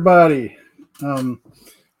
Everybody. 0.00 0.56
Um, 1.02 1.42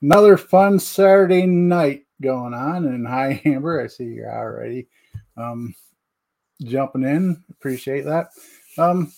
another 0.00 0.38
fun 0.38 0.78
Saturday 0.78 1.44
night 1.44 2.06
going 2.22 2.54
on. 2.54 2.86
And 2.86 3.06
hi, 3.06 3.42
Amber. 3.44 3.78
I 3.78 3.88
see 3.88 4.04
you're 4.04 4.34
already 4.34 4.88
um, 5.36 5.74
jumping 6.62 7.04
in. 7.04 7.44
Appreciate 7.50 8.06
that. 8.06 8.28
Um, 8.78 9.12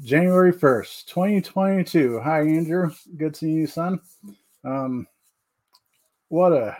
January 0.00 0.50
1st, 0.50 1.04
2022. 1.04 2.20
Hi, 2.20 2.40
Andrew. 2.40 2.90
Good 3.18 3.36
seeing 3.36 3.58
you, 3.58 3.66
son. 3.66 4.00
Um, 4.64 5.06
what 6.28 6.54
a 6.54 6.74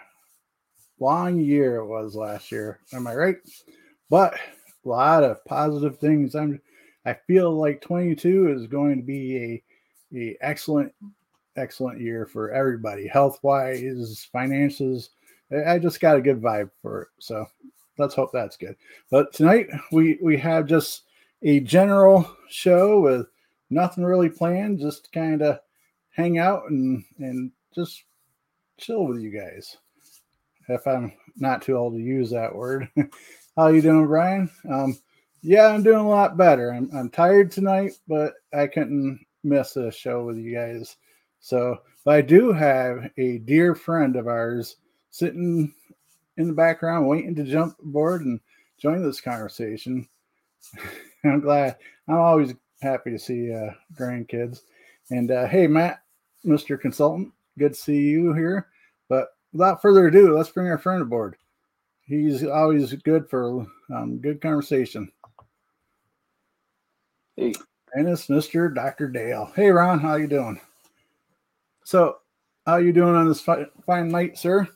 long 1.00 1.38
year 1.38 1.76
it 1.76 1.86
was 1.86 2.16
last 2.16 2.50
year. 2.50 2.80
Am 2.94 3.06
I 3.06 3.14
right? 3.14 3.36
But 4.08 4.32
a 4.32 4.88
lot 4.88 5.22
of 5.22 5.44
positive 5.44 5.98
things. 5.98 6.34
I'm 6.34 6.62
I 7.04 7.12
feel 7.26 7.52
like 7.52 7.82
22 7.82 8.54
is 8.54 8.66
going 8.66 8.96
to 8.96 9.02
be 9.02 9.62
a, 10.16 10.36
excellent, 10.40 10.92
excellent 11.56 12.00
year 12.00 12.26
for 12.26 12.50
everybody, 12.52 13.06
health 13.06 13.38
wise, 13.42 14.28
finances. 14.32 15.10
I 15.66 15.78
just 15.78 16.00
got 16.00 16.16
a 16.16 16.22
good 16.22 16.40
vibe 16.40 16.70
for 16.82 17.02
it. 17.02 17.08
So 17.20 17.46
let's 17.98 18.14
hope 18.14 18.30
that's 18.32 18.56
good. 18.56 18.76
But 19.10 19.32
tonight 19.32 19.68
we 19.92 20.18
we 20.22 20.36
have 20.38 20.66
just 20.66 21.02
a 21.42 21.60
general 21.60 22.28
show 22.48 23.00
with 23.00 23.26
nothing 23.70 24.04
really 24.04 24.30
planned, 24.30 24.80
just 24.80 25.12
kind 25.12 25.42
of 25.42 25.60
hang 26.10 26.38
out 26.38 26.70
and 26.70 27.04
and 27.18 27.50
just 27.74 28.04
chill 28.78 29.06
with 29.06 29.20
you 29.20 29.30
guys. 29.30 29.76
If 30.68 30.86
I'm 30.86 31.12
not 31.36 31.62
too 31.62 31.76
old 31.76 31.94
to 31.94 32.00
use 32.00 32.30
that 32.30 32.54
word. 32.54 32.88
How 33.56 33.68
you 33.68 33.82
doing, 33.82 34.06
Brian? 34.06 34.50
Um, 34.68 34.98
yeah, 35.42 35.66
I'm 35.66 35.82
doing 35.82 35.98
a 35.98 36.08
lot 36.08 36.36
better. 36.36 36.70
I'm 36.72 36.90
I'm 36.94 37.10
tired 37.10 37.50
tonight, 37.50 37.92
but 38.08 38.34
I 38.52 38.66
couldn't 38.66 39.23
miss 39.44 39.76
a 39.76 39.90
show 39.90 40.24
with 40.24 40.36
you 40.36 40.54
guys. 40.54 40.96
So, 41.40 41.78
I 42.06 42.20
do 42.20 42.52
have 42.52 43.10
a 43.16 43.38
dear 43.38 43.74
friend 43.74 44.16
of 44.16 44.26
ours 44.26 44.76
sitting 45.10 45.72
in 46.36 46.48
the 46.48 46.52
background 46.52 47.06
waiting 47.06 47.34
to 47.36 47.44
jump 47.44 47.78
aboard 47.80 48.22
and 48.22 48.40
join 48.78 49.02
this 49.02 49.20
conversation. 49.20 50.08
I'm 51.24 51.40
glad. 51.40 51.76
I'm 52.08 52.16
always 52.16 52.54
happy 52.82 53.10
to 53.10 53.18
see 53.18 53.52
uh, 53.52 53.70
grandkids. 53.98 54.60
And 55.10 55.30
uh, 55.30 55.46
hey, 55.46 55.66
Matt, 55.66 56.02
Mr. 56.44 56.80
Consultant, 56.80 57.32
good 57.58 57.74
to 57.74 57.80
see 57.80 58.00
you 58.00 58.32
here. 58.34 58.68
But 59.08 59.28
without 59.52 59.80
further 59.82 60.08
ado, 60.08 60.36
let's 60.36 60.50
bring 60.50 60.68
our 60.68 60.78
friend 60.78 61.02
aboard. 61.02 61.36
He's 62.06 62.44
always 62.44 62.92
good 62.92 63.28
for 63.30 63.66
um, 63.94 64.18
good 64.18 64.40
conversation. 64.40 65.10
Hey. 67.36 67.54
And 67.94 68.08
it's 68.08 68.26
Mr. 68.26 68.74
Dr. 68.74 69.06
Dale. 69.06 69.52
Hey, 69.54 69.70
Ron, 69.70 70.00
how 70.00 70.16
you 70.16 70.26
doing? 70.26 70.60
So, 71.84 72.16
how 72.66 72.78
you 72.78 72.92
doing 72.92 73.14
on 73.14 73.28
this 73.28 73.40
fi- 73.40 73.66
fine 73.86 74.08
night, 74.08 74.36
sir? 74.36 74.66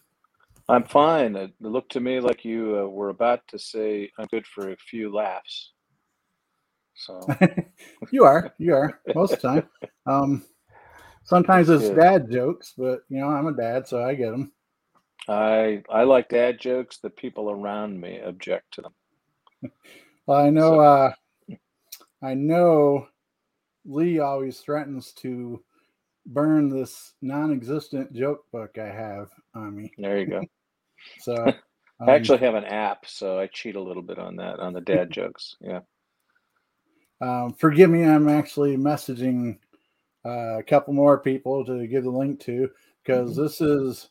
I'm 0.68 0.84
fine. 0.84 1.34
It 1.34 1.52
looked 1.58 1.90
to 1.92 2.00
me 2.00 2.20
like 2.20 2.44
you 2.44 2.78
uh, 2.78 2.86
were 2.88 3.08
about 3.08 3.40
to 3.48 3.58
say 3.58 4.12
I'm 4.18 4.26
good 4.26 4.46
for 4.46 4.70
a 4.70 4.76
few 4.76 5.12
laughs. 5.12 5.72
So 6.94 7.20
you 8.12 8.24
are, 8.24 8.54
you 8.58 8.74
are 8.74 9.00
most 9.14 9.32
of 9.34 9.42
the 9.42 9.48
time. 9.48 9.68
Um, 10.06 10.42
sometimes 11.24 11.68
it's 11.68 11.90
dad 11.90 12.30
jokes, 12.30 12.72
but 12.78 13.00
you 13.10 13.20
know 13.20 13.28
I'm 13.28 13.46
a 13.46 13.52
dad, 13.52 13.86
so 13.86 14.02
I 14.02 14.14
get 14.14 14.30
them. 14.30 14.52
I 15.28 15.82
I 15.90 16.04
like 16.04 16.30
dad 16.30 16.58
jokes. 16.58 16.96
The 16.96 17.10
people 17.10 17.50
around 17.50 18.00
me 18.00 18.20
object 18.20 18.72
to 18.74 18.82
them. 18.82 19.72
well, 20.26 20.38
I 20.38 20.48
know. 20.48 20.76
So. 20.76 20.80
Uh, 20.80 21.12
I 22.22 22.34
know 22.34 23.08
Lee 23.84 24.18
always 24.18 24.58
threatens 24.60 25.12
to 25.14 25.62
burn 26.26 26.68
this 26.68 27.14
non-existent 27.22 28.12
joke 28.12 28.44
book 28.52 28.76
I 28.78 28.88
have 28.88 29.30
on 29.54 29.76
me. 29.76 29.92
There 29.98 30.18
you 30.18 30.26
go. 30.26 30.42
so 31.20 31.36
um, 31.36 31.54
I 32.08 32.12
actually 32.12 32.38
have 32.38 32.54
an 32.54 32.64
app, 32.64 33.06
so 33.06 33.38
I 33.38 33.46
cheat 33.46 33.76
a 33.76 33.82
little 33.82 34.02
bit 34.02 34.18
on 34.18 34.36
that 34.36 34.60
on 34.60 34.72
the 34.72 34.80
dad 34.80 35.10
jokes. 35.10 35.56
Yeah. 35.60 35.80
Um, 37.20 37.52
forgive 37.54 37.90
me, 37.90 38.04
I'm 38.04 38.28
actually 38.28 38.76
messaging 38.76 39.58
uh, 40.24 40.58
a 40.58 40.62
couple 40.62 40.94
more 40.94 41.18
people 41.18 41.64
to 41.64 41.86
give 41.86 42.04
the 42.04 42.10
link 42.10 42.40
to 42.40 42.70
because 43.02 43.32
mm-hmm. 43.32 43.42
this 43.42 43.60
is 43.60 44.10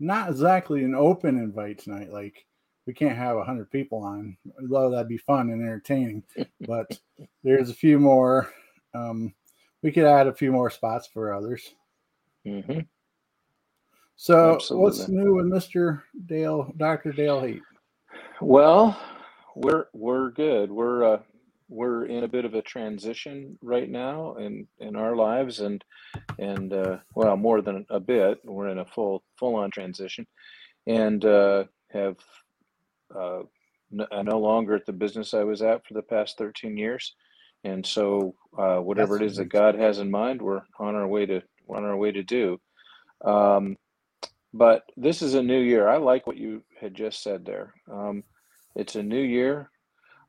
not 0.00 0.30
exactly 0.30 0.82
an 0.84 0.94
open 0.94 1.36
invite 1.36 1.78
tonight. 1.78 2.10
Like 2.10 2.46
we 2.88 2.94
can't 2.94 3.18
have 3.18 3.36
100 3.36 3.70
people 3.70 4.02
on. 4.02 4.34
Although 4.58 4.90
that'd 4.90 5.08
be 5.08 5.18
fun 5.18 5.50
and 5.50 5.60
entertaining 5.60 6.22
but 6.62 6.98
there's 7.44 7.68
a 7.68 7.74
few 7.74 7.98
more 8.00 8.50
um, 8.94 9.34
we 9.82 9.92
could 9.92 10.04
add 10.04 10.26
a 10.26 10.34
few 10.34 10.50
more 10.50 10.70
spots 10.70 11.06
for 11.06 11.34
others. 11.34 11.74
Mm-hmm. 12.46 12.80
so 14.16 14.54
Absolutely. 14.54 14.82
what's 14.82 15.08
new 15.08 15.34
with 15.34 15.46
mr 15.46 16.00
dale 16.24 16.72
dr 16.78 17.12
dale 17.12 17.42
heat? 17.42 17.60
Well 18.40 18.98
we're 19.54 19.86
we're 19.92 20.30
good. 20.30 20.72
We're 20.72 21.04
uh 21.04 21.20
we're 21.68 22.06
in 22.06 22.24
a 22.24 22.28
bit 22.28 22.46
of 22.46 22.54
a 22.54 22.62
transition 22.62 23.58
right 23.62 23.90
now 23.90 24.36
in 24.36 24.66
in 24.78 24.96
our 24.96 25.14
lives 25.14 25.60
and 25.60 25.84
and 26.38 26.72
uh, 26.72 26.96
well 27.14 27.36
more 27.36 27.60
than 27.60 27.84
a 27.90 28.00
bit. 28.00 28.40
We're 28.44 28.68
in 28.68 28.78
a 28.78 28.86
full 28.86 29.24
full 29.38 29.56
on 29.56 29.70
transition 29.70 30.26
and 30.86 31.22
uh, 31.26 31.64
have 31.90 32.16
uh, 33.14 33.40
no, 33.90 34.06
no 34.22 34.38
longer 34.38 34.74
at 34.74 34.86
the 34.86 34.92
business 34.92 35.34
I 35.34 35.44
was 35.44 35.62
at 35.62 35.86
for 35.86 35.94
the 35.94 36.02
past 36.02 36.38
13 36.38 36.76
years. 36.76 37.14
And 37.64 37.84
so, 37.84 38.34
uh, 38.56 38.76
whatever 38.76 39.16
it 39.16 39.22
is 39.22 39.36
that 39.36 39.46
God 39.46 39.74
has 39.74 39.98
in 39.98 40.10
mind, 40.10 40.40
we're 40.40 40.62
on 40.78 40.94
our 40.94 41.08
way 41.08 41.26
to 41.26 41.42
on 41.68 41.84
our 41.84 41.96
way 41.96 42.12
to 42.12 42.22
do. 42.22 42.58
Um, 43.24 43.76
but 44.54 44.84
this 44.96 45.22
is 45.22 45.34
a 45.34 45.42
new 45.42 45.60
year. 45.60 45.88
I 45.88 45.96
like 45.96 46.26
what 46.26 46.36
you 46.36 46.62
had 46.80 46.94
just 46.94 47.22
said 47.22 47.44
there. 47.44 47.74
Um, 47.90 48.22
it's 48.74 48.94
a 48.94 49.02
new 49.02 49.20
year. 49.20 49.70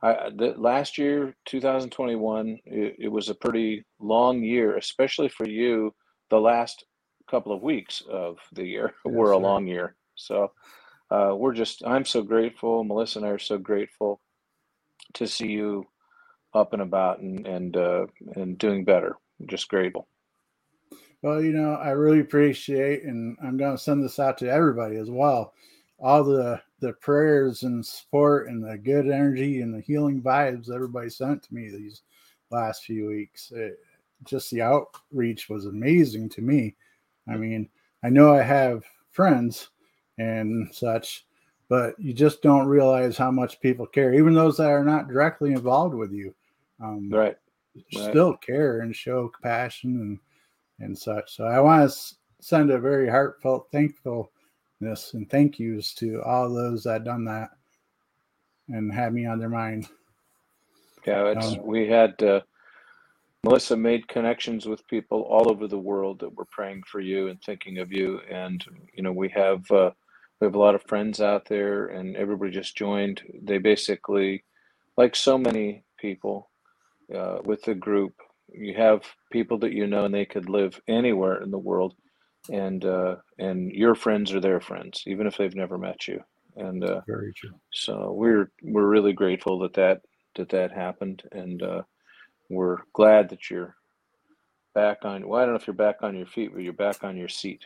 I, 0.01 0.29
the, 0.35 0.53
last 0.57 0.97
year, 0.97 1.35
2021, 1.45 2.57
it, 2.65 2.95
it, 2.99 3.07
was 3.09 3.29
a 3.29 3.35
pretty 3.35 3.85
long 3.99 4.41
year, 4.43 4.77
especially 4.77 5.29
for 5.29 5.47
you. 5.47 5.93
The 6.29 6.39
last 6.39 6.85
couple 7.29 7.51
of 7.51 7.61
weeks 7.61 8.01
of 8.09 8.37
the 8.53 8.65
year 8.65 8.93
yes, 9.05 9.13
were 9.13 9.33
a 9.33 9.35
sir. 9.35 9.41
long 9.41 9.67
year. 9.67 9.95
So 10.15 10.51
uh, 11.11 11.33
we're 11.35 11.53
just 11.53 11.83
i'm 11.85 12.05
so 12.05 12.21
grateful 12.21 12.83
melissa 12.83 13.19
and 13.19 13.27
i 13.27 13.31
are 13.31 13.39
so 13.39 13.57
grateful 13.57 14.21
to 15.13 15.27
see 15.27 15.47
you 15.47 15.85
up 16.53 16.73
and 16.73 16.81
about 16.81 17.19
and 17.19 17.45
and 17.47 17.77
uh, 17.77 18.05
and 18.35 18.57
doing 18.57 18.83
better. 18.83 19.15
Just 19.45 19.69
grateful. 19.69 20.07
Well 21.21 21.41
you 21.41 21.51
know 21.51 21.73
i 21.73 21.89
really 21.89 22.21
appreciate 22.21 23.03
and 23.03 23.37
i'm 23.43 23.57
going 23.57 23.75
to 23.75 23.81
send 23.83 24.03
this 24.03 24.19
out 24.19 24.37
to 24.39 24.49
everybody 24.49 24.95
as 24.95 25.09
well 25.09 25.53
all 25.99 26.23
the 26.23 26.61
the 26.79 26.93
prayers 26.93 27.63
and 27.63 27.85
support 27.85 28.47
and 28.47 28.63
the 28.63 28.77
good 28.77 29.05
energy 29.09 29.59
and 29.61 29.73
the 29.73 29.81
healing 29.81 30.21
vibes 30.21 30.73
everybody 30.73 31.09
sent 31.09 31.43
to 31.43 31.53
me 31.53 31.69
these 31.69 32.03
last 32.51 32.83
few 32.83 33.07
weeks. 33.07 33.51
It, 33.53 33.79
just 34.25 34.49
the 34.51 34.61
outreach 34.61 35.49
was 35.49 35.65
amazing 35.65 36.29
to 36.29 36.41
me. 36.41 36.75
I 37.29 37.35
mean 37.35 37.69
i 38.03 38.09
know 38.09 38.33
i 38.33 38.41
have 38.41 38.83
friends 39.11 39.69
and 40.19 40.73
such 40.73 41.25
but 41.69 41.93
you 41.99 42.13
just 42.13 42.41
don't 42.41 42.67
realize 42.67 43.17
how 43.17 43.31
much 43.31 43.59
people 43.59 43.85
care 43.85 44.13
even 44.13 44.33
those 44.33 44.57
that 44.57 44.69
are 44.69 44.83
not 44.83 45.07
directly 45.07 45.51
involved 45.51 45.95
with 45.95 46.11
you 46.11 46.33
um, 46.81 47.09
right. 47.09 47.37
still 47.91 48.35
care 48.35 48.81
and 48.81 48.95
show 48.95 49.29
compassion 49.29 49.95
and 49.99 50.19
and 50.79 50.97
such 50.97 51.35
so 51.35 51.45
i 51.45 51.59
want 51.59 51.89
to 51.89 52.15
send 52.41 52.71
a 52.71 52.79
very 52.79 53.09
heartfelt 53.09 53.67
thankfulness 53.71 55.13
and 55.13 55.29
thank 55.29 55.59
yous 55.59 55.93
to 55.93 56.21
all 56.23 56.53
those 56.53 56.83
that 56.83 57.03
done 57.03 57.25
that 57.25 57.49
and 58.69 58.93
had 58.93 59.13
me 59.13 59.25
on 59.25 59.39
their 59.39 59.49
mind 59.49 59.87
yeah 61.05 61.25
it's 61.25 61.53
um, 61.53 61.65
we 61.65 61.87
had 61.87 62.21
uh, 62.23 62.41
Melissa 63.43 63.77
made 63.77 64.07
connections 64.07 64.65
with 64.65 64.85
people 64.87 65.21
all 65.21 65.49
over 65.49 65.67
the 65.67 65.77
world 65.77 66.19
that 66.19 66.35
were 66.35 66.45
praying 66.45 66.83
for 66.85 66.99
you 66.99 67.29
and 67.29 67.41
thinking 67.41 67.77
of 67.77 67.91
you. 67.91 68.19
And, 68.29 68.63
you 68.93 69.01
know, 69.01 69.13
we 69.13 69.29
have 69.29 69.69
uh, 69.71 69.91
we 70.39 70.45
have 70.45 70.55
a 70.55 70.59
lot 70.59 70.75
of 70.75 70.83
friends 70.83 71.21
out 71.21 71.47
there 71.47 71.87
and 71.87 72.15
everybody 72.15 72.51
just 72.51 72.77
joined. 72.77 73.21
They 73.41 73.57
basically 73.57 74.43
like 74.97 75.15
so 75.15 75.37
many 75.37 75.83
people 75.97 76.49
uh, 77.13 77.39
with 77.43 77.61
the 77.63 77.75
group 77.75 78.13
you 78.53 78.73
have 78.73 79.03
people 79.31 79.57
that 79.59 79.73
you 79.73 79.87
know 79.87 80.05
and 80.05 80.13
they 80.13 80.25
could 80.25 80.49
live 80.49 80.79
anywhere 80.87 81.41
in 81.41 81.51
the 81.51 81.57
world 81.57 81.95
and 82.51 82.85
uh, 82.85 83.15
and 83.37 83.71
your 83.71 83.95
friends 83.95 84.33
are 84.33 84.39
their 84.39 84.59
friends 84.59 85.03
even 85.07 85.27
if 85.27 85.37
they've 85.37 85.55
never 85.55 85.77
met 85.77 86.07
you. 86.07 86.21
And 86.55 86.83
uh, 86.83 87.01
very 87.07 87.33
true. 87.33 87.51
so 87.71 88.11
we're 88.11 88.51
we're 88.63 88.87
really 88.87 89.13
grateful 89.13 89.59
that 89.59 89.73
that 89.73 90.01
that 90.35 90.49
that 90.49 90.71
happened 90.71 91.23
and 91.31 91.61
uh, 91.61 91.81
we're 92.49 92.77
glad 92.93 93.29
that 93.29 93.49
you're 93.49 93.75
back 94.75 94.99
on 95.03 95.27
well 95.27 95.41
i 95.41 95.45
don't 95.45 95.53
know 95.53 95.59
if 95.59 95.67
you're 95.67 95.73
back 95.73 95.97
on 96.03 96.15
your 96.15 96.27
feet 96.27 96.51
but 96.53 96.61
you're 96.61 96.73
back 96.73 97.03
on 97.03 97.17
your 97.17 97.27
seat 97.27 97.65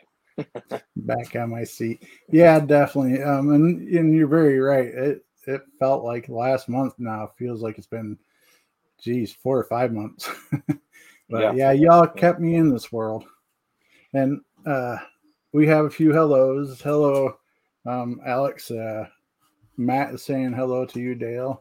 back 0.95 1.35
on 1.35 1.49
my 1.49 1.63
seat. 1.63 2.05
Yeah, 2.31 2.59
definitely. 2.59 3.21
Um, 3.21 3.51
and 3.53 3.87
and 3.87 4.15
you're 4.15 4.27
very 4.27 4.59
right. 4.59 4.87
It 4.87 5.25
it 5.47 5.61
felt 5.79 6.03
like 6.03 6.29
last 6.29 6.69
month 6.69 6.93
now. 6.97 7.31
Feels 7.37 7.61
like 7.61 7.77
it's 7.77 7.87
been, 7.87 8.17
geez, 9.01 9.33
four 9.33 9.57
or 9.57 9.65
five 9.65 9.91
months. 9.93 10.29
But 11.29 11.55
Yeah. 11.55 11.55
yeah, 11.55 11.71
y'all 11.71 12.05
kept 12.05 12.39
me 12.39 12.55
in 12.55 12.69
this 12.69 12.91
world. 12.91 13.25
And 14.13 14.41
uh 14.67 14.97
we 15.51 15.65
have 15.67 15.85
a 15.85 15.89
few 15.89 16.11
hellos. 16.11 16.79
Hello, 16.81 17.37
um, 17.87 18.19
Alex. 18.25 18.69
Uh 18.69 19.07
Matt 19.77 20.13
is 20.13 20.23
saying 20.23 20.53
hello 20.53 20.85
to 20.85 20.99
you, 20.99 21.15
Dale. 21.15 21.59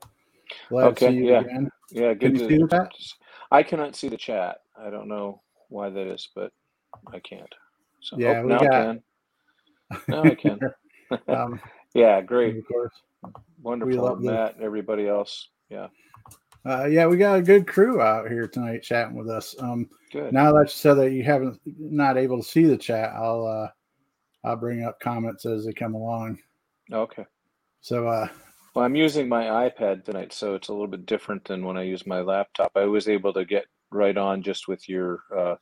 Glad 0.68 0.88
Okay, 0.88 1.06
to 1.06 1.12
see 1.12 1.16
you 1.18 1.30
yeah. 1.30 1.40
again. 1.40 1.70
Yeah, 1.90 2.14
Can 2.14 2.32
good 2.32 2.32
you 2.34 2.38
to. 2.40 2.48
see 2.48 2.58
the 2.58 2.68
chat? 2.68 2.92
I 3.50 3.62
cannot 3.62 3.96
see 3.96 4.08
the 4.08 4.16
chat. 4.18 4.58
I 4.76 4.90
don't 4.90 5.08
know 5.08 5.40
why 5.68 5.88
that 5.88 6.06
is, 6.06 6.28
but 6.34 6.52
I 7.12 7.20
can't. 7.20 7.54
So 8.02 8.18
Yeah, 8.18 8.40
oh, 8.40 8.42
we 8.42 8.48
now 8.50 8.60
I 8.60 8.66
can. 8.66 9.02
Now 10.08 10.22
I 10.24 10.34
can. 10.34 10.58
um, 11.28 11.60
yeah, 11.94 12.20
great, 12.20 12.56
of 12.58 12.66
course. 12.66 12.92
wonderful, 13.62 14.16
Matt, 14.16 14.56
and 14.56 14.64
everybody 14.64 15.08
else. 15.08 15.48
Yeah, 15.70 15.88
Uh, 16.64 16.86
yeah, 16.86 17.06
we 17.06 17.16
got 17.16 17.38
a 17.38 17.42
good 17.42 17.66
crew 17.66 18.00
out 18.00 18.30
here 18.30 18.46
tonight 18.46 18.82
chatting 18.82 19.16
with 19.16 19.28
us. 19.28 19.54
Um, 19.60 19.88
good. 20.12 20.32
now 20.32 20.52
that 20.52 20.64
you 20.64 20.68
said 20.68 20.94
that 20.94 21.12
you 21.12 21.22
haven't 21.22 21.60
not 21.66 22.16
able 22.16 22.42
to 22.42 22.48
see 22.48 22.64
the 22.64 22.76
chat, 22.76 23.12
I'll 23.14 23.46
uh, 23.46 23.68
I'll 24.48 24.56
bring 24.56 24.84
up 24.84 25.00
comments 25.00 25.46
as 25.46 25.64
they 25.64 25.72
come 25.72 25.94
along. 25.94 26.38
Okay. 26.92 27.26
So 27.80 28.08
uh, 28.08 28.28
Well, 28.74 28.84
I'm 28.84 28.96
using 28.96 29.28
my 29.28 29.68
iPad 29.68 30.04
tonight, 30.04 30.32
so 30.32 30.54
it's 30.54 30.68
a 30.68 30.72
little 30.72 30.86
bit 30.88 31.06
different 31.06 31.44
than 31.44 31.64
when 31.64 31.76
I 31.76 31.82
use 31.82 32.06
my 32.06 32.20
laptop. 32.20 32.72
I 32.76 32.84
was 32.84 33.08
able 33.08 33.32
to 33.34 33.44
get 33.44 33.66
right 33.90 34.16
on 34.16 34.42
just 34.42 34.68
with 34.68 34.88
your 34.88 35.20
uh, 35.36 35.56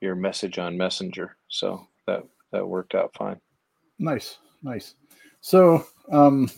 your 0.00 0.14
message 0.14 0.58
on 0.58 0.76
Messenger, 0.76 1.36
so 1.48 1.86
that 2.06 2.22
that 2.52 2.66
worked 2.66 2.94
out 2.94 3.14
fine. 3.16 3.40
nice, 3.98 4.38
nice. 4.62 4.94
So, 5.40 5.86
um, 6.10 6.50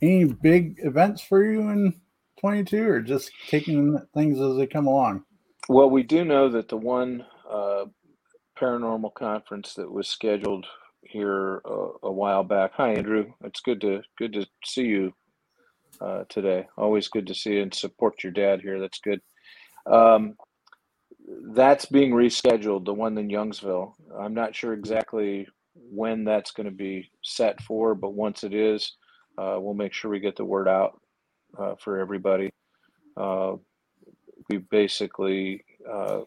any 0.00 0.24
big 0.24 0.76
events 0.78 1.22
for 1.22 1.44
you 1.44 1.68
in 1.70 2.00
22, 2.40 2.88
or 2.88 3.00
just 3.00 3.30
taking 3.48 4.00
things 4.14 4.40
as 4.40 4.56
they 4.56 4.66
come 4.66 4.86
along? 4.86 5.24
Well, 5.68 5.90
we 5.90 6.02
do 6.02 6.24
know 6.24 6.48
that 6.48 6.68
the 6.68 6.76
one 6.76 7.24
uh, 7.50 7.84
paranormal 8.58 9.14
conference 9.14 9.74
that 9.74 9.90
was 9.90 10.08
scheduled 10.08 10.66
here 11.02 11.60
a, 11.64 11.88
a 12.04 12.12
while 12.12 12.44
back. 12.44 12.72
Hi, 12.74 12.94
Andrew. 12.94 13.32
It's 13.44 13.60
good 13.60 13.80
to 13.82 14.02
good 14.16 14.32
to 14.34 14.46
see 14.64 14.84
you 14.84 15.12
uh, 16.00 16.24
today. 16.28 16.66
Always 16.76 17.08
good 17.08 17.26
to 17.26 17.34
see 17.34 17.54
you 17.54 17.62
and 17.62 17.74
support 17.74 18.22
your 18.22 18.32
dad 18.32 18.60
here. 18.60 18.80
That's 18.80 19.00
good. 19.00 19.20
Um, 19.86 20.36
that's 21.54 21.86
being 21.86 22.12
rescheduled. 22.12 22.84
The 22.84 22.94
one 22.94 23.16
in 23.18 23.28
Youngsville. 23.28 23.92
I'm 24.18 24.34
not 24.34 24.54
sure 24.54 24.72
exactly 24.72 25.46
when 25.74 26.24
that's 26.24 26.50
going 26.50 26.66
to 26.66 26.74
be 26.74 27.10
set 27.22 27.60
for, 27.62 27.94
but 27.94 28.14
once 28.14 28.44
it 28.44 28.54
is, 28.54 28.92
uh, 29.36 29.56
we'll 29.60 29.74
make 29.74 29.92
sure 29.92 30.10
we 30.10 30.20
get 30.20 30.36
the 30.36 30.44
word 30.44 30.68
out 30.68 31.00
uh, 31.58 31.74
for 31.76 31.98
everybody. 31.98 32.50
Uh, 33.16 33.56
we 34.48 34.58
basically 34.58 35.64
uh, 35.88 36.20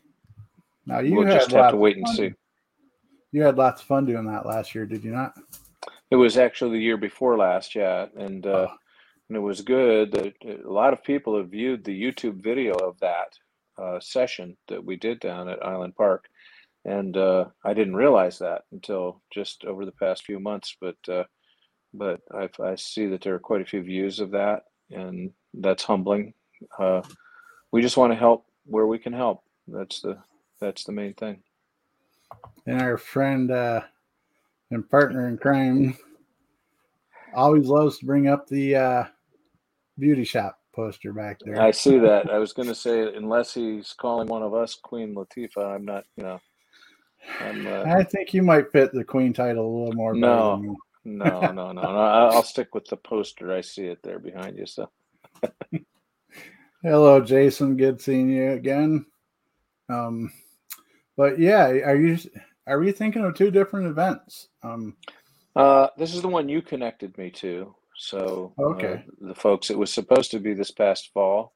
Now 0.86 1.00
you 1.00 1.16
we'll 1.16 1.28
just 1.28 1.52
have 1.52 1.72
to 1.72 1.78
wait 1.78 1.98
and 1.98 2.08
see. 2.10 2.34
You 3.32 3.44
had 3.44 3.58
lots 3.58 3.82
of 3.82 3.88
fun 3.88 4.06
doing 4.06 4.26
that 4.28 4.46
last 4.46 4.76
year, 4.76 4.86
did 4.86 5.04
you 5.04 5.12
not? 5.12 5.34
It 6.12 6.18
was 6.18 6.38
actually 6.38 6.78
the 6.78 6.84
year 6.84 6.98
before 6.98 7.38
last, 7.38 7.76
yeah, 7.76 8.08
and 8.18 8.46
uh, 8.46 8.68
Oh. 8.70 8.76
and 9.30 9.38
it 9.38 9.42
was 9.42 9.62
good. 9.62 10.12
That 10.12 10.34
a 10.66 10.70
lot 10.70 10.94
of 10.94 11.04
people 11.04 11.38
have 11.38 11.50
viewed 11.50 11.84
the 11.84 12.00
YouTube 12.02 12.44
video 12.44 12.74
of 12.74 13.00
that 13.00 13.38
uh, 13.78 14.00
session 14.00 14.58
that 14.68 14.84
we 14.84 14.96
did 14.96 15.20
down 15.20 15.50
at 15.50 15.64
Island 15.66 15.96
Park, 15.96 16.28
and 16.86 17.16
uh, 17.18 17.46
I 17.64 17.74
didn't 17.74 17.96
realize 17.96 18.40
that 18.40 18.64
until 18.72 19.22
just 19.32 19.66
over 19.66 19.86
the 19.86 19.92
past 19.92 20.26
few 20.26 20.40
months. 20.40 20.76
But 20.80 20.98
uh, 21.08 21.24
but 21.94 22.22
I, 22.34 22.50
I 22.64 22.76
see 22.76 23.08
that 23.08 23.22
there 23.22 23.36
are 23.36 23.40
quite 23.40 23.62
a 23.62 23.66
few 23.66 23.82
views 23.84 24.20
of 24.20 24.32
that, 24.32 24.64
and 24.92 25.32
that's 25.54 25.84
humbling. 25.84 26.34
Uh, 26.80 27.02
we 27.72 27.82
just 27.82 27.98
want 27.98 28.14
to 28.14 28.18
help 28.20 28.46
where 28.66 28.88
we 28.88 29.00
can 29.00 29.14
help. 29.14 29.44
That's 29.68 30.02
the 30.02 30.18
that's 30.60 30.84
the 30.84 30.92
main 30.92 31.14
thing. 31.16 31.42
and 32.66 32.82
our 32.82 32.98
friend 32.98 33.52
uh, 33.52 33.82
and 34.70 34.90
partner 34.90 35.28
in 35.28 35.38
crime 35.38 35.98
always 37.36 37.68
loves 37.68 37.98
to 38.00 38.06
bring 38.06 38.28
up 38.28 38.48
the 38.48 38.76
uh, 38.76 39.04
beauty 39.98 40.24
shop 40.24 40.61
poster 40.74 41.14
back 41.14 41.40
there. 41.44 41.62
I 41.62 41.72
see 41.72 41.98
that. 42.00 42.30
I 42.30 42.38
was 42.38 42.54
going 42.54 42.68
to 42.68 42.76
say, 42.76 43.14
unless 43.16 43.54
he's 43.54 43.94
calling 43.94 44.28
one 44.28 44.44
of 44.44 44.54
us 44.54 44.76
Queen 44.76 45.16
Latifah, 45.16 45.76
I'm 45.76 45.86
not. 45.86 46.06
You 46.18 46.24
know, 46.24 46.42
I'm. 47.40 47.68
Uh, 47.68 47.84
I 47.84 48.04
think 48.04 48.34
you 48.34 48.44
might 48.44 48.72
fit 48.72 48.92
the 48.94 49.04
queen 49.04 49.34
title 49.34 49.66
a 49.66 49.74
little 49.78 49.94
more. 49.94 50.14
No. 50.14 50.78
no, 51.04 51.40
no, 51.40 51.52
no, 51.52 51.72
no. 51.72 51.82
I'll 51.82 52.44
stick 52.44 52.74
with 52.74 52.86
the 52.86 52.98
poster. 52.98 53.52
I 53.52 53.62
see 53.62 53.86
it 53.86 54.04
there 54.04 54.20
behind 54.20 54.58
you. 54.58 54.66
So 54.66 54.90
Hello, 56.84 57.22
Jason. 57.22 57.78
Good 57.78 58.02
seeing 58.02 58.30
you 58.30 58.52
again. 58.52 59.06
Um, 59.90 60.32
but 61.16 61.38
yeah, 61.38 61.68
are 61.68 61.96
you 61.96 62.18
are 62.66 62.82
you 62.84 62.92
thinking 62.92 63.24
of 63.24 63.36
two 63.36 63.52
different 63.52 63.88
events? 63.88 64.48
Um, 64.64 64.96
uh, 65.56 65.88
this 65.98 66.16
is 66.16 66.22
the 66.22 66.28
one 66.28 66.50
you 66.50 66.62
connected 66.62 67.18
me 67.18 67.30
to. 67.32 67.76
So 68.02 68.56
uh, 68.58 68.98
the 69.22 69.36
folks. 69.36 69.70
It 69.70 69.78
was 69.78 69.94
supposed 69.94 70.32
to 70.32 70.40
be 70.40 70.56
this 70.56 70.72
past 70.72 71.12
fall 71.14 71.54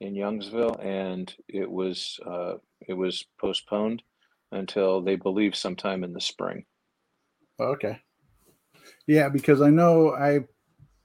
in 0.00 0.14
Youngsville, 0.14 0.82
and 0.84 1.32
it 1.48 1.70
was 1.70 2.18
uh, 2.26 2.54
it 2.88 2.94
was 2.94 3.26
postponed 3.38 4.02
until 4.52 5.02
they 5.02 5.16
believe 5.16 5.54
sometime 5.54 6.02
in 6.02 6.14
the 6.14 6.20
spring. 6.20 6.64
okay. 7.60 8.00
Yeah, 9.06 9.28
because 9.28 9.60
I 9.60 9.68
know 9.68 10.14
I 10.14 10.40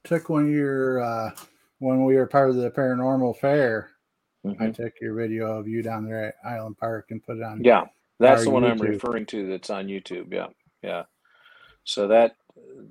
took 0.06 0.30
one 0.30 0.46
of 0.46 0.52
your 0.52 1.02
uh, 1.02 1.32
when 1.80 2.06
we 2.06 2.16
were 2.16 2.26
part 2.28 2.50
of 2.50 2.56
the 2.56 2.72
paranormal 2.72 3.38
fair. 3.40 3.92
I 4.46 4.68
Mhm. 4.68 4.76
took 4.76 4.94
your 5.02 5.16
video 5.16 5.60
of 5.60 5.68
you 5.68 5.84
down 5.84 6.06
there 6.06 6.28
at 6.28 6.36
Island 6.46 6.78
Park 6.78 7.08
and 7.12 7.22
put 7.22 7.38
it 7.38 7.44
on. 7.44 7.62
Yeah, 7.62 7.88
that's 8.20 8.46
the 8.46 8.52
one 8.52 8.64
I'm 8.64 8.78
referring 8.78 9.26
to. 9.28 9.48
That's 9.50 9.70
on 9.70 9.88
YouTube. 9.88 10.32
Yeah, 10.34 10.48
yeah. 10.82 11.04
So 11.84 12.08
that 12.08 12.38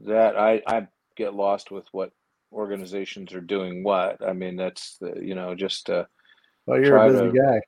that 0.04 0.36
I 0.36 0.62
I 0.66 0.88
get 1.16 1.34
lost 1.34 1.70
with 1.70 1.86
what 1.92 2.10
organizations 2.52 3.32
are 3.34 3.40
doing 3.40 3.82
what. 3.84 4.22
I 4.26 4.32
mean, 4.32 4.56
that's 4.56 4.96
the 5.00 5.14
you 5.22 5.34
know 5.34 5.54
just 5.54 5.90
uh, 5.90 6.04
Well, 6.66 6.80
you're 6.80 6.96
a 6.98 7.00
busy 7.10 7.30
to- 7.30 7.32
guy. 7.32 7.60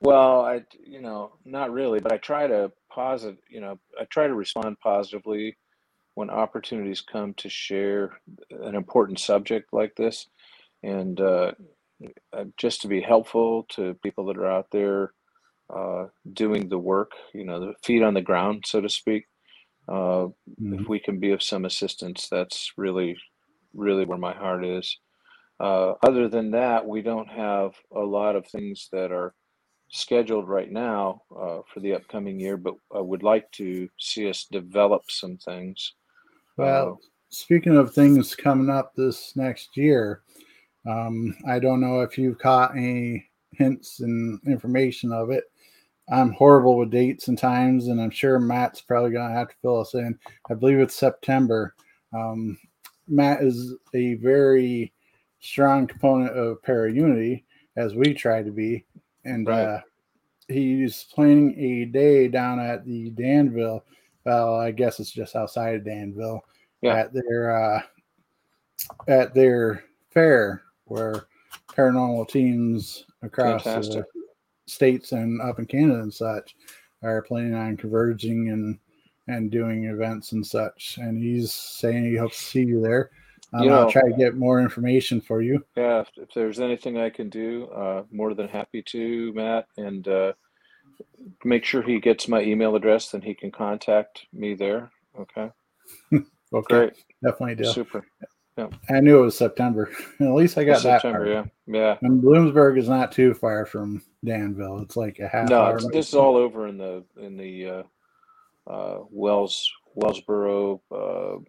well, 0.00 0.42
I 0.42 0.64
you 0.84 1.00
know 1.00 1.34
not 1.44 1.72
really, 1.72 2.00
but 2.00 2.12
I 2.12 2.18
try 2.18 2.46
to 2.46 2.72
posit. 2.92 3.38
You 3.50 3.60
know, 3.60 3.78
I 4.00 4.04
try 4.06 4.26
to 4.26 4.34
respond 4.34 4.78
positively 4.82 5.56
when 6.14 6.30
opportunities 6.30 7.00
come 7.02 7.34
to 7.34 7.48
share 7.48 8.18
an 8.50 8.74
important 8.76 9.20
subject 9.20 9.72
like 9.72 9.94
this, 9.96 10.28
and 10.82 11.20
uh, 11.20 11.52
uh, 12.32 12.44
just 12.58 12.82
to 12.82 12.88
be 12.88 13.00
helpful 13.00 13.66
to 13.70 13.94
people 14.02 14.26
that 14.26 14.38
are 14.38 14.50
out 14.50 14.68
there 14.72 15.12
uh, 15.74 16.06
doing 16.32 16.68
the 16.68 16.78
work. 16.78 17.12
You 17.34 17.44
know, 17.44 17.60
the 17.60 17.74
feet 17.84 18.02
on 18.02 18.14
the 18.14 18.22
ground, 18.22 18.64
so 18.66 18.80
to 18.80 18.88
speak. 18.88 19.26
Uh, 19.88 20.28
Mhm. 20.60 20.80
if 20.80 20.88
we 20.88 20.98
can 20.98 21.18
be 21.18 21.30
of 21.30 21.42
some 21.42 21.64
assistance, 21.64 22.28
that's 22.28 22.72
really, 22.76 23.16
really 23.72 24.04
where 24.04 24.18
my 24.18 24.32
heart 24.32 24.64
is. 24.64 24.98
Uh, 25.60 25.94
other 26.02 26.28
than 26.28 26.50
that, 26.50 26.86
we 26.86 27.02
don't 27.02 27.28
have 27.28 27.74
a 27.92 28.00
lot 28.00 28.36
of 28.36 28.46
things 28.46 28.88
that 28.92 29.12
are 29.12 29.34
scheduled 29.88 30.48
right 30.48 30.72
now 30.72 31.22
uh, 31.30 31.60
for 31.72 31.80
the 31.80 31.94
upcoming 31.94 32.40
year, 32.40 32.56
but 32.56 32.74
I 32.92 33.00
would 33.00 33.22
like 33.22 33.50
to 33.52 33.88
see 33.98 34.28
us 34.28 34.46
develop 34.50 35.10
some 35.10 35.36
things. 35.36 35.94
Well, 36.56 37.00
speaking 37.28 37.76
of 37.76 37.94
things 37.94 38.34
coming 38.34 38.70
up 38.70 38.94
this 38.94 39.36
next 39.36 39.76
year, 39.76 40.22
um, 40.86 41.36
I 41.46 41.58
don't 41.58 41.80
know 41.80 42.00
if 42.00 42.18
you've 42.18 42.38
caught 42.38 42.76
any 42.76 43.28
hints 43.52 44.00
and 44.00 44.40
information 44.46 45.12
of 45.12 45.30
it. 45.30 45.44
I'm 46.08 46.32
horrible 46.32 46.76
with 46.76 46.90
dates 46.90 47.28
and 47.28 47.38
times, 47.38 47.88
and 47.88 48.00
I'm 48.00 48.10
sure 48.10 48.38
Matt's 48.38 48.80
probably 48.80 49.10
going 49.10 49.28
to 49.28 49.34
have 49.34 49.48
to 49.48 49.54
fill 49.62 49.80
us 49.80 49.94
in. 49.94 50.18
I 50.50 50.54
believe 50.54 50.78
it's 50.78 50.94
September. 50.94 51.74
Um, 52.12 52.58
Matt 53.08 53.42
is 53.42 53.74
a 53.94 54.14
very 54.14 54.92
strong 55.40 55.86
component 55.86 56.32
of 56.36 56.62
para 56.62 56.92
unity, 56.92 57.44
as 57.76 57.94
we 57.94 58.12
try 58.14 58.42
to 58.42 58.50
be, 58.50 58.84
and 59.24 59.46
Right. 59.48 59.62
uh, 59.64 59.80
he's 60.48 61.04
planning 61.04 61.58
a 61.58 61.86
day 61.86 62.28
down 62.28 62.60
at 62.60 62.84
the 62.84 63.10
Danville. 63.10 63.84
Well, 64.24 64.56
I 64.56 64.70
guess 64.72 65.00
it's 65.00 65.10
just 65.10 65.36
outside 65.36 65.74
of 65.74 65.84
Danville 65.84 66.44
Yeah. 66.82 66.96
at 66.96 67.12
their 67.12 67.56
uh, 67.56 67.82
at 69.08 69.34
their 69.34 69.84
fair 70.10 70.62
where 70.84 71.26
paranormal 71.68 72.28
teams 72.28 73.06
across 73.22 73.64
the 73.64 73.70
Fantastic. 73.70 74.04
States 74.66 75.12
and 75.12 75.40
up 75.40 75.58
in 75.58 75.66
Canada 75.66 76.00
and 76.00 76.12
such 76.12 76.56
are 77.02 77.22
planning 77.22 77.54
on 77.54 77.76
converging 77.76 78.48
and 78.50 78.78
and 79.26 79.50
doing 79.50 79.84
events 79.84 80.32
and 80.32 80.46
such. 80.46 80.98
And 81.00 81.16
he's 81.16 81.52
saying 81.52 82.04
he 82.04 82.16
hopes 82.16 82.38
to 82.38 82.44
see 82.44 82.62
you 82.64 82.80
there. 82.80 83.10
Um, 83.54 83.64
You 83.64 83.70
I'll 83.70 83.90
try 83.90 84.02
to 84.02 84.16
get 84.16 84.36
more 84.36 84.60
information 84.60 85.20
for 85.20 85.40
you. 85.40 85.64
Yeah, 85.76 86.00
if, 86.00 86.08
if 86.16 86.28
there's 86.34 86.60
anything 86.60 86.98
I 86.98 87.10
can 87.10 87.30
do, 87.30 87.66
uh, 87.68 88.02
more 88.10 88.34
than 88.34 88.48
happy 88.48 88.82
to, 88.82 89.32
Matt. 89.32 89.66
And 89.76 90.06
uh, 90.08 90.32
make 91.44 91.64
sure 91.64 91.82
he 91.82 92.00
gets 92.00 92.28
my 92.28 92.42
email 92.42 92.76
address, 92.76 93.10
then 93.10 93.22
he 93.22 93.34
can 93.34 93.50
contact 93.50 94.26
me 94.32 94.54
there. 94.54 94.90
Okay, 95.18 95.50
Okay, 96.12 96.24
great, 96.68 96.92
definitely 97.22 97.54
do. 97.56 97.64
super. 97.64 98.04
Yeah. 98.56 98.68
I 98.90 99.00
knew 99.00 99.18
it 99.18 99.22
was 99.22 99.36
September. 99.38 99.90
At 100.20 100.32
least 100.34 100.56
I 100.58 100.64
got 100.64 100.80
September, 100.80 101.26
that. 101.28 101.34
Part. 101.34 101.50
yeah, 101.66 101.74
yeah. 101.80 101.98
And 102.02 102.22
Bloomsburg 102.22 102.78
is 102.78 102.88
not 102.88 103.12
too 103.12 103.34
far 103.34 103.66
from 103.66 104.02
Danville. 104.24 104.80
It's 104.80 104.96
like 104.96 105.18
a 105.18 105.28
half 105.28 105.48
No, 105.48 105.76
this 105.92 106.08
is 106.08 106.14
all 106.14 106.36
over 106.36 106.66
in 106.68 106.78
the 106.78 107.04
in 107.20 107.36
the 107.36 107.66
uh, 107.68 107.82
uh, 108.70 108.98
Wells 109.10 109.70
Wellsboro, 109.96 110.80
uh, 110.90 111.40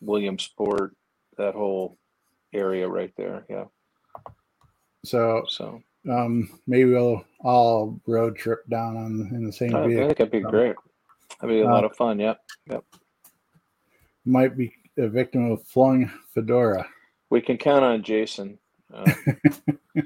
Williamsport, 0.00 0.94
that 1.38 1.54
whole 1.54 1.98
area 2.52 2.88
right 2.88 3.12
there. 3.16 3.44
Yeah. 3.48 3.64
So 5.04 5.44
So 5.48 5.82
um, 6.10 6.48
maybe 6.66 6.90
we'll 6.92 7.24
all 7.40 8.00
road 8.06 8.36
trip 8.36 8.66
down 8.68 8.96
on 8.96 9.30
in 9.34 9.44
the 9.44 9.52
same 9.52 9.74
I 9.74 9.82
I 9.84 9.86
vehicle. 9.86 10.06
think 10.08 10.18
that'd 10.18 10.32
be 10.32 10.40
great. 10.40 10.76
That'd 11.40 11.54
be 11.56 11.60
a 11.60 11.66
Uh, 11.68 11.72
lot 11.72 11.84
of 11.84 11.94
fun. 11.96 12.18
Yep. 12.18 12.40
Yep. 12.70 12.84
Might 14.26 14.56
be 14.56 14.72
a 14.98 15.08
victim 15.08 15.50
of 15.50 15.62
flung 15.64 16.10
fedora. 16.32 16.86
We 17.30 17.40
can 17.40 17.56
count 17.56 17.84
on 17.84 18.02
Jason. 18.02 18.58
Uh, 18.92 19.10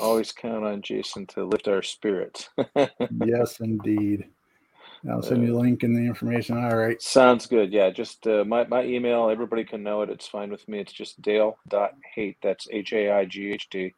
always 0.00 0.32
count 0.32 0.64
on 0.64 0.82
Jason 0.82 1.26
to 1.28 1.44
lift 1.44 1.68
our 1.68 1.82
spirits. 1.82 2.50
yes, 3.24 3.60
indeed. 3.60 4.26
I'll 5.10 5.22
send 5.22 5.46
you 5.46 5.56
a 5.56 5.60
link 5.60 5.84
and 5.84 5.96
the 5.96 6.00
information. 6.00 6.62
All 6.62 6.76
right. 6.76 7.00
Sounds 7.00 7.46
good. 7.46 7.72
Yeah, 7.72 7.90
just 7.90 8.26
uh, 8.26 8.44
my, 8.44 8.66
my 8.66 8.82
email, 8.82 9.30
everybody 9.30 9.62
can 9.62 9.82
know 9.82 10.02
it. 10.02 10.10
It's 10.10 10.26
fine 10.26 10.50
with 10.50 10.66
me. 10.68 10.80
It's 10.80 10.92
just 10.92 11.20
dale.haight. 11.22 12.38
That's 12.42 12.66
H 12.72 12.92
A 12.92 13.12
I 13.12 13.24
G 13.24 13.52
H 13.52 13.68
T 13.70 13.94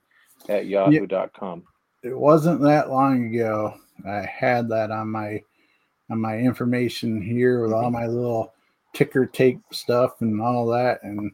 at 0.49 0.67
yahoo.com. 0.67 1.65
It 2.03 2.17
wasn't 2.17 2.61
that 2.63 2.91
long 2.91 3.35
ago. 3.35 3.75
I 4.07 4.21
had 4.21 4.69
that 4.69 4.91
on 4.91 5.09
my 5.09 5.43
on 6.11 6.21
my 6.21 6.39
information 6.39 7.21
here 7.21 7.63
with 7.63 7.73
all 7.73 7.91
my 7.91 8.07
little 8.07 8.53
ticker 8.93 9.27
tape 9.27 9.61
stuff 9.73 10.21
and 10.21 10.41
all 10.41 10.67
that. 10.67 11.03
And 11.03 11.33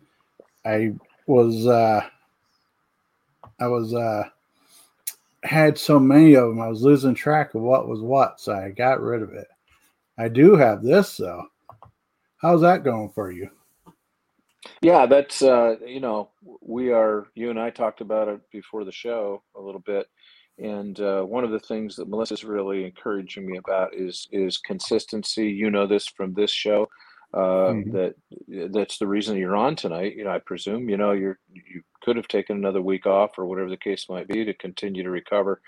I 0.64 0.92
was 1.26 1.66
uh 1.66 2.02
I 3.61 3.66
was 3.66 3.94
uh 3.94 4.25
had 5.42 5.78
so 5.78 5.99
many 5.99 6.34
of 6.34 6.49
them, 6.49 6.61
I 6.61 6.68
was 6.68 6.82
losing 6.82 7.14
track 7.14 7.54
of 7.54 7.62
what 7.62 7.87
was 7.87 8.00
what, 8.00 8.40
so 8.40 8.54
I 8.54 8.70
got 8.70 9.00
rid 9.00 9.23
of 9.23 9.34
it. 9.34 9.46
I 10.16 10.28
do 10.28 10.56
have 10.56 10.82
this 10.82 11.16
though. 11.16 11.44
How's 12.38 12.62
that 12.62 12.84
going 12.84 13.11
for 13.11 13.30
you? 13.30 13.50
Yeah, 14.80 15.06
that's 15.06 15.42
uh, 15.42 15.76
you 15.87 16.00
know, 16.00 16.30
we 16.61 16.90
are 16.90 17.26
you 17.34 17.50
and 17.50 17.61
I 17.61 17.70
talked 17.70 18.00
about 18.00 18.28
it 18.28 18.40
before 18.50 18.84
the 18.84 18.92
show 18.92 19.42
a 19.56 19.61
little 19.61 19.80
bit, 19.80 20.06
and 20.58 20.99
uh, 21.00 21.23
one 21.23 21.44
of 21.44 21.50
the 21.50 21.61
things 21.61 21.96
that 21.96 22.08
Melissa's 22.08 22.44
really 22.44 22.84
encouraging 22.84 23.46
me 23.46 23.58
about 23.58 23.94
is 23.94 24.28
is 24.32 24.58
consistency. 24.58 25.50
You 25.50 25.70
know 25.70 25.87
this 25.87 26.06
from 26.06 26.32
this 26.32 26.50
show. 26.50 26.88
Uh, 27.35 27.73
Mhm. 27.73 27.93
That 27.93 28.14
that's 28.73 28.99
the 28.99 29.09
reason 29.09 29.37
you're 29.37 29.57
on 29.57 29.76
tonight. 29.76 30.14
You 30.17 30.25
know, 30.25 30.31
I 30.31 30.38
presume. 30.38 30.88
You 30.88 30.97
know, 30.97 31.12
you're 31.12 31.41
you 31.53 31.83
could 32.03 32.17
have 32.17 32.29
taken 32.29 32.57
another 32.57 32.83
week 32.83 33.07
off 33.07 33.38
or 33.38 33.47
whatever 33.47 33.71
the 33.71 33.76
case 33.76 34.09
might 34.09 34.29
be 34.29 34.45
to 34.45 34.55
continue 34.55 35.03
to 35.03 35.11
recover. 35.11 35.61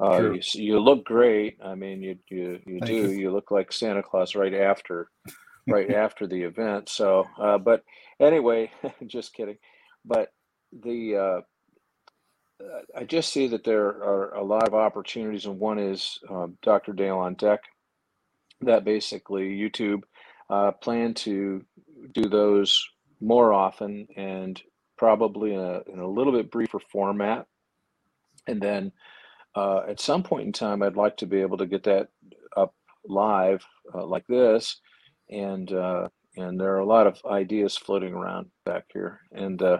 Uh, 0.00 0.32
you, 0.34 0.40
you 0.54 0.78
look 0.80 1.04
great. 1.04 1.58
I 1.64 1.74
mean, 1.74 2.02
you 2.02 2.18
you 2.30 2.60
you 2.66 2.80
do. 2.80 2.94
you. 2.94 3.08
You 3.08 3.32
look 3.32 3.50
like 3.50 3.72
Santa 3.72 4.02
Claus 4.02 4.36
right 4.36 4.54
after 4.54 5.10
right 5.68 5.90
after 5.90 6.26
the 6.28 6.42
event. 6.42 6.88
So, 6.88 7.26
uh, 7.40 7.58
but 7.58 7.82
anyway, 8.20 8.70
just 9.06 9.34
kidding. 9.34 9.58
But 10.04 10.28
the 10.72 11.16
uh, 11.16 11.40
uh, 12.64 12.82
I 12.96 13.04
just 13.04 13.32
see 13.32 13.48
that 13.48 13.64
there 13.64 13.86
are 13.88 14.34
a 14.34 14.44
lot 14.44 14.68
of 14.68 14.74
opportunities, 14.74 15.46
and 15.46 15.58
one 15.58 15.78
is 15.80 16.18
um, 16.30 16.58
Dr. 16.62 16.92
Dale 16.92 17.18
on 17.18 17.34
Deck. 17.34 17.60
That 18.62 18.84
basically 18.84 19.56
YouTube 19.58 20.02
uh, 20.50 20.72
plan 20.72 21.14
to 21.14 21.64
do 22.12 22.28
those 22.28 22.88
more 23.20 23.52
often 23.52 24.06
and 24.16 24.60
probably 24.96 25.54
in 25.54 25.60
a, 25.60 25.80
in 25.92 25.98
a 25.98 26.08
little 26.08 26.32
bit 26.32 26.50
briefer 26.50 26.80
format. 26.90 27.46
And 28.46 28.60
then 28.60 28.92
uh, 29.54 29.82
at 29.88 30.00
some 30.00 30.22
point 30.22 30.46
in 30.46 30.52
time, 30.52 30.82
I'd 30.82 30.96
like 30.96 31.16
to 31.18 31.26
be 31.26 31.40
able 31.40 31.58
to 31.58 31.66
get 31.66 31.84
that 31.84 32.08
up 32.56 32.74
live 33.06 33.64
uh, 33.94 34.06
like 34.06 34.26
this, 34.26 34.80
and 35.30 35.70
uh, 35.72 36.08
and 36.36 36.60
there 36.60 36.74
are 36.74 36.80
a 36.80 36.86
lot 36.86 37.06
of 37.06 37.18
ideas 37.28 37.76
floating 37.76 38.14
around 38.14 38.46
back 38.64 38.84
here, 38.92 39.20
and 39.32 39.60
uh, 39.62 39.78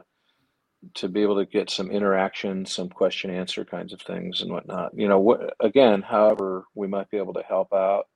to 0.94 1.08
be 1.08 1.22
able 1.22 1.37
to 1.37 1.46
get 1.46 1.70
some 1.70 1.90
interaction, 1.90 2.66
some 2.66 2.88
question 2.88 3.30
answer 3.30 3.64
kinds 3.64 3.92
of 3.92 4.00
things 4.00 4.40
and 4.40 4.50
whatnot. 4.50 4.92
You 4.94 5.08
know, 5.08 5.48
again, 5.60 6.02
however 6.02 6.64
we 6.75 6.87
might 6.87 7.10
be 7.10 7.18
able 7.18 7.34
to 7.34 7.42
help 7.42 7.72
out 7.72 8.06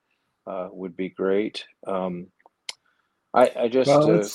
uh, 0.46 0.68
would 0.72 0.96
be 0.96 1.10
great. 1.10 1.64
Um, 1.86 2.28
I 3.34 3.50
I 3.56 3.68
just 3.68 3.88
Well, 3.88 4.08
uh, 4.08 4.28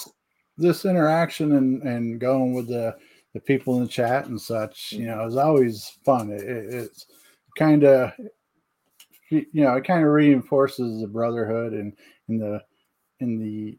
this 0.57 0.85
interaction 0.85 1.53
and 1.53 1.83
and 1.83 2.19
going 2.19 2.53
with 2.53 2.67
the 2.67 2.95
the 3.33 3.41
people 3.41 3.77
in 3.77 3.83
the 3.83 3.89
chat 3.89 4.27
and 4.27 4.41
such, 4.41 4.91
you 4.97 5.05
know, 5.07 5.25
is 5.27 5.37
always 5.37 5.97
fun. 6.05 6.31
It, 6.31 6.41
it, 6.43 6.73
it's 6.73 7.05
kind 7.57 7.83
of 7.83 8.13
you 9.29 9.45
know 9.53 9.75
it 9.75 9.85
kind 9.85 10.03
of 10.05 10.11
reinforces 10.11 11.01
the 11.01 11.07
brotherhood 11.07 11.73
and 11.73 11.93
in 12.29 12.39
the 12.39 12.61
in 13.19 13.39
the 13.39 13.77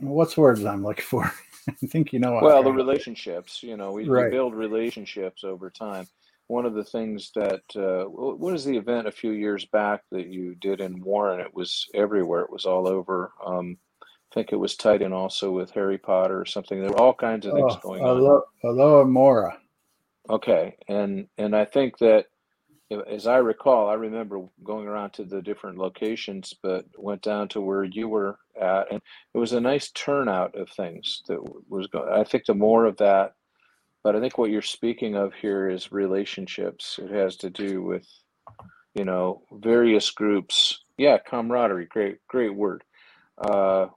what's 0.00 0.36
words 0.36 0.64
I'm 0.64 0.84
looking 0.84 1.04
for. 1.04 1.24
I 1.68 1.86
think 1.88 2.12
you 2.12 2.20
know. 2.20 2.32
what 2.32 2.40
Well, 2.40 2.62
the 2.64 2.72
trying 2.72 2.78
to 2.78 2.84
say. 2.90 2.98
relationships, 2.98 3.62
you 3.62 3.76
know, 3.78 3.92
we, 3.92 4.10
we 4.10 4.24
build 4.24 4.54
relationships 4.54 5.44
over 5.44 5.70
time. 5.70 6.06
One 6.48 6.66
of 6.66 6.74
the 6.74 6.84
things 6.84 7.30
that, 7.34 7.62
uh, 7.76 8.04
wh- 8.06 8.40
what 8.40 8.54
is 8.54 8.64
the 8.64 8.76
event 8.76 9.08
a 9.08 9.12
few 9.12 9.32
years 9.32 9.64
back 9.66 10.02
that 10.12 10.28
you 10.28 10.54
did 10.56 10.80
in 10.82 11.02
Warren? 11.02 11.40
It 11.40 11.54
was 11.54 11.86
everywhere. 11.94 12.42
It 12.42 12.52
was 12.52 12.66
all 12.66 12.88
over. 12.88 13.32
Um, 13.44 13.78
I 14.30 14.34
think 14.34 14.52
it 14.52 14.56
was 14.56 14.76
tied 14.76 15.02
in 15.02 15.12
also 15.12 15.50
with 15.52 15.72
Harry 15.72 15.98
Potter 15.98 16.40
or 16.40 16.46
something. 16.46 16.80
There 16.80 16.90
were 16.90 17.00
all 17.00 17.14
kinds 17.14 17.46
of 17.46 17.54
things 17.54 17.74
Oh, 17.76 17.80
going 17.82 18.02
on. 18.02 18.18
Alo- 18.18 18.44
Alohomora. 18.64 19.56
Okay, 20.28 20.76
and 20.88 21.26
and 21.38 21.56
I 21.56 21.64
think 21.64 21.98
that, 21.98 22.26
as 23.08 23.26
I 23.26 23.38
recall, 23.38 23.88
I 23.88 23.94
remember 23.94 24.42
going 24.62 24.86
around 24.86 25.12
to 25.14 25.24
the 25.24 25.42
different 25.42 25.78
locations, 25.78 26.54
but 26.62 26.86
went 26.96 27.22
down 27.22 27.48
to 27.48 27.60
where 27.60 27.84
you 27.84 28.08
were 28.08 28.38
at, 28.60 28.92
and 28.92 29.02
it 29.34 29.38
was 29.38 29.52
a 29.52 29.60
nice 29.60 29.90
turnout 29.92 30.56
of 30.56 30.68
things 30.70 31.22
that 31.28 31.40
was 31.68 31.88
going. 31.88 32.08
I 32.12 32.24
think 32.24 32.44
the 32.46 32.54
more 32.54 32.84
of 32.86 32.98
that, 32.98 33.34
but 34.04 34.16
I 34.16 34.20
think 34.20 34.38
what 34.38 34.50
you're 34.50 34.62
speaking 34.62 35.16
of 35.16 35.34
here 35.34 35.68
is 35.68 35.92
relationships. 35.92 37.00
It 37.02 37.10
has 37.10 37.36
to 37.38 37.50
do 37.50 37.82
with, 37.82 38.06
you 38.94 39.04
know, 39.04 39.42
various 39.52 40.10
groups. 40.10 40.80
Yeah, 40.98 41.18
camaraderie. 41.18 41.86
Great, 41.86 42.18
great 42.28 42.54
word. 42.54 42.84
Uh, 43.38 43.88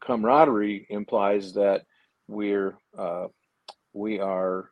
camaraderie 0.00 0.86
implies 0.90 1.54
that 1.54 1.82
we're 2.26 2.76
uh, 2.96 3.26
we 3.92 4.20
are 4.20 4.70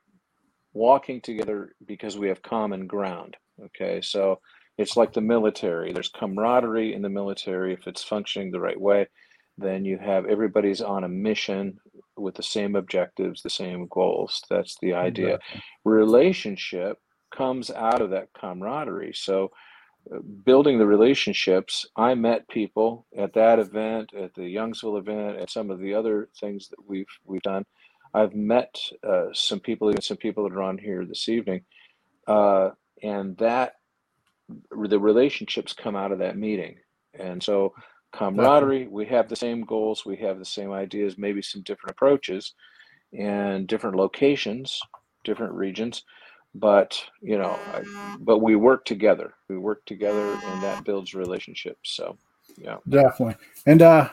walking 0.73 1.21
together 1.21 1.75
because 1.87 2.19
we 2.19 2.29
have 2.29 2.43
common 2.43 2.87
ground. 2.87 3.37
Okay, 3.65 4.01
so 4.03 4.41
it's 4.79 4.97
like 4.97 5.13
the 5.13 5.21
military. 5.21 5.93
There's 5.93 6.11
camaraderie 6.11 6.95
in 6.95 7.03
the 7.03 7.09
military 7.09 7.73
if 7.73 7.87
it's 7.87 8.05
functioning 8.05 8.51
the 8.51 8.61
right 8.61 8.81
way. 8.81 9.07
Then 9.59 9.87
you 9.87 9.97
have 9.99 10.27
everybody's 10.27 10.83
on 10.83 11.05
a 11.05 11.09
mission 11.09 11.79
with 12.17 12.35
the 12.35 12.43
same 12.43 12.77
objectives, 12.77 13.43
the 13.43 13.51
same 13.51 13.87
goals. 13.91 14.43
That's 14.51 14.77
the 14.83 14.93
idea. 14.93 15.39
Relationship 15.85 16.99
comes 17.35 17.71
out 17.71 18.03
of 18.03 18.11
that 18.11 18.29
camaraderie. 18.39 19.15
So 19.15 19.51
building 20.45 20.79
the 20.79 20.87
relationships, 20.87 21.87
I 21.97 22.15
met 22.15 22.49
people 22.49 23.07
at 23.17 23.33
that 23.35 23.59
event, 23.59 24.15
at 24.15 24.35
the 24.35 24.43
Youngsville 24.43 24.99
event, 24.99 25.39
at 25.39 25.51
some 25.51 25.71
of 25.71 25.81
the 25.81 25.95
other 25.95 26.29
things 26.41 26.69
that 26.69 26.87
we've 26.87 27.07
we've 27.25 27.43
done. 27.43 27.65
I've 28.15 28.35
met 28.35 28.75
uh, 29.07 29.27
some 29.33 29.61
people, 29.61 29.91
even 29.91 30.01
some 30.03 30.17
people 30.17 30.49
that 30.49 30.57
are 30.57 30.63
on 30.63 30.79
here 30.79 31.05
this 31.05 31.29
evening, 31.29 31.63
uh, 32.27 32.71
and 33.03 33.37
that 33.39 33.75
the 34.71 34.99
relationships 34.99 35.73
come 35.73 35.97
out 35.97 36.13
of 36.13 36.19
that 36.21 36.39
meeting. 36.39 36.77
And 37.19 37.43
so, 37.43 37.75
camaraderie, 38.13 38.87
we 38.89 39.07
have 39.07 39.29
the 39.29 39.37
same 39.37 39.63
goals, 39.63 40.07
we 40.07 40.17
have 40.17 40.39
the 40.39 40.45
same 40.45 40.73
ideas, 40.73 41.19
maybe 41.19 41.43
some 41.43 41.63
different 41.63 41.93
approaches, 41.93 42.55
and 43.13 43.67
different 43.67 43.97
locations, 43.97 44.81
different 45.25 45.53
regions. 45.55 46.05
But 46.61 47.01
you 47.21 47.39
know, 47.39 47.59
I, 47.75 47.83
but 48.21 48.39
we 48.39 48.57
work 48.57 48.85
together. 48.85 49.35
We 49.49 49.59
work 49.59 49.85
together, 49.85 50.39
and 50.43 50.63
that 50.63 50.85
builds 50.85 51.15
relationships. 51.15 51.91
So, 51.91 52.17
yeah. 52.57 52.77
Definitely. 52.89 53.37
And 53.67 53.83
uh 53.83 54.09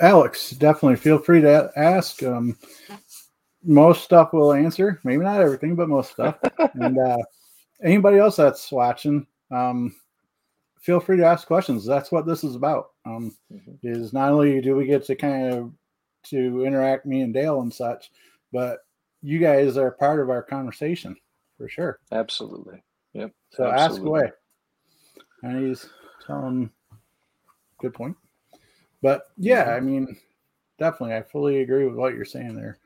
Alex, 0.00 0.50
definitely 0.50 0.96
feel 0.96 1.18
free 1.18 1.40
to 1.42 1.70
ask. 1.76 2.22
Um 2.22 2.56
most 3.64 4.02
stuff 4.02 4.30
we'll 4.32 4.52
answer. 4.52 5.00
Maybe 5.04 5.22
not 5.22 5.40
everything, 5.40 5.76
but 5.76 5.88
most 5.88 6.12
stuff. 6.12 6.36
and 6.74 6.98
uh 6.98 7.18
anybody 7.82 8.18
else 8.18 8.36
that's 8.36 8.72
watching, 8.72 9.26
um 9.50 9.94
feel 10.80 10.98
free 10.98 11.16
to 11.18 11.24
ask 11.24 11.46
questions. 11.46 11.84
That's 11.84 12.10
what 12.10 12.26
this 12.26 12.42
is 12.42 12.56
about. 12.56 12.90
Um 13.04 13.36
Mhm. 13.52 13.78
is 13.82 14.12
not 14.12 14.32
only 14.32 14.60
do 14.60 14.74
we 14.74 14.86
get 14.86 15.04
to 15.04 15.14
kind 15.14 15.52
of 15.54 15.72
to 16.24 16.64
interact 16.64 17.04
me 17.06 17.20
and 17.20 17.34
Dale 17.34 17.60
and 17.60 17.72
such, 17.72 18.10
but 18.52 18.80
you 19.22 19.38
guys 19.38 19.76
are 19.76 19.92
part 19.92 20.18
of 20.18 20.30
our 20.30 20.42
conversation 20.42 21.16
for 21.56 21.68
sure. 21.68 21.98
Absolutely. 22.10 22.82
Yep. 23.14 23.32
So 23.50 23.70
ask 23.70 24.00
away. 24.00 24.30
And 25.42 25.68
he's 25.68 25.88
telling 26.26 26.70
good 27.80 27.94
point. 27.94 28.16
But 29.02 29.30
yeah, 29.36 29.74
I 29.74 29.80
mean, 29.80 30.16
definitely. 30.78 31.16
I 31.16 31.22
fully 31.22 31.60
agree 31.60 31.86
with 31.86 31.96
what 31.96 32.14
you're 32.14 32.24
saying 32.24 32.54
there. 32.54 32.78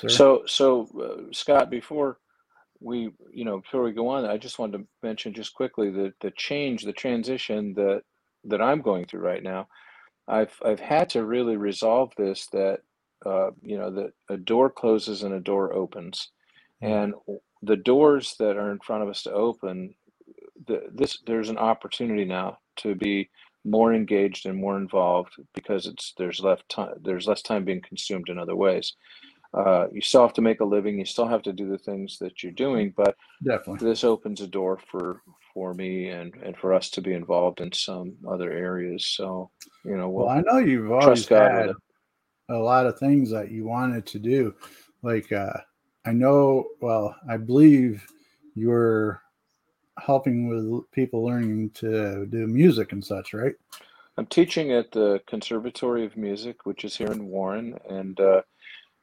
Sir. 0.00 0.08
So, 0.08 0.42
so 0.46 0.88
uh, 1.00 1.32
Scott, 1.32 1.70
before 1.70 2.18
we, 2.80 3.10
you 3.32 3.44
know, 3.44 3.60
before 3.60 3.82
we 3.82 3.92
go 3.92 4.08
on, 4.08 4.24
I 4.24 4.38
just 4.38 4.58
wanted 4.58 4.78
to 4.78 4.86
mention 5.02 5.34
just 5.34 5.54
quickly 5.54 5.90
the 5.90 6.12
the 6.20 6.32
change, 6.32 6.82
the 6.82 6.92
transition 6.92 7.74
that 7.74 8.02
that 8.44 8.62
I'm 8.62 8.80
going 8.80 9.04
through 9.04 9.20
right 9.20 9.42
now. 9.42 9.68
I've 10.26 10.54
I've 10.64 10.80
had 10.80 11.10
to 11.10 11.24
really 11.26 11.56
resolve 11.56 12.12
this 12.16 12.46
that 12.52 12.80
uh, 13.26 13.50
you 13.62 13.76
know 13.76 13.90
that 13.90 14.12
a 14.30 14.36
door 14.36 14.70
closes 14.70 15.22
and 15.22 15.34
a 15.34 15.40
door 15.40 15.74
opens, 15.74 16.30
mm-hmm. 16.82 16.92
and 16.92 17.14
the 17.62 17.76
doors 17.76 18.36
that 18.38 18.56
are 18.56 18.70
in 18.70 18.78
front 18.78 19.02
of 19.02 19.08
us 19.08 19.22
to 19.24 19.32
open, 19.32 19.94
the, 20.66 20.88
this 20.92 21.18
there's 21.26 21.48
an 21.48 21.58
opportunity 21.58 22.24
now 22.24 22.58
to 22.76 22.94
be 22.94 23.30
more 23.64 23.92
engaged 23.92 24.46
and 24.46 24.56
more 24.56 24.78
involved 24.78 25.34
because 25.54 25.86
it's 25.86 26.14
there's 26.16 26.40
less 26.40 26.60
time 26.68 26.94
there's 27.02 27.26
less 27.26 27.42
time 27.42 27.64
being 27.64 27.82
consumed 27.82 28.28
in 28.28 28.38
other 28.38 28.56
ways. 28.56 28.94
Uh, 29.52 29.88
you 29.92 30.00
still 30.00 30.22
have 30.22 30.32
to 30.32 30.40
make 30.40 30.60
a 30.60 30.64
living. 30.64 30.98
You 30.98 31.04
still 31.04 31.26
have 31.26 31.42
to 31.42 31.52
do 31.52 31.68
the 31.68 31.78
things 31.78 32.18
that 32.20 32.42
you're 32.42 32.52
doing, 32.52 32.94
but 32.96 33.16
definitely 33.44 33.86
this 33.86 34.04
opens 34.04 34.40
a 34.40 34.46
door 34.46 34.78
for 34.90 35.22
for 35.52 35.74
me 35.74 36.08
and 36.08 36.34
and 36.36 36.56
for 36.56 36.72
us 36.72 36.88
to 36.90 37.02
be 37.02 37.12
involved 37.12 37.60
in 37.60 37.72
some 37.72 38.14
other 38.28 38.52
areas. 38.52 39.04
So 39.04 39.50
you 39.84 39.96
know, 39.96 40.08
we'll, 40.08 40.26
well 40.26 40.36
I 40.36 40.42
know 40.42 40.58
you've 40.58 40.92
always 40.92 41.26
had 41.26 41.72
a 42.48 42.56
lot 42.56 42.86
of 42.86 42.98
things 42.98 43.30
that 43.30 43.50
you 43.50 43.64
wanted 43.64 44.06
to 44.06 44.18
do, 44.18 44.54
like 45.02 45.32
uh, 45.32 45.58
I 46.04 46.12
know. 46.12 46.66
Well, 46.80 47.14
I 47.28 47.36
believe 47.36 48.06
you're 48.54 49.22
helping 49.98 50.48
with 50.48 50.90
people 50.92 51.24
learning 51.24 51.70
to 51.70 52.26
do 52.26 52.46
music 52.46 52.92
and 52.92 53.04
such, 53.04 53.34
right? 53.34 53.54
I'm 54.16 54.26
teaching 54.26 54.72
at 54.72 54.92
the 54.92 55.20
Conservatory 55.26 56.04
of 56.04 56.16
Music, 56.16 56.66
which 56.66 56.84
is 56.84 56.96
here 56.96 57.12
in 57.12 57.26
Warren, 57.26 57.78
and 57.88 58.18
uh, 58.20 58.42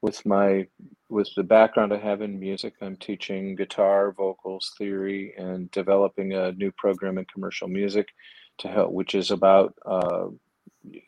with 0.02 0.26
my 0.26 0.68
with 1.10 1.30
the 1.36 1.44
background 1.44 1.94
I 1.94 1.98
have 1.98 2.22
in 2.22 2.40
music, 2.40 2.74
I'm 2.82 2.98
teaching 2.98 3.56
guitar, 3.56 4.12
vocals, 4.12 4.74
theory, 4.78 5.34
and 5.38 5.72
developing 5.72 6.34
a 6.34 6.52
new 6.52 6.72
program 6.72 7.18
in 7.18 7.26
commercial 7.26 7.68
music 7.68 8.10
to 8.60 8.68
help, 8.68 8.92
which 8.92 9.16
is 9.16 9.32
about 9.32 9.74
uh, 9.86 10.28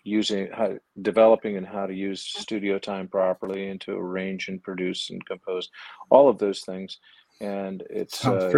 using 0.04 0.50
how, 0.52 0.78
developing 1.02 1.58
and 1.58 1.66
how 1.66 1.86
to 1.86 1.94
use 1.94 2.22
studio 2.22 2.80
time 2.80 3.08
properly 3.08 3.70
and 3.70 3.82
to 3.82 3.94
arrange 3.94 4.48
and 4.48 4.62
produce 4.62 5.10
and 5.10 5.26
compose 5.26 5.70
all 6.10 6.30
of 6.30 6.38
those 6.38 6.62
things. 6.62 6.98
And 7.42 7.84
it's 7.90 8.26
uh. 8.26 8.52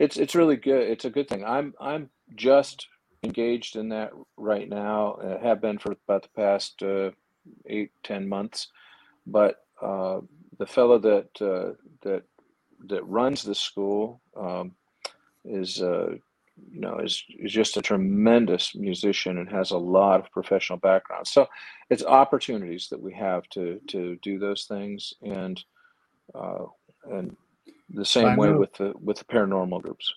It's 0.00 0.16
it's 0.16 0.34
really 0.34 0.56
good. 0.56 0.88
It's 0.88 1.04
a 1.04 1.10
good 1.10 1.28
thing. 1.28 1.44
I'm 1.44 1.72
I'm 1.80 2.10
just 2.34 2.88
engaged 3.22 3.76
in 3.76 3.90
that 3.90 4.10
right 4.36 4.68
now. 4.68 5.18
I 5.22 5.46
have 5.46 5.60
been 5.60 5.78
for 5.78 5.92
about 5.92 6.24
the 6.24 6.28
past 6.36 6.82
uh, 6.82 7.10
eight 7.66 7.92
ten 8.02 8.28
months 8.28 8.68
but 9.26 9.56
uh, 9.80 10.20
the 10.58 10.66
fellow 10.66 10.98
that 10.98 11.28
uh, 11.40 11.72
that 12.02 12.22
that 12.86 13.04
runs 13.06 13.42
the 13.42 13.54
school 13.54 14.20
um, 14.36 14.72
is 15.44 15.80
uh, 15.80 16.14
you 16.70 16.80
know 16.80 16.98
is 16.98 17.22
is 17.38 17.52
just 17.52 17.76
a 17.76 17.82
tremendous 17.82 18.74
musician 18.74 19.38
and 19.38 19.48
has 19.50 19.70
a 19.70 19.78
lot 19.78 20.20
of 20.20 20.30
professional 20.30 20.78
background. 20.78 21.26
So 21.26 21.46
it's 21.90 22.04
opportunities 22.04 22.88
that 22.90 23.00
we 23.00 23.12
have 23.14 23.48
to 23.50 23.80
to 23.88 24.16
do 24.22 24.38
those 24.38 24.64
things 24.64 25.12
and 25.22 25.62
uh, 26.34 26.64
and 27.10 27.36
the 27.90 28.04
same 28.04 28.36
way 28.36 28.50
with 28.52 28.72
the 28.74 28.94
with 29.00 29.18
the 29.18 29.24
paranormal 29.24 29.82
groups. 29.82 30.12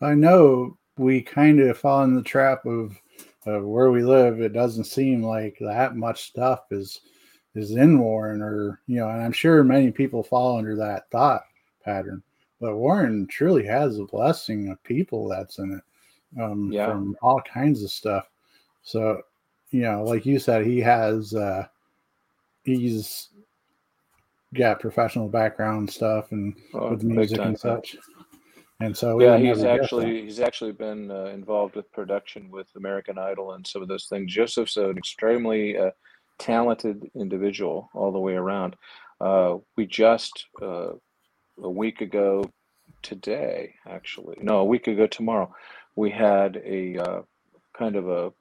I 0.00 0.14
know 0.14 0.76
we 0.98 1.22
kind 1.22 1.60
of 1.60 1.78
fall 1.78 2.04
in 2.04 2.14
the 2.14 2.22
trap 2.22 2.64
of, 2.66 2.96
of 3.46 3.64
where 3.64 3.90
we 3.90 4.02
live. 4.02 4.40
It 4.40 4.52
doesn't 4.52 4.84
seem 4.84 5.22
like 5.22 5.56
that 5.60 5.96
much 5.96 6.22
stuff 6.22 6.60
is 6.70 7.00
is 7.54 7.70
in 7.72 7.98
Warren, 7.98 8.42
or 8.42 8.80
you 8.86 8.96
know, 8.96 9.08
and 9.08 9.22
I'm 9.22 9.32
sure 9.32 9.64
many 9.64 9.90
people 9.90 10.22
fall 10.22 10.58
under 10.58 10.76
that 10.76 11.10
thought 11.10 11.42
pattern. 11.84 12.22
But 12.60 12.76
Warren 12.76 13.26
truly 13.26 13.66
has 13.66 13.98
a 13.98 14.04
blessing 14.04 14.70
of 14.70 14.82
people 14.82 15.28
that's 15.28 15.58
in 15.58 15.72
it, 15.72 16.40
um, 16.40 16.70
yeah. 16.72 16.86
from 16.86 17.16
all 17.22 17.42
kinds 17.42 17.82
of 17.82 17.90
stuff. 17.90 18.28
So, 18.82 19.22
you 19.70 19.82
know, 19.82 20.04
like 20.04 20.24
you 20.24 20.38
said, 20.38 20.64
he 20.64 20.80
has 20.80 21.34
uh, 21.34 21.66
he's 22.62 23.28
got 24.54 24.80
professional 24.80 25.28
background 25.28 25.90
stuff 25.90 26.32
and 26.32 26.56
oh, 26.74 26.90
with 26.90 27.02
music 27.02 27.38
and 27.38 27.58
such. 27.58 27.96
And 28.80 28.96
so, 28.96 29.20
yeah, 29.20 29.38
he's 29.38 29.64
actually 29.64 30.22
he's 30.22 30.40
actually 30.40 30.72
been 30.72 31.10
uh, 31.10 31.26
involved 31.26 31.76
with 31.76 31.90
production 31.92 32.50
with 32.50 32.68
American 32.76 33.18
Idol 33.18 33.52
and 33.52 33.66
some 33.66 33.80
of 33.82 33.88
those 33.88 34.06
things. 34.06 34.32
Joseph's 34.32 34.76
an 34.76 34.98
extremely 34.98 35.78
uh, 35.78 35.90
talented 36.38 37.10
individual 37.14 37.90
all 37.94 38.12
the 38.12 38.18
way 38.18 38.34
around. 38.34 38.76
Uh, 39.20 39.56
we 39.76 39.86
just 39.86 40.46
uh, 40.60 40.90
a 41.62 41.70
week 41.70 42.00
ago 42.00 42.50
today, 43.02 43.74
actually, 43.88 44.36
no, 44.40 44.58
a 44.58 44.64
week 44.64 44.86
ago 44.86 45.06
tomorrow, 45.06 45.54
we 45.94 46.10
had 46.10 46.60
a 46.64 46.98
uh, 46.98 47.22
kind 47.76 47.96
of 47.96 48.08
a, 48.08 48.32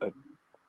a, 0.00 0.10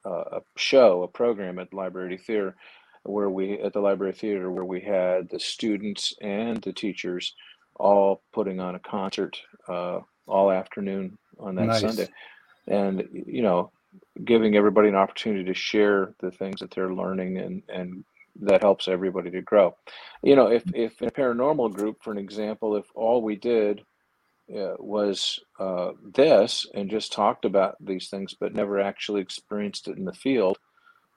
a, 0.05 0.41
show, 0.55 1.03
a 1.03 1.07
program 1.07 1.59
at 1.59 1.73
Library 1.73 2.17
Theater, 2.17 2.55
where 3.03 3.29
we 3.29 3.59
at 3.59 3.73
the 3.73 3.79
Library 3.79 4.13
Theater 4.13 4.51
where 4.51 4.65
we 4.65 4.81
had 4.81 5.29
the 5.29 5.39
students 5.39 6.13
and 6.21 6.61
the 6.61 6.73
teachers 6.73 7.33
all 7.75 8.21
putting 8.33 8.59
on 8.59 8.75
a 8.75 8.79
concert 8.79 9.39
uh, 9.67 9.99
all 10.27 10.51
afternoon 10.51 11.17
on 11.39 11.55
that 11.55 11.67
nice. 11.67 11.81
Sunday, 11.81 12.09
and 12.67 13.07
you 13.11 13.41
know 13.41 13.71
giving 14.25 14.55
everybody 14.55 14.89
an 14.89 14.95
opportunity 14.95 15.45
to 15.45 15.53
share 15.53 16.13
the 16.19 16.31
things 16.31 16.59
that 16.59 16.71
they're 16.71 16.93
learning 16.93 17.37
and 17.37 17.63
and 17.69 18.03
that 18.41 18.61
helps 18.61 18.87
everybody 18.87 19.31
to 19.31 19.41
grow. 19.41 19.75
You 20.23 20.35
know 20.35 20.47
if 20.47 20.63
if 20.73 21.01
in 21.01 21.07
a 21.07 21.11
paranormal 21.11 21.73
group 21.73 21.97
for 22.01 22.11
an 22.11 22.17
example 22.17 22.75
if 22.75 22.85
all 22.95 23.21
we 23.21 23.35
did 23.35 23.81
uh, 24.55 24.75
was 24.79 25.39
uh, 25.59 25.91
this 26.13 26.65
and 26.73 26.89
just 26.89 27.11
talked 27.11 27.45
about 27.45 27.75
these 27.79 28.09
things 28.09 28.33
but 28.39 28.53
never 28.53 28.79
actually 28.79 29.21
experienced 29.21 29.87
it 29.87 29.97
in 29.97 30.05
the 30.05 30.13
field 30.13 30.57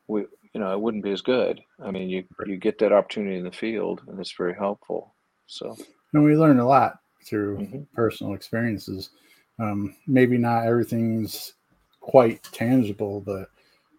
we 0.09 0.23
you 0.53 0.61
know 0.61 0.73
it 0.73 0.81
wouldn't 0.81 1.05
be 1.05 1.13
as 1.13 1.23
good. 1.23 1.61
I 1.83 1.91
mean 1.91 2.09
you 2.09 2.25
you 2.47 2.57
get 2.57 2.79
that 2.79 2.93
opportunity 2.93 3.37
in 3.37 3.45
the 3.45 3.53
field 3.53 4.03
and 4.09 4.19
it's 4.19 4.33
very 4.33 4.55
helpful 4.55 5.15
so. 5.51 5.77
And 6.13 6.25
we 6.25 6.37
learn 6.37 6.61
a 6.61 6.67
lot 6.67 7.01
through 7.25 7.59
mm-hmm. 7.59 7.83
personal 7.95 8.35
experiences. 8.35 9.11
Um, 9.59 9.95
maybe 10.07 10.39
not 10.39 10.67
everything's 10.67 11.55
quite 12.01 12.43
tangible, 12.45 13.21
but 13.21 13.51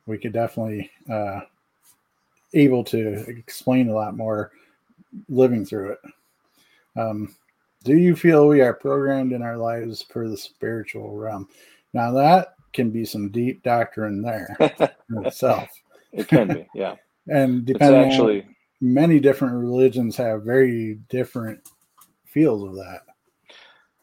we 0.06 0.18
could 0.18 0.34
definitely 0.34 0.90
uh, 1.10 1.42
able 2.54 2.84
to 2.86 3.26
explain 3.28 3.90
a 3.90 3.94
lot 3.94 4.16
more 4.16 4.52
living 5.30 5.66
through 5.66 5.92
it. 5.92 6.00
Um, 6.98 7.36
do 7.84 7.98
you 7.98 8.16
feel 8.16 8.48
we 8.48 8.62
are 8.62 8.74
programmed 8.74 9.34
in 9.34 9.42
our 9.42 9.58
lives 9.58 10.02
for 10.02 10.30
the 10.30 10.38
spiritual 10.38 11.16
realm? 11.16 11.48
Now 11.94 12.12
that 12.12 12.56
can 12.74 12.92
be 12.92 13.06
some 13.06 13.30
deep 13.30 13.64
doctrine 13.64 14.22
there 14.22 14.56
itself. 15.26 15.70
It 16.12 16.28
can 16.28 16.48
be, 16.48 16.68
yeah. 16.76 16.96
and 17.28 17.66
depending 17.66 18.02
it's 18.02 18.14
actually 18.14 18.42
on, 18.44 18.56
many 18.82 19.20
different 19.20 19.56
religions 19.56 20.16
have 20.18 20.44
very 20.44 20.96
different 21.10 21.60
fields 22.26 22.64
of 22.64 22.76
that. 22.76 23.02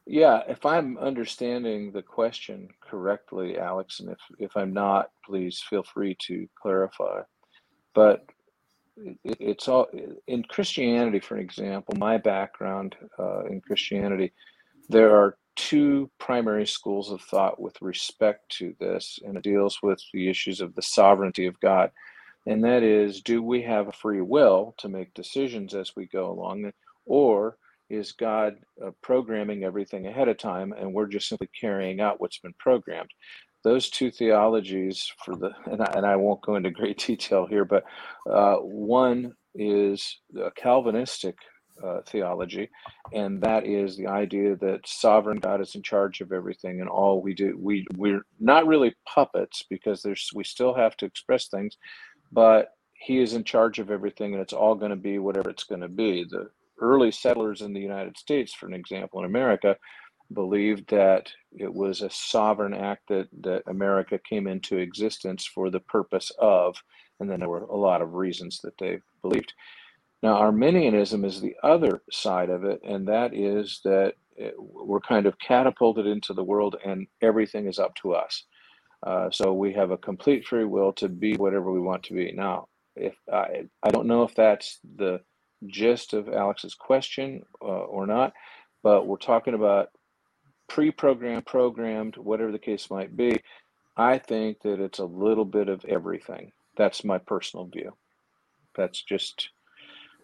Yeah, 0.07 0.41
if 0.49 0.65
I'm 0.65 0.97
understanding 0.97 1.93
the 1.93 2.03
question 2.03 2.69
correctly, 2.81 3.59
Alex, 3.59 4.01
and 4.01 4.09
if, 4.09 4.19
if 4.39 4.57
I'm 4.57 4.73
not, 4.73 5.11
please 5.23 5.63
feel 5.69 5.83
free 5.83 6.17
to 6.27 6.49
clarify. 6.61 7.21
But 7.95 8.25
it's 9.25 9.69
all 9.69 9.89
in 10.27 10.43
Christianity, 10.45 11.21
for 11.21 11.39
example, 11.39 11.95
my 11.99 12.19
background 12.19 12.97
uh, 13.19 13.45
in 13.45 13.61
Christianity, 13.61 14.33
there 14.89 15.17
are 15.17 15.37
two 15.57 16.11
primary 16.19 16.67
schools 16.67 17.11
of 17.11 17.21
thought 17.21 17.61
with 17.61 17.81
respect 17.83 18.49
to 18.59 18.75
this, 18.79 19.19
and 19.25 19.37
it 19.37 19.43
deals 19.43 19.81
with 19.83 20.01
the 20.13 20.29
issues 20.29 20.61
of 20.61 20.75
the 20.75 20.83
sovereignty 20.83 21.47
of 21.47 21.59
God. 21.61 21.91
And 22.47 22.65
that 22.65 22.83
is, 22.83 23.21
do 23.21 23.43
we 23.43 23.63
have 23.63 23.89
a 23.89 23.93
free 23.93 24.21
will 24.21 24.75
to 24.79 24.89
make 24.89 25.13
decisions 25.15 25.75
as 25.75 25.97
we 25.97 26.07
go 26.07 26.31
along, 26.31 26.73
or 27.05 27.59
is 27.91 28.13
God 28.13 28.57
uh, 28.85 28.91
programming 29.03 29.65
everything 29.65 30.07
ahead 30.07 30.29
of 30.29 30.39
time, 30.39 30.73
and 30.73 30.93
we're 30.93 31.07
just 31.07 31.29
simply 31.29 31.49
carrying 31.59 32.01
out 32.01 32.21
what's 32.21 32.39
been 32.39 32.55
programmed. 32.59 33.11
Those 33.64 33.90
two 33.90 34.11
theologies, 34.11 35.11
for 35.25 35.35
the 35.35 35.51
and 35.66 35.83
I, 35.83 35.92
and 35.97 36.07
I 36.07 36.16
won't 36.16 36.42
go 36.42 36.57
into 36.57 36.71
great 36.71 36.99
detail 37.07 37.47
here, 37.47 37.64
but 37.64 37.85
uh, 38.31 38.57
one 38.57 39.35
is 39.55 40.21
a 40.40 40.51
Calvinistic 40.53 41.37
uh, 41.85 42.01
theology, 42.07 42.68
and 43.12 43.40
that 43.42 43.66
is 43.66 43.97
the 43.97 44.07
idea 44.07 44.57
that 44.57 44.87
sovereign 44.87 45.38
God 45.38 45.61
is 45.61 45.75
in 45.75 45.83
charge 45.83 46.21
of 46.21 46.33
everything, 46.33 46.81
and 46.81 46.88
all 46.88 47.21
we 47.21 47.35
do 47.35 47.57
we 47.61 47.87
we're 47.97 48.23
not 48.40 48.66
really 48.66 48.94
puppets 49.12 49.64
because 49.68 50.03
there's 50.03 50.31
we 50.35 50.44
still 50.44 50.75
have 50.75 50.97
to 50.99 51.07
express 51.07 51.49
things, 51.49 51.77
but 52.33 52.68
He 52.94 53.18
is 53.21 53.35
in 53.35 53.44
charge 53.44 53.79
of 53.79 53.90
everything, 53.90 54.33
and 54.33 54.42
it's 54.42 54.53
all 54.53 54.75
going 54.75 54.90
to 54.90 54.97
be 54.97 55.18
whatever 55.18 55.51
it's 55.51 55.64
going 55.64 55.83
to 55.83 55.88
be. 55.88 56.25
The 56.25 56.51
early 56.81 57.11
settlers 57.11 57.62
in 57.62 57.73
the 57.73 57.81
United 57.81 58.16
States, 58.16 58.55
for 58.55 58.66
an 58.66 58.75
example, 58.75 59.21
in 59.21 59.27
America, 59.27 59.77
believed 60.33 60.91
that 60.91 61.31
it 61.57 61.73
was 61.73 62.03
a 62.03 62.11
sovereign 62.11 62.75
act 62.75 63.09
that, 63.09 63.29
that 63.41 63.62
America 63.67 64.19
came 64.19 64.47
into 64.47 64.79
existence 64.79 65.47
for 65.47 65.71
the 65.71 65.81
purpose 65.81 66.31
of, 66.38 66.77
and 67.21 67.31
then 67.31 67.41
there 67.41 67.49
were 67.49 67.62
a 67.62 67.77
lot 67.77 68.03
of 68.03 68.14
reasons 68.14 68.61
that 68.62 68.77
they 68.79 68.99
believed. 69.23 69.53
Now, 70.23 70.35
Arminianism 70.35 71.25
is 71.25 71.41
the 71.41 71.55
other 71.62 72.03
side 72.11 72.51
of 72.51 72.64
it, 72.64 72.81
and 72.83 73.07
that 73.09 73.35
is 73.35 73.81
that 73.85 74.14
it, 74.37 74.55
we're 74.59 75.01
kind 75.01 75.27
of 75.27 75.38
catapulted 75.38 76.07
into 76.07 76.33
the 76.33 76.45
world 76.45 76.77
and 76.85 77.07
everything 77.21 77.67
is 77.67 77.79
up 77.79 77.95
to 77.97 78.14
us. 78.14 78.45
Uh, 79.07 79.31
so 79.31 79.53
we 79.53 79.73
have 79.73 79.91
a 79.91 79.97
complete 79.97 80.47
free 80.47 80.64
will 80.64 80.93
to 80.93 81.09
be 81.09 81.37
whatever 81.37 81.73
we 81.73 81.81
want 81.81 82.03
to 82.05 82.14
be. 82.14 82.33
Now, 82.33 82.69
if 82.97 83.14
I, 83.33 83.64
I 83.83 83.91
don't 83.91 84.07
know 84.07 84.23
if 84.25 84.35
that's 84.35 84.81
the 84.97 85.21
gist 85.67 86.14
of 86.14 86.29
Alex's 86.29 86.75
question 86.75 87.43
uh, 87.61 87.64
or 87.64 88.07
not, 88.07 88.33
but 88.83 89.07
we're 89.07 89.17
talking 89.17 89.55
about 89.55 89.91
pre-programmed, 90.69 91.47
programmed, 91.47 92.17
whatever 92.17 92.53
the 92.53 92.59
case 92.59 92.91
might 92.91 93.17
be. 93.17 93.43
I 93.97 94.19
think 94.19 94.63
that 94.63 94.81
it's 94.81 95.01
a 95.01 95.05
little 95.05 95.45
bit 95.45 95.69
of 95.69 95.85
everything. 95.85 96.53
That's 96.77 97.05
my 97.05 97.19
personal 97.19 97.67
view. 97.67 97.95
That's 98.77 99.03
just 99.03 99.51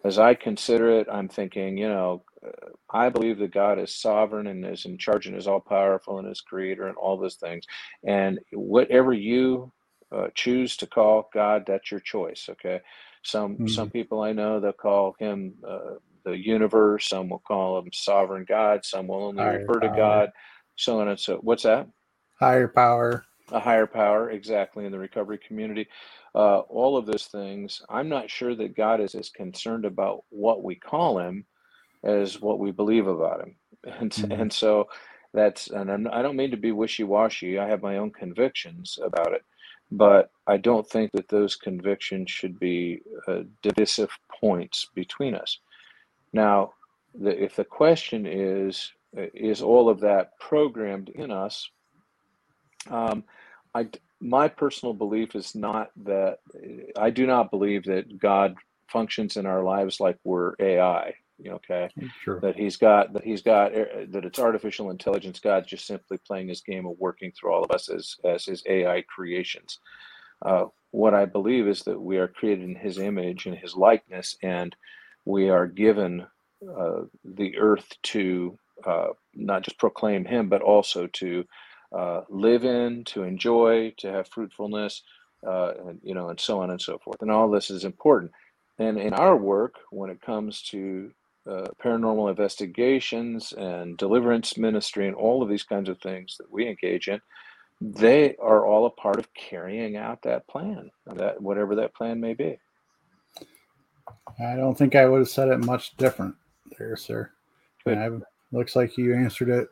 as 0.05 0.19
I 0.19 0.35
consider 0.35 0.91
it. 1.01 1.09
I'm 1.11 1.29
thinking, 1.29 1.77
you 1.77 1.89
know, 1.89 2.23
uh, 2.47 2.51
I 2.91 3.09
believe 3.09 3.39
that 3.39 3.53
God 3.53 3.79
is 3.79 3.95
sovereign 3.95 4.47
and 4.47 4.65
is 4.65 4.85
in 4.85 4.99
charge 4.99 5.27
and 5.27 5.37
is 5.37 5.49
all 5.49 5.61
powerful 5.61 6.19
and 6.19 6.31
is 6.31 6.41
creator 6.41 6.87
and 6.87 6.97
all 6.97 7.17
those 7.17 7.37
things. 7.37 7.65
And 8.05 8.39
whatever 8.53 9.13
you 9.13 9.73
uh, 10.13 10.29
choose 10.35 10.77
to 10.77 10.87
call 10.87 11.29
God, 11.33 11.65
that's 11.67 11.91
your 11.91 12.01
choice. 12.01 12.49
Okay. 12.51 12.81
Some 13.23 13.55
mm-hmm. 13.55 13.67
some 13.69 13.91
people 13.91 14.23
I 14.23 14.33
know 14.33 14.61
they'll 14.61 14.73
call 14.73 15.17
him 15.19 15.55
uh, 15.67 15.95
the 16.25 16.37
universe. 16.37 17.09
Some 17.09 17.29
will 17.29 17.43
call 17.47 17.79
him 17.79 17.91
sovereign 17.93 18.45
God. 18.49 18.85
Some 18.85 19.09
will 19.09 19.25
only 19.25 19.43
higher 19.43 19.61
refer 19.61 19.81
power. 19.81 19.91
to 19.91 19.97
God. 19.97 20.31
So 20.77 21.01
on 21.01 21.09
and 21.09 21.21
so. 21.21 21.39
What's 21.39 21.65
that? 21.65 21.89
Higher 22.41 22.69
power. 22.69 23.25
A 23.53 23.61
higher 23.61 23.87
power, 23.87 24.31
exactly, 24.31 24.87
in 24.87 24.93
the 24.93 24.99
recovery 24.99 25.39
community. 25.47 25.87
Uh, 26.35 26.61
all 26.61 26.97
of 26.97 27.07
those 27.07 27.27
things. 27.27 27.83
I'm 27.89 28.09
not 28.09 28.31
sure 28.31 28.55
that 28.57 28.77
God 28.77 29.01
is 29.01 29.15
as 29.15 29.29
concerned 29.29 29.85
about 29.85 30.25
what 30.31 30.65
we 30.65 30.75
call 30.75 31.19
him 31.19 31.45
as 32.05 32.41
what 32.41 32.59
we 32.59 32.71
believe 32.71 33.07
about 33.07 33.41
him. 33.41 33.57
And 33.87 34.11
mm-hmm. 34.11 34.33
and 34.33 34.53
so 34.53 34.89
that's 35.35 35.69
and 35.69 35.93
I'm, 35.93 36.07
I 36.09 36.19
do 36.19 36.29
not 36.29 36.37
mean 36.37 36.51
to 36.53 36.57
be 36.57 36.73
wishy-washy. 36.73 37.59
I 37.59 37.69
have 37.69 37.83
my 37.83 37.99
own 37.99 38.11
convictions 38.13 38.99
about 39.03 39.35
it, 39.35 39.43
but 39.91 40.31
I 40.47 40.57
don't 40.57 40.89
think 40.89 41.13
that 41.13 41.29
those 41.29 41.55
convictions 41.55 42.31
should 42.31 42.59
be 42.59 43.03
uh, 43.29 43.43
divisive 43.63 44.11
points 44.41 44.87
between 44.95 45.35
us. 45.35 45.59
Now, 46.35 46.73
the, 47.15 47.43
if 47.43 47.57
the 47.57 47.65
question 47.65 48.27
is, 48.27 48.93
is 49.15 49.63
all 49.63 49.89
of 49.89 50.01
that 50.01 50.39
programmed 50.39 51.09
in 51.09 51.31
us? 51.31 51.71
Um, 52.91 53.25
I, 53.75 53.89
my 54.21 54.49
personal 54.49 54.95
belief 54.95 55.35
is 55.35 55.55
not 55.55 55.91
that, 56.05 56.39
I 56.97 57.11
do 57.11 57.27
not 57.27 57.51
believe 57.51 57.85
that 57.85 58.19
God 58.19 58.57
functions 58.89 59.37
in 59.37 59.47
our 59.47 59.63
lives 59.63 60.01
like 60.01 60.19
we're 60.25 60.55
AI. 60.59 61.15
Okay, 61.45 61.91
sure. 62.23 62.39
that 62.41 62.55
he's 62.55 62.77
got 62.77 63.13
that 63.13 63.25
he's 63.25 63.43
got 63.43 63.75
uh, 63.75 64.07
that 64.11 64.25
it's 64.25 64.39
artificial 64.39 64.91
intelligence. 64.91 65.41
God's 65.41 65.67
just 65.67 65.85
simply 65.85 66.17
playing 66.17 66.47
his 66.47 66.61
game 66.61 66.87
of 66.87 66.97
working 66.97 67.33
through 67.33 67.53
all 67.53 67.65
of 67.65 67.73
us 67.73 67.89
as 67.89 68.17
as 68.25 68.45
his 68.45 68.63
AI 68.69 69.03
creations. 69.13 69.81
Uh, 70.45 70.67
what 70.93 71.13
I 71.13 71.25
believe 71.25 71.67
is 71.67 71.83
that 71.83 72.01
we 72.01 72.19
are 72.19 72.29
created 72.29 72.65
in 72.69 72.77
His 72.77 72.99
image 72.99 73.47
and 73.47 73.57
His 73.57 73.75
likeness, 73.75 74.37
and 74.43 74.75
we 75.25 75.49
are 75.49 75.67
given 75.67 76.27
uh, 76.69 77.03
the 77.25 77.57
earth 77.59 77.93
to 78.03 78.59
uh, 78.87 79.09
not 79.35 79.63
just 79.63 79.79
proclaim 79.79 80.25
Him, 80.25 80.49
but 80.49 80.63
also 80.63 81.07
to 81.07 81.45
uh, 81.97 82.23
live 82.29 82.65
in, 82.65 83.05
to 83.05 83.23
enjoy, 83.23 83.95
to 83.99 84.11
have 84.11 84.29
fruitfulness, 84.29 85.03
uh, 85.47 85.73
and 85.87 86.01
you 86.03 86.15
know, 86.15 86.29
and 86.29 86.41
so 86.41 86.61
on 86.61 86.71
and 86.71 86.81
so 86.81 86.99
forth. 86.99 87.23
And 87.23 87.31
all 87.31 87.51
this 87.51 87.71
is 87.71 87.85
important. 87.85 88.33
And 88.79 88.99
in 88.99 89.15
our 89.15 89.37
work, 89.37 89.75
when 89.91 90.11
it 90.11 90.21
comes 90.21 90.63
to 90.63 91.13
uh, 91.49 91.67
paranormal 91.83 92.31
investigations 92.31 93.53
and 93.53 93.97
deliverance 93.97 94.57
ministry 94.57 95.07
and 95.07 95.15
all 95.15 95.43
of 95.43 95.49
these 95.49 95.63
kinds 95.63 95.89
of 95.89 96.01
things 96.01 96.37
that 96.39 96.51
we 96.51 96.67
engage 96.67 97.09
in, 97.09 97.21
they 97.81 98.35
are 98.37 98.67
all 98.67 98.87
a 98.87 98.91
part 98.91 99.19
of 99.19 99.33
carrying 99.35 99.97
out 99.97 100.23
that 100.23 100.49
plan, 100.49 100.91
that 101.07 101.41
whatever 101.41 101.77
that 101.77 101.95
plan 101.95 102.21
may 102.21 102.35
be. 102.35 102.59
I 104.41 104.57
don't 104.57 104.77
think 104.77 104.95
I 104.95 105.07
would 105.07 105.19
have 105.19 105.29
said 105.29 105.49
it 105.49 105.65
much 105.65 105.97
different 105.97 106.35
there, 106.79 106.97
sir. 106.97 107.31
I, 107.87 108.11
looks 108.53 108.77
like 108.77 108.97
you 108.97 109.15
answered 109.15 109.51
it 109.51 109.69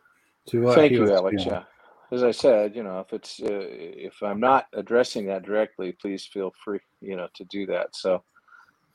to 0.47 0.61
what 0.61 0.75
Thank 0.75 0.91
you, 0.91 1.11
Alex. 1.11 1.45
Yeah. 1.45 1.63
As 2.11 2.23
I 2.23 2.31
said, 2.31 2.75
you 2.75 2.83
know, 2.83 2.99
if 2.99 3.11
it's 3.11 3.39
uh, 3.41 3.47
if 3.49 4.21
I'm 4.21 4.39
not 4.39 4.67
addressing 4.73 5.25
that 5.27 5.43
directly, 5.43 5.93
please 5.93 6.25
feel 6.25 6.53
free, 6.63 6.79
you 7.01 7.15
know, 7.15 7.27
to 7.33 7.43
do 7.45 7.65
that. 7.65 7.95
So, 7.95 8.23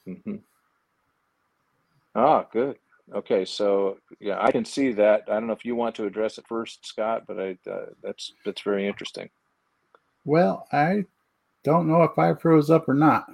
mm-hmm. 0.07 0.37
ah, 2.14 2.44
good. 2.53 2.79
Okay, 3.14 3.44
so 3.44 3.98
yeah, 4.20 4.37
I 4.40 4.53
can 4.53 4.64
see 4.64 4.92
that. 4.92 5.24
I 5.29 5.33
don't 5.35 5.48
know 5.48 5.53
if 5.53 5.64
you 5.64 5.74
want 5.74 5.96
to 5.96 6.05
address 6.05 6.38
it 6.38 6.46
first, 6.46 6.87
Scott, 6.87 7.24
but 7.27 7.40
I 7.40 7.59
uh, 7.68 7.87
that's 8.03 8.35
that's 8.44 8.62
very 8.62 8.87
interesting. 8.87 9.29
Well, 10.24 10.68
I 10.72 11.05
don't 11.64 11.88
know 11.88 12.03
if 12.05 12.18
I 12.18 12.35
froze 12.35 12.70
up 12.70 12.88
or 12.88 12.94
not. 12.94 13.27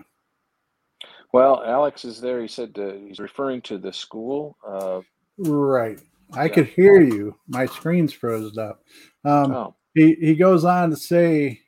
Well, 1.35 1.65
Alex 1.67 2.05
is 2.05 2.21
there. 2.21 2.41
He 2.41 2.47
said 2.47 2.79
uh, 2.79 2.93
he's 2.93 3.19
referring 3.19 3.61
to 3.63 3.77
the 3.77 3.93
school. 3.93 4.57
Uh, 4.65 5.01
right. 5.37 6.01
I 6.33 6.49
could 6.49 6.69
hear 6.69 7.01
you. 7.01 7.35
My 7.49 7.67
screen's 7.67 8.13
froze 8.13 8.57
up. 8.57 8.85
Um, 9.25 9.51
oh. 9.51 9.75
He 9.95 10.15
he 10.21 10.37
goes 10.37 10.65
on 10.65 10.91
to 10.91 10.97
say, 10.97 11.59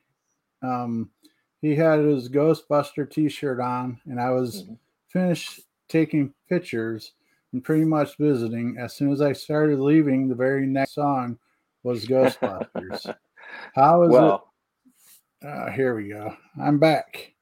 um, 0.62 1.11
he 1.62 1.74
had 1.74 1.98
his 1.98 2.29
Ghostbuster 2.29 3.11
T-shirt 3.11 3.59
on, 3.59 4.00
and 4.07 4.20
I 4.20 4.31
was 4.31 4.62
mm-hmm. 4.62 4.74
finished 5.09 5.62
taking 5.88 6.33
pictures 6.48 7.14
and 7.52 7.64
pretty 7.64 7.85
much 7.85 8.16
visiting. 8.18 8.76
As 8.79 8.94
soon 8.94 9.11
as 9.11 9.20
I 9.20 9.33
started 9.33 9.81
leaving, 9.81 10.29
the 10.29 10.37
very 10.37 10.64
next 10.64 10.94
song 10.94 11.40
was 11.83 12.05
Ghostbusters. 12.07 13.16
How 13.74 14.05
is 14.05 14.11
well, 14.11 14.52
it? 15.42 15.48
Uh, 15.48 15.72
here 15.72 15.96
we 15.96 16.11
go. 16.11 16.37
I'm 16.57 16.79
back. 16.79 17.33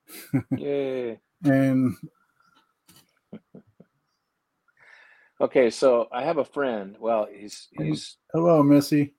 Yay. 0.56 1.18
And 1.44 1.94
okay, 5.40 5.70
so 5.70 6.08
I 6.12 6.22
have 6.22 6.38
a 6.38 6.44
friend. 6.44 6.96
Well, 7.00 7.26
he's 7.32 7.68
he's 7.76 8.16
hello, 8.32 8.62
Missy. 8.62 9.14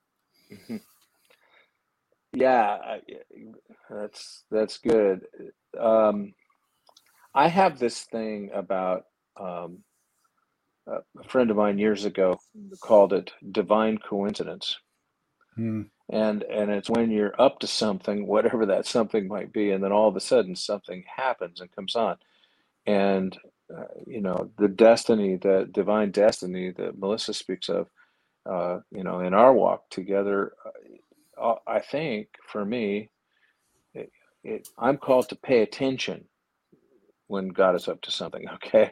yeah, 2.34 2.98
that's 3.90 4.44
that's 4.50 4.78
good. 4.78 5.26
Um, 5.80 6.34
I 7.34 7.48
have 7.48 7.80
this 7.80 8.04
thing 8.04 8.52
about 8.54 9.06
um, 9.40 9.80
a 10.88 11.02
friend 11.28 11.50
of 11.52 11.58
mine 11.58 11.78
years 11.78 12.06
ago 12.06 12.40
called 12.82 13.14
it 13.14 13.32
divine 13.52 13.98
coincidence. 13.98 14.78
Hmm. 15.56 15.84
And 16.14 16.44
and 16.46 16.72
it's 16.72 16.92
when 16.92 17.12
you're 17.12 17.40
up 17.42 17.60
to 17.62 17.68
something, 17.68 18.28
whatever 18.30 18.68
that 18.68 18.88
something 18.88 19.28
might 19.30 19.54
be, 19.54 19.72
and 19.72 19.84
then 19.84 19.94
all 19.94 20.10
of 20.10 20.18
a 20.18 20.22
sudden 20.22 20.56
something 20.56 21.06
happens 21.18 21.62
and 21.62 21.76
comes 21.76 21.98
on, 21.98 22.18
and 22.88 23.38
uh, 23.76 23.86
you 24.08 24.22
know 24.22 24.52
the 24.60 24.70
destiny, 24.70 25.38
the 25.38 25.70
divine 25.72 26.12
destiny 26.12 26.72
that 26.72 27.00
Melissa 27.00 27.34
speaks 27.34 27.70
of, 27.70 27.88
uh, 28.50 28.80
you 28.92 29.04
know, 29.04 29.22
in 29.22 29.34
our 29.36 29.54
walk 29.54 29.90
together. 29.92 30.54
Uh, 31.42 31.56
I 31.68 31.80
think 31.82 32.30
for 32.48 32.66
me, 32.66 33.12
it, 33.96 34.12
it, 34.44 34.70
I'm 34.80 34.98
called 34.98 35.30
to 35.30 35.38
pay 35.38 35.62
attention 35.64 36.26
when 37.28 37.50
God 37.50 37.76
is 37.76 37.88
up 37.90 38.02
to 38.04 38.12
something. 38.12 38.46
Okay, 38.56 38.92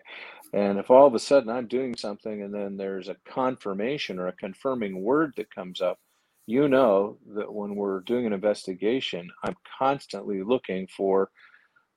and 0.53 0.79
if 0.79 0.91
all 0.91 1.07
of 1.07 1.15
a 1.15 1.19
sudden 1.19 1.49
I'm 1.49 1.67
doing 1.67 1.95
something 1.97 2.41
and 2.43 2.53
then 2.53 2.77
there's 2.77 3.09
a 3.09 3.17
confirmation 3.25 4.19
or 4.19 4.27
a 4.27 4.33
confirming 4.33 5.03
word 5.03 5.33
that 5.37 5.53
comes 5.55 5.81
up, 5.81 5.99
you 6.47 6.67
know 6.67 7.17
that 7.35 7.53
when 7.53 7.75
we're 7.75 8.01
doing 8.01 8.25
an 8.25 8.33
investigation, 8.33 9.29
I'm 9.43 9.55
constantly 9.79 10.43
looking 10.43 10.87
for, 10.87 11.29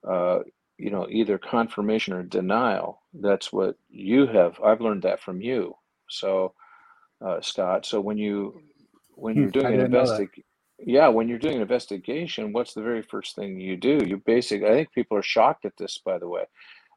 uh, 0.07 0.39
you 0.77 0.91
know, 0.91 1.07
either 1.09 1.37
confirmation 1.37 2.13
or 2.13 2.23
denial. 2.23 3.01
That's 3.13 3.51
what 3.51 3.75
you 3.89 4.27
have. 4.27 4.59
I've 4.63 4.81
learned 4.81 5.03
that 5.03 5.19
from 5.21 5.41
you. 5.41 5.75
So, 6.09 6.53
uh, 7.25 7.41
Scott. 7.41 7.85
So 7.85 7.99
when 8.01 8.17
you 8.17 8.61
when 9.15 9.35
you're 9.35 9.45
hmm, 9.45 9.59
doing 9.59 9.73
an 9.73 9.79
investigation, 9.79 10.43
yeah, 10.79 11.07
when 11.07 11.29
you're 11.29 11.39
doing 11.39 11.55
an 11.55 11.61
investigation, 11.61 12.51
what's 12.51 12.73
the 12.73 12.81
very 12.81 13.01
first 13.01 13.35
thing 13.35 13.59
you 13.59 13.77
do? 13.77 14.03
You 14.05 14.21
basically, 14.25 14.67
I 14.67 14.71
think 14.71 14.91
people 14.91 15.17
are 15.17 15.23
shocked 15.23 15.65
at 15.65 15.77
this, 15.77 15.99
by 16.03 16.17
the 16.19 16.27
way. 16.27 16.43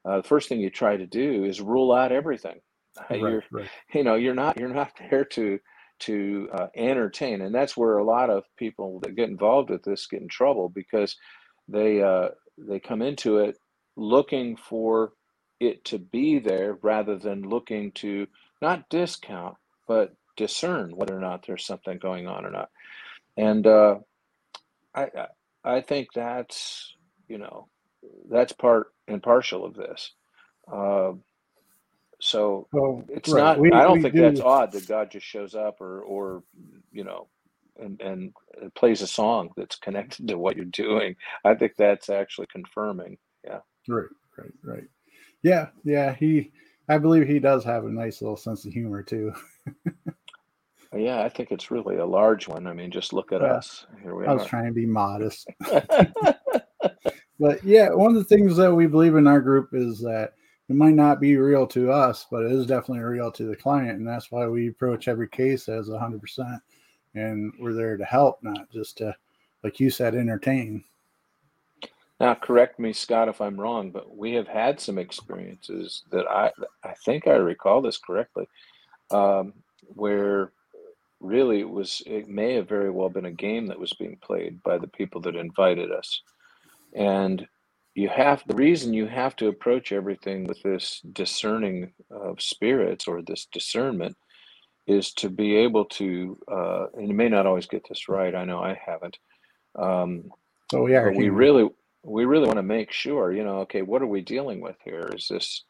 Uh, 0.05 0.19
the 0.19 0.29
first 0.29 0.49
thing 0.49 0.61
you 0.61 0.71
try 0.71 0.97
to 0.97 1.07
do 1.07 1.45
is 1.45 1.61
rule 1.61 1.93
out 1.93 2.13
everything. 2.13 2.61
Right, 3.11 3.21
you're, 3.21 3.45
right. 3.53 3.69
you 3.95 4.03
know, 4.03 4.17
you're 4.17 4.35
not 4.35 4.59
you're 4.59 4.75
not 4.75 4.91
there 5.11 5.25
to 5.25 5.61
to 6.01 6.49
uh, 6.53 6.67
entertain, 6.75 7.41
and 7.43 7.55
that's 7.55 7.77
where 7.77 7.99
a 7.99 8.05
lot 8.05 8.31
of 8.31 8.45
people 8.57 9.01
that 9.01 9.17
get 9.17 9.29
involved 9.29 9.71
with 9.71 9.83
this 9.85 10.07
get 10.07 10.23
in 10.23 10.29
trouble 10.29 10.69
because 10.69 11.17
they 11.69 12.03
uh, 12.03 12.29
they 12.59 12.81
come 12.81 13.03
into 13.03 13.39
it 13.39 13.59
looking 13.97 14.57
for 14.57 15.13
it 15.61 15.85
to 15.85 15.99
be 15.99 16.39
there 16.39 16.79
rather 16.83 17.19
than 17.19 17.43
looking 17.43 17.93
to 17.93 18.27
not 18.63 18.89
discount 18.91 19.57
but 19.89 20.15
discern 20.37 20.95
whether 20.97 21.17
or 21.17 21.21
not 21.21 21.45
there's 21.47 21.67
something 21.67 21.99
going 21.99 22.29
on 22.29 22.47
or 22.47 22.51
not. 22.51 22.71
And 23.37 23.67
uh, 23.67 23.97
I 24.95 25.09
I 25.65 25.81
think 25.81 26.09
that's 26.15 26.95
you 27.29 27.39
know 27.39 27.69
that's 28.31 28.53
part 28.53 28.89
and 29.09 29.23
partial 29.23 29.65
of 29.65 29.75
this. 29.75 30.13
So 32.21 32.69
Well, 32.73 33.05
it's 33.09 33.35
right. 33.35 33.43
not. 33.43 33.59
We, 33.59 33.71
I 33.71 33.85
don't 33.85 34.01
think 34.03 34.15
do. 34.15 34.21
that's 34.23 34.41
odd 34.41 34.73
that 34.73 34.87
God 34.89 35.11
just 35.11 35.27
shows 35.27 35.55
up 35.55 35.81
or 35.81 36.03
or 36.03 36.43
you 36.93 37.05
know 37.05 37.29
and 37.79 38.01
and 38.01 38.33
plays 38.75 39.03
a 39.03 39.07
song 39.07 39.51
that's 39.57 39.77
connected 39.77 40.29
to 40.29 40.39
what 40.39 40.57
you're 40.57 40.65
doing. 40.67 41.17
I 41.45 41.55
think 41.55 41.75
that's 41.77 42.11
actually 42.11 42.49
confirming. 42.53 43.19
Yeah. 43.45 43.61
Right, 43.89 44.07
right, 44.39 44.53
right. 44.65 44.85
Yeah, 45.43 45.69
yeah. 45.85 46.15
He, 46.15 46.53
I 46.89 46.99
believe 46.99 47.27
he 47.29 47.39
does 47.41 47.65
have 47.65 47.85
a 47.85 47.91
nice 47.91 48.23
little 48.23 48.37
sense 48.37 48.65
of 48.67 48.73
humor 48.73 49.03
too. 49.03 49.33
Yeah, 50.97 51.23
I 51.23 51.29
think 51.29 51.53
it's 51.53 51.71
really 51.71 51.97
a 51.99 52.07
large 52.07 52.49
one. 52.49 52.67
I 52.67 52.73
mean, 52.73 52.91
just 52.91 53.13
look 53.13 53.33
at 53.33 53.43
Yeah. 53.43 53.59
us. 53.59 53.87
Here 54.03 54.15
we 54.15 54.27
are. 54.27 54.31
I 54.31 54.33
was 54.35 54.47
trying 54.47 54.67
to 54.67 54.73
be 54.73 54.87
modest. 54.87 55.49
But 57.41 57.65
yeah, 57.65 57.91
one 57.91 58.11
of 58.13 58.17
the 58.17 58.25
things 58.25 58.57
that 58.59 58.75
we 58.75 58.87
believe 58.89 59.17
in 59.17 59.27
our 59.29 59.41
group 59.41 59.71
is 59.75 60.01
that 60.01 60.35
it 60.69 60.77
might 60.77 60.95
not 60.95 61.21
be 61.21 61.37
real 61.37 61.67
to 61.69 61.91
us, 61.91 62.27
but 62.31 62.45
it 62.45 62.53
is 62.53 62.67
definitely 62.67 63.03
real 63.03 63.33
to 63.33 63.45
the 63.45 63.57
client. 63.57 63.99
And 63.99 64.07
that's 64.07 64.31
why 64.31 64.47
we 64.47 64.69
approach 64.69 65.09
every 65.09 65.29
case 65.29 65.69
as 65.69 65.89
100%. 65.89 66.61
And 67.15 67.53
we're 67.59 67.73
there 67.73 67.97
to 67.97 68.05
help, 68.05 68.43
not 68.43 68.71
just 68.71 68.99
to, 68.99 69.17
like 69.65 69.81
you 69.81 69.89
said, 69.91 70.15
entertain. 70.15 70.85
Now, 72.21 72.35
correct 72.35 72.79
me, 72.79 72.93
Scott, 72.93 73.29
if 73.29 73.41
I'm 73.41 73.59
wrong, 73.59 73.91
but 73.91 74.17
we 74.17 74.35
have 74.35 74.49
had 74.49 74.81
some 74.81 74.99
experiences 74.99 76.03
that 76.11 76.27
I 76.27 76.51
I 76.83 76.95
think 77.05 77.29
I 77.29 77.35
recall 77.35 77.81
this 77.81 77.97
correctly, 77.97 78.49
um, 79.11 79.55
where 79.95 80.53
really 81.21 81.61
it 81.61 81.71
was 81.71 82.03
it 82.07 82.29
may 82.29 82.55
have 82.55 82.69
very 82.69 82.91
well 82.91 83.09
been 83.09 83.27
a 83.27 83.33
game 83.33 83.69
that 83.69 83.79
was 83.79 83.93
being 83.93 84.17
played 84.21 84.61
by 84.65 84.79
the 84.79 84.89
people 84.89 85.21
that 85.23 85.37
invited 85.37 85.93
us, 85.93 86.23
and 86.93 87.47
you 87.99 88.09
have 88.11 88.45
the 88.49 88.57
reason 88.57 88.95
you 88.95 89.07
have 89.07 89.37
to 89.39 89.49
approach 89.49 89.93
everything 89.93 90.47
with 90.47 90.63
this 90.63 91.03
discerning 91.13 91.93
of 92.11 92.43
spirits 92.43 93.09
or 93.09 93.23
this 93.23 93.49
discernment 93.53 94.17
is 94.87 95.13
to 95.15 95.31
be 95.31 95.57
able 95.57 95.87
to, 95.87 96.39
uh, 96.53 96.87
and 96.95 97.09
you 97.09 97.15
may 97.15 97.29
not 97.29 97.47
always 97.47 97.67
get 97.67 97.85
this 97.89 98.09
right. 98.09 98.35
I 98.35 98.45
know 98.45 98.61
I 98.61 98.81
haven't. 98.87 99.19
Um, 99.79 100.25
So 100.71 100.85
we 101.03 101.19
we 101.19 101.31
really 101.31 101.69
we 102.05 102.25
really 102.27 102.47
want 102.47 102.59
to 102.59 102.65
make 102.65 102.93
sure 102.93 103.33
you 103.33 103.45
know 103.45 103.61
okay 103.61 103.83
what 103.83 104.03
are 104.03 104.07
we 104.09 104.23
dealing 104.23 104.61
with 104.61 104.77
here 104.85 105.11
is 105.15 105.29
this 105.29 105.65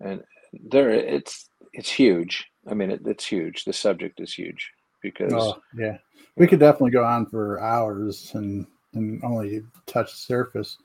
and 0.00 0.22
there 0.52 0.90
it's 0.90 1.48
it's 1.72 1.90
huge 1.90 2.46
i 2.68 2.74
mean 2.74 2.90
it, 2.92 3.02
it's 3.06 3.26
huge 3.26 3.64
the 3.64 3.72
subject 3.72 4.20
is 4.20 4.34
huge 4.34 4.72
because 5.02 5.32
Oh, 5.32 5.56
yeah. 5.76 5.98
We 6.36 6.46
could 6.46 6.60
definitely 6.60 6.92
go 6.92 7.04
on 7.04 7.26
for 7.26 7.60
hours 7.60 8.32
and, 8.34 8.66
and 8.94 9.22
only 9.24 9.62
touch 9.86 10.12
the 10.12 10.18
surface. 10.18 10.78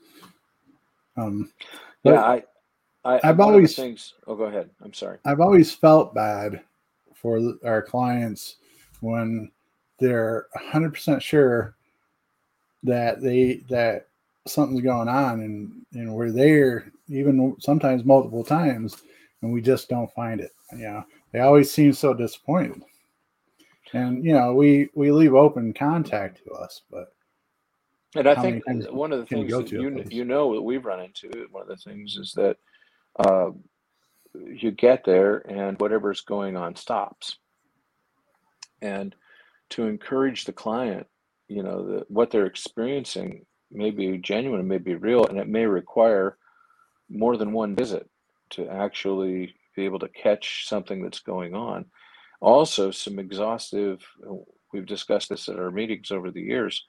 Um, 1.17 1.51
yeah 2.03 2.21
i 2.23 2.43
i 3.03 3.19
I've 3.23 3.39
always- 3.39 3.75
things 3.75 4.13
oh 4.27 4.35
go 4.35 4.43
ahead. 4.45 4.69
I'm 4.83 4.93
sorry. 4.93 5.17
I've 5.25 5.39
always 5.41 5.73
felt 5.73 6.13
bad 6.13 6.61
for 7.15 7.53
our 7.65 7.81
clients 7.81 8.57
when 9.01 9.51
they're 9.99 10.47
100% 10.71 11.21
sure 11.21 11.75
that 12.83 13.21
they 13.21 13.63
that 13.69 14.07
something's 14.47 14.81
going 14.81 15.07
on 15.07 15.41
and 15.41 15.71
and 15.93 16.13
we're 16.13 16.31
there 16.31 16.91
even 17.09 17.55
sometimes 17.59 18.03
multiple 18.05 18.43
times 18.43 19.03
and 19.41 19.53
we 19.53 19.61
just 19.61 19.87
don't 19.89 20.11
find 20.13 20.39
it 20.41 20.51
you 20.73 20.79
know? 20.83 21.03
They 21.31 21.39
always 21.41 21.71
seem 21.71 21.93
so 21.93 22.13
disappointed. 22.13 22.81
And 23.93 24.23
you 24.25 24.33
know 24.33 24.53
we 24.53 24.89
we 24.95 25.11
leave 25.11 25.35
open 25.35 25.73
contact 25.73 26.41
to 26.45 26.51
us 26.53 26.81
but 26.89 27.13
and 28.15 28.27
i 28.27 28.35
How 28.35 28.41
think 28.41 28.63
one 28.91 29.13
of 29.13 29.19
the 29.19 29.25
things 29.25 29.57
that 29.57 29.71
you 29.71 30.03
you 30.09 30.25
know 30.25 30.55
that 30.55 30.61
we've 30.61 30.85
run 30.85 31.01
into 31.01 31.47
one 31.51 31.63
of 31.63 31.69
the 31.69 31.77
things 31.77 32.17
is 32.17 32.33
that 32.33 32.57
uh, 33.19 33.51
you 34.35 34.71
get 34.71 35.03
there 35.05 35.39
and 35.49 35.79
whatever's 35.79 36.21
going 36.21 36.57
on 36.57 36.75
stops. 36.75 37.37
And 38.81 39.15
to 39.71 39.87
encourage 39.87 40.45
the 40.45 40.53
client 40.53 41.07
you 41.47 41.63
know 41.63 41.85
that 41.91 42.11
what 42.11 42.31
they're 42.31 42.45
experiencing 42.45 43.45
may 43.71 43.91
be 43.91 44.17
genuine 44.17 44.67
may 44.67 44.77
be 44.77 44.95
real 44.95 45.25
and 45.25 45.37
it 45.37 45.47
may 45.47 45.65
require 45.65 46.37
more 47.09 47.37
than 47.37 47.53
one 47.53 47.75
visit 47.75 48.09
to 48.51 48.67
actually 48.69 49.53
be 49.75 49.85
able 49.85 49.99
to 49.99 50.09
catch 50.09 50.67
something 50.67 51.03
that's 51.03 51.19
going 51.19 51.55
on. 51.55 51.85
Also 52.41 52.91
some 52.91 53.19
exhaustive 53.19 54.01
we've 54.73 54.85
discussed 54.85 55.29
this 55.29 55.49
at 55.49 55.59
our 55.59 55.71
meetings 55.71 56.11
over 56.11 56.31
the 56.31 56.41
years 56.41 56.85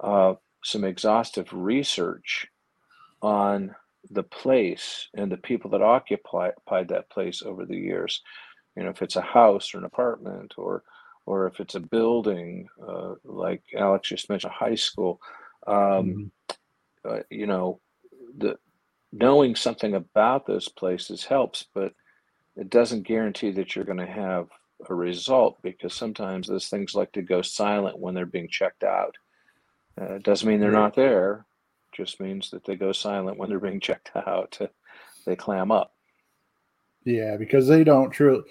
uh, 0.00 0.34
some 0.64 0.84
exhaustive 0.84 1.52
research 1.52 2.48
on 3.22 3.74
the 4.10 4.22
place 4.22 5.08
and 5.14 5.30
the 5.30 5.36
people 5.36 5.70
that 5.70 5.82
occupied 5.82 6.54
that 6.88 7.10
place 7.10 7.42
over 7.42 7.64
the 7.64 7.76
years. 7.76 8.22
You 8.76 8.82
know 8.84 8.90
if 8.90 9.02
it's 9.02 9.16
a 9.16 9.20
house 9.20 9.74
or 9.74 9.78
an 9.78 9.84
apartment 9.84 10.54
or 10.56 10.82
or 11.26 11.46
if 11.46 11.60
it's 11.60 11.74
a 11.74 11.80
building 11.80 12.68
uh, 12.86 13.14
like 13.24 13.62
alex 13.76 14.08
just 14.08 14.28
mentioned 14.28 14.52
a 14.52 14.64
high 14.64 14.74
school 14.74 15.20
um, 15.66 16.30
uh, 17.08 17.20
you 17.30 17.46
know 17.46 17.80
the 18.36 18.56
knowing 19.12 19.54
something 19.54 19.94
about 19.94 20.46
those 20.46 20.68
places 20.68 21.24
helps 21.24 21.66
but 21.72 21.92
it 22.56 22.68
doesn't 22.68 23.06
guarantee 23.06 23.50
that 23.52 23.74
you're 23.74 23.84
going 23.84 23.98
to 23.98 24.06
have 24.06 24.48
a 24.88 24.94
result 24.94 25.56
because 25.62 25.94
sometimes 25.94 26.48
those 26.48 26.68
things 26.68 26.94
like 26.94 27.12
to 27.12 27.22
go 27.22 27.42
silent 27.42 27.98
when 27.98 28.14
they're 28.14 28.26
being 28.26 28.48
checked 28.48 28.82
out 28.82 29.14
uh, 30.00 30.14
it 30.14 30.22
doesn't 30.24 30.48
mean 30.48 30.60
they're 30.60 30.70
not 30.72 30.94
there 30.96 31.46
just 31.94 32.20
means 32.20 32.50
that 32.50 32.64
they 32.64 32.76
go 32.76 32.92
silent 32.92 33.38
when 33.38 33.48
they're 33.48 33.60
being 33.60 33.80
checked 33.80 34.10
out 34.16 34.58
they 35.26 35.36
clam 35.36 35.72
up. 35.72 35.92
Yeah 37.04 37.36
because 37.38 37.68
they 37.68 37.84
don't 37.84 38.10
truly 38.10 38.44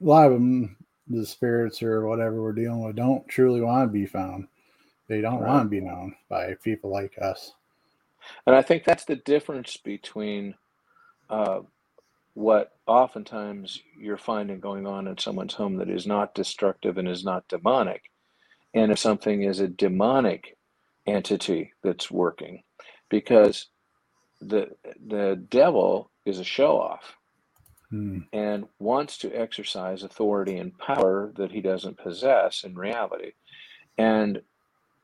a 0.00 0.04
lot 0.04 0.26
of 0.28 0.32
them 0.34 0.76
the 1.08 1.26
spirits 1.26 1.82
or 1.82 2.06
whatever 2.06 2.42
we're 2.42 2.52
dealing 2.52 2.84
with 2.84 2.96
don't 2.96 3.26
truly 3.28 3.60
want 3.60 3.88
to 3.88 3.92
be 3.92 4.06
found. 4.06 4.48
They 5.08 5.20
don't 5.20 5.42
Right. 5.42 5.44
want 5.44 5.66
to 5.66 5.70
be 5.70 5.80
known 5.80 6.14
by 6.30 6.54
people 6.64 6.90
like 6.90 7.14
us. 7.20 7.52
And 8.46 8.56
I 8.56 8.62
think 8.62 8.84
that's 8.84 9.04
the 9.06 9.16
difference 9.16 9.76
between 9.78 10.54
uh, 11.30 11.60
what 12.34 12.72
oftentimes 12.86 13.80
you're 13.98 14.16
finding 14.18 14.60
going 14.60 14.86
on 14.86 15.08
in 15.08 15.18
someone's 15.18 15.54
home 15.54 15.76
that 15.76 15.90
is 15.90 16.06
not 16.06 16.34
destructive 16.34 16.98
and 16.98 17.08
is 17.08 17.24
not 17.24 17.48
demonic, 17.48 18.04
and 18.74 18.92
if 18.92 18.98
something 18.98 19.42
is 19.42 19.60
a 19.60 19.68
demonic 19.68 20.56
entity 21.10 21.72
that's 21.84 22.10
working, 22.10 22.64
because 23.10 23.68
the 24.40 24.70
the 25.06 25.36
devil 25.50 26.10
is 26.26 26.40
a 26.40 26.44
show 26.44 26.78
off 26.80 27.16
Hmm. 27.90 28.20
and 28.32 28.66
wants 28.80 29.18
to 29.18 29.32
exercise 29.34 30.02
authority 30.04 30.58
and 30.58 30.78
power 30.78 31.32
that 31.36 31.52
he 31.52 31.60
doesn't 31.62 31.98
possess 31.98 32.64
in 32.64 32.76
reality. 32.76 33.32
And 33.98 34.42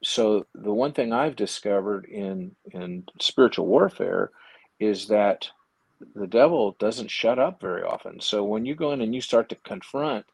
so 0.04 0.46
the 0.54 0.72
one 0.74 0.92
thing 0.92 1.12
I've 1.12 1.36
discovered 1.36 2.06
in 2.06 2.56
in 2.72 3.04
spiritual 3.20 3.66
warfare 3.66 4.32
is 4.80 5.08
that 5.08 5.48
the 6.14 6.28
devil 6.28 6.76
doesn't 6.78 7.10
shut 7.10 7.38
up 7.38 7.60
very 7.60 7.82
often. 7.82 8.20
So 8.20 8.44
when 8.44 8.66
you 8.66 8.74
go 8.76 8.92
in 8.92 9.02
and 9.02 9.14
you 9.14 9.20
start 9.22 9.48
to 9.50 9.56
confront 9.56 10.26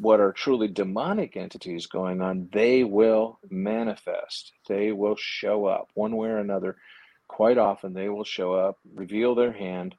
what 0.00 0.20
are 0.20 0.32
truly 0.32 0.68
demonic 0.68 1.36
entities 1.36 1.86
going 1.86 2.20
on, 2.20 2.48
they 2.52 2.84
will 2.84 3.38
manifest. 3.50 4.52
They 4.68 4.92
will 4.92 5.16
show 5.16 5.66
up 5.66 5.88
one 5.94 6.16
way 6.16 6.28
or 6.28 6.38
another. 6.38 6.76
Quite 7.28 7.58
often 7.58 7.94
they 7.94 8.08
will 8.08 8.24
show 8.24 8.54
up, 8.54 8.78
reveal 8.94 9.34
their 9.34 9.52
hand, 9.52 9.94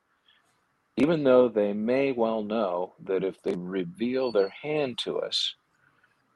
even 0.98 1.24
though 1.24 1.50
they 1.50 1.74
may 1.74 2.12
well 2.12 2.44
know 2.44 2.94
that 3.04 3.24
if 3.24 3.42
they 3.42 3.56
reveal 3.56 4.32
their 4.32 4.50
hand 4.50 4.98
to 5.00 5.20
us, 5.20 5.56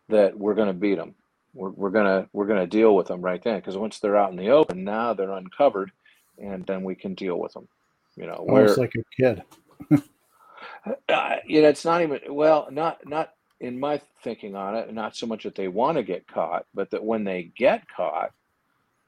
that 0.10 0.38
we're 0.38 0.56
going 0.56 0.68
to 0.68 0.74
beat 0.74 0.96
them. 0.96 1.16
We're, 1.54 1.72
we're 1.72 1.90
gonna 1.90 2.30
we're 2.32 2.46
gonna 2.46 2.68
deal 2.68 2.96
with 2.96 3.08
them 3.08 3.22
right 3.22 3.42
then 3.44 3.56
because 3.56 3.76
once 3.76 3.98
they're 4.00 4.16
out 4.16 4.30
in 4.30 4.38
the 4.38 4.50
open, 4.52 4.84
now 4.84 5.16
they're 5.16 5.32
uncovered, 5.32 5.92
and 6.38 6.64
then 6.68 6.84
we 6.84 6.94
can 6.94 7.16
deal 7.16 7.40
with 7.40 7.54
them. 7.54 7.68
You 8.16 8.28
know, 8.28 8.44
where 8.46 8.62
almost 8.62 8.78
like 8.78 8.94
a 8.96 9.04
kid 9.20 9.44
uh, 11.10 11.36
you 11.48 11.62
know, 11.62 11.70
it's 11.70 11.86
not 11.86 12.02
even 12.02 12.20
well, 12.30 12.68
not 12.72 13.06
not 13.06 13.34
in 13.60 13.80
my 13.80 14.02
thinking 14.24 14.56
on 14.56 14.76
it. 14.76 14.94
Not 14.94 15.16
so 15.16 15.28
much 15.28 15.44
that 15.44 15.56
they 15.56 15.68
want 15.68 15.98
to 15.98 16.04
get 16.04 16.28
caught, 16.28 16.66
but 16.74 16.92
that 16.92 17.04
when 17.04 17.24
they 17.24 17.52
get 17.56 17.84
caught, 17.90 18.32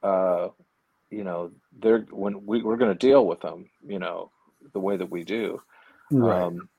uh, 0.03 0.49
you 1.09 1.23
know, 1.23 1.51
they're 1.79 2.05
when 2.11 2.45
we, 2.45 2.61
we're 2.61 2.77
going 2.77 2.91
to 2.91 3.07
deal 3.07 3.25
with 3.25 3.41
them. 3.41 3.69
You 3.85 3.99
know, 3.99 4.31
the 4.73 4.79
way 4.79 4.97
that 4.97 5.09
we 5.09 5.23
do. 5.23 5.61
right 6.11 6.43
Um, 6.43 6.69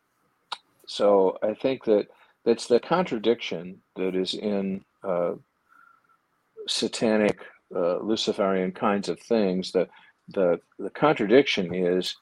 so 0.87 1.39
I 1.43 1.55
think 1.55 1.85
that 1.85 2.09
that's 2.45 2.67
the 2.67 2.81
contradiction 2.81 3.81
that 3.97 4.15
is 4.15 4.35
in 4.35 4.85
uh, 5.05 5.35
satanic, 6.67 7.39
uh, 7.75 7.99
Luciferian 7.99 8.73
kinds 8.73 9.09
of 9.09 9.19
things. 9.21 9.73
The 9.73 9.89
the 10.29 10.61
the 10.79 10.91
contradiction 10.91 11.75
is 11.75 12.17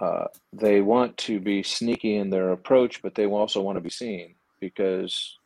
uh, 0.00 0.26
they 0.52 0.80
want 0.80 1.16
to 1.16 1.40
be 1.40 1.62
sneaky 1.62 2.16
in 2.16 2.30
their 2.30 2.52
approach, 2.52 3.02
but 3.02 3.14
they 3.14 3.26
also 3.26 3.60
want 3.60 3.76
to 3.76 3.82
be 3.82 3.90
seen 3.90 4.35
because 4.60 5.38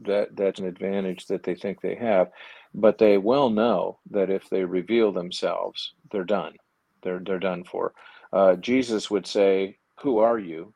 that 0.00 0.36
that's 0.36 0.60
an 0.60 0.66
advantage 0.66 1.26
that 1.26 1.42
they 1.42 1.54
think 1.54 1.80
they 1.80 1.94
have. 1.96 2.30
But 2.74 2.98
they 2.98 3.18
well 3.18 3.50
know 3.50 3.98
that 4.10 4.30
if 4.30 4.48
they 4.50 4.64
reveal 4.64 5.12
themselves, 5.12 5.94
they're 6.10 6.24
done. 6.24 6.54
They're 7.02 7.20
they're 7.20 7.38
done 7.38 7.64
for. 7.64 7.92
Uh, 8.32 8.56
Jesus 8.56 9.10
would 9.10 9.26
say, 9.26 9.78
"Who 10.00 10.18
are 10.18 10.38
you?" 10.38 10.74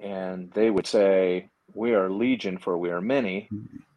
And 0.00 0.50
they 0.52 0.70
would 0.70 0.86
say, 0.86 1.50
"We 1.74 1.94
are 1.94 2.10
legion, 2.10 2.58
for 2.58 2.78
we 2.78 2.90
are 2.90 3.00
many." 3.00 3.48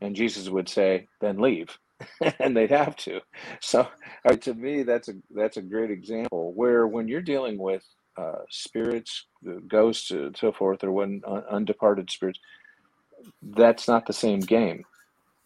And 0.01 0.15
Jesus 0.15 0.49
would 0.49 0.69
say, 0.69 1.07
"Then 1.21 1.39
leave." 1.39 1.77
and 2.39 2.55
they'd 2.55 2.71
have 2.71 2.95
to. 2.97 3.21
So 3.61 3.87
uh, 4.25 4.35
to 4.35 4.53
me, 4.53 4.83
that's 4.83 5.07
a 5.07 5.13
that's 5.33 5.57
a 5.57 5.61
great 5.61 5.91
example 5.91 6.53
where 6.53 6.87
when 6.87 7.07
you're 7.07 7.21
dealing 7.21 7.57
with 7.57 7.83
uh, 8.17 8.43
spirits, 8.49 9.25
ghosts, 9.67 10.11
and 10.11 10.35
so 10.37 10.51
forth, 10.51 10.83
or 10.83 10.91
when 10.91 11.21
uh, 11.27 11.41
undeparted 11.53 12.09
spirits, 12.09 12.39
that's 13.41 13.87
not 13.87 14.05
the 14.05 14.13
same 14.13 14.39
game. 14.39 14.83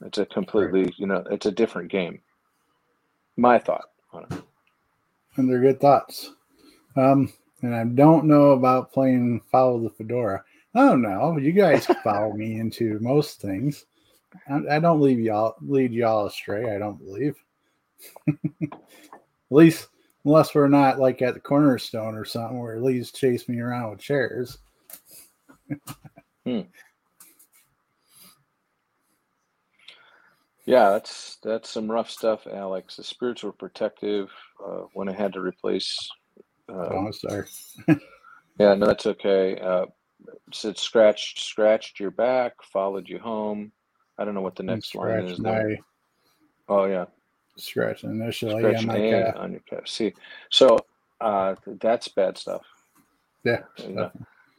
It's 0.06 0.18
a 0.18 0.26
completely, 0.26 0.84
right. 0.84 0.94
you 0.98 1.08
know, 1.08 1.24
it's 1.30 1.46
a 1.46 1.52
different 1.52 1.92
game. 1.92 2.22
My 3.38 3.60
thought 3.60 3.89
on 4.13 4.26
it. 4.32 4.42
And 5.36 5.50
they're 5.50 5.62
good 5.62 5.80
thoughts. 5.80 6.34
Um, 6.96 7.32
and 7.62 7.76
I 7.76 7.84
don't 7.84 8.26
know 8.26 8.52
about 8.52 8.92
playing 8.92 9.42
follow 9.52 9.80
the 9.80 9.89
fedora. 9.89 10.44
I 10.76 10.86
don't 10.86 11.02
know. 11.02 11.38
You 11.38 11.52
guys 11.52 11.86
follow 12.04 12.34
me 12.34 12.60
into 12.60 13.00
most 13.00 13.42
things. 13.42 13.86
I, 14.50 14.76
I 14.76 14.80
don't 14.80 15.02
leave 15.02 15.20
y'all 15.20 15.56
lead 15.62 15.92
y'all 15.92 16.28
astray. 16.28 16.76
I 16.76 16.80
don't 16.80 17.04
believe. 17.04 17.36
at 18.28 18.78
least 19.50 19.88
unless 20.26 20.54
we're 20.54 20.68
not 20.68 21.00
like 21.00 21.22
at 21.22 21.34
the 21.34 21.39
cornerstone 21.39 22.15
or 22.15 22.26
something 22.26 22.60
where 22.60 22.80
Lee's 22.80 23.12
chase 23.12 23.50
me 23.50 23.60
around 23.60 23.92
with 23.92 24.00
chairs. 24.00 24.60
hmm. 26.46 26.62
Yeah, 30.70 30.92
that's 30.92 31.40
that's 31.42 31.68
some 31.68 31.90
rough 31.90 32.12
stuff, 32.12 32.46
Alex. 32.46 32.98
The 32.98 33.04
spirits 33.04 33.42
were 33.42 33.52
protective 33.52 34.30
uh, 34.64 34.84
when 34.94 35.10
I 35.10 35.14
had 35.14 35.34
to 35.34 35.42
replace. 35.42 35.98
Uh, 36.72 36.90
oh, 36.92 37.12
sorry. 37.12 37.48
yeah, 38.60 38.76
no, 38.76 38.86
that's 38.86 39.08
okay. 39.08 39.58
Uh, 39.60 39.88
said 40.54 40.78
scratched 40.78 41.40
scratched 41.40 42.00
your 42.00 42.12
back, 42.12 42.54
followed 42.62 43.10
you 43.10 43.18
home. 43.18 43.72
I 44.20 44.26
don't 44.26 44.36
know 44.36 44.42
what 44.42 44.56
the 44.56 44.62
next 44.62 44.94
line 44.94 45.22
is. 45.22 45.40
My, 45.40 45.78
oh 46.68 46.86
yeah, 46.86 47.06
scratching 47.58 48.12
initially 48.12 48.60
scratching 48.60 48.92
on 48.92 49.02
my 49.02 49.10
calf. 49.10 49.36
on 49.38 49.52
your 49.54 49.62
calf. 49.62 49.88
See, 49.88 50.14
so 50.52 50.78
uh, 51.20 51.56
that's 51.82 52.10
bad 52.10 52.38
stuff. 52.38 52.62
Yeah. 53.44 54.10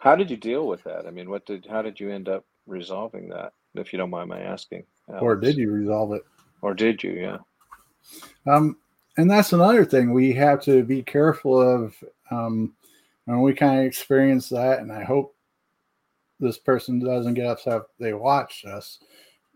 how 0.00 0.16
did 0.16 0.28
you 0.28 0.36
deal 0.36 0.66
with 0.66 0.82
that? 0.82 1.06
I 1.06 1.12
mean, 1.12 1.30
what 1.30 1.46
did 1.46 1.68
how 1.70 1.82
did 1.82 2.00
you 2.00 2.10
end 2.10 2.28
up 2.28 2.44
resolving 2.66 3.28
that? 3.28 3.52
If 3.76 3.92
you 3.92 3.98
don't 4.00 4.10
mind 4.10 4.28
my 4.28 4.40
asking. 4.40 4.82
Or 5.18 5.36
did 5.36 5.56
you 5.56 5.70
resolve 5.70 6.12
it? 6.12 6.22
Or 6.62 6.74
did 6.74 7.02
you? 7.02 7.12
Yeah. 7.12 7.38
Um, 8.46 8.76
and 9.16 9.30
that's 9.30 9.52
another 9.52 9.84
thing 9.84 10.12
we 10.12 10.32
have 10.34 10.62
to 10.62 10.82
be 10.82 11.02
careful 11.02 11.60
of. 11.60 11.94
Um, 12.30 12.74
and 13.26 13.42
we 13.42 13.54
kind 13.54 13.80
of 13.80 13.86
experience 13.86 14.48
that, 14.48 14.80
and 14.80 14.92
I 14.92 15.04
hope 15.04 15.34
this 16.38 16.58
person 16.58 16.98
doesn't 16.98 17.34
get 17.34 17.46
upset 17.46 17.76
if 17.76 17.82
they 17.98 18.14
watch 18.14 18.64
us 18.64 18.98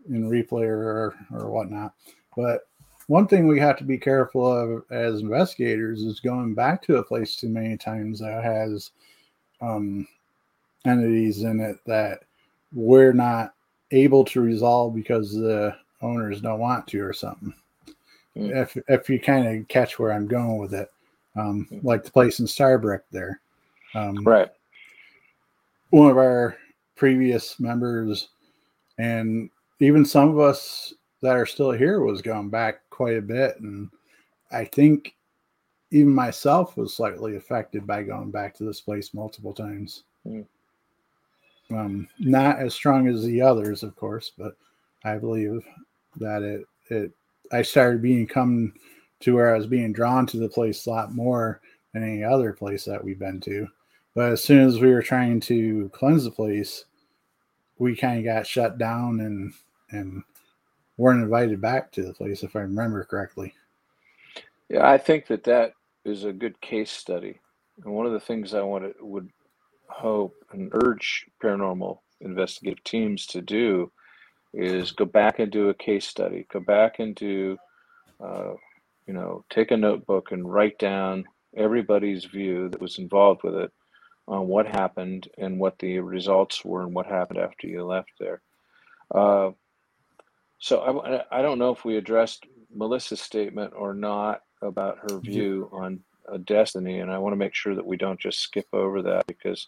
in 0.07 0.29
replay 0.29 0.65
or, 0.65 1.15
or 1.31 1.49
whatnot. 1.49 1.93
But 2.37 2.67
one 3.07 3.27
thing 3.27 3.47
we 3.47 3.59
have 3.59 3.77
to 3.77 3.83
be 3.83 3.97
careful 3.97 4.45
of 4.45 4.83
as 4.91 5.21
investigators 5.21 6.01
is 6.01 6.19
going 6.19 6.53
back 6.53 6.81
to 6.83 6.97
a 6.97 7.03
place 7.03 7.35
too 7.35 7.49
many 7.49 7.77
times 7.77 8.19
that 8.19 8.43
has 8.43 8.91
um, 9.61 10.07
entities 10.85 11.43
in 11.43 11.59
it 11.59 11.77
that 11.85 12.23
we're 12.73 13.13
not 13.13 13.53
able 13.91 14.25
to 14.25 14.41
resolve 14.41 14.95
because 14.95 15.33
the 15.33 15.75
owners 16.01 16.41
don't 16.41 16.59
want 16.59 16.87
to 16.87 16.99
or 16.99 17.13
something. 17.13 17.53
Mm. 18.35 18.55
If 18.55 18.77
if 18.87 19.09
you 19.09 19.19
kind 19.19 19.47
of 19.47 19.67
catch 19.67 19.97
where 19.97 20.11
I'm 20.11 20.27
going 20.27 20.57
with 20.57 20.73
it, 20.73 20.91
um, 21.35 21.67
mm. 21.71 21.83
like 21.83 22.03
the 22.03 22.11
place 22.11 22.39
in 22.39 22.45
Starbrick 22.45 23.01
there, 23.11 23.39
um, 23.93 24.23
right? 24.23 24.49
One 25.91 26.09
of 26.09 26.17
our 26.17 26.57
previous 26.95 27.59
members 27.59 28.29
and 28.97 29.49
even 29.79 30.05
some 30.05 30.29
of 30.29 30.39
us 30.39 30.93
that 31.21 31.35
are 31.35 31.45
still 31.45 31.71
here 31.71 32.01
was 32.01 32.21
going 32.21 32.49
back 32.49 32.81
quite 32.89 33.17
a 33.17 33.21
bit 33.21 33.59
and 33.59 33.89
i 34.51 34.63
think 34.63 35.15
even 35.91 36.13
myself 36.13 36.77
was 36.77 36.95
slightly 36.95 37.35
affected 37.35 37.85
by 37.85 38.01
going 38.01 38.31
back 38.31 38.53
to 38.53 38.63
this 38.63 38.79
place 38.81 39.13
multiple 39.13 39.53
times 39.53 40.03
mm. 40.25 40.45
Um, 41.71 42.07
not 42.19 42.59
as 42.59 42.73
strong 42.73 43.07
as 43.07 43.23
the 43.23 43.41
others 43.41 43.83
of 43.83 43.95
course 43.95 44.31
but 44.37 44.55
i 45.03 45.17
believe 45.17 45.65
that 46.17 46.43
it 46.43 46.65
it 46.89 47.11
i 47.51 47.61
started 47.61 48.01
being 48.01 48.27
come 48.27 48.73
to 49.19 49.33
where 49.33 49.53
i 49.53 49.57
was 49.57 49.67
being 49.67 49.93
drawn 49.93 50.25
to 50.25 50.37
the 50.37 50.49
place 50.49 50.85
a 50.85 50.89
lot 50.89 51.13
more 51.13 51.61
than 51.93 52.03
any 52.03 52.23
other 52.23 52.53
place 52.53 52.85
that 52.85 53.03
we've 53.03 53.19
been 53.19 53.39
to 53.39 53.67
but 54.13 54.31
as 54.31 54.43
soon 54.43 54.67
as 54.67 54.79
we 54.79 54.91
were 54.91 55.01
trying 55.01 55.39
to 55.39 55.89
cleanse 55.93 56.23
the 56.23 56.31
place 56.31 56.85
we 57.77 57.95
kind 57.95 58.19
of 58.19 58.25
got 58.25 58.47
shut 58.47 58.77
down 58.77 59.19
and 59.21 59.53
and 59.91 60.23
weren't 60.97 61.23
invited 61.23 61.59
back 61.59 61.91
to 61.91 62.03
the 62.03 62.13
place, 62.13 62.43
if 62.43 62.55
I 62.55 62.61
remember 62.61 63.03
correctly. 63.03 63.53
Yeah, 64.69 64.89
I 64.89 64.97
think 64.97 65.27
that 65.27 65.43
that 65.43 65.73
is 66.03 66.23
a 66.23 66.33
good 66.33 66.59
case 66.61 66.91
study. 66.91 67.39
And 67.83 67.93
one 67.93 68.05
of 68.05 68.13
the 68.13 68.19
things 68.19 68.53
I 68.53 68.61
wanted 68.61 68.95
would 68.99 69.29
hope 69.87 70.35
and 70.51 70.71
urge 70.73 71.25
paranormal 71.41 71.99
investigative 72.21 72.83
teams 72.83 73.25
to 73.27 73.41
do 73.41 73.91
is 74.53 74.91
go 74.91 75.05
back 75.05 75.39
and 75.39 75.51
do 75.51 75.69
a 75.69 75.73
case 75.73 76.07
study. 76.07 76.47
Go 76.51 76.59
back 76.59 76.99
and 76.99 77.13
do, 77.15 77.57
uh, 78.23 78.53
you 79.05 79.13
know, 79.13 79.43
take 79.49 79.71
a 79.71 79.77
notebook 79.77 80.31
and 80.31 80.51
write 80.51 80.79
down 80.79 81.25
everybody's 81.55 82.25
view 82.25 82.69
that 82.69 82.81
was 82.81 82.97
involved 82.97 83.41
with 83.43 83.55
it 83.55 83.71
on 84.27 84.47
what 84.47 84.65
happened 84.65 85.27
and 85.37 85.59
what 85.59 85.77
the 85.79 85.99
results 85.99 86.65
were 86.65 86.81
and 86.81 86.93
what 86.95 87.05
happened 87.05 87.39
after 87.39 87.67
you 87.67 87.83
left 87.83 88.11
there. 88.19 88.41
Uh, 89.13 89.51
so 90.59 90.81
I, 91.31 91.39
I 91.39 91.41
don't 91.41 91.59
know 91.59 91.71
if 91.71 91.85
we 91.85 91.97
addressed 91.97 92.45
Melissa's 92.73 93.21
statement 93.21 93.73
or 93.75 93.93
not 93.93 94.41
about 94.61 94.97
her 95.01 95.19
view 95.19 95.69
on 95.71 95.99
a 96.29 96.37
destiny, 96.37 96.99
and 96.99 97.11
I 97.11 97.17
want 97.17 97.33
to 97.33 97.37
make 97.37 97.53
sure 97.53 97.75
that 97.75 97.85
we 97.85 97.97
don't 97.97 98.19
just 98.19 98.39
skip 98.39 98.67
over 98.73 99.01
that 99.03 99.27
because 99.27 99.67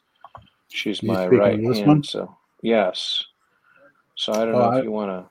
she's 0.70 1.04
my 1.04 1.28
right 1.28 1.60
hand. 1.60 1.88
One? 1.88 2.04
So 2.04 2.36
yes. 2.62 3.24
So 4.16 4.34
I 4.34 4.46
don't 4.46 4.56
oh, 4.56 4.60
know 4.60 4.72
if 4.72 4.82
I, 4.82 4.84
you 4.84 4.92
want 4.92 5.28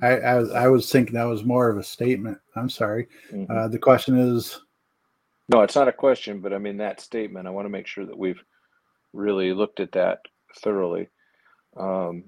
to. 0.00 0.06
I, 0.06 0.18
I 0.18 0.34
was 0.36 0.50
I 0.52 0.68
was 0.68 0.90
thinking 0.90 1.14
that 1.14 1.24
was 1.24 1.44
more 1.44 1.68
of 1.68 1.78
a 1.78 1.82
statement. 1.82 2.38
I'm 2.54 2.70
sorry. 2.70 3.08
Mm-hmm. 3.32 3.50
Uh, 3.50 3.68
the 3.68 3.78
question 3.78 4.18
is. 4.18 4.60
No, 5.48 5.62
it's 5.62 5.76
not 5.76 5.88
a 5.88 5.92
question, 5.92 6.40
but 6.40 6.52
I 6.52 6.58
mean 6.58 6.76
that 6.78 7.00
statement. 7.00 7.46
I 7.46 7.50
want 7.50 7.66
to 7.66 7.70
make 7.70 7.86
sure 7.86 8.04
that 8.04 8.18
we've 8.18 8.42
really 9.12 9.52
looked 9.52 9.80
at 9.80 9.92
that 9.92 10.18
thoroughly. 10.56 11.08
Um, 11.76 12.24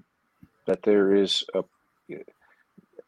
that 0.67 0.83
there 0.83 1.15
is 1.15 1.43
a 1.53 1.63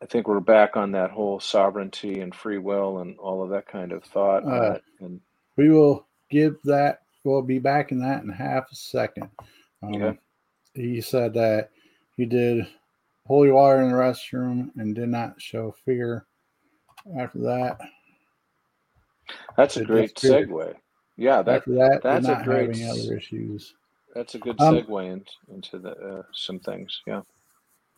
I 0.02 0.06
think 0.08 0.28
we're 0.28 0.40
back 0.40 0.78
on 0.78 0.92
that 0.94 1.12
whole 1.12 1.40
sovereignty 1.40 2.22
and 2.22 2.34
free 2.34 2.58
will 2.58 3.00
and 3.00 3.18
all 3.20 3.44
of 3.44 3.52
that 3.52 3.68
kind 3.68 3.92
of 3.92 4.04
thought. 4.04 4.44
Uh, 4.48 4.80
and 5.00 5.22
we 5.58 5.70
will 5.70 6.08
give 6.30 6.58
that. 6.64 7.02
We'll 7.24 7.44
be 7.44 7.60
back 7.60 7.92
in 7.92 8.00
that 8.00 8.24
in 8.24 8.30
half 8.30 8.72
a 8.72 8.76
second. 8.76 9.30
Um, 9.84 9.96
okay. 9.96 10.20
He 10.74 11.02
said 11.02 11.36
that 11.36 11.70
he 12.18 12.26
did 12.26 12.66
holy 13.28 13.52
water 13.52 13.82
in 13.82 13.90
the 13.90 13.96
restroom 13.96 14.72
and 14.76 14.96
did 14.96 15.10
not 15.10 15.40
show 15.40 15.76
fear. 15.86 16.26
After 17.20 17.40
that, 17.40 17.80
that's 19.56 19.78
a 19.78 19.86
great 19.86 20.16
segue. 20.16 20.74
Yeah, 21.16 21.44
that, 21.44 21.58
After 21.58 21.74
that 21.76 22.00
that's 22.02 22.28
a 22.28 22.42
great 22.44 22.82
other 22.84 23.18
issues. 23.18 23.76
That's 24.16 24.34
a 24.34 24.40
good 24.40 24.60
um, 24.60 24.76
segue 24.76 24.90
um, 24.90 25.12
into, 25.12 25.32
into 25.54 25.80
the, 25.80 25.92
uh, 25.92 26.24
some 26.34 26.60
things. 26.60 27.02
Yeah 27.06 27.22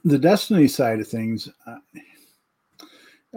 the 0.03 0.19
destiny 0.19 0.67
side 0.67 0.99
of 0.99 1.07
things, 1.07 1.49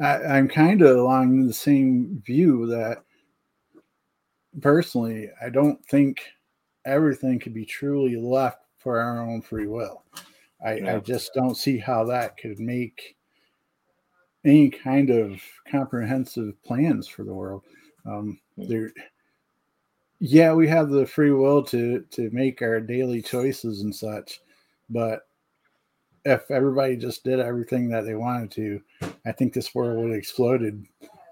I, 0.03 0.39
am 0.39 0.49
kind 0.49 0.83
of 0.83 0.97
along 0.97 1.47
the 1.47 1.53
same 1.53 2.23
view 2.25 2.67
that 2.67 3.03
personally, 4.61 5.31
I 5.41 5.49
don't 5.49 5.85
think 5.87 6.21
everything 6.85 7.39
could 7.39 7.55
be 7.55 7.65
truly 7.65 8.17
left 8.17 8.59
for 8.79 9.01
our 9.01 9.21
own 9.21 9.43
free 9.43 9.67
will. 9.67 10.05
I, 10.65 10.75
yeah. 10.75 10.97
I 10.97 10.99
just 11.01 11.33
don't 11.35 11.57
see 11.57 11.79
how 11.79 12.05
that 12.05 12.37
could 12.37 12.59
make 12.59 13.17
any 14.45 14.71
kind 14.71 15.11
of 15.11 15.41
comprehensive 15.71 16.63
plans 16.63 17.07
for 17.07 17.25
the 17.25 17.35
world. 17.35 17.63
Um, 18.07 18.39
hmm. 18.57 18.69
there, 18.69 18.93
yeah, 20.19 20.53
we 20.53 20.67
have 20.69 20.89
the 20.89 21.07
free 21.07 21.33
will 21.33 21.63
to 21.65 22.05
to 22.11 22.31
make 22.31 22.63
our 22.63 22.81
daily 22.81 23.21
choices 23.21 23.83
and 23.83 23.95
such, 23.95 24.41
but 24.89 25.26
if 26.27 26.51
everybody 26.51 26.97
just 26.97 27.23
did 27.23 27.39
everything 27.39 27.89
that 27.91 28.05
they 28.05 28.15
wanted 28.15 28.51
to, 28.53 28.81
I 29.25 29.33
think 29.33 29.53
this 29.53 29.75
world 29.75 29.99
would 29.99 30.11
have 30.11 30.19
exploded 30.19 30.85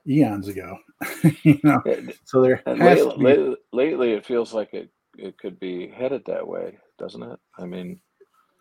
eons 0.07 0.49
ago. 0.49 0.79
you 1.43 1.59
know, 1.65 1.83
so 2.25 2.41
there 2.41 2.63
lately, 2.67 3.17
be... 3.17 3.25
lately, 3.25 3.57
lately, 3.73 4.13
it 4.13 4.25
feels 4.25 4.55
like 4.55 4.73
it 4.73 4.91
it 5.19 5.37
could 5.39 5.59
be 5.59 5.89
headed 5.89 6.23
that 6.27 6.47
way, 6.47 6.79
doesn't 6.99 7.23
it? 7.23 7.39
I 7.59 7.67
mean, 7.67 8.01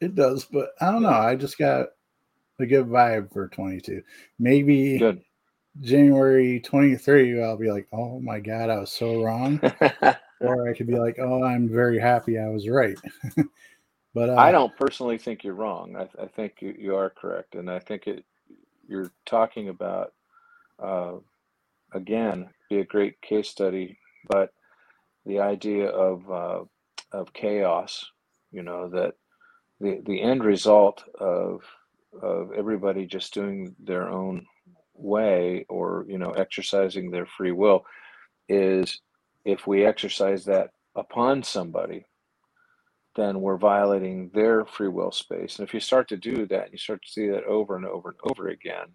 it 0.01 0.15
does, 0.15 0.45
but 0.45 0.69
I 0.81 0.91
don't 0.91 1.03
know. 1.03 1.09
I 1.09 1.35
just 1.35 1.57
got 1.57 1.89
a 2.59 2.65
good 2.65 2.87
vibe 2.87 3.31
for 3.31 3.47
22. 3.47 4.01
Maybe 4.39 4.97
good. 4.97 5.21
January 5.81 6.59
23, 6.59 7.43
I'll 7.43 7.57
be 7.57 7.71
like, 7.71 7.87
oh 7.93 8.19
my 8.19 8.39
God, 8.39 8.69
I 8.69 8.79
was 8.79 8.91
so 8.91 9.23
wrong. 9.23 9.59
or 10.41 10.69
I 10.69 10.73
could 10.73 10.87
be 10.87 10.99
like, 10.99 11.17
oh, 11.19 11.43
I'm 11.43 11.69
very 11.69 11.99
happy 11.99 12.37
I 12.37 12.49
was 12.49 12.67
right. 12.67 12.97
but 14.13 14.29
uh, 14.29 14.35
I 14.35 14.51
don't 14.51 14.75
personally 14.77 15.17
think 15.17 15.43
you're 15.43 15.53
wrong. 15.53 15.95
I, 15.95 16.23
I 16.23 16.27
think 16.27 16.55
you, 16.61 16.75
you 16.77 16.95
are 16.95 17.09
correct. 17.09 17.55
And 17.55 17.69
I 17.69 17.79
think 17.79 18.07
it, 18.07 18.25
you're 18.87 19.11
talking 19.25 19.69
about, 19.69 20.13
uh, 20.81 21.13
again, 21.93 22.49
be 22.69 22.79
a 22.79 22.85
great 22.85 23.21
case 23.21 23.49
study, 23.49 23.97
but 24.29 24.53
the 25.25 25.39
idea 25.39 25.87
of, 25.87 26.29
uh, 26.31 26.63
of 27.11 27.33
chaos, 27.33 28.05
you 28.51 28.63
know, 28.63 28.89
that 28.89 29.15
the, 29.79 30.01
the 30.05 30.21
end 30.21 30.43
result 30.43 31.03
of, 31.19 31.61
of 32.21 32.51
everybody 32.53 33.05
just 33.05 33.33
doing 33.33 33.75
their 33.79 34.09
own 34.09 34.45
way 34.95 35.65
or 35.69 36.05
you 36.07 36.17
know 36.17 36.31
exercising 36.31 37.09
their 37.09 37.25
free 37.25 37.51
will 37.51 37.85
is 38.47 39.01
if 39.45 39.65
we 39.67 39.85
exercise 39.85 40.45
that 40.45 40.71
upon 40.95 41.43
somebody 41.43 42.05
then 43.15 43.41
we're 43.41 43.57
violating 43.57 44.29
their 44.33 44.65
free 44.65 44.87
will 44.87 45.11
space 45.11 45.57
and 45.57 45.67
if 45.67 45.73
you 45.73 45.79
start 45.79 46.07
to 46.07 46.17
do 46.17 46.45
that 46.47 46.71
you 46.71 46.77
start 46.77 47.01
to 47.03 47.11
see 47.11 47.27
that 47.27 47.43
over 47.45 47.75
and 47.75 47.85
over 47.85 48.09
and 48.09 48.19
over 48.31 48.49
again 48.49 48.87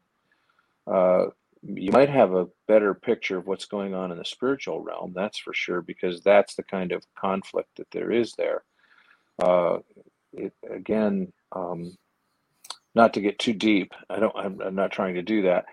uh, 0.87 1.27
you 1.62 1.91
might 1.91 2.09
have 2.09 2.35
a 2.35 2.47
better 2.66 2.95
picture 2.95 3.37
of 3.37 3.47
what's 3.47 3.66
going 3.66 3.95
on 3.95 4.11
in 4.12 4.19
the 4.19 4.25
spiritual 4.25 4.81
realm 4.81 5.12
that's 5.14 5.39
for 5.39 5.55
sure 5.55 5.83
because 5.83 6.23
that's 6.23 6.55
the 6.55 6.62
kind 6.64 6.93
of 6.93 7.05
conflict 7.19 7.69
that 7.77 7.91
there 7.93 8.11
is 8.11 8.33
there 8.37 8.64
uh, 9.43 9.79
it, 10.33 10.53
again 10.71 11.33
um, 11.53 11.97
not 12.95 13.14
to 13.14 13.21
get 13.21 13.39
too 13.39 13.53
deep 13.53 13.93
i 14.11 14.19
don't 14.19 14.37
I'm, 14.37 14.61
I'm 14.61 14.75
not 14.75 14.93
trying 14.93 15.14
to 15.14 15.23
do 15.23 15.43
that 15.43 15.64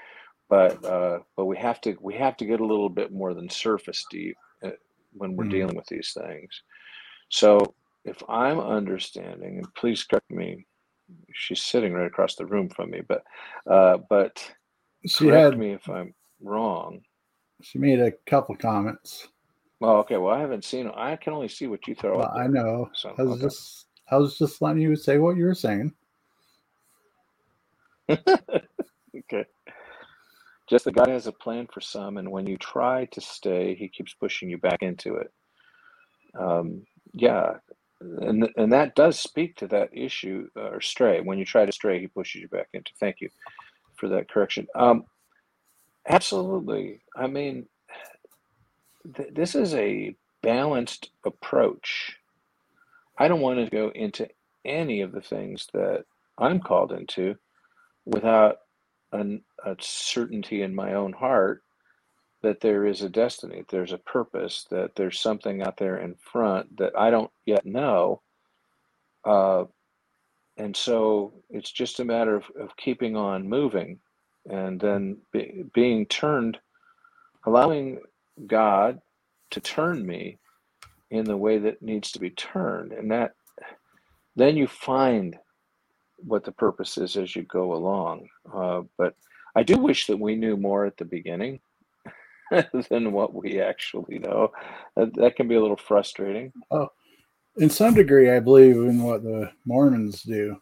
but 0.50 0.84
uh, 0.86 1.20
but 1.36 1.46
we 1.46 1.58
have 1.58 1.82
to 1.82 1.98
we 2.00 2.14
have 2.16 2.38
to 2.38 2.46
get 2.46 2.60
a 2.60 2.66
little 2.66 2.90
bit 2.90 3.12
more 3.12 3.34
than 3.34 3.50
surface 3.50 4.06
deep 4.12 4.38
uh, 4.64 4.72
when 5.14 5.36
we're 5.36 5.46
mm. 5.46 5.52
dealing 5.52 5.76
with 5.76 5.88
these 5.88 6.14
things. 6.14 6.62
So 7.30 7.74
if 8.06 8.22
I'm 8.30 8.60
understanding, 8.60 9.58
and 9.58 9.74
please 9.76 10.04
correct 10.04 10.30
me, 10.30 10.66
she's 11.34 11.64
sitting 11.64 11.94
right 11.94 12.06
across 12.06 12.36
the 12.36 12.46
room 12.46 12.70
from 12.70 12.92
me, 12.92 13.02
but 13.08 13.24
uh, 13.70 13.98
but 14.10 14.44
she 15.06 15.26
correct 15.26 15.54
had, 15.54 15.60
me 15.60 15.74
if 15.74 15.90
I'm 15.90 16.14
wrong. 16.42 17.02
She 17.62 17.80
made 17.80 18.00
a 18.00 18.12
couple 18.28 18.56
comments. 18.56 19.28
Well, 19.80 19.98
okay. 19.98 20.18
Well, 20.18 20.34
I 20.34 20.40
haven't 20.40 20.64
seen. 20.64 20.90
I 20.96 21.16
can 21.16 21.34
only 21.34 21.48
see 21.48 21.68
what 21.68 21.88
you 21.88 21.96
throw. 21.96 22.20
Well, 22.20 22.34
I 22.36 22.48
know. 22.48 22.90
So, 22.94 23.14
I 23.18 23.24
was 23.24 23.34
okay. 23.34 23.42
just 23.44 23.88
I 24.12 24.18
was 24.18 24.38
just 24.38 24.62
letting 24.62 24.82
you 24.82 24.96
say 24.96 25.18
what 25.18 25.36
you 25.36 25.46
were 25.46 25.56
saying. 25.56 25.94
okay. 28.10 29.46
Just 30.70 30.86
that 30.86 30.96
God 30.96 31.08
has 31.08 31.28
a 31.28 31.32
plan 31.32 31.68
for 31.72 31.82
some, 31.82 32.18
and 32.18 32.32
when 32.32 32.46
you 32.48 32.58
try 32.58 33.06
to 33.06 33.22
stay, 33.22 33.76
He 33.76 33.88
keeps 33.90 34.14
pushing 34.14 34.50
you 34.50 34.58
back 34.58 34.82
into 34.82 35.16
it. 35.16 35.32
Um, 36.40 36.84
yeah, 37.14 37.54
and 38.22 38.50
and 38.58 38.74
that 38.74 38.96
does 38.96 39.20
speak 39.20 39.58
to 39.58 39.68
that 39.70 39.90
issue 39.94 40.50
uh, 40.58 40.70
or 40.72 40.82
stray. 40.82 41.22
When 41.22 41.40
you 41.40 41.46
try 41.46 41.66
to 41.66 41.74
stray, 41.74 42.00
He 42.00 42.08
pushes 42.08 42.42
you 42.42 42.50
back 42.50 42.70
into. 42.74 42.92
Thank 43.00 43.22
you 43.22 43.30
for 43.98 44.10
that 44.10 44.30
correction. 44.30 44.68
Um, 44.76 45.06
absolutely. 46.10 47.02
I 47.16 47.28
mean, 47.28 47.68
th- 49.16 49.34
this 49.34 49.56
is 49.56 49.74
a 49.76 50.16
balanced 50.44 51.12
approach. 51.26 52.18
I 53.18 53.28
don't 53.28 53.42
want 53.42 53.60
to 53.60 53.70
go 53.72 53.92
into 53.96 54.28
any 54.66 55.02
of 55.02 55.12
the 55.14 55.22
things 55.22 55.68
that 55.74 56.06
I'm 56.38 56.60
called 56.62 56.92
into 56.94 57.36
without 58.06 58.58
an, 59.14 59.44
a 59.66 59.76
certainty 59.82 60.64
in 60.64 60.76
my 60.76 60.96
own 60.96 61.14
heart 61.14 61.64
that 62.46 62.62
there 62.62 62.86
is 62.86 63.02
a 63.02 63.10
destiny, 63.10 63.66
there's 63.70 63.92
a 63.92 63.98
purpose, 63.98 64.68
that 64.70 64.96
there's 64.96 65.20
something 65.20 65.64
out 65.64 65.78
there 65.78 65.98
in 65.98 66.14
front 66.14 66.78
that 66.78 66.94
I 66.96 67.10
don't 67.10 67.32
yet 67.44 67.66
know. 67.66 68.22
Uh, 69.26 69.64
and 70.56 70.78
so 70.78 71.34
it's 71.50 71.72
just 71.72 72.00
a 72.00 72.06
matter 72.06 72.36
of, 72.36 72.44
of 72.60 72.78
keeping 72.78 73.18
on 73.18 73.50
moving 73.50 73.98
and 74.48 74.80
then 74.80 75.18
be, 75.34 75.66
being 75.74 76.06
turned, 76.06 76.60
allowing 77.48 78.02
God 78.46 79.02
to 79.50 79.60
turn 79.60 80.06
me 80.06 80.38
in 81.10 81.26
the 81.26 81.36
way 81.38 81.58
that 81.58 81.82
needs 81.82 82.12
to 82.12 82.20
be 82.20 82.30
turned. 82.30 82.92
And 82.92 83.10
that 83.10 83.34
then 84.36 84.56
you 84.56 84.68
find 84.68 85.36
what 86.18 86.44
the 86.44 86.52
purpose 86.52 87.00
is 87.00 87.18
as 87.18 87.36
you 87.36 87.42
go 87.42 87.74
along. 87.74 88.28
Uh, 88.54 88.84
but 89.00 89.16
I 89.56 89.64
do 89.64 89.80
wish 89.80 90.06
that 90.06 90.20
we 90.20 90.36
knew 90.36 90.56
more 90.56 90.86
at 90.86 90.98
the 90.98 91.06
beginning 91.06 91.60
than 92.90 93.12
what 93.12 93.34
we 93.34 93.60
actually 93.60 94.20
know. 94.20 94.52
That, 94.96 95.14
that 95.16 95.36
can 95.36 95.48
be 95.48 95.56
a 95.56 95.62
little 95.62 95.78
frustrating. 95.78 96.52
Oh, 96.72 96.90
in 97.58 97.70
some 97.70 97.94
degree, 97.94 98.32
I 98.32 98.40
believe 98.40 98.76
in 98.76 99.04
what 99.04 99.24
the 99.24 99.52
Mormons 99.66 100.24
do. 100.24 100.58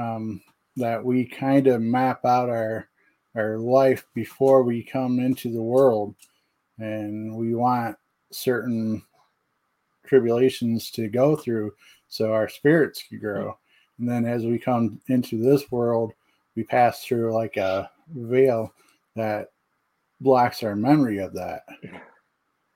Um, 0.00 0.40
that 0.76 1.04
we 1.04 1.26
kind 1.26 1.66
of 1.66 1.82
map 1.82 2.24
out 2.24 2.48
our 2.48 2.88
our 3.36 3.58
life 3.58 4.04
before 4.14 4.62
we 4.62 4.82
come 4.82 5.20
into 5.20 5.52
the 5.52 5.62
world, 5.62 6.14
and 6.78 7.34
we 7.36 7.54
want 7.54 7.96
certain 8.32 9.02
tribulations 10.06 10.90
to 10.90 11.08
go 11.08 11.36
through 11.36 11.72
so 12.08 12.32
our 12.32 12.48
spirits 12.48 13.04
can 13.08 13.20
grow. 13.20 13.56
And 13.98 14.08
then 14.08 14.24
as 14.24 14.44
we 14.44 14.58
come 14.58 15.00
into 15.08 15.40
this 15.40 15.70
world, 15.70 16.12
we 16.56 16.64
pass 16.64 17.04
through 17.04 17.32
like 17.32 17.56
a 17.56 17.90
veil 18.08 18.72
that 19.14 19.50
blocks 20.20 20.62
our 20.62 20.76
memory 20.76 21.18
of 21.18 21.34
that. 21.34 21.62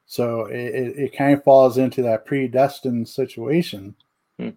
So 0.06 0.46
it, 0.46 0.74
it, 0.74 0.98
it 0.98 1.16
kind 1.16 1.34
of 1.34 1.44
falls 1.44 1.78
into 1.78 2.02
that 2.02 2.26
predestined 2.26 3.08
situation, 3.08 3.96
hmm. 4.38 4.50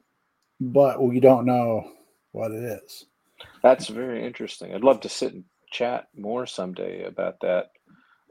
but 0.59 1.01
we 1.01 1.19
don't 1.19 1.45
know 1.45 1.89
what 2.31 2.51
it 2.51 2.63
is. 2.63 3.05
That's 3.63 3.87
very 3.87 4.25
interesting. 4.25 4.73
I'd 4.73 4.83
love 4.83 5.01
to 5.01 5.09
sit 5.09 5.33
and 5.33 5.45
chat 5.71 6.07
more 6.15 6.45
someday 6.45 7.05
about 7.05 7.39
that. 7.41 7.71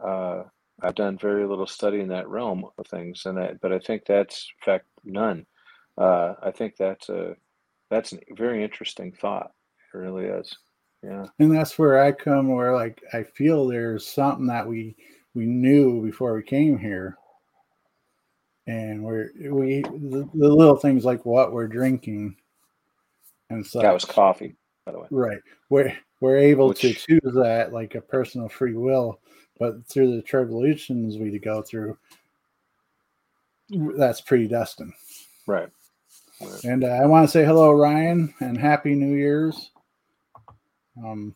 Uh, 0.03 0.45
I've 0.83 0.95
done 0.95 1.17
very 1.19 1.47
little 1.47 1.67
study 1.67 2.01
in 2.01 2.09
that 2.09 2.29
realm 2.29 2.67
of 2.79 2.87
things, 2.87 3.23
and 3.25 3.39
that, 3.39 3.61
but 3.61 3.73
I 3.73 3.79
think 3.79 4.05
that's 4.07 4.53
in 4.61 4.73
fact 4.73 4.87
none. 5.05 5.47
Uh, 5.97 6.35
I 6.43 6.51
think 6.51 6.77
that's 6.77 7.09
a 7.09 7.37
that's 7.91 8.13
a 8.13 8.19
very 8.37 8.63
interesting 8.63 9.13
thought. 9.13 9.53
It 9.95 9.97
really 9.97 10.27
is. 10.27 10.55
Yeah. 11.03 11.26
And 11.38 11.55
that's 11.55 11.78
where 11.78 12.03
I 12.03 12.12
come 12.12 12.49
where 12.49 12.74
like 12.74 13.03
I 13.12 13.22
feel 13.22 13.66
there's 13.66 14.07
something 14.07 14.47
that 14.47 14.66
we 14.66 14.97
we 15.34 15.47
knew 15.47 16.03
before 16.03 16.34
we 16.34 16.42
came 16.42 16.78
here. 16.78 17.16
And 18.66 19.05
we're 19.05 19.30
we 19.51 19.82
the, 19.82 20.28
the 20.34 20.49
little 20.49 20.76
things 20.76 21.05
like 21.05 21.24
what 21.24 21.53
we're 21.53 21.68
drinking 21.68 22.36
and 23.51 23.66
so 23.66 23.80
that 23.80 23.94
was 23.94 24.05
coffee, 24.05 24.57
by 24.84 24.92
the 24.92 25.01
way. 25.01 25.07
Right. 25.11 25.38
We're 25.68 25.97
we're 26.20 26.38
able 26.38 26.68
Which, 26.68 26.80
to 26.80 26.94
choose 26.94 27.34
that 27.34 27.72
like 27.72 27.94
a 27.94 28.01
personal 28.01 28.49
free 28.49 28.74
will, 28.74 29.20
but 29.59 29.86
through 29.86 30.16
the 30.16 30.22
tribulations 30.22 31.18
we 31.18 31.38
go 31.38 31.62
through, 31.62 31.97
that's 33.70 34.20
predestined. 34.20 34.94
Right. 35.47 35.68
And 36.64 36.84
uh, 36.84 36.88
I 36.88 37.07
want 37.07 37.26
to 37.26 37.30
say 37.30 37.44
hello, 37.44 37.72
Ryan, 37.72 38.34
and 38.40 38.59
Happy 38.59 38.94
New 38.94 39.14
Year's. 39.14 39.70
Um, 40.99 41.34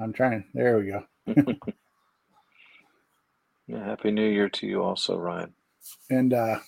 I'm 0.00 0.12
trying. 0.12 0.44
There 0.54 0.78
we 0.78 0.86
go. 0.86 1.04
yeah, 3.66 3.84
Happy 3.84 4.10
New 4.10 4.28
Year 4.28 4.48
to 4.48 4.66
you 4.66 4.82
also, 4.82 5.16
Ryan. 5.16 5.52
And 6.10 6.32
uh, 6.32 6.58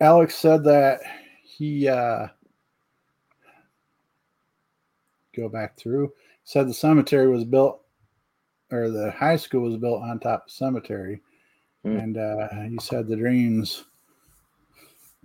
Alex 0.00 0.36
said 0.36 0.64
that 0.64 1.00
he 1.42 1.88
uh, 1.88 2.28
go 5.34 5.48
back 5.48 5.76
through. 5.76 6.12
Said 6.44 6.68
the 6.68 6.74
cemetery 6.74 7.28
was 7.28 7.44
built, 7.44 7.82
or 8.70 8.88
the 8.88 9.10
high 9.10 9.36
school 9.36 9.62
was 9.62 9.76
built 9.76 10.02
on 10.02 10.20
top 10.20 10.44
of 10.46 10.52
cemetery, 10.52 11.20
mm. 11.84 12.00
and 12.00 12.16
uh, 12.16 12.48
he 12.68 12.78
said 12.80 13.08
the 13.08 13.16
dreams 13.16 13.84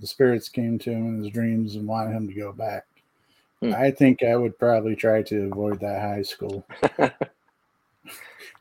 the 0.01 0.07
spirits 0.07 0.49
came 0.49 0.79
to 0.79 0.91
him 0.91 1.07
in 1.07 1.23
his 1.23 1.31
dreams 1.31 1.75
and 1.75 1.87
wanted 1.87 2.13
him 2.15 2.27
to 2.27 2.33
go 2.33 2.51
back. 2.51 2.85
Hmm. 3.61 3.73
I 3.75 3.91
think 3.91 4.23
I 4.23 4.35
would 4.35 4.57
probably 4.57 4.95
try 4.95 5.21
to 5.23 5.45
avoid 5.45 5.79
that 5.81 6.01
high 6.01 6.23
school. 6.23 6.65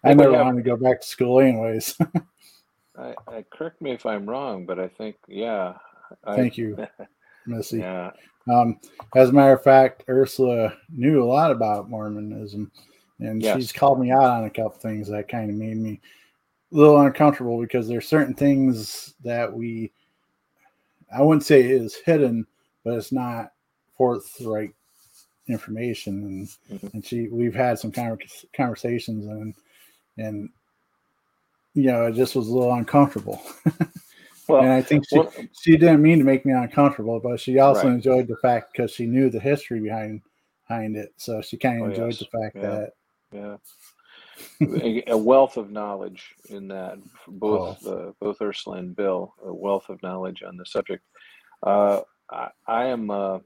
I 0.05 0.15
never 0.15 0.33
wanted 0.33 0.63
to 0.63 0.71
go 0.71 0.77
back 0.77 1.01
to 1.01 1.07
school, 1.07 1.41
anyways. 1.41 1.97
I, 2.99 3.15
I, 3.29 3.45
correct 3.51 3.81
me 3.81 3.93
if 3.93 4.05
I'm 4.05 4.29
wrong, 4.29 4.67
but 4.67 4.79
I 4.79 4.89
think 4.89 5.17
yeah. 5.27 5.75
Thank 6.35 6.59
you, 6.59 6.87
Missy. 7.47 7.79
Yeah. 7.79 8.11
Um, 8.51 8.79
as 9.15 9.31
a 9.31 9.33
matter 9.33 9.53
of 9.53 9.63
fact, 9.63 10.05
Ursula 10.09 10.75
knew 10.91 11.23
a 11.23 11.25
lot 11.25 11.51
about 11.51 11.89
Mormonism, 11.89 12.71
and 13.21 13.43
yes. 13.43 13.57
she's 13.57 13.73
called 13.73 14.01
me 14.01 14.11
out 14.11 14.25
on 14.25 14.45
a 14.45 14.51
couple 14.51 14.73
things 14.73 15.09
that 15.09 15.29
kind 15.29 15.51
of 15.51 15.57
made 15.57 15.77
me 15.77 16.01
a 16.73 16.77
little 16.77 17.01
uncomfortable 17.01 17.61
because 17.61 17.89
there's 17.89 18.09
certain 18.09 18.35
things 18.35 19.15
that 19.23 19.51
we 19.51 19.93
I 21.15 21.23
wouldn't 21.23 21.45
say 21.45 21.63
is 21.63 21.97
hidden, 21.97 22.47
but 22.85 22.95
it's 22.95 23.13
not 23.13 23.53
forthright 23.97 24.75
information 25.53 26.25
and 26.25 26.81
Mhm. 26.81 26.95
and 26.95 27.05
she 27.05 27.29
we've 27.29 27.55
had 27.55 27.79
some 27.79 27.93
conver- 27.93 28.45
conversations 28.55 29.27
and 29.27 29.55
and 30.19 30.49
you 31.75 31.85
know 31.85 32.07
it 32.07 32.13
just 32.15 32.35
was 32.37 32.49
a 32.49 32.53
little 32.53 32.73
uncomfortable 32.75 33.41
Well, 34.49 34.63
and 34.63 34.71
i 34.73 34.83
think 34.83 35.05
she 35.09 35.19
one- 35.19 35.49
she 35.61 35.77
didn't 35.77 36.03
mean 36.03 36.19
to 36.19 36.25
make 36.25 36.45
me 36.45 36.53
uncomfortable 36.53 37.21
but 37.21 37.39
she 37.41 37.59
also 37.59 37.85
Right. 37.85 37.95
enjoyed 37.95 38.27
the 38.29 38.37
fact 38.37 38.73
because 38.73 38.91
she 38.91 39.07
knew 39.07 39.31
the 39.31 39.41
history 39.41 39.81
behind 39.81 40.23
behind 40.67 40.97
it 40.97 41.13
so 41.17 41.41
she 41.43 41.57
kind 41.57 41.81
of 41.81 41.87
Oh, 41.89 41.91
enjoyed 41.91 42.13
yes. 42.13 42.19
the 42.19 42.39
fact 42.39 42.57
Yeah. 42.57 42.71
that 42.71 42.93
yeah, 43.33 43.57
a, 45.07 45.17
wealth 45.17 45.57
of 45.57 45.71
knowledge 45.71 46.35
in 46.49 46.67
that. 46.69 46.99
Both 47.29 47.87
uh, 47.87 48.13
both 48.21 48.41
Ursula 48.43 48.79
and 48.79 48.97
Bill, 48.97 49.35
a 49.45 49.53
wealth 49.53 49.89
of 49.89 50.03
knowledge 50.03 50.43
on 50.43 50.57
the 50.57 50.67
subject. 50.67 51.05
Uh, 51.63 52.01
I, 52.31 52.49
I 52.67 52.87
am. 52.87 53.11
Uh, 53.11 53.39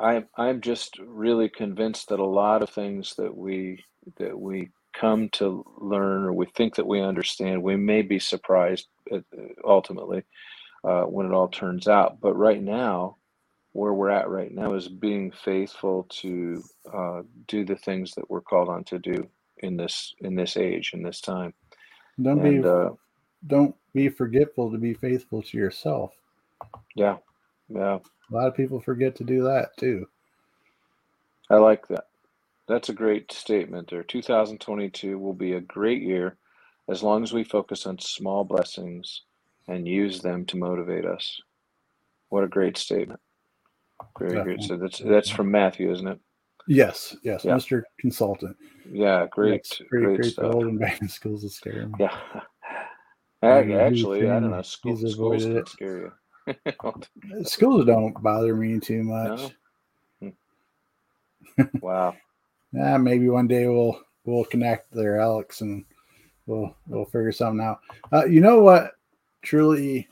I 0.00 0.24
I'm 0.36 0.62
just 0.62 0.98
really 1.00 1.50
convinced 1.50 2.10
that 2.10 2.20
a 2.20 2.26
lot 2.26 2.62
of 2.62 2.70
things 2.70 3.14
that 3.18 3.36
we 3.36 3.84
that 4.18 4.38
we 4.38 4.70
come 4.94 5.30
to 5.30 5.64
learn 5.78 6.24
or 6.24 6.32
we 6.34 6.46
think 6.46 6.76
that 6.76 6.86
we 6.86 7.02
understand, 7.02 7.62
we 7.62 7.76
may 7.76 8.02
be 8.02 8.20
surprised 8.20 8.88
uh, 9.12 9.20
ultimately 9.64 10.24
uh, 10.84 11.02
when 11.02 11.26
it 11.26 11.32
all 11.32 11.48
turns 11.48 11.88
out. 11.88 12.20
But 12.20 12.34
right 12.36 12.62
now, 12.62 13.18
where 13.72 13.94
we're 13.94 14.10
at 14.10 14.28
right 14.30 14.52
now 14.52 14.74
is 14.74 14.88
being 14.88 15.32
faithful 15.32 16.06
to 16.10 16.62
uh, 16.92 17.22
do 17.48 17.64
the 17.64 17.76
things 17.76 18.12
that 18.16 18.30
we're 18.30 18.42
called 18.42 18.70
on 18.70 18.84
to 18.84 18.98
do 18.98 19.28
in 19.58 19.76
this 19.76 20.14
in 20.20 20.36
this 20.36 20.56
age 20.56 20.92
in 20.94 21.02
this 21.02 21.20
time. 21.20 21.54
don't 22.22 22.40
And 22.40 22.42
be 22.42 22.66
uh, 22.66 22.90
don't 23.46 23.76
be 23.94 24.08
forgetful 24.08 24.72
to 24.72 24.78
be 24.78 24.94
faithful 24.94 25.42
to 25.42 25.58
yourself 25.58 26.12
yeah, 26.96 27.18
yeah, 27.70 27.98
a 27.98 28.34
lot 28.34 28.48
of 28.48 28.56
people 28.56 28.80
forget 28.80 29.16
to 29.16 29.24
do 29.24 29.44
that 29.44 29.76
too 29.78 30.06
I 31.50 31.56
like 31.56 31.88
that. 31.88 32.04
That's 32.68 32.90
a 32.90 32.94
great 32.94 33.32
statement 33.32 33.90
there. 33.90 34.04
2022 34.04 35.18
will 35.18 35.34
be 35.34 35.54
a 35.54 35.60
great 35.60 36.00
year 36.02 36.36
as 36.88 37.02
long 37.02 37.24
as 37.24 37.32
we 37.32 37.42
focus 37.42 37.86
on 37.86 37.98
small 37.98 38.44
blessings 38.44 39.22
and 39.66 39.88
use 39.88 40.20
them 40.20 40.44
to 40.46 40.56
motivate 40.56 41.04
us. 41.04 41.40
What 42.28 42.44
a 42.44 42.48
great 42.48 42.76
statement. 42.78 43.18
Very 44.18 44.40
great. 44.44 44.62
So 44.62 44.76
that's 44.76 45.00
that's 45.00 45.28
from 45.30 45.50
Matthew, 45.50 45.90
isn't 45.92 46.06
it? 46.06 46.20
yes 46.68 47.16
yes 47.24 47.44
Yeah. 47.44 47.54
mr 47.54 47.82
consultant 47.98 48.56
Yeah, 48.92 49.26
great, 49.30 49.66
That's 49.68 49.82
great 49.90 50.04
creepy. 50.16 50.30
stuff. 50.30 50.54
Old 50.54 50.66
and 50.66 51.10
schools 51.10 51.42
is 51.42 51.56
scary. 51.56 51.86
Yeah. 51.98 52.16
Ac- 53.42 53.66
he's 53.68 53.76
Actually, 53.76 54.30
I 54.30 54.38
don't 54.38 54.50
know. 54.50 54.62
School, 54.62 54.96
schools 54.96 55.44
can 55.44 55.66
scare 55.66 55.98
you. 55.98 56.12
Schools 57.44 57.86
don't 57.86 58.20
bother 58.22 58.54
me 58.54 58.78
too 58.80 59.02
much. 59.02 59.54
wow. 61.80 62.14
Yeah, 62.72 62.98
maybe 62.98 63.28
one 63.28 63.48
day 63.48 63.66
we'll 63.66 64.00
we'll 64.24 64.44
connect 64.44 64.92
there, 64.92 65.18
Alex, 65.18 65.60
and 65.60 65.84
we'll 66.46 66.72
we'll 66.86 67.04
figure 67.06 67.32
something 67.32 67.66
out. 67.66 67.80
Uh, 68.12 68.26
you 68.26 68.40
know 68.40 68.60
what? 68.60 68.92
Truly, 69.42 70.06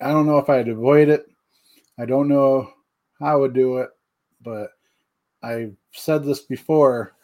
I 0.00 0.10
don't 0.10 0.26
know 0.26 0.38
if 0.38 0.50
I'd 0.50 0.66
avoid 0.66 1.08
it. 1.08 1.26
I 1.96 2.06
don't 2.06 2.26
know 2.26 2.72
how 3.20 3.26
I 3.26 3.36
would 3.36 3.54
do 3.54 3.78
it, 3.78 3.90
but 4.42 4.70
I've 5.44 5.76
said 5.92 6.24
this 6.24 6.40
before. 6.40 7.14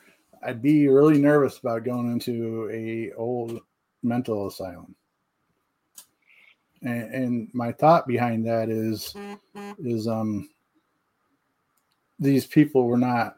I'd 0.45 0.63
be 0.63 0.87
really 0.87 1.19
nervous 1.19 1.59
about 1.59 1.85
going 1.85 2.13
into 2.13 2.71
a 2.73 3.13
old 3.17 3.61
mental 4.03 4.47
asylum. 4.47 4.95
And, 6.83 7.15
and 7.15 7.49
my 7.53 7.73
thought 7.73 8.07
behind 8.07 8.47
that 8.47 8.69
is 8.69 9.15
is 9.79 10.09
um 10.09 10.49
these 12.19 12.47
people 12.47 12.87
were 12.87 12.99
not 12.99 13.37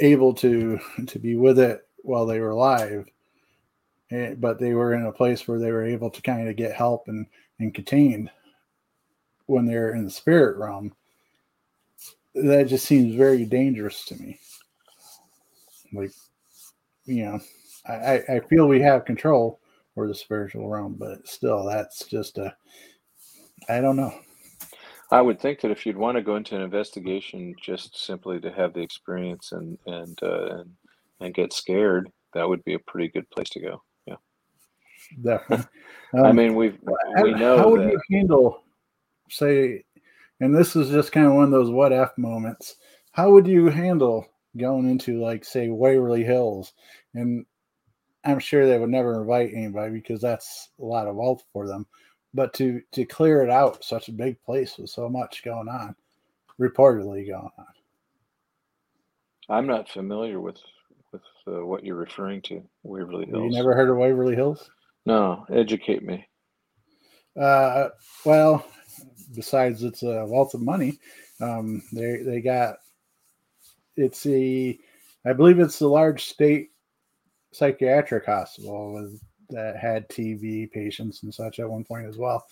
able 0.00 0.34
to 0.34 0.78
to 1.06 1.18
be 1.18 1.36
with 1.36 1.58
it 1.58 1.86
while 1.98 2.26
they 2.26 2.40
were 2.40 2.50
alive. 2.50 3.06
Eh, 4.10 4.34
but 4.34 4.58
they 4.58 4.74
were 4.74 4.94
in 4.94 5.06
a 5.06 5.12
place 5.12 5.46
where 5.46 5.58
they 5.58 5.70
were 5.70 5.84
able 5.84 6.10
to 6.10 6.22
kind 6.22 6.48
of 6.48 6.56
get 6.56 6.72
help 6.72 7.08
and 7.08 7.26
and 7.60 7.74
contained 7.74 8.30
when 9.46 9.64
they're 9.66 9.94
in 9.94 10.04
the 10.04 10.10
spirit 10.10 10.56
realm. 10.56 10.92
That 12.34 12.66
just 12.66 12.86
seems 12.86 13.14
very 13.14 13.44
dangerous 13.44 14.04
to 14.06 14.16
me. 14.16 14.38
Like 15.92 16.12
you 17.04 17.24
know 17.24 17.40
i 17.86 18.22
I 18.28 18.40
feel 18.48 18.68
we 18.68 18.80
have 18.80 19.04
control 19.04 19.60
over 19.96 20.08
the 20.08 20.14
spiritual 20.14 20.68
realm 20.68 20.96
but 20.98 21.26
still 21.26 21.64
that's 21.64 22.04
just 22.06 22.38
a 22.38 22.54
i 23.68 23.80
don't 23.80 23.96
know 23.96 24.12
I 25.12 25.20
would 25.20 25.38
think 25.38 25.60
that 25.60 25.70
if 25.70 25.84
you'd 25.84 25.98
want 25.98 26.16
to 26.16 26.22
go 26.22 26.36
into 26.36 26.56
an 26.56 26.62
investigation 26.62 27.54
just 27.60 28.02
simply 28.02 28.40
to 28.40 28.50
have 28.50 28.72
the 28.72 28.80
experience 28.80 29.52
and 29.52 29.76
and 29.86 30.18
uh, 30.22 30.60
and, 30.60 30.70
and 31.20 31.34
get 31.34 31.52
scared, 31.52 32.10
that 32.32 32.48
would 32.48 32.64
be 32.64 32.72
a 32.72 32.78
pretty 32.78 33.08
good 33.08 33.28
place 33.28 33.50
to 33.50 33.60
go. 33.60 33.82
Yeah. 34.06 34.16
definitely 35.22 35.66
I 36.14 36.28
Um, 36.28 36.36
mean, 36.36 36.54
we've 36.54 36.78
we 37.22 37.32
know 37.32 37.58
how 37.58 37.68
would 37.70 37.82
that. 37.82 37.90
you 37.92 38.00
handle 38.10 38.62
say 39.28 39.84
and 40.40 40.54
this 40.56 40.76
is 40.76 40.88
just 40.88 41.12
kind 41.12 41.26
of 41.26 41.34
one 41.34 41.44
of 41.44 41.50
those 41.50 41.70
what 41.70 41.92
if 41.92 42.10
moments 42.16 42.76
how 43.12 43.30
would 43.32 43.46
you 43.46 43.68
handle 43.68 44.26
going 44.56 44.88
into 44.88 45.20
like 45.20 45.44
say 45.44 45.68
waverly 45.68 46.24
hills 46.24 46.72
and 47.14 47.44
i'm 48.24 48.38
sure 48.38 48.66
they 48.66 48.78
would 48.78 48.90
never 48.90 49.20
invite 49.20 49.50
anybody 49.54 49.92
because 49.92 50.20
that's 50.20 50.70
a 50.80 50.84
lot 50.84 51.06
of 51.06 51.16
wealth 51.16 51.44
for 51.52 51.66
them 51.66 51.86
but 52.34 52.52
to 52.54 52.80
to 52.92 53.04
clear 53.04 53.42
it 53.42 53.50
out 53.50 53.84
such 53.84 54.08
a 54.08 54.12
big 54.12 54.40
place 54.42 54.78
with 54.78 54.90
so 54.90 55.08
much 55.08 55.42
going 55.44 55.68
on 55.68 55.94
reportedly 56.60 57.26
going 57.26 57.50
on 57.58 57.66
I'm 59.48 59.66
not 59.66 59.88
familiar 59.88 60.40
with 60.40 60.58
with 61.12 61.22
uh, 61.46 61.64
what 61.66 61.84
you're 61.84 61.96
referring 61.96 62.40
to, 62.42 62.62
Waverly 62.84 63.26
Hills. 63.26 63.42
you 63.44 63.50
never 63.50 63.74
heard 63.74 63.90
of 63.90 63.98
waverly 63.98 64.34
hills 64.34 64.70
No, 65.04 65.44
educate 65.50 66.02
me. 66.02 66.26
Uh, 67.38 67.88
well, 68.24 68.64
besides 69.34 69.82
it's 69.82 70.02
a 70.02 70.24
wealth 70.26 70.54
of 70.54 70.62
money, 70.62 70.98
um, 71.40 71.82
they 71.92 72.18
they 72.18 72.40
got 72.40 72.76
it's 73.96 74.24
a, 74.26 74.78
I 75.26 75.32
believe 75.34 75.58
it's 75.58 75.78
the 75.78 75.88
large 75.88 76.24
state 76.24 76.70
psychiatric 77.52 78.26
hospital 78.26 78.92
with 78.94 79.20
that 79.50 79.76
had 79.76 80.08
TB 80.08 80.70
patients 80.72 81.22
and 81.22 81.32
such 81.32 81.58
at 81.58 81.68
one 81.68 81.84
point 81.84 82.06
as 82.06 82.16
well. 82.16 82.46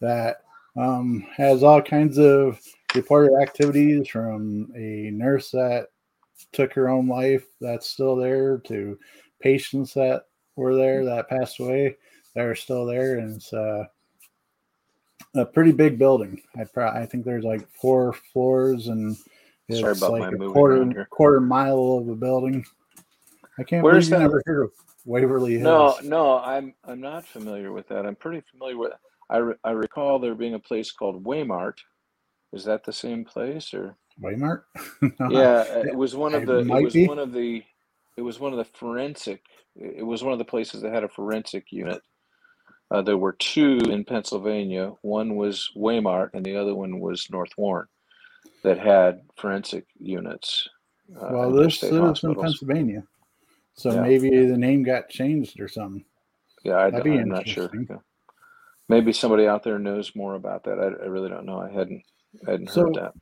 That 0.00 0.42
um, 0.76 1.26
has 1.36 1.62
all 1.62 1.82
kinds 1.82 2.18
of 2.18 2.60
reported 2.94 3.40
activities 3.40 4.08
from 4.08 4.70
a 4.76 5.10
nurse 5.12 5.50
that 5.52 5.88
took 6.52 6.72
her 6.72 6.88
own 6.88 7.06
life 7.06 7.46
that's 7.60 7.88
still 7.88 8.16
there 8.16 8.58
to 8.58 8.98
patients 9.40 9.94
that 9.94 10.24
were 10.56 10.74
there 10.74 11.04
that 11.04 11.28
passed 11.28 11.60
away 11.60 11.96
that 12.34 12.44
are 12.44 12.54
still 12.54 12.86
there, 12.86 13.18
and 13.18 13.36
it's 13.36 13.52
uh, 13.52 13.84
a 15.34 15.44
pretty 15.44 15.72
big 15.72 15.98
building. 15.98 16.42
I 16.58 16.64
pro- 16.64 16.90
I 16.90 17.06
think 17.06 17.24
there's 17.24 17.44
like 17.44 17.68
four 17.70 18.12
floors 18.32 18.88
and 18.88 19.16
it's 19.68 20.02
like 20.02 20.32
a 20.32 20.36
quarter 20.36 21.06
quarter 21.10 21.40
mile 21.40 21.98
of 22.00 22.08
a 22.08 22.14
building. 22.14 22.64
I 23.60 23.64
can't 23.64 23.82
Where's 23.84 24.10
believe 24.10 24.10
you 24.10 24.18
never 24.18 24.42
heard 24.46 24.64
of 24.64 24.72
Waverly 25.06 25.58
No, 25.58 25.60
Hills. 25.60 26.02
no, 26.02 26.38
I'm 26.40 26.74
I'm 26.84 27.00
not 27.00 27.26
familiar 27.26 27.72
with 27.72 27.88
that. 27.88 28.06
I'm 28.06 28.16
pretty 28.16 28.42
familiar 28.50 28.78
with. 28.78 28.92
I 29.30 29.38
re, 29.38 29.54
I 29.64 29.72
recall 29.72 30.18
there 30.20 30.34
being 30.36 30.54
a 30.54 30.60
place 30.60 30.92
called 30.92 31.24
Waymart. 31.24 31.78
Is 32.52 32.64
that 32.66 32.84
the 32.84 32.92
same 32.92 33.24
place 33.24 33.74
or? 33.74 33.96
Waymart? 34.22 34.62
No, 35.20 35.30
Yeah, 35.30 35.64
it 35.64 35.94
was 35.94 36.16
one 36.16 36.34
of 36.34 36.42
it 36.42 36.46
the. 36.46 36.58
It 36.60 36.66
might 36.66 36.84
was 36.84 36.94
be. 36.94 37.06
one 37.06 37.18
of 37.18 37.32
the. 37.32 37.62
It 38.16 38.22
was 38.22 38.40
one 38.40 38.52
of 38.52 38.58
the 38.58 38.64
forensic. 38.64 39.42
It 39.76 40.06
was 40.06 40.24
one 40.24 40.32
of 40.32 40.38
the 40.38 40.44
places 40.44 40.82
that 40.82 40.92
had 40.92 41.04
a 41.04 41.08
forensic 41.08 41.66
unit. 41.72 42.02
Uh, 42.90 43.02
there 43.02 43.18
were 43.18 43.32
two 43.34 43.78
in 43.90 44.04
Pennsylvania. 44.04 44.92
One 45.02 45.36
was 45.36 45.70
Waymart, 45.76 46.30
and 46.34 46.44
the 46.44 46.56
other 46.56 46.74
one 46.74 47.00
was 47.00 47.28
North 47.30 47.52
Warren, 47.58 47.88
that 48.64 48.78
had 48.78 49.22
forensic 49.36 49.86
units. 49.98 50.68
Uh, 51.20 51.30
Well, 51.30 51.52
this 51.52 51.82
is 51.82 51.90
in. 51.92 52.02
Pennsylvania, 52.40 53.04
so 53.74 53.92
Yeah. 53.92 54.00
maybe 54.02 54.46
the 54.46 54.56
name 54.56 54.82
got 54.82 55.08
changed 55.08 55.60
or 55.60 55.68
something. 55.68 56.04
Yeah, 56.64 56.76
I, 56.78 56.90
That'd 56.90 57.04
be 57.04 57.18
am 57.18 57.28
not 57.28 57.48
sure. 57.48 57.70
Yeah. 57.88 57.96
Maybe 58.88 59.12
somebody 59.12 59.46
out 59.46 59.62
there 59.62 59.78
knows 59.78 60.14
more 60.16 60.34
about 60.34 60.64
that. 60.64 60.78
I, 60.78 61.04
I 61.04 61.06
really 61.06 61.28
don't 61.28 61.46
know. 61.46 61.60
I 61.60 61.70
hadn't 61.70 62.02
I 62.46 62.52
hadn't 62.52 62.70
So- 62.70 62.82
heard 62.84 62.94
that. 62.94 63.14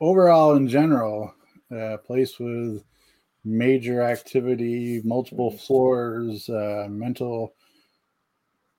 Overall, 0.00 0.56
in 0.56 0.66
general, 0.66 1.32
a 1.70 1.96
place 1.96 2.38
with 2.40 2.82
major 3.44 4.02
activity, 4.02 5.00
multiple 5.04 5.52
Mhm. 5.52 5.60
floors, 5.60 6.48
uh, 6.48 6.86
mental 6.90 7.54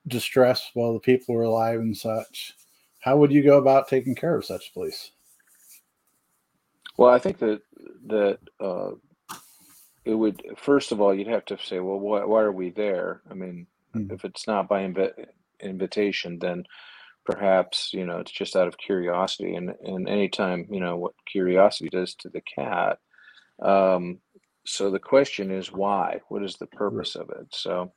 distress 0.07 0.69
while 0.73 0.93
the 0.93 0.99
people 0.99 1.33
were 1.33 1.43
alive 1.43 1.79
and 1.79 1.95
such. 1.95 2.55
How 2.99 3.15
would 3.17 3.31
you 3.31 3.41
go 3.41 3.57
about 3.57 3.87
taking 3.87 4.15
care 4.15 4.35
of 4.35 4.43
such 4.45 4.69
a 4.69 4.73
place? 4.73 5.11
Well, 6.97 7.09
I 7.09 7.19
think 7.19 7.37
that 7.39 7.61
that 8.07 8.39
uh, 8.59 8.91
it 10.05 10.13
would 10.13 10.41
first 10.57 10.91
of 10.91 10.99
all 11.01 11.13
you'd 11.13 11.27
have 11.27 11.45
to 11.45 11.57
say, 11.57 11.79
well, 11.79 11.99
why, 11.99 12.25
why 12.25 12.41
are 12.41 12.51
we 12.51 12.69
there? 12.69 13.21
I 13.29 13.33
mean, 13.33 13.67
Mhm. 13.95 14.11
if 14.11 14.25
it's 14.25 14.47
not 14.47 14.67
by 14.67 14.83
invi- 14.83 15.27
invitation, 15.59 16.39
then 16.39 16.65
perhaps 17.25 17.93
you 17.93 18.05
know 18.05 18.19
it's 18.19 18.31
just 18.31 18.55
out 18.55 18.67
of 18.67 18.77
curiosity 18.77 19.55
and 19.55 19.69
and 19.85 20.09
anytime 20.09 20.67
you 20.69 20.81
know 20.81 20.97
what 20.97 21.13
curiosity 21.25 21.89
does 21.89 22.15
to 22.15 22.27
the 22.27 22.41
cat 22.41 22.99
um, 23.61 24.19
so 24.65 24.91
the 24.91 24.99
question 24.99 25.49
is 25.49 25.71
why 25.71 26.19
what 26.27 26.43
is 26.43 26.57
the 26.57 26.67
purpose 26.67 27.15
of 27.15 27.29
it 27.29 27.47
so 27.51 27.89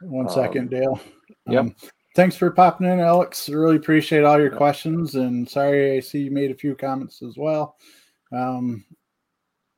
one 0.00 0.28
second, 0.28 0.72
um, 0.74 0.80
Dale. 0.80 1.00
Yep. 1.48 1.60
Um, 1.60 1.76
thanks 2.16 2.34
for 2.34 2.50
popping 2.50 2.88
in, 2.88 2.98
Alex. 2.98 3.48
Really 3.48 3.76
appreciate 3.76 4.24
all 4.24 4.40
your 4.40 4.50
questions. 4.50 5.14
And 5.14 5.48
sorry, 5.48 5.96
I 5.96 6.00
see 6.00 6.22
you 6.22 6.30
made 6.32 6.50
a 6.50 6.56
few 6.56 6.74
comments 6.74 7.22
as 7.22 7.36
well. 7.36 7.76
Um, 8.32 8.84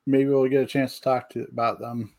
maybe 0.06 0.30
we'll 0.30 0.48
get 0.48 0.62
a 0.62 0.66
chance 0.66 0.96
to 0.96 1.00
talk 1.00 1.30
to 1.30 1.46
about 1.50 1.80
them. 1.80 2.12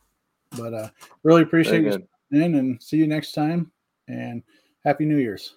But 0.51 0.73
uh, 0.73 0.89
really 1.23 1.41
appreciate 1.41 1.83
you 1.83 2.07
in 2.31 2.55
and 2.55 2.81
see 2.81 2.97
you 2.97 3.07
next 3.07 3.33
time. 3.33 3.71
And 4.07 4.43
happy 4.83 5.05
New 5.05 5.17
Year's. 5.17 5.55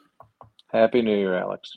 Happy 0.69 1.03
New 1.03 1.17
Year, 1.17 1.37
Alex. 1.37 1.77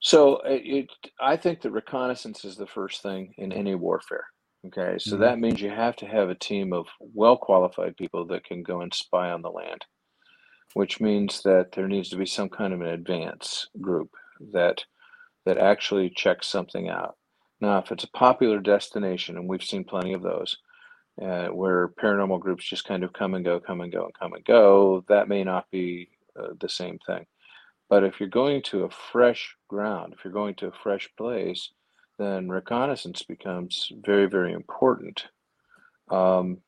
So 0.00 0.40
it, 0.44 0.90
I 1.20 1.36
think 1.36 1.62
that 1.62 1.70
reconnaissance 1.70 2.44
is 2.44 2.56
the 2.56 2.66
first 2.66 3.02
thing 3.02 3.34
in 3.38 3.52
any 3.52 3.74
warfare. 3.74 4.26
Okay, 4.66 4.96
so 4.98 5.12
mm-hmm. 5.12 5.22
that 5.22 5.38
means 5.38 5.60
you 5.60 5.70
have 5.70 5.96
to 5.96 6.06
have 6.06 6.30
a 6.30 6.34
team 6.34 6.72
of 6.72 6.86
well 7.00 7.36
qualified 7.36 7.96
people 7.96 8.26
that 8.26 8.44
can 8.44 8.62
go 8.62 8.80
and 8.80 8.92
spy 8.92 9.30
on 9.30 9.42
the 9.42 9.50
land, 9.50 9.84
which 10.74 11.00
means 11.00 11.42
that 11.42 11.72
there 11.72 11.88
needs 11.88 12.08
to 12.10 12.16
be 12.16 12.26
some 12.26 12.48
kind 12.48 12.72
of 12.72 12.80
an 12.80 12.88
advance 12.88 13.66
group 13.80 14.10
that 14.52 14.84
that 15.44 15.58
actually 15.58 16.10
checks 16.10 16.46
something 16.46 16.88
out. 16.88 17.16
Now, 17.64 17.78
if 17.78 17.90
it's 17.90 18.04
a 18.04 18.10
popular 18.10 18.60
destination, 18.60 19.38
and 19.38 19.48
we've 19.48 19.62
seen 19.62 19.84
plenty 19.84 20.12
of 20.12 20.20
those, 20.20 20.58
uh, 21.20 21.46
where 21.46 21.88
paranormal 21.88 22.38
groups 22.38 22.68
just 22.68 22.84
kind 22.84 23.02
of 23.02 23.14
come 23.14 23.32
and 23.32 23.42
go, 23.42 23.58
come 23.58 23.80
and 23.80 23.90
go, 23.90 24.04
and 24.04 24.12
come 24.12 24.34
and 24.34 24.44
go, 24.44 25.02
that 25.08 25.28
may 25.28 25.44
not 25.44 25.70
be 25.70 26.10
uh, 26.38 26.48
the 26.60 26.68
same 26.68 26.98
thing. 27.06 27.24
But 27.88 28.04
if 28.04 28.20
you're 28.20 28.28
going 28.28 28.60
to 28.64 28.84
a 28.84 28.90
fresh 28.90 29.56
ground, 29.68 30.12
if 30.12 30.24
you're 30.24 30.32
going 30.32 30.56
to 30.56 30.66
a 30.66 30.72
fresh 30.82 31.08
place, 31.16 31.70
then 32.18 32.50
reconnaissance 32.50 33.22
becomes 33.22 33.90
very, 34.04 34.26
very 34.26 34.52
important. 34.52 35.24
Um, 36.10 36.58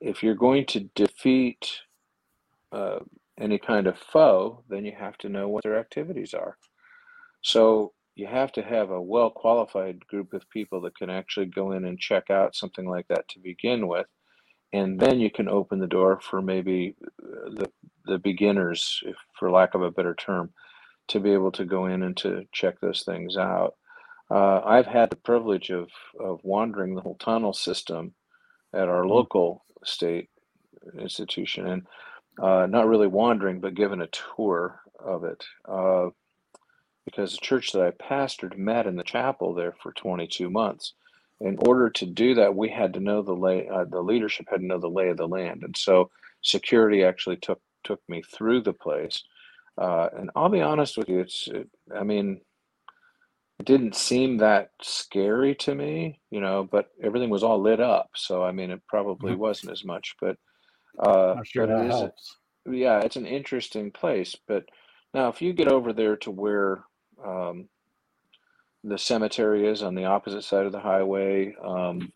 if 0.00 0.22
you're 0.22 0.34
going 0.34 0.64
to 0.66 0.88
defeat 0.94 1.70
uh, 2.72 3.00
any 3.38 3.58
kind 3.58 3.86
of 3.86 3.98
foe, 3.98 4.64
then 4.70 4.86
you 4.86 4.92
have 4.98 5.18
to 5.18 5.28
know 5.28 5.46
what 5.46 5.62
their 5.62 5.78
activities 5.78 6.32
are. 6.32 6.56
So 7.42 7.92
you 8.14 8.26
have 8.26 8.52
to 8.52 8.62
have 8.62 8.90
a 8.90 9.00
well 9.00 9.30
qualified 9.30 10.06
group 10.06 10.32
of 10.32 10.48
people 10.50 10.80
that 10.82 10.96
can 10.96 11.10
actually 11.10 11.46
go 11.46 11.72
in 11.72 11.84
and 11.84 11.98
check 11.98 12.30
out 12.30 12.56
something 12.56 12.88
like 12.88 13.06
that 13.08 13.28
to 13.28 13.38
begin 13.38 13.86
with. 13.88 14.06
And 14.72 15.00
then 15.00 15.18
you 15.18 15.30
can 15.30 15.48
open 15.48 15.80
the 15.80 15.86
door 15.86 16.20
for 16.20 16.40
maybe 16.40 16.94
uh, 17.22 17.50
the, 17.50 17.70
the 18.04 18.18
beginners, 18.18 19.02
if, 19.04 19.16
for 19.38 19.50
lack 19.50 19.74
of 19.74 19.82
a 19.82 19.90
better 19.90 20.14
term, 20.14 20.50
to 21.08 21.18
be 21.18 21.32
able 21.32 21.50
to 21.52 21.64
go 21.64 21.86
in 21.86 22.02
and 22.02 22.16
to 22.18 22.44
check 22.52 22.80
those 22.80 23.02
things 23.02 23.36
out. 23.36 23.74
Uh, 24.30 24.60
I've 24.64 24.86
had 24.86 25.10
the 25.10 25.16
privilege 25.16 25.70
of, 25.70 25.88
of 26.20 26.38
wandering 26.44 26.94
the 26.94 27.00
whole 27.00 27.16
tunnel 27.16 27.52
system 27.52 28.14
at 28.72 28.88
our 28.88 29.02
mm-hmm. 29.02 29.10
local 29.10 29.64
state 29.84 30.28
institution 30.98 31.66
and 31.66 31.86
uh, 32.40 32.66
not 32.66 32.86
really 32.86 33.08
wandering, 33.08 33.60
but 33.60 33.74
given 33.74 34.00
a 34.00 34.08
tour 34.08 34.80
of 34.98 35.24
it. 35.24 35.44
Uh, 35.68 36.10
because 37.04 37.32
the 37.32 37.38
church 37.38 37.72
that 37.72 37.82
I 37.82 37.90
pastored 37.90 38.56
met 38.56 38.86
in 38.86 38.96
the 38.96 39.02
chapel 39.02 39.54
there 39.54 39.74
for 39.82 39.92
22 39.92 40.50
months. 40.50 40.94
In 41.40 41.56
order 41.66 41.88
to 41.90 42.06
do 42.06 42.34
that, 42.34 42.54
we 42.54 42.68
had 42.68 42.92
to 42.94 43.00
know 43.00 43.22
the 43.22 43.32
lay. 43.32 43.66
Uh, 43.68 43.84
the 43.84 44.02
leadership 44.02 44.46
had 44.50 44.60
to 44.60 44.66
know 44.66 44.78
the 44.78 44.88
lay 44.88 45.08
of 45.08 45.16
the 45.16 45.26
land, 45.26 45.62
and 45.62 45.74
so 45.76 46.10
security 46.42 47.02
actually 47.02 47.36
took 47.36 47.60
took 47.82 48.00
me 48.08 48.22
through 48.22 48.60
the 48.60 48.74
place. 48.74 49.22
Uh, 49.80 50.08
and 50.18 50.30
I'll 50.36 50.50
be 50.50 50.60
honest 50.60 50.98
with 50.98 51.08
you, 51.08 51.20
it's. 51.20 51.48
It, 51.48 51.70
I 51.96 52.02
mean, 52.02 52.42
it 53.60 53.66
didn't 53.66 53.94
seem 53.94 54.38
that 54.38 54.70
scary 54.80 55.54
to 55.56 55.74
me, 55.74 56.18
you 56.30 56.40
know, 56.40 56.66
but 56.70 56.86
everything 57.02 57.28
was 57.28 57.42
all 57.42 57.60
lit 57.60 57.78
up. 57.78 58.08
So, 58.16 58.42
I 58.42 58.52
mean, 58.52 58.70
it 58.70 58.80
probably 58.88 59.32
mm-hmm. 59.32 59.40
wasn't 59.40 59.72
as 59.72 59.84
much, 59.84 60.14
but, 60.18 60.36
uh, 60.98 61.34
I'm 61.36 61.44
sure 61.44 61.66
but 61.66 61.76
that 61.76 61.84
it 61.84 61.88
is, 61.88 61.94
helps. 61.94 62.36
yeah, 62.70 63.00
it's 63.00 63.16
an 63.16 63.26
interesting 63.26 63.90
place. 63.90 64.34
But 64.48 64.64
now, 65.12 65.28
if 65.28 65.42
you 65.42 65.52
get 65.52 65.68
over 65.68 65.92
there 65.92 66.16
to 66.16 66.30
where 66.30 66.84
um, 67.24 67.68
the 68.84 68.98
cemetery 68.98 69.66
is 69.66 69.82
on 69.82 69.94
the 69.94 70.04
opposite 70.04 70.42
side 70.42 70.66
of 70.66 70.72
the 70.72 70.80
highway, 70.80 71.54
um, 71.62 72.12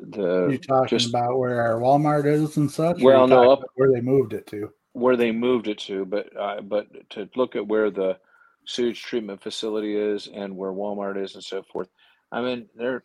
the 0.00 0.48
you 0.48 0.58
talking 0.58 0.98
just, 0.98 1.10
about 1.10 1.38
where 1.38 1.60
our 1.62 1.80
Walmart 1.80 2.26
is 2.26 2.56
and 2.56 2.70
such? 2.70 3.00
Well, 3.00 3.26
no, 3.26 3.50
up 3.50 3.62
where 3.74 3.90
they 3.90 4.00
moved 4.00 4.32
it 4.32 4.46
to. 4.48 4.70
Where 4.92 5.16
they 5.16 5.32
moved 5.32 5.68
it 5.68 5.78
to, 5.78 6.04
but 6.04 6.36
uh, 6.36 6.60
but 6.60 6.86
to 7.10 7.28
look 7.34 7.56
at 7.56 7.66
where 7.66 7.90
the 7.90 8.18
sewage 8.64 9.02
treatment 9.02 9.42
facility 9.42 9.96
is 9.96 10.28
and 10.32 10.56
where 10.56 10.72
Walmart 10.72 11.22
is 11.22 11.34
and 11.34 11.42
so 11.42 11.62
forth. 11.62 11.88
I 12.30 12.42
mean, 12.42 12.68
there 12.76 13.02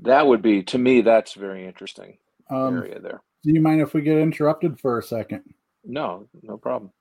that 0.00 0.26
would 0.26 0.42
be 0.42 0.62
to 0.64 0.78
me 0.78 1.00
that's 1.00 1.34
very 1.34 1.66
interesting 1.66 2.18
um, 2.50 2.76
area 2.76 3.00
there. 3.00 3.22
Do 3.42 3.52
you 3.52 3.60
mind 3.60 3.80
if 3.80 3.94
we 3.94 4.02
get 4.02 4.18
interrupted 4.18 4.78
for 4.78 4.98
a 4.98 5.02
second? 5.02 5.42
No, 5.84 6.28
no 6.42 6.58
problem. 6.58 6.92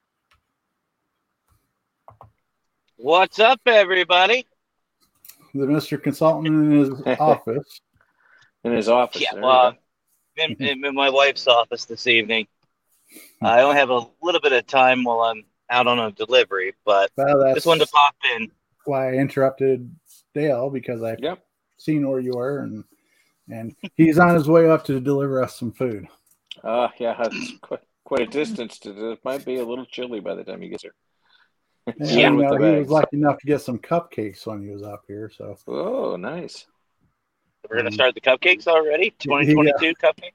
What's 3.01 3.39
up, 3.39 3.61
everybody? 3.65 4.45
The 5.55 5.65
Mr. 5.65 6.03
Consultant 6.03 6.47
in 6.47 6.71
his 6.71 6.89
office. 7.21 7.79
In 8.65 8.73
his 8.73 8.89
office. 8.89 9.21
Yeah, 9.21 9.39
well, 9.39 9.73
in, 10.35 10.57
in, 10.59 10.93
my 10.93 11.09
wife's 11.09 11.47
office 11.47 11.85
this 11.85 12.07
evening. 12.07 12.45
I 13.41 13.61
only 13.61 13.77
have 13.77 13.89
a 13.89 14.05
little 14.21 14.41
bit 14.41 14.51
of 14.51 14.67
time 14.67 15.05
while 15.05 15.21
I'm 15.21 15.45
out 15.69 15.87
on 15.87 15.97
a 15.97 16.11
delivery, 16.11 16.73
but 16.83 17.09
well, 17.15 17.53
just 17.53 17.65
wanted 17.65 17.85
to 17.85 17.91
pop 17.91 18.15
in. 18.35 18.51
Why 18.83 19.11
I 19.11 19.13
interrupted 19.13 19.89
Dale 20.33 20.69
because 20.69 21.01
I've 21.01 21.21
yep. 21.21 21.41
seen 21.77 22.05
where 22.05 22.19
you 22.19 22.33
are, 22.33 22.59
and 22.59 22.83
and 23.47 23.77
he's 23.95 24.19
on 24.19 24.35
his 24.35 24.49
way 24.49 24.69
up 24.69 24.83
to 24.85 24.99
deliver 24.99 25.41
us 25.41 25.57
some 25.57 25.71
food. 25.71 26.05
Uh 26.65 26.89
yeah, 26.97 27.15
it's 27.17 27.53
quite, 27.61 27.79
quite 28.03 28.21
a 28.23 28.27
distance 28.27 28.77
to 28.79 29.11
it 29.11 29.19
might 29.23 29.45
be 29.45 29.55
a 29.55 29.65
little 29.65 29.85
chilly 29.85 30.19
by 30.19 30.35
the 30.35 30.43
time 30.43 30.61
he 30.61 30.67
gets 30.67 30.83
here. 30.83 30.95
Yeah, 31.97 32.31
you 32.31 32.37
know, 32.37 32.57
he 32.57 32.79
was 32.79 32.89
lucky 32.89 33.17
enough 33.17 33.37
to 33.39 33.45
get 33.45 33.61
some 33.61 33.79
cupcakes 33.79 34.45
when 34.45 34.61
he 34.61 34.69
was 34.69 34.83
up 34.83 35.03
here. 35.07 35.31
So 35.35 35.57
oh 35.67 36.15
nice. 36.15 36.65
We're 37.69 37.77
gonna 37.77 37.91
start 37.91 38.15
the 38.15 38.21
cupcakes 38.21 38.67
already? 38.67 39.11
2022 39.19 39.85
yeah. 39.85 39.91
cupcake? 40.01 40.31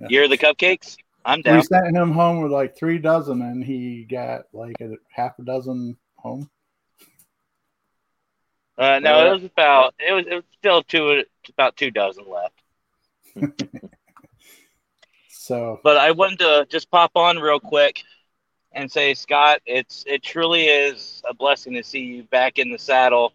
Yeah. 0.00 0.06
Year 0.08 0.24
of 0.24 0.30
the 0.30 0.38
cupcakes? 0.38 0.96
I'm 1.24 1.42
down. 1.42 1.56
We 1.56 1.62
sent 1.62 1.96
him 1.96 2.12
home 2.12 2.42
with 2.42 2.52
like 2.52 2.76
three 2.76 2.98
dozen, 2.98 3.42
and 3.42 3.62
he 3.62 4.04
got 4.04 4.46
like 4.52 4.74
a 4.80 4.94
half 5.10 5.38
a 5.38 5.42
dozen 5.42 5.96
home. 6.16 6.50
Uh, 8.78 8.98
no, 8.98 9.26
it 9.26 9.34
was 9.34 9.44
about 9.44 9.94
it 9.98 10.12
was 10.12 10.26
it 10.26 10.34
was 10.34 10.44
still 10.58 10.82
two 10.82 11.24
about 11.50 11.76
two 11.76 11.90
dozen 11.90 12.24
left. 12.28 13.52
so, 15.30 15.78
but 15.84 15.96
I 15.96 16.10
wanted 16.12 16.40
to 16.40 16.66
just 16.68 16.90
pop 16.90 17.12
on 17.14 17.38
real 17.38 17.60
quick 17.60 18.02
and 18.74 18.90
say, 18.90 19.14
Scott, 19.14 19.60
it's 19.66 20.04
it 20.06 20.22
truly 20.22 20.64
is 20.64 21.22
a 21.28 21.34
blessing 21.34 21.74
to 21.74 21.82
see 21.82 22.00
you 22.00 22.22
back 22.24 22.58
in 22.58 22.70
the 22.70 22.78
saddle, 22.78 23.32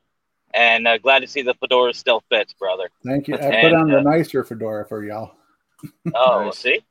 and 0.53 0.87
uh, 0.87 0.97
glad 0.97 1.19
to 1.19 1.27
see 1.27 1.41
the 1.41 1.53
fedora 1.55 1.93
still 1.93 2.23
fits, 2.29 2.53
brother. 2.53 2.89
Thank 3.05 3.27
you. 3.27 3.35
I 3.35 3.39
and, 3.39 3.61
put 3.61 3.73
on 3.73 3.87
the 3.89 3.99
uh, 3.99 4.01
nicer 4.01 4.43
fedora 4.43 4.85
for 4.85 5.03
y'all. 5.03 5.31
oh, 6.13 6.45
nice. 6.45 6.57
see. 6.57 6.81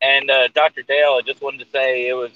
And 0.00 0.30
uh, 0.30 0.48
Dr. 0.48 0.82
Dale, 0.82 1.18
I 1.18 1.22
just 1.24 1.40
wanted 1.40 1.64
to 1.64 1.70
say 1.70 2.08
it 2.08 2.14
was 2.14 2.32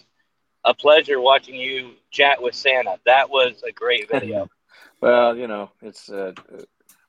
a 0.65 0.75
pleasure 0.75 1.21
watching 1.21 1.55
you 1.55 1.93
chat 2.11 2.43
with 2.43 2.55
Santa. 2.55 2.99
That 3.07 3.31
was 3.31 3.63
a 3.67 3.73
great 3.73 4.11
video. 4.11 4.49
well, 5.01 5.37
you 5.37 5.47
know, 5.47 5.71
it's 5.83 6.09
uh, 6.09 6.33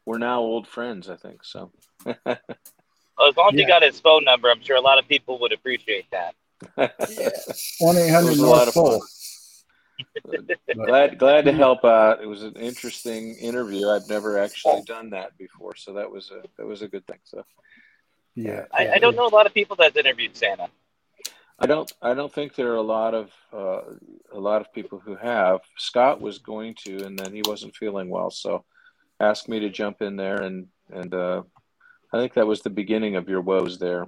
we're 0.06 0.18
now 0.18 0.39
old 0.39 0.68
friends, 0.68 1.10
I 1.10 1.16
think. 1.16 1.44
So, 1.44 1.72
well, 2.06 2.16
as 2.26 3.38
long 3.38 3.50
as 3.50 3.54
yeah. 3.54 3.62
you 3.62 3.68
got 3.68 3.84
his 3.84 4.00
phone 4.00 4.24
number, 4.24 4.50
I'm 4.50 4.62
sure 4.62 4.76
a 4.76 4.82
lot 4.82 5.00
of 5.00 5.08
people 5.08 5.39
would 5.39 5.54
appreciate 5.54 6.10
that. 6.12 6.36
One 6.76 7.97
eight 7.97 8.09
hundred 8.09 8.38
North 8.38 8.74
Pole. 8.74 9.03
glad 10.74 11.18
glad 11.18 11.45
to 11.45 11.51
help 11.51 11.86
out. 11.86 12.22
It 12.22 12.28
was 12.28 12.43
an 12.43 12.55
interesting 12.55 13.36
interview. 13.36 13.88
I've 13.88 14.07
never 14.09 14.38
actually 14.39 14.84
done 14.84 15.12
that 15.12 15.38
before, 15.38 15.76
so 15.76 15.93
that 15.93 16.12
was 16.12 16.32
a 16.32 16.43
that 16.57 16.66
was 16.66 16.82
a 16.82 16.88
good 16.88 17.05
thing. 17.05 17.20
So 17.24 17.43
yeah, 18.36 18.66
I, 18.74 18.93
I 18.93 18.97
don't 18.99 19.16
know 19.16 19.28
a 19.28 19.30
lot 19.30 19.45
of 19.45 19.53
people 19.53 19.76
that's 19.76 19.97
interviewed 19.97 20.36
Santa. 20.36 20.70
I 21.59 21.68
don't. 21.68 21.91
I 22.01 22.14
don't 22.14 22.34
think 22.34 22.55
there 22.55 22.72
are 22.72 22.78
a 22.78 22.82
lot 22.82 23.14
of 23.14 23.32
uh, 23.53 23.82
a 24.34 24.39
lot 24.39 24.62
of 24.62 24.74
people 24.74 24.99
who 24.99 25.16
have. 25.16 25.59
Scott 25.78 26.20
was 26.20 26.39
going 26.39 26.76
to, 26.86 27.05
and 27.05 27.18
then 27.18 27.34
he 27.34 27.43
wasn't 27.45 27.76
feeling 27.76 28.09
well, 28.09 28.32
so 28.32 28.66
asked 29.20 29.47
me 29.47 29.59
to 29.59 29.70
jump 29.70 30.01
in 30.01 30.16
there, 30.16 30.41
and 30.41 30.68
and 30.91 31.14
uh, 31.14 31.43
I 32.12 32.18
think 32.18 32.34
that 32.34 32.47
was 32.47 32.62
the 32.62 32.72
beginning 32.72 33.16
of 33.16 33.30
your 33.30 33.41
woes 33.41 33.78
there. 33.78 34.07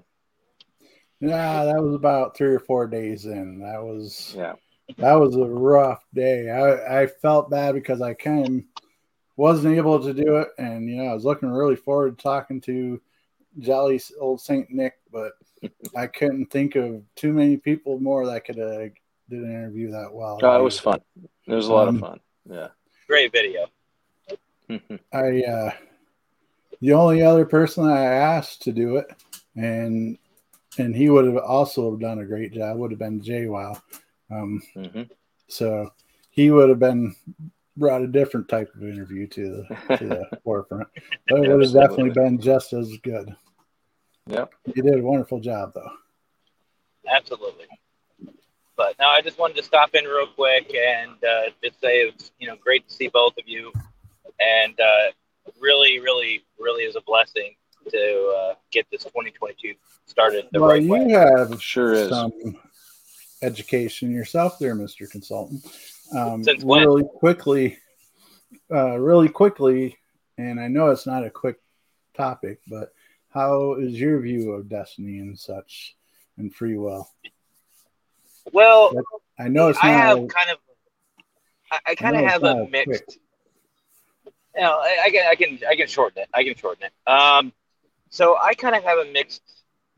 Yeah, 1.19 1.65
that 1.65 1.81
was 1.81 1.95
about 1.95 2.35
three 2.35 2.53
or 2.53 2.59
four 2.59 2.87
days 2.87 3.25
in. 3.25 3.59
That 3.59 3.81
was 3.81 4.33
yeah, 4.37 4.53
that 4.97 5.13
was 5.13 5.35
a 5.35 5.45
rough 5.45 6.03
day. 6.13 6.49
I 6.49 7.03
I 7.03 7.07
felt 7.07 7.49
bad 7.49 7.73
because 7.75 8.01
I 8.01 8.13
kind 8.13 8.47
of 8.47 8.63
wasn't 9.37 9.77
able 9.77 10.01
to 10.03 10.13
do 10.13 10.37
it, 10.37 10.49
and 10.57 10.89
you 10.89 10.97
know 10.97 11.05
I 11.05 11.13
was 11.13 11.25
looking 11.25 11.49
really 11.49 11.75
forward 11.77 12.17
to 12.17 12.23
talking 12.23 12.59
to 12.61 13.01
jolly 13.59 14.01
old 14.19 14.41
Saint 14.41 14.69
Nick, 14.69 14.95
but 15.11 15.33
I 15.95 16.07
couldn't 16.07 16.47
think 16.47 16.75
of 16.75 17.01
too 17.15 17.31
many 17.31 17.57
people 17.57 17.99
more 17.99 18.25
that 18.25 18.45
could 18.45 18.59
uh, 18.59 18.89
did 19.29 19.39
an 19.43 19.49
interview 19.51 19.91
that 19.91 20.13
well. 20.13 20.39
Oh, 20.41 20.59
it 20.59 20.63
was 20.63 20.79
fun. 20.79 20.99
It 21.47 21.53
was 21.53 21.67
a 21.67 21.73
lot 21.73 21.87
Um, 21.87 21.95
of 21.95 22.01
fun. 22.01 22.19
Yeah. 22.49 22.67
Great 23.07 23.31
video. 23.31 23.67
I 25.13 25.43
uh, 25.43 25.71
the 26.81 26.93
only 26.93 27.21
other 27.21 27.45
person 27.45 27.85
I 27.85 28.03
asked 28.03 28.63
to 28.63 28.71
do 28.73 28.97
it, 28.97 29.07
and 29.55 30.17
and 30.77 30.95
he 30.95 31.09
would 31.09 31.25
have 31.25 31.37
also 31.37 31.95
done 31.95 32.19
a 32.19 32.25
great 32.25 32.53
job. 32.53 32.77
Would 32.77 32.91
have 32.91 32.99
been 32.99 33.21
Jay 33.21 33.47
Wow. 33.47 33.77
Um, 34.31 34.61
hmm 34.75 35.03
so 35.47 35.91
he 36.31 36.49
would 36.49 36.69
have 36.69 36.79
been 36.79 37.15
brought 37.77 38.01
a 38.01 38.07
different 38.07 38.47
type 38.47 38.73
of 38.75 38.83
interview 38.83 39.27
to 39.27 39.65
the 39.67 39.97
to 39.97 40.07
the 40.07 40.39
forefront. 40.43 40.87
But 41.27 41.41
it 41.41 41.47
would 41.47 41.63
have 41.63 41.73
definitely 41.73 42.09
been 42.09 42.39
just 42.39 42.73
as 42.73 42.97
good. 43.03 43.35
Yep. 44.27 44.51
He 44.73 44.81
did 44.81 44.99
a 44.99 45.03
wonderful 45.03 45.39
job 45.39 45.73
though. 45.75 45.91
Absolutely. 47.07 47.65
But 48.75 48.95
now 48.99 49.09
I 49.09 49.21
just 49.21 49.37
wanted 49.37 49.57
to 49.57 49.63
stop 49.63 49.93
in 49.93 50.05
real 50.05 50.27
quick 50.27 50.73
and 50.73 51.11
uh, 51.23 51.51
just 51.63 51.79
say 51.79 51.99
it's 51.99 52.31
you 52.39 52.47
know 52.47 52.55
great 52.55 52.87
to 52.87 52.93
see 52.93 53.09
both 53.09 53.37
of 53.37 53.47
you, 53.47 53.71
and 54.39 54.79
uh, 54.79 55.11
really, 55.59 55.99
really, 55.99 56.43
really 56.59 56.83
is 56.83 56.95
a 56.95 57.01
blessing 57.01 57.55
to 57.89 58.35
uh, 58.51 58.55
get 58.71 58.85
this 58.91 59.03
2022 59.03 59.73
started 60.05 60.47
the 60.51 60.59
well, 60.61 60.69
right 60.71 60.81
you 60.83 60.91
way. 60.91 61.09
have 61.11 61.61
Sure 61.61 61.93
is. 61.93 62.09
some 62.09 62.31
education 63.41 64.11
yourself 64.11 64.57
there, 64.59 64.75
Mr. 64.75 65.09
Consultant. 65.09 65.65
Um, 66.15 66.43
Since 66.43 66.63
when? 66.63 66.81
really 66.85 67.03
quickly, 67.03 67.77
uh, 68.71 68.97
really 68.99 69.29
quickly, 69.29 69.97
and 70.37 70.59
I 70.59 70.67
know 70.67 70.89
it's 70.89 71.07
not 71.07 71.25
a 71.25 71.29
quick 71.29 71.57
topic, 72.15 72.59
but 72.67 72.93
how 73.29 73.73
is 73.75 73.99
your 73.99 74.19
view 74.19 74.51
of 74.51 74.69
destiny 74.69 75.19
and 75.19 75.37
such 75.37 75.95
and 76.37 76.53
free 76.53 76.77
will? 76.77 77.09
Well, 78.51 78.93
I 79.39 79.47
know 79.47 79.69
it's 79.69 79.79
I 79.81 79.89
have 79.89 80.17
a- 80.19 80.27
kind 80.27 80.49
of, 80.51 80.57
I, 81.71 81.79
I 81.87 81.95
kind 81.95 82.15
of 82.17 82.23
have 82.23 82.43
a 82.43 82.47
a 82.63 82.67
mixed. 82.69 82.85
quick- 83.05 83.19
You 84.55 84.61
know, 84.61 84.73
I, 84.79 84.97
I 85.05 85.09
can, 85.09 85.27
I 85.27 85.35
can, 85.35 85.59
I 85.67 85.75
can 85.75 85.87
shorten 85.87 86.21
it. 86.21 86.29
I 86.33 86.43
can 86.43 86.55
shorten 86.55 86.85
it. 86.85 87.09
Um, 87.11 87.51
so 88.13 88.37
I 88.39 88.53
kind 88.53 88.75
of 88.75 88.83
have 88.83 88.99
a 88.99 89.11
mixed 89.11 89.41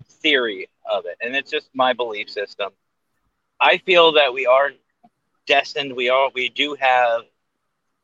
theory 0.05 0.69
of 0.89 1.05
it, 1.05 1.17
and 1.19 1.35
it's 1.35 1.51
just 1.51 1.69
my 1.73 1.91
belief 1.91 2.29
system. 2.29 2.71
I 3.59 3.77
feel 3.79 4.13
that 4.13 4.33
we 4.33 4.45
are 4.45 4.71
destined. 5.45 5.93
We 5.93 6.07
are, 6.07 6.31
we 6.33 6.47
do 6.47 6.77
have 6.79 7.23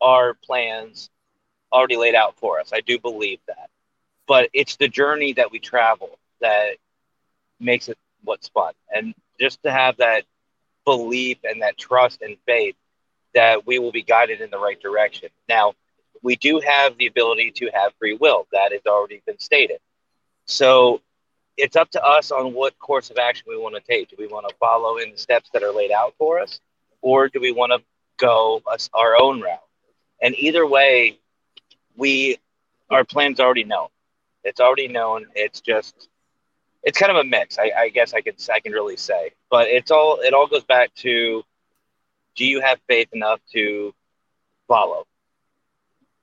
our 0.01 0.33
plans 0.33 1.09
already 1.71 1.95
laid 1.95 2.13
out 2.13 2.37
for 2.37 2.59
us. 2.59 2.71
I 2.73 2.81
do 2.81 2.99
believe 2.99 3.39
that, 3.47 3.69
but 4.27 4.49
it's 4.51 4.75
the 4.75 4.89
journey 4.89 5.31
that 5.31 5.49
we 5.49 5.59
travel 5.59 6.19
that 6.41 6.71
makes 7.61 7.87
it 7.87 7.97
what's 8.25 8.49
fun, 8.49 8.73
and 8.93 9.15
just 9.39 9.63
to 9.63 9.71
have 9.71 9.95
that 9.97 10.25
belief 10.83 11.37
and 11.45 11.61
that 11.61 11.77
trust 11.77 12.21
and 12.21 12.35
faith 12.45 12.75
that 13.33 13.65
we 13.65 13.79
will 13.79 13.93
be 13.93 14.03
guided 14.03 14.41
in 14.41 14.49
the 14.49 14.59
right 14.59 14.81
direction. 14.81 15.29
Now, 15.47 15.71
we 16.21 16.35
do 16.35 16.59
have 16.59 16.97
the 16.97 17.07
ability 17.07 17.51
to 17.51 17.69
have 17.73 17.93
free 17.97 18.17
will. 18.19 18.45
That 18.51 18.73
has 18.73 18.81
already 18.85 19.23
been 19.25 19.39
stated. 19.39 19.79
So 20.51 21.01
it's 21.57 21.75
up 21.75 21.89
to 21.91 22.03
us 22.03 22.31
on 22.31 22.53
what 22.53 22.77
course 22.77 23.09
of 23.09 23.17
action 23.17 23.45
we 23.47 23.57
want 23.57 23.75
to 23.75 23.81
take. 23.81 24.09
Do 24.09 24.15
we 24.19 24.27
want 24.27 24.47
to 24.49 24.55
follow 24.55 24.97
in 24.97 25.11
the 25.11 25.17
steps 25.17 25.49
that 25.53 25.63
are 25.63 25.71
laid 25.71 25.91
out 25.91 26.13
for 26.17 26.39
us, 26.39 26.59
or 27.01 27.29
do 27.29 27.39
we 27.39 27.51
want 27.51 27.71
to 27.71 27.81
go 28.17 28.61
our 28.93 29.15
own 29.15 29.41
route? 29.41 29.59
And 30.21 30.35
either 30.35 30.67
way, 30.67 31.17
we 31.95 32.37
our 32.89 33.05
plan's 33.05 33.39
already 33.39 33.63
known. 33.63 33.87
It's 34.43 34.59
already 34.59 34.87
known. 34.87 35.27
It's 35.35 35.61
just 35.61 36.09
it's 36.83 36.97
kind 36.97 37.11
of 37.11 37.17
a 37.17 37.23
mix. 37.23 37.57
I, 37.57 37.71
I 37.77 37.89
guess 37.89 38.13
I 38.13 38.21
could 38.21 38.35
I 38.51 38.59
can 38.59 38.73
really 38.73 38.97
say, 38.97 39.31
but 39.49 39.67
it's 39.67 39.89
all 39.89 40.19
it 40.19 40.33
all 40.33 40.47
goes 40.47 40.65
back 40.65 40.93
to 40.95 41.43
do 42.35 42.45
you 42.45 42.59
have 42.61 42.79
faith 42.87 43.09
enough 43.13 43.39
to 43.53 43.93
follow? 44.67 45.05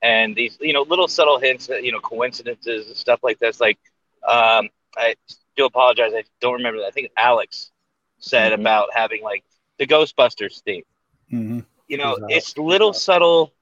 And 0.02 0.36
these, 0.36 0.58
you 0.60 0.72
know, 0.72 0.82
little 0.82 1.08
subtle 1.08 1.38
hints, 1.38 1.68
you 1.68 1.92
know, 1.92 2.00
coincidences 2.00 2.86
and 2.86 2.96
stuff 2.96 3.20
like 3.22 3.38
this. 3.38 3.60
Like, 3.60 3.78
um, 4.26 4.68
I 4.96 5.14
do 5.56 5.64
apologize. 5.66 6.12
I 6.14 6.24
don't 6.40 6.54
remember. 6.54 6.80
I 6.86 6.90
think 6.90 7.10
Alex 7.16 7.70
said 8.18 8.52
Mhm. 8.52 8.60
about 8.60 8.88
having 8.94 9.22
like 9.22 9.44
the 9.78 9.86
Ghostbusters 9.86 10.62
theme. 10.62 10.84
Mhm. 11.32 11.64
You 11.88 11.98
know, 11.98 12.16
Exactly. 12.16 12.36
it's 12.36 12.56
little 12.58 12.92
subtle 12.92 13.52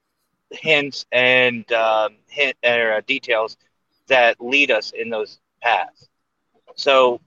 hints 0.50 1.06
and 1.12 1.70
um, 1.72 2.16
hint 2.28 2.56
or 2.64 2.94
uh, 2.94 3.00
details 3.06 3.56
that 4.08 4.40
lead 4.40 4.70
us 4.70 4.92
in 4.92 5.10
those 5.10 5.40
paths. 5.62 6.08
So 6.76 7.20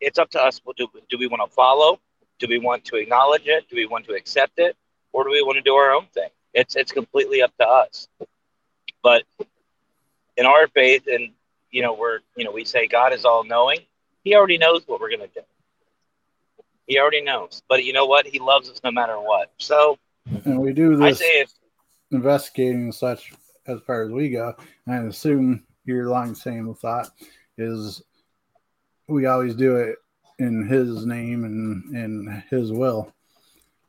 it's 0.00 0.18
up 0.18 0.30
to 0.30 0.42
us. 0.42 0.60
What 0.64 0.76
do, 0.76 0.88
do 1.08 1.18
we 1.18 1.26
want 1.26 1.42
to 1.48 1.54
follow? 1.54 2.00
Do 2.38 2.46
we 2.48 2.58
want 2.58 2.84
to 2.86 2.96
acknowledge 2.96 3.46
it? 3.46 3.68
Do 3.68 3.76
we 3.76 3.86
want 3.86 4.06
to 4.06 4.14
accept 4.14 4.58
it? 4.58 4.76
Or 5.12 5.24
do 5.24 5.30
we 5.30 5.42
want 5.42 5.56
to 5.56 5.62
do 5.62 5.74
our 5.74 5.92
own 5.92 6.06
thing? 6.14 6.30
It's 6.54 6.76
it's 6.76 6.92
completely 6.92 7.42
up 7.42 7.52
to 7.58 7.66
us. 7.66 8.08
But 9.02 9.24
in 10.36 10.46
our 10.46 10.66
faith, 10.68 11.06
and 11.06 11.32
you 11.74 11.82
know, 11.82 11.92
we're 11.92 12.20
you 12.36 12.44
know, 12.44 12.52
we 12.52 12.64
say 12.64 12.86
God 12.86 13.12
is 13.12 13.24
all 13.24 13.42
knowing. 13.42 13.80
He 14.22 14.36
already 14.36 14.58
knows 14.58 14.82
what 14.86 15.00
we're 15.00 15.10
gonna 15.10 15.26
do. 15.26 15.40
He 16.86 17.00
already 17.00 17.20
knows. 17.20 17.62
But 17.68 17.84
you 17.84 17.92
know 17.92 18.06
what? 18.06 18.26
He 18.26 18.38
loves 18.38 18.70
us 18.70 18.80
no 18.84 18.92
matter 18.92 19.16
what. 19.16 19.50
So 19.58 19.98
And 20.44 20.60
we 20.60 20.72
do 20.72 21.02
I 21.02 21.10
this 21.10 21.18
say 21.18 21.40
if 21.40 21.50
investigating 22.12 22.82
and 22.84 22.94
such 22.94 23.32
as 23.66 23.80
far 23.80 24.04
as 24.04 24.12
we 24.12 24.30
go. 24.30 24.54
And 24.86 24.94
I 24.94 25.08
assume 25.08 25.64
your 25.84 26.06
line 26.06 26.36
same 26.36 26.72
thought 26.74 27.08
is 27.58 28.02
we 29.08 29.26
always 29.26 29.56
do 29.56 29.76
it 29.76 29.96
in 30.38 30.68
his 30.68 31.04
name 31.04 31.44
and 31.44 31.96
in 31.96 32.42
his 32.50 32.70
will, 32.70 33.12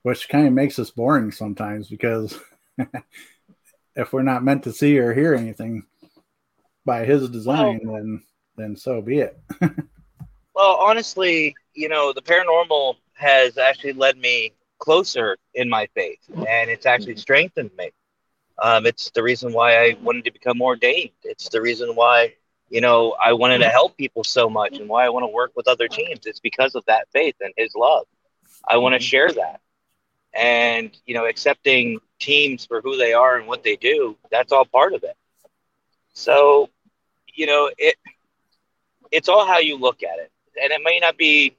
which 0.02 0.28
kind 0.28 0.48
of 0.48 0.54
makes 0.54 0.80
us 0.80 0.90
boring 0.90 1.32
sometimes 1.32 1.88
because 1.88 2.40
if 3.96 4.12
we're 4.12 4.24
not 4.24 4.44
meant 4.44 4.64
to 4.64 4.74
see 4.74 4.98
or 4.98 5.14
hear 5.14 5.36
anything 5.36 5.86
by 6.86 7.06
his 7.06 7.30
design, 7.30 7.80
then 7.84 8.24
then 8.58 8.76
so 8.76 9.02
be 9.02 9.20
it. 9.20 9.38
Well, 10.56 10.78
honestly, 10.80 11.54
you 11.74 11.90
know, 11.90 12.14
the 12.14 12.22
paranormal 12.22 12.96
has 13.14 13.58
actually 13.58 13.92
led 13.92 14.18
me 14.18 14.54
closer 14.80 15.38
in 15.54 15.70
my 15.70 15.88
faith, 15.94 16.20
and 16.48 16.70
it's 16.70 16.86
actually 16.86 17.18
strengthened 17.18 17.72
me. 17.78 17.92
Um, 18.62 18.86
it's 18.86 19.12
the 19.12 19.22
reason 19.22 19.52
why 19.52 19.76
I 19.76 19.98
wanted 20.02 20.24
to 20.26 20.32
become 20.32 20.62
ordained. 20.62 21.12
It's 21.24 21.50
the 21.50 21.62
reason 21.62 21.94
why, 21.94 22.36
you 22.70 22.80
know, 22.80 23.16
I 23.22 23.34
wanted 23.34 23.58
to 23.60 23.70
help 23.70 23.98
people 23.98 24.24
so 24.24 24.50
much, 24.50 24.78
and 24.78 24.88
why 24.88 25.06
I 25.06 25.10
want 25.10 25.24
to 25.24 25.28
work 25.28 25.52
with 25.58 25.68
other 25.68 25.90
teams. 25.90 26.26
It's 26.26 26.40
because 26.40 26.74
of 26.74 26.86
that 26.86 27.10
faith 27.12 27.36
and 27.42 27.54
His 27.58 27.76
love. 27.76 28.06
I 28.66 28.78
want 28.78 28.94
to 28.96 29.00
share 29.02 29.30
that, 29.34 29.60
and 30.34 30.98
you 31.06 31.16
know, 31.16 31.26
accepting 31.26 32.00
teams 32.20 32.66
for 32.66 32.80
who 32.80 32.96
they 32.96 33.12
are 33.12 33.38
and 33.38 33.46
what 33.46 33.64
they 33.64 33.76
do. 33.76 34.16
That's 34.32 34.54
all 34.54 34.66
part 34.66 34.94
of 34.94 35.04
it. 35.04 35.18
So, 36.14 36.70
you 37.36 37.46
know, 37.46 37.70
it 37.78 37.96
it's 39.12 39.30
all 39.30 39.46
how 39.46 39.60
you 39.60 39.78
look 39.78 40.04
at 40.04 40.20
it 40.20 40.32
and 40.62 40.72
it 40.72 40.82
may 40.84 41.00
not 41.00 41.18
be, 41.18 41.56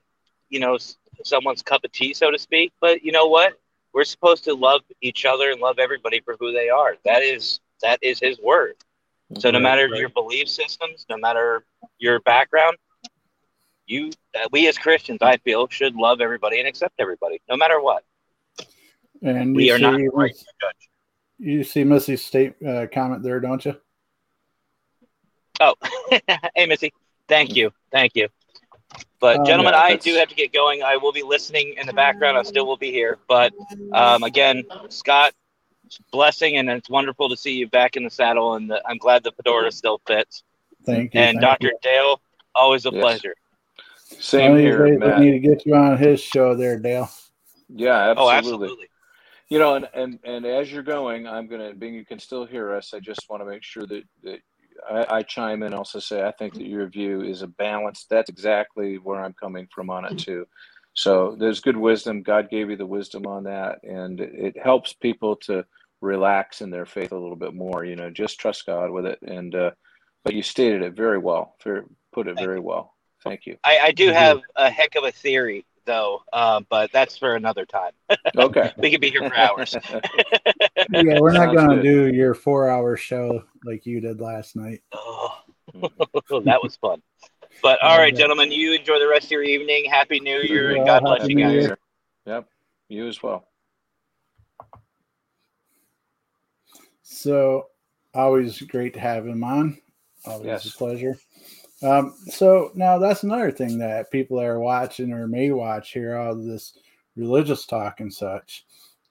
you 0.48 0.60
know, 0.60 0.78
someone's 1.24 1.62
cup 1.62 1.84
of 1.84 1.92
tea, 1.92 2.14
so 2.14 2.30
to 2.30 2.38
speak. 2.38 2.72
But 2.80 3.02
you 3.02 3.12
know 3.12 3.26
what? 3.26 3.54
We're 3.92 4.04
supposed 4.04 4.44
to 4.44 4.54
love 4.54 4.82
each 5.00 5.24
other 5.24 5.50
and 5.50 5.60
love 5.60 5.78
everybody 5.78 6.20
for 6.20 6.36
who 6.38 6.52
they 6.52 6.68
are. 6.68 6.96
That 7.04 7.22
is 7.22 7.60
that 7.82 7.98
is 8.02 8.20
His 8.20 8.38
word. 8.40 8.74
So 9.38 9.50
no 9.50 9.58
matter 9.58 9.88
right. 9.88 9.98
your 9.98 10.08
belief 10.08 10.48
systems, 10.48 11.04
no 11.10 11.16
matter 11.16 11.64
your 11.98 12.20
background, 12.20 12.76
you 13.86 14.10
uh, 14.34 14.48
we 14.52 14.68
as 14.68 14.78
Christians, 14.78 15.18
I 15.22 15.38
feel, 15.38 15.66
should 15.68 15.96
love 15.96 16.20
everybody 16.20 16.58
and 16.58 16.68
accept 16.68 16.94
everybody, 16.98 17.40
no 17.48 17.56
matter 17.56 17.80
what. 17.80 18.04
And 19.22 19.56
We 19.56 19.70
are 19.70 19.78
see, 19.78 19.82
not 19.82 20.00
right 20.12 20.34
to 20.34 20.44
judge. 20.60 20.88
you 21.38 21.64
see 21.64 21.84
Missy's 21.84 22.24
state 22.24 22.54
uh, 22.66 22.86
comment 22.92 23.22
there, 23.22 23.40
don't 23.40 23.64
you? 23.64 23.76
Oh, 25.60 25.74
hey, 26.54 26.66
Missy, 26.66 26.92
thank 27.28 27.56
you, 27.56 27.72
thank 27.90 28.14
you. 28.14 28.28
But 29.20 29.40
Um, 29.40 29.46
gentlemen, 29.46 29.72
yeah, 29.74 29.80
I 29.80 29.96
do 29.96 30.14
have 30.16 30.28
to 30.28 30.34
get 30.34 30.52
going. 30.52 30.82
I 30.82 30.96
will 30.98 31.12
be 31.12 31.22
listening 31.22 31.74
in 31.78 31.86
the 31.86 31.92
background. 31.92 32.36
I 32.36 32.42
still 32.42 32.66
will 32.66 32.76
be 32.76 32.92
here. 32.92 33.18
But 33.28 33.52
um, 33.92 34.22
again, 34.22 34.64
Scott, 34.90 35.32
blessing, 36.12 36.58
and 36.58 36.68
it's 36.68 36.90
wonderful 36.90 37.30
to 37.30 37.36
see 37.36 37.52
you 37.52 37.66
back 37.68 37.96
in 37.96 38.04
the 38.04 38.10
saddle. 38.10 38.54
And 38.54 38.70
the, 38.70 38.82
I'm 38.86 38.98
glad 38.98 39.24
the 39.24 39.32
fedora 39.32 39.72
still 39.72 40.00
fits. 40.06 40.42
Thank 40.84 41.14
you. 41.14 41.20
And 41.20 41.40
thank 41.40 41.60
Dr. 41.60 41.72
Dale, 41.82 42.20
always 42.54 42.84
a 42.84 42.90
Yes. 42.90 43.00
pleasure. 43.00 43.34
you. 44.10 44.16
Same 44.20 44.42
One 44.42 44.50
of 44.52 44.56
these 44.58 44.64
here, 44.66 44.86
days 44.86 44.98
we 45.00 45.06
Matt. 45.06 45.18
need 45.20 45.30
to 45.32 45.38
get 45.38 45.64
you 45.64 45.74
on 45.74 45.96
his 45.96 46.20
show 46.20 46.54
there, 46.54 46.78
Dale. 46.78 47.08
Yeah, 47.68 48.14
Oh, 48.16 48.28
absolutely. 48.28 48.36
absolutely. 48.68 48.88
You 49.48 49.58
know, 49.60 49.76
and, 49.76 49.88
and, 49.94 50.18
and 50.24 50.44
as 50.44 50.70
you're 50.70 50.82
going, 50.82 51.26
I'm 51.26 51.46
going 51.46 51.70
to, 51.70 51.74
being 51.74 51.94
you 51.94 52.04
can 52.04 52.18
still 52.18 52.44
hear 52.44 52.72
us, 52.74 52.92
I 52.92 53.00
just 53.00 53.30
want 53.30 53.42
to 53.42 53.48
make 53.48 53.62
sure 53.62 53.86
that, 53.86 54.02
that 54.24 54.40
I, 54.88 55.18
I 55.18 55.22
chime 55.22 55.62
in 55.62 55.66
and 55.66 55.74
also 55.74 55.98
say 55.98 56.22
I 56.22 56.32
think 56.32 56.54
that 56.54 56.66
your 56.66 56.86
view 56.86 57.22
is 57.22 57.42
a 57.42 57.46
balance. 57.46 58.06
That's 58.08 58.30
exactly 58.30 58.96
where 58.96 59.20
I'm 59.22 59.34
coming 59.34 59.68
from 59.74 59.90
on 59.90 60.04
it 60.04 60.16
too. 60.18 60.46
So 60.94 61.36
there's 61.38 61.60
good 61.60 61.76
wisdom. 61.76 62.22
God 62.22 62.48
gave 62.50 62.70
you 62.70 62.76
the 62.76 62.86
wisdom 62.86 63.26
on 63.26 63.44
that, 63.44 63.82
and 63.82 64.20
it, 64.20 64.32
it 64.34 64.58
helps 64.58 64.92
people 64.94 65.36
to 65.36 65.64
relax 66.00 66.60
in 66.62 66.70
their 66.70 66.86
faith 66.86 67.12
a 67.12 67.18
little 67.18 67.36
bit 67.36 67.54
more. 67.54 67.84
You 67.84 67.96
know, 67.96 68.10
just 68.10 68.38
trust 68.40 68.66
God 68.66 68.90
with 68.90 69.06
it. 69.06 69.18
And 69.22 69.54
uh, 69.54 69.70
but 70.24 70.34
you 70.34 70.42
stated 70.42 70.82
it 70.82 70.94
very 70.94 71.18
well. 71.18 71.56
Put 72.12 72.28
it 72.28 72.38
very 72.38 72.60
well. 72.60 72.94
Thank 73.22 73.46
you. 73.46 73.56
I, 73.62 73.78
I 73.78 73.90
do 73.92 74.10
Mhm. 74.10 74.14
have 74.14 74.40
a 74.56 74.70
heck 74.70 74.94
of 74.94 75.04
a 75.04 75.12
theory, 75.12 75.64
though, 75.86 76.22
uh, 76.32 76.60
but 76.68 76.92
that's 76.92 77.16
for 77.16 77.34
another 77.36 77.64
time. 77.64 77.92
Okay. 78.36 78.72
we 78.76 78.90
could 78.90 79.00
be 79.00 79.10
here 79.10 79.28
for 79.28 79.36
hours. 79.36 79.74
Yeah, 80.90 81.18
we're 81.18 81.32
not 81.32 81.54
going 81.54 81.70
to 81.70 81.82
do 81.82 82.14
your 82.14 82.34
four 82.34 82.68
hour 82.68 82.96
show 82.96 83.42
like 83.64 83.86
you 83.86 84.00
did 84.00 84.20
last 84.20 84.54
night. 84.54 84.82
oh, 84.92 85.32
that 85.74 86.62
was 86.62 86.76
fun. 86.76 87.02
But 87.62 87.82
all 87.82 87.98
right, 87.98 88.14
gentlemen, 88.14 88.52
you 88.52 88.74
enjoy 88.74 88.98
the 88.98 89.08
rest 89.08 89.26
of 89.26 89.30
your 89.32 89.42
evening. 89.42 89.86
Happy 89.90 90.20
New 90.20 90.40
Year, 90.40 90.76
and 90.76 90.86
God 90.86 91.02
bless 91.02 91.22
Happy 91.22 91.32
you 91.34 91.40
guys. 91.40 91.52
Year. 91.52 91.78
Yep. 92.26 92.48
You 92.88 93.08
as 93.08 93.22
well. 93.22 93.48
So, 97.02 97.66
always 98.14 98.60
great 98.62 98.94
to 98.94 99.00
have 99.00 99.26
him 99.26 99.42
on. 99.42 99.78
Always 100.24 100.46
Yes. 100.46 100.66
a 100.66 100.72
pleasure. 100.76 101.16
Um, 101.82 102.14
so 102.28 102.70
now 102.74 102.98
that's 102.98 103.22
another 103.22 103.50
thing 103.50 103.78
that 103.78 104.10
people 104.10 104.38
that 104.38 104.46
are 104.46 104.60
watching 104.60 105.12
or 105.12 105.28
may 105.28 105.50
watch 105.50 105.92
here, 105.92 106.16
all 106.16 106.34
this 106.34 106.78
religious 107.16 107.66
talk 107.66 108.00
and 108.00 108.12
such. 108.12 108.64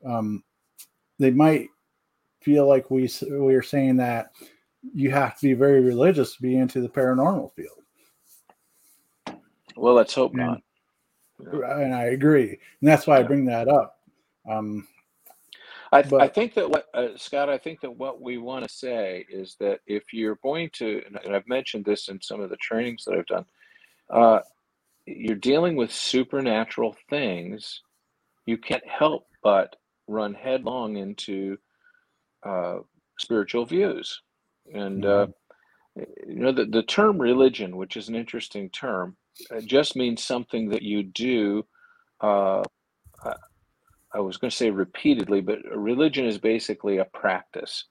Um, 0.05 0.43
they 1.19 1.31
might 1.31 1.69
feel 2.41 2.67
like 2.67 2.89
we 2.91 3.09
we 3.31 3.55
are 3.55 3.61
saying 3.63 3.97
that 3.97 4.31
you 4.93 5.11
have 5.11 5.39
to 5.39 5.47
be 5.47 5.53
very 5.53 5.81
religious 5.81 6.35
to 6.35 6.41
be 6.41 6.57
into 6.57 6.81
the 6.81 6.89
paranormal 6.89 7.53
field, 7.55 7.81
Well, 9.75 9.93
let's 9.95 10.13
hope 10.13 10.33
Yeah. 10.35 10.45
not. 10.47 10.61
and 11.81 11.93
I 11.93 12.05
agree, 12.05 12.49
and 12.49 12.87
that's 12.87 13.07
why 13.07 13.19
I 13.19 13.23
bring 13.23 13.45
that 13.45 13.67
up. 13.67 13.99
Um, 14.49 14.87
I, 15.95 15.99
I 15.99 16.03
But- 16.03 16.35
think 16.35 16.55
that 16.55 16.69
what 16.69 16.87
uh, 16.93 17.17
Scott, 17.17 17.49
I 17.49 17.57
think 17.57 17.81
that 17.81 17.91
what 17.91 18.21
we 18.21 18.37
want 18.39 18.65
to 18.67 18.73
say 18.73 19.25
is 19.29 19.55
that 19.59 19.81
if 19.87 20.13
you're 20.13 20.39
going 20.43 20.69
to, 20.75 21.03
and- 21.07 21.35
I've 21.35 21.47
mentioned 21.47 21.85
this 21.85 22.09
in 22.09 22.21
some 22.21 22.41
of 22.41 22.49
the 22.51 22.57
trainings 22.57 23.05
that 23.05 23.15
I've 23.15 23.27
done, 23.27 23.45
uh, 24.11 24.39
you're 25.05 25.35
dealing 25.37 25.75
with 25.75 25.91
supernatural 25.91 26.95
things. 27.09 27.81
You 28.45 28.57
can't 28.57 28.87
help 28.87 29.27
but 29.43 29.75
run 30.07 30.33
headlong 30.35 30.97
into 30.97 31.57
uh, 32.45 32.79
spiritual 33.19 33.65
views, 33.65 34.21
and 34.73 35.05
uh, 35.05 35.27
you 36.27 36.35
know 36.35 36.51
the 36.51 36.65
the 36.65 36.83
term 36.83 37.19
religion, 37.19 37.77
which 37.77 37.97
is 37.97 38.09
an 38.09 38.15
interesting 38.15 38.69
term, 38.71 39.17
uh, 39.51 39.61
just 39.61 39.95
means 39.95 40.23
something 40.23 40.69
that 40.69 40.83
you 40.83 41.03
do. 41.03 41.65
I 44.15 44.19
was 44.19 44.37
going 44.37 44.49
to 44.51 44.55
say 44.55 44.69
repeatedly, 44.71 45.41
but 45.41 45.59
religion 45.75 46.25
is 46.25 46.37
basically 46.37 46.97
a 46.99 47.05
practice. 47.05 47.85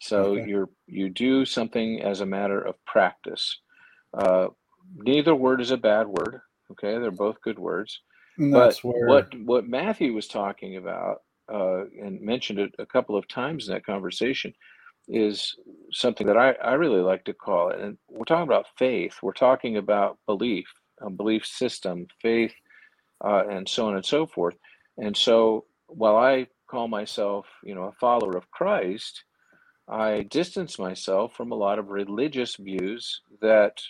So 0.00 0.34
Okay. 0.34 0.48
you're 0.48 0.68
you 0.86 1.10
do 1.10 1.44
something 1.44 2.02
as 2.02 2.20
a 2.20 2.26
matter 2.26 2.60
of 2.60 2.74
practice. 2.86 3.60
Uh, 4.16 4.48
neither 4.96 5.34
word 5.34 5.60
is 5.60 5.70
a 5.72 5.76
bad 5.76 6.06
word. 6.06 6.40
Okay, 6.72 6.98
they're 6.98 7.10
both 7.10 7.40
good 7.42 7.58
words. 7.58 8.00
and 8.38 8.52
But 8.52 8.78
where 8.82 9.08
what 9.08 9.34
what 9.40 9.68
Matthew 9.68 10.14
was 10.14 10.28
talking 10.28 10.76
about 10.76 11.18
uh, 11.52 11.84
and 12.02 12.20
mentioned 12.20 12.58
it 12.60 12.74
a 12.78 12.86
couple 12.86 13.16
of 13.16 13.28
times 13.28 13.68
in 13.68 13.74
that 13.74 13.84
conversation 13.86 14.54
is 15.08 15.54
something 15.92 16.26
that 16.26 16.36
I, 16.36 16.52
I 16.52 16.74
really 16.74 17.00
like 17.00 17.24
to 17.24 17.34
call 17.34 17.70
it. 17.70 17.80
And 17.80 17.98
we're 18.08 18.24
talking 18.24 18.46
about 18.48 18.66
faith. 18.78 19.14
We're 19.22 19.32
talking 19.32 19.78
about 19.78 20.18
belief, 20.26 20.66
a 21.00 21.10
belief 21.10 21.46
system, 21.46 22.06
faith, 22.20 22.54
uh, 23.24 23.44
and 23.50 23.68
so 23.68 23.88
on 23.88 23.96
and 23.96 24.04
so 24.04 24.26
forth. 24.26 24.54
And 24.98 25.16
so 25.16 25.64
while 25.86 26.16
I 26.16 26.48
call 26.68 26.88
myself, 26.88 27.46
you 27.64 27.74
know, 27.74 27.84
a 27.84 27.92
follower 27.92 28.36
of 28.36 28.50
Christ, 28.50 29.24
I 29.88 30.22
distance 30.22 30.78
myself 30.78 31.34
from 31.34 31.50
a 31.50 31.56
lot 31.56 31.78
of 31.78 31.88
religious 31.88 32.56
views 32.56 33.22
that 33.40 33.80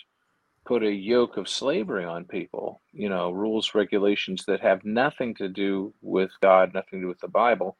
put 0.65 0.83
a 0.83 0.91
yoke 0.91 1.35
of 1.37 1.49
slavery 1.49 2.05
on 2.05 2.23
people, 2.25 2.81
you 2.93 3.09
know, 3.09 3.31
rules, 3.31 3.73
regulations 3.73 4.45
that 4.45 4.61
have 4.61 4.85
nothing 4.85 5.33
to 5.35 5.49
do 5.49 5.93
with 6.01 6.31
God, 6.41 6.73
nothing 6.73 6.99
to 6.99 7.05
do 7.05 7.07
with 7.07 7.19
the 7.19 7.27
Bible, 7.27 7.75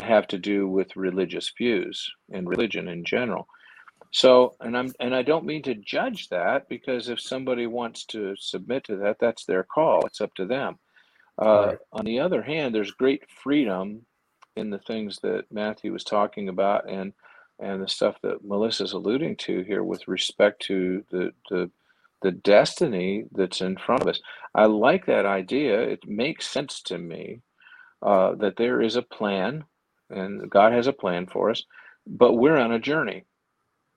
have 0.00 0.28
to 0.28 0.38
do 0.38 0.68
with 0.68 0.96
religious 0.96 1.52
views 1.58 2.10
and 2.32 2.48
religion 2.48 2.88
in 2.88 3.04
general. 3.04 3.48
So, 4.12 4.54
and 4.60 4.76
I'm 4.76 4.92
and 5.00 5.14
I 5.14 5.22
don't 5.22 5.44
mean 5.44 5.62
to 5.64 5.74
judge 5.74 6.28
that 6.28 6.68
because 6.68 7.08
if 7.08 7.20
somebody 7.20 7.66
wants 7.66 8.06
to 8.06 8.34
submit 8.38 8.84
to 8.84 8.96
that, 8.98 9.18
that's 9.20 9.44
their 9.44 9.64
call. 9.64 10.06
It's 10.06 10.20
up 10.20 10.34
to 10.36 10.46
them. 10.46 10.78
Uh, 11.38 11.68
Right. 11.68 11.78
On 11.92 12.04
the 12.06 12.20
other 12.20 12.42
hand, 12.42 12.74
there's 12.74 12.92
great 12.92 13.24
freedom 13.30 14.06
in 14.56 14.70
the 14.70 14.80
things 14.80 15.18
that 15.22 15.44
Matthew 15.52 15.92
was 15.92 16.04
talking 16.04 16.48
about, 16.50 16.90
and 16.90 17.14
and 17.60 17.82
the 17.82 17.88
stuff 17.88 18.16
that 18.22 18.44
Melissa's 18.44 18.92
alluding 18.94 19.36
to 19.38 19.62
here 19.62 19.84
with 19.84 20.08
respect 20.08 20.62
to 20.64 21.04
the 21.10 21.32
the 21.50 21.70
the 22.22 22.32
destiny 22.32 23.26
that's 23.32 23.60
in 23.62 23.76
front 23.76 24.02
of 24.02 24.08
us. 24.08 24.20
I 24.54 24.66
like 24.66 25.06
that 25.06 25.26
idea. 25.26 25.80
It 25.82 26.08
makes 26.08 26.48
sense 26.48 26.82
to 26.84 26.98
me 26.98 27.42
uh, 28.02 28.36
that 28.36 28.56
there 28.56 28.82
is 28.82 28.96
a 28.96 29.02
plan, 29.02 29.64
and 30.10 30.50
God 30.50 30.72
has 30.72 30.88
a 30.88 30.94
plan 30.94 31.26
for 31.26 31.50
us, 31.50 31.64
but 32.06 32.34
we're 32.34 32.58
on 32.58 32.72
a 32.72 32.80
journey, 32.80 33.24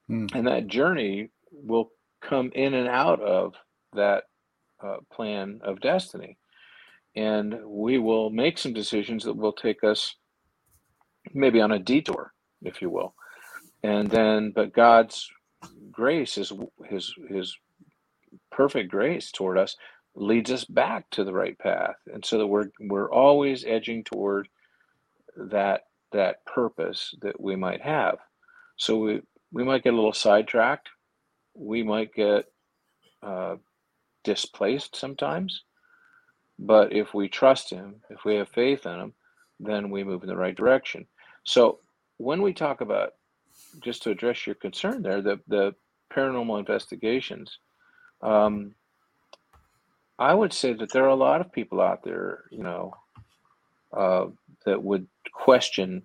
Hmm. 0.08 0.28
and 0.34 0.46
that 0.48 0.68
journey 0.68 1.30
will 1.52 1.92
come 2.22 2.52
in 2.54 2.74
and 2.74 2.88
out 2.88 3.20
of 3.22 3.54
that 3.94 4.24
uh, 4.84 4.98
plan 5.12 5.60
of 5.64 5.80
destiny, 5.80 6.38
and 7.14 7.58
we 7.64 7.98
will 7.98 8.30
make 8.30 8.58
some 8.58 8.72
decisions 8.72 9.24
that 9.24 9.36
will 9.36 9.52
take 9.52 9.84
us 9.84 10.14
maybe 11.32 11.60
on 11.60 11.72
a 11.72 11.78
detour, 11.78 12.32
if 12.62 12.80
you 12.82 12.90
will, 12.90 13.14
and 13.82 14.10
then 14.10 14.52
but 14.54 14.72
God's 14.72 15.28
grace 15.90 16.38
is 16.38 16.52
his 16.88 17.14
his 17.28 17.56
perfect 18.50 18.90
grace 18.90 19.30
toward 19.30 19.58
us 19.58 19.76
leads 20.14 20.50
us 20.50 20.64
back 20.64 21.08
to 21.10 21.24
the 21.24 21.32
right 21.32 21.58
path. 21.58 21.96
And 22.12 22.24
so 22.24 22.38
that 22.38 22.46
we're 22.46 22.70
we're 22.80 23.10
always 23.10 23.64
edging 23.64 24.04
toward 24.04 24.48
that 25.36 25.82
that 26.12 26.44
purpose 26.46 27.14
that 27.22 27.40
we 27.40 27.56
might 27.56 27.80
have. 27.82 28.18
So 28.76 28.98
we 28.98 29.22
we 29.52 29.64
might 29.64 29.84
get 29.84 29.92
a 29.92 29.96
little 29.96 30.12
sidetracked. 30.12 30.88
We 31.54 31.82
might 31.82 32.14
get 32.14 32.46
uh, 33.22 33.56
displaced 34.24 34.96
sometimes 34.96 35.62
but 36.66 36.92
if 36.92 37.14
we 37.14 37.28
trust 37.28 37.70
him 37.70 37.96
if 38.10 38.24
we 38.24 38.34
have 38.36 38.48
faith 38.48 38.86
in 38.86 38.98
him 39.00 39.14
then 39.60 39.90
we 39.90 40.02
move 40.02 40.22
in 40.22 40.28
the 40.28 40.36
right 40.36 40.56
direction. 40.56 41.06
So 41.44 41.78
when 42.18 42.42
we 42.42 42.52
talk 42.52 42.80
about 42.80 43.14
just 43.80 44.02
to 44.02 44.10
address 44.10 44.46
your 44.46 44.56
concern 44.56 45.02
there 45.02 45.22
the 45.22 45.40
the 45.48 45.74
paranormal 46.12 46.58
investigations 46.58 47.58
um, 48.22 48.74
I 50.18 50.34
would 50.34 50.52
say 50.52 50.72
that 50.74 50.92
there 50.92 51.04
are 51.04 51.08
a 51.08 51.14
lot 51.16 51.40
of 51.40 51.52
people 51.52 51.80
out 51.80 52.04
there, 52.04 52.44
you 52.50 52.62
know, 52.62 52.92
uh, 53.92 54.26
that 54.64 54.82
would 54.82 55.06
question 55.32 56.02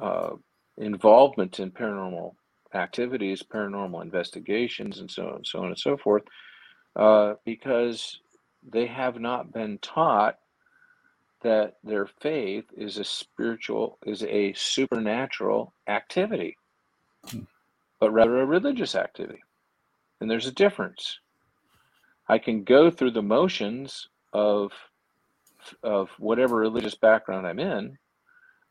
uh, 0.00 0.30
involvement 0.78 1.58
in 1.58 1.70
paranormal 1.72 2.34
activities, 2.74 3.42
paranormal 3.42 4.02
investigations, 4.02 5.00
and 5.00 5.10
so 5.10 5.30
on, 5.30 5.44
so 5.44 5.58
on 5.58 5.66
and 5.66 5.78
so 5.78 5.96
forth, 5.96 6.22
uh, 6.96 7.34
because 7.44 8.20
they 8.68 8.86
have 8.86 9.20
not 9.20 9.52
been 9.52 9.78
taught 9.78 10.38
that 11.42 11.76
their 11.82 12.06
faith 12.06 12.64
is 12.76 12.98
a 12.98 13.04
spiritual, 13.04 13.98
is 14.06 14.22
a 14.22 14.52
supernatural 14.54 15.74
activity, 15.88 16.56
but 18.00 18.12
rather 18.12 18.40
a 18.40 18.46
religious 18.46 18.94
activity. 18.94 19.42
And 20.20 20.30
there's 20.30 20.46
a 20.46 20.52
difference. 20.52 21.18
I 22.28 22.38
can 22.38 22.64
go 22.64 22.90
through 22.90 23.10
the 23.12 23.22
motions 23.22 24.08
of 24.32 24.72
of 25.82 26.10
whatever 26.18 26.56
religious 26.56 26.96
background 26.96 27.46
I'm 27.46 27.60
in. 27.60 27.98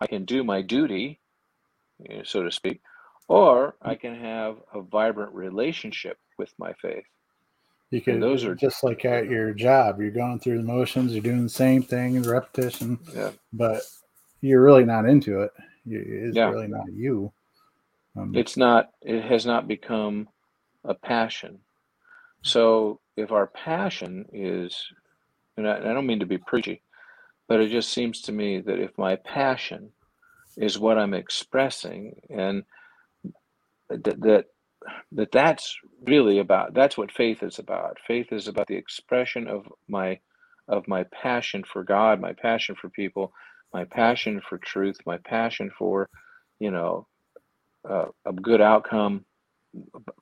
I 0.01 0.07
can 0.07 0.25
do 0.25 0.43
my 0.43 0.61
duty, 0.61 1.19
so 2.23 2.43
to 2.43 2.51
speak, 2.51 2.81
or 3.27 3.75
I 3.81 3.95
can 3.95 4.15
have 4.15 4.57
a 4.73 4.81
vibrant 4.81 5.33
relationship 5.33 6.17
with 6.37 6.53
my 6.57 6.73
faith. 6.73 7.05
You 7.91 8.01
could 8.01 8.21
those 8.21 8.43
are- 8.45 8.55
just 8.55 8.83
like 8.83 9.03
at 9.05 9.27
your 9.29 9.53
job, 9.53 9.99
you're 9.99 10.11
going 10.11 10.39
through 10.39 10.57
the 10.57 10.63
motions, 10.63 11.13
you're 11.13 11.21
doing 11.21 11.43
the 11.43 11.49
same 11.49 11.83
thing 11.83 12.15
in 12.15 12.23
repetition, 12.23 12.97
Yeah. 13.13 13.31
but 13.53 13.81
you're 14.39 14.63
really 14.63 14.85
not 14.85 15.05
into 15.05 15.41
it. 15.41 15.51
It's 15.85 16.35
Yeah. 16.37 16.49
really 16.49 16.67
not 16.67 16.91
you. 16.91 17.31
Um, 18.15 18.35
It's 18.35 18.57
not. 18.57 18.91
It 19.01 19.21
has 19.23 19.45
not 19.45 19.67
become 19.67 20.29
a 20.83 20.93
passion. 20.93 21.59
So 22.41 22.99
if 23.17 23.31
our 23.31 23.47
passion 23.47 24.25
is, 24.33 24.91
and 25.57 25.67
I, 25.67 25.77
I 25.77 25.93
don't 25.93 26.07
mean 26.07 26.19
to 26.21 26.25
be 26.25 26.37
preachy, 26.37 26.81
but 27.47 27.59
it 27.59 27.69
just 27.69 27.91
seems 27.91 28.21
to 28.23 28.31
me 28.31 28.61
that 28.61 28.79
if 28.79 28.97
my 28.97 29.17
passion 29.17 29.91
is 30.57 30.79
what 30.79 30.97
I'm 30.97 31.13
expressing, 31.13 32.19
and 32.29 32.63
that 33.89 34.19
that 34.21 34.45
that 35.13 35.31
that's 35.31 35.77
really 36.05 36.39
about 36.39 36.73
that's 36.73 36.97
what 36.97 37.11
faith 37.11 37.43
is 37.43 37.59
about. 37.59 37.97
Faith 38.07 38.31
is 38.31 38.47
about 38.47 38.67
the 38.67 38.75
expression 38.77 39.47
of 39.47 39.67
my 39.89 40.19
of 40.67 40.87
my 40.87 41.05
passion 41.13 41.63
for 41.71 41.83
God, 41.83 42.21
my 42.21 42.33
passion 42.33 42.75
for 42.79 42.89
people, 42.89 43.33
my 43.73 43.85
passion 43.85 44.41
for 44.47 44.57
truth, 44.59 44.97
my 45.05 45.17
passion 45.19 45.71
for, 45.77 46.09
you 46.59 46.71
know, 46.71 47.07
uh, 47.89 48.07
a 48.25 48.33
good 48.33 48.61
outcome, 48.61 49.25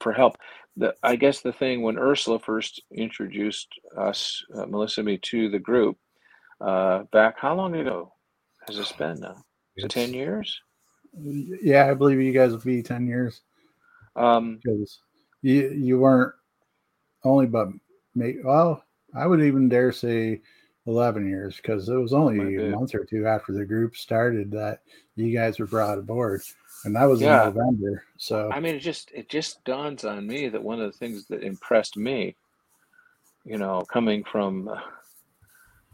for 0.01 0.13
help. 0.13 0.37
The 0.77 0.95
I 1.03 1.15
guess 1.17 1.41
the 1.41 1.53
thing 1.53 1.81
when 1.81 1.99
Ursula 1.99 2.39
first 2.39 2.81
introduced 2.95 3.69
us, 3.97 4.43
uh, 4.55 4.65
Melissa, 4.65 5.03
me 5.03 5.19
to 5.23 5.49
the 5.49 5.59
group 5.59 5.97
uh, 6.61 7.03
back. 7.11 7.39
How 7.39 7.55
long 7.55 7.75
ago 7.75 8.13
has 8.67 8.77
this 8.77 8.91
been 8.93 9.19
now? 9.21 9.43
Is 9.77 9.85
it 9.85 9.89
ten 9.89 10.13
years? 10.13 10.61
Yeah, 11.13 11.87
I 11.89 11.93
believe 11.95 12.21
you 12.21 12.33
guys 12.33 12.51
will 12.51 12.59
be 12.59 12.83
ten 12.83 13.07
years. 13.07 13.41
Um, 14.15 14.59
because 14.63 14.99
you 15.41 15.69
you 15.69 15.99
weren't 15.99 16.33
only 17.23 17.45
but 17.45 17.69
maybe 18.15 18.39
well, 18.43 18.83
I 19.15 19.27
would 19.27 19.41
even 19.41 19.69
dare 19.69 19.91
say 19.91 20.41
eleven 20.85 21.27
years 21.27 21.57
because 21.57 21.87
it 21.87 21.95
was 21.95 22.13
only 22.13 22.55
a 22.55 22.69
month 22.69 22.95
or 22.95 23.05
two 23.05 23.27
after 23.27 23.53
the 23.53 23.65
group 23.65 23.95
started 23.95 24.51
that 24.51 24.81
you 25.15 25.35
guys 25.35 25.59
were 25.59 25.67
brought 25.67 25.97
aboard, 25.97 26.41
and 26.85 26.95
that 26.95 27.05
was 27.05 27.21
yeah. 27.21 27.47
in 27.47 27.55
November. 27.55 28.03
So 28.17 28.49
I 28.51 28.59
mean, 28.59 28.75
it 28.75 28.79
just 28.79 29.11
it 29.13 29.29
just 29.29 29.63
dawns 29.63 30.03
on 30.05 30.25
me 30.25 30.49
that 30.49 30.63
one 30.63 30.81
of 30.81 30.91
the 30.91 30.97
things 30.97 31.25
that 31.27 31.43
impressed 31.43 31.97
me, 31.97 32.35
you 33.45 33.57
know, 33.57 33.81
coming 33.81 34.23
from, 34.23 34.69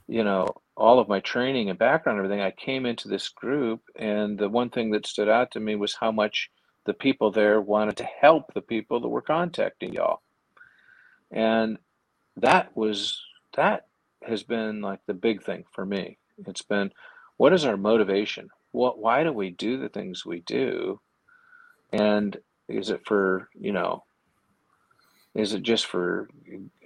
you 0.07 0.24
know, 0.24 0.47
all 0.78 0.99
of 0.99 1.07
my 1.07 1.20
training 1.20 1.70
and 1.70 1.80
background, 1.80 2.20
and 2.20 2.26
everything, 2.26 2.45
I 2.45 2.51
came 2.51 2.86
into 2.86 3.07
this 3.07 3.30
group, 3.30 3.82
and 3.95 4.38
the 4.38 4.49
one 4.49 4.70
thing 4.70 4.91
that 4.91 5.07
stood 5.07 5.30
out 5.30 5.51
to 5.51 5.59
me 5.59 5.76
was 5.76 5.95
how 5.95 6.11
much 6.11 6.49
the 6.86 6.93
people 6.93 7.31
there 7.31 7.61
wanted 7.61 7.97
to 7.97 8.03
help 8.03 8.53
the 8.53 8.61
people 8.61 8.99
that 8.99 9.09
were 9.09 9.21
contacting 9.21 9.93
y'all. 9.93 10.21
And 11.31 11.77
that 12.38 12.75
was, 12.75 13.21
that 13.55 13.88
has 14.23 14.43
been 14.43 14.81
like 14.81 14.99
the 15.07 15.13
big 15.13 15.43
thing 15.43 15.65
for 15.71 15.86
me. 15.86 16.17
It's 16.45 16.61
been, 16.61 16.91
what 17.38 17.53
is 17.53 17.65
our 17.65 17.77
motivation? 17.77 18.49
What, 18.71 18.99
why 18.99 19.23
do 19.23 19.31
we 19.31 19.51
do 19.51 19.77
the 19.77 19.89
things 19.89 20.25
we 20.25 20.41
do? 20.41 20.99
And 21.91 22.38
is 22.67 22.89
it 22.89 23.01
for, 23.05 23.49
you 23.59 23.71
know, 23.71 24.03
is 25.36 25.53
it 25.53 25.61
just 25.61 25.86
for 25.86 26.27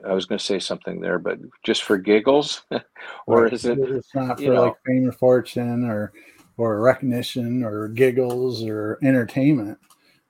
i 0.06 0.12
was 0.12 0.26
going 0.26 0.38
to 0.38 0.44
say 0.44 0.60
something 0.60 1.00
there 1.00 1.20
but 1.20 1.38
just 1.64 1.84
for 1.84 1.98
giggles 1.98 2.64
or 3.28 3.44
right. 3.44 3.54
is 3.54 3.66
it 3.66 3.78
it's 3.80 4.14
not 4.14 4.40
for 4.40 4.46
know, 4.46 4.64
like 4.64 4.76
fame 4.86 5.08
or 5.08 5.12
fortune 5.12 5.86
or 5.86 6.12
or 6.58 6.82
recognition 6.82 7.64
or 7.64 7.88
giggles 7.88 8.64
or 8.64 8.98
entertainment 9.04 9.78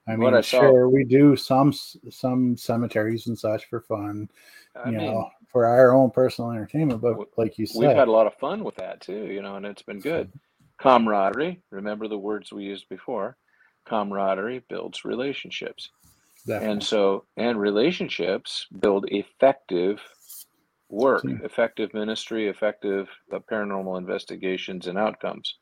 I 0.09 0.15
mean, 0.15 0.33
I 0.33 0.41
sure, 0.41 0.89
we 0.89 1.03
do 1.03 1.35
some 1.35 1.71
some 1.71 2.57
cemeteries 2.57 3.27
and 3.27 3.37
such 3.37 3.65
for 3.65 3.81
fun, 3.81 4.29
I 4.75 4.89
you 4.89 4.97
mean, 4.97 5.05
know, 5.07 5.29
for 5.47 5.65
our 5.65 5.93
own 5.93 6.09
personal 6.09 6.51
entertainment. 6.51 7.01
But 7.01 7.17
like 7.37 7.57
you 7.59 7.65
said, 7.65 7.79
we've 7.79 7.95
had 7.95 8.07
a 8.07 8.11
lot 8.11 8.27
of 8.27 8.33
fun 8.35 8.63
with 8.63 8.75
that 8.77 9.01
too, 9.01 9.25
you 9.25 9.41
know, 9.41 9.55
and 9.55 9.65
it's 9.65 9.83
been 9.83 9.99
good. 9.99 10.31
Camaraderie. 10.79 11.61
Remember 11.71 12.07
the 12.07 12.17
words 12.17 12.51
we 12.51 12.63
used 12.63 12.89
before. 12.89 13.37
Camaraderie 13.85 14.63
builds 14.67 15.05
relationships, 15.05 15.89
Definitely. 16.47 16.71
and 16.71 16.83
so 16.83 17.25
and 17.37 17.59
relationships 17.59 18.65
build 18.79 19.05
effective 19.09 20.01
work, 20.89 21.23
yeah. 21.23 21.35
effective 21.43 21.93
ministry, 21.93 22.47
effective 22.47 23.07
uh, 23.31 23.39
paranormal 23.51 23.97
investigations 23.97 24.87
and 24.87 24.97
outcomes. 24.97 25.55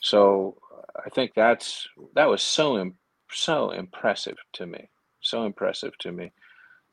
So 0.00 0.58
I 1.04 1.08
think 1.10 1.32
that's 1.34 1.88
that 2.14 2.28
was 2.28 2.42
so 2.42 2.76
important 2.76 2.98
so 3.34 3.70
impressive 3.70 4.36
to 4.54 4.66
me. 4.66 4.88
So 5.20 5.44
impressive 5.44 5.96
to 5.98 6.12
me. 6.12 6.32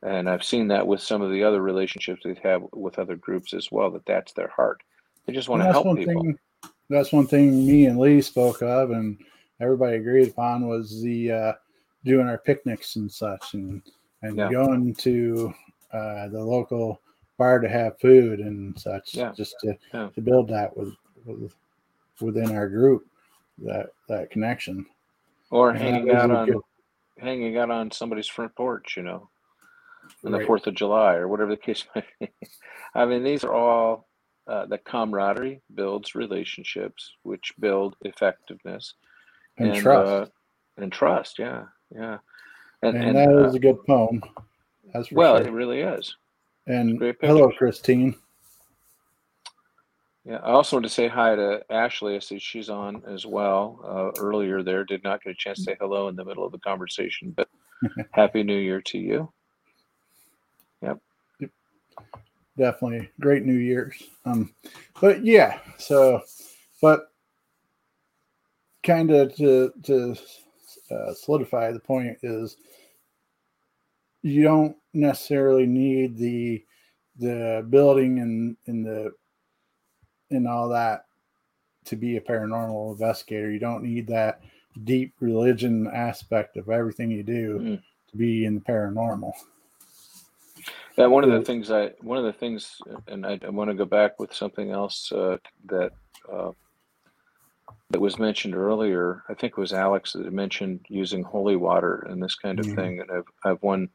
And 0.03 0.29
I've 0.29 0.43
seen 0.43 0.67
that 0.69 0.87
with 0.87 1.01
some 1.01 1.21
of 1.21 1.31
the 1.31 1.43
other 1.43 1.61
relationships 1.61 2.21
they 2.23 2.39
have 2.43 2.63
with 2.73 2.97
other 2.97 3.15
groups 3.15 3.53
as 3.53 3.71
well, 3.71 3.91
that 3.91 4.05
that's 4.05 4.33
their 4.33 4.47
heart. 4.47 4.81
They 5.25 5.33
just 5.33 5.49
want 5.49 5.61
to 5.61 5.71
help 5.71 5.95
people. 5.95 6.23
Thing, 6.23 6.39
that's 6.89 7.13
one 7.13 7.27
thing 7.27 7.65
me 7.67 7.85
and 7.85 7.99
Lee 7.99 8.21
spoke 8.21 8.63
of, 8.63 8.91
and 8.91 9.21
everybody 9.59 9.97
agreed 9.97 10.29
upon 10.29 10.67
was 10.67 11.01
the 11.03 11.31
uh, 11.31 11.53
doing 12.03 12.27
our 12.27 12.39
picnics 12.39 12.95
and 12.95 13.11
such, 13.11 13.53
and 13.53 13.83
and 14.23 14.37
yeah. 14.37 14.49
going 14.51 14.95
to 14.95 15.53
uh, 15.93 16.27
the 16.29 16.43
local 16.43 16.99
bar 17.37 17.59
to 17.59 17.69
have 17.69 17.99
food 17.99 18.39
and 18.39 18.77
such, 18.79 19.15
yeah. 19.15 19.31
just 19.35 19.55
to, 19.61 19.75
yeah. 19.93 20.09
to 20.13 20.21
build 20.21 20.47
that 20.47 20.75
with, 20.75 20.93
with 21.25 21.53
within 22.19 22.55
our 22.55 22.67
group 22.67 23.05
that 23.59 23.87
that 24.07 24.31
connection 24.31 24.85
or 25.51 25.73
hanging 25.73 26.09
out 26.09 26.31
on 26.31 26.47
good. 26.47 26.61
hanging 27.19 27.57
out 27.57 27.69
on 27.69 27.91
somebody's 27.91 28.27
front 28.27 28.55
porch, 28.55 28.95
you 28.97 29.03
know, 29.03 29.29
on 30.25 30.31
right. 30.31 30.39
the 30.39 30.45
Fourth 30.45 30.65
of 30.65 30.73
July 30.73 31.15
or 31.15 31.27
whatever 31.27 31.51
the 31.51 31.57
case 31.57 31.85
might 31.95 32.05
be. 32.19 32.29
I 32.95 33.05
mean, 33.05 33.23
these 33.23 33.43
are 33.43 33.53
all 33.53 34.07
uh, 34.47 34.65
the 34.65 34.79
camaraderie 34.79 35.61
builds 35.75 36.15
relationships, 36.15 37.11
which 37.23 37.53
build 37.59 37.95
effectiveness 38.01 38.95
and, 39.57 39.69
and 39.69 39.77
trust. 39.77 40.09
Uh, 40.09 40.25
and 40.77 40.91
trust, 40.91 41.37
yeah, 41.37 41.65
yeah. 41.93 42.17
And, 42.81 42.97
and, 42.97 43.09
and 43.09 43.17
that 43.17 43.29
uh, 43.29 43.47
is 43.47 43.55
a 43.55 43.59
good 43.59 43.77
poem. 43.85 44.23
That's 44.93 45.11
well, 45.11 45.37
sure. 45.37 45.47
it 45.47 45.51
really 45.51 45.81
is. 45.81 46.15
And 46.67 47.01
hello, 47.21 47.51
Christine. 47.51 48.15
Yeah, 50.23 50.37
I 50.37 50.51
also 50.51 50.75
want 50.75 50.85
to 50.85 50.89
say 50.89 51.07
hi 51.07 51.35
to 51.35 51.63
Ashley. 51.71 52.15
I 52.15 52.19
see 52.19 52.37
she's 52.37 52.69
on 52.69 53.01
as 53.07 53.25
well 53.25 53.79
uh, 53.83 54.21
earlier 54.21 54.61
there. 54.61 54.83
Did 54.83 55.03
not 55.03 55.23
get 55.23 55.31
a 55.31 55.35
chance 55.35 55.59
to 55.59 55.63
say 55.63 55.77
hello 55.79 56.09
in 56.09 56.15
the 56.15 56.23
middle 56.25 56.45
of 56.45 56.51
the 56.51 56.59
conversation, 56.59 57.31
but 57.35 57.49
happy 58.11 58.43
new 58.43 58.57
year 58.57 58.81
to 58.81 58.99
you. 58.99 59.31
Yep. 60.83 60.99
Definitely 62.57 63.09
great 63.19 63.45
New 63.45 63.57
Year's. 63.57 64.03
Um, 64.25 64.53
but 64.99 65.25
yeah, 65.25 65.59
so, 65.77 66.21
but 66.81 67.11
kind 68.83 69.09
of 69.09 69.35
to, 69.37 69.71
to 69.83 70.15
uh, 70.91 71.13
solidify 71.13 71.71
the 71.71 71.79
point 71.79 72.17
is 72.21 72.57
you 74.21 74.43
don't 74.43 74.75
necessarily 74.93 75.65
need 75.65 76.17
the 76.17 76.63
the 77.17 77.65
building 77.69 78.19
and 78.19 78.55
in 78.65 78.83
the 78.83 79.11
and 80.31 80.47
all 80.47 80.69
that 80.69 81.05
to 81.85 81.95
be 81.95 82.17
a 82.17 82.21
paranormal 82.21 82.91
investigator. 82.91 83.51
You 83.51 83.59
don't 83.59 83.83
need 83.83 84.07
that 84.07 84.41
deep 84.83 85.13
religion 85.19 85.87
aspect 85.87 86.57
of 86.57 86.69
everything 86.69 87.11
you 87.11 87.23
do 87.23 87.59
mm. 87.59 87.81
to 88.11 88.17
be 88.17 88.45
in 88.45 88.55
the 88.55 88.61
paranormal. 88.61 89.33
Yeah, 90.97 91.07
one 91.07 91.23
of 91.23 91.31
the 91.31 91.41
things 91.41 91.71
I 91.71 91.91
one 92.01 92.17
of 92.17 92.25
the 92.25 92.33
things, 92.33 92.81
and 93.07 93.25
I, 93.25 93.39
I 93.43 93.49
want 93.49 93.69
to 93.69 93.75
go 93.75 93.85
back 93.85 94.19
with 94.19 94.33
something 94.33 94.71
else 94.71 95.11
uh, 95.11 95.37
that 95.65 95.91
uh, 96.31 96.51
that 97.89 98.01
was 98.01 98.19
mentioned 98.19 98.55
earlier. 98.55 99.23
I 99.29 99.33
think 99.33 99.53
it 99.53 99.61
was 99.61 99.73
Alex 99.73 100.13
that 100.13 100.31
mentioned 100.31 100.85
using 100.89 101.23
holy 101.23 101.55
water 101.55 102.05
and 102.09 102.21
this 102.21 102.35
kind 102.35 102.59
of 102.59 102.65
mm-hmm. 102.65 102.75
thing. 102.75 102.99
And 102.99 103.11
I've 103.11 103.27
I've 103.43 103.63
one 103.63 103.89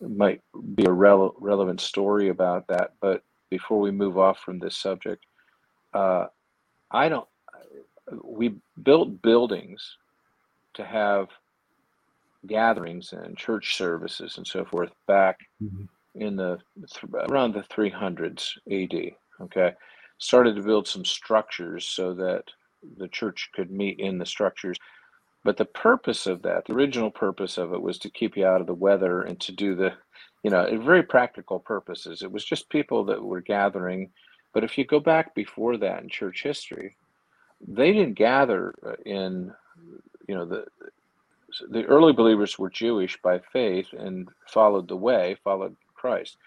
might 0.00 0.42
be 0.74 0.84
a 0.84 0.88
rele- 0.88 1.34
relevant 1.38 1.80
story 1.80 2.28
about 2.28 2.66
that. 2.68 2.94
But 3.00 3.22
before 3.48 3.80
we 3.80 3.90
move 3.90 4.18
off 4.18 4.40
from 4.40 4.58
this 4.58 4.76
subject, 4.76 5.24
uh, 5.96 6.26
I 6.90 7.08
don't. 7.08 7.26
We 8.22 8.54
built 8.82 9.22
buildings 9.22 9.96
to 10.74 10.84
have 10.84 11.28
gatherings 12.46 13.12
and 13.12 13.36
church 13.36 13.76
services 13.76 14.36
and 14.36 14.46
so 14.46 14.64
forth 14.64 14.90
back 15.08 15.40
mm-hmm. 15.62 15.84
in 16.20 16.36
the 16.36 16.58
around 17.28 17.54
the 17.54 17.62
300s 17.62 18.52
AD. 18.70 19.12
Okay, 19.40 19.74
started 20.18 20.56
to 20.56 20.62
build 20.62 20.86
some 20.86 21.04
structures 21.04 21.86
so 21.86 22.14
that 22.14 22.44
the 22.98 23.08
church 23.08 23.50
could 23.54 23.70
meet 23.70 23.98
in 23.98 24.18
the 24.18 24.26
structures. 24.26 24.76
But 25.44 25.56
the 25.56 25.64
purpose 25.64 26.26
of 26.26 26.42
that, 26.42 26.66
the 26.66 26.74
original 26.74 27.10
purpose 27.10 27.56
of 27.56 27.72
it, 27.72 27.80
was 27.80 27.98
to 28.00 28.10
keep 28.10 28.36
you 28.36 28.46
out 28.46 28.60
of 28.60 28.66
the 28.66 28.74
weather 28.74 29.22
and 29.22 29.38
to 29.40 29.52
do 29.52 29.74
the, 29.74 29.92
you 30.42 30.50
know, 30.50 30.66
very 30.82 31.04
practical 31.04 31.60
purposes. 31.60 32.22
It 32.22 32.32
was 32.32 32.44
just 32.44 32.68
people 32.68 33.04
that 33.04 33.22
were 33.22 33.40
gathering 33.40 34.10
but 34.56 34.64
if 34.64 34.78
you 34.78 34.86
go 34.86 35.00
back 35.00 35.34
before 35.34 35.76
that 35.76 36.02
in 36.02 36.08
church 36.08 36.42
history, 36.42 36.96
they 37.68 37.92
didn't 37.92 38.14
gather 38.14 38.72
uh, 38.82 38.94
in, 39.04 39.52
you 40.26 40.34
know, 40.34 40.46
the 40.46 40.64
the 41.68 41.84
early 41.84 42.14
believers 42.14 42.58
were 42.58 42.70
Jewish 42.70 43.18
by 43.20 43.38
faith 43.52 43.88
and 43.92 44.30
followed 44.48 44.88
the 44.88 44.96
way, 44.96 45.36
followed 45.44 45.76
Christ, 45.92 46.38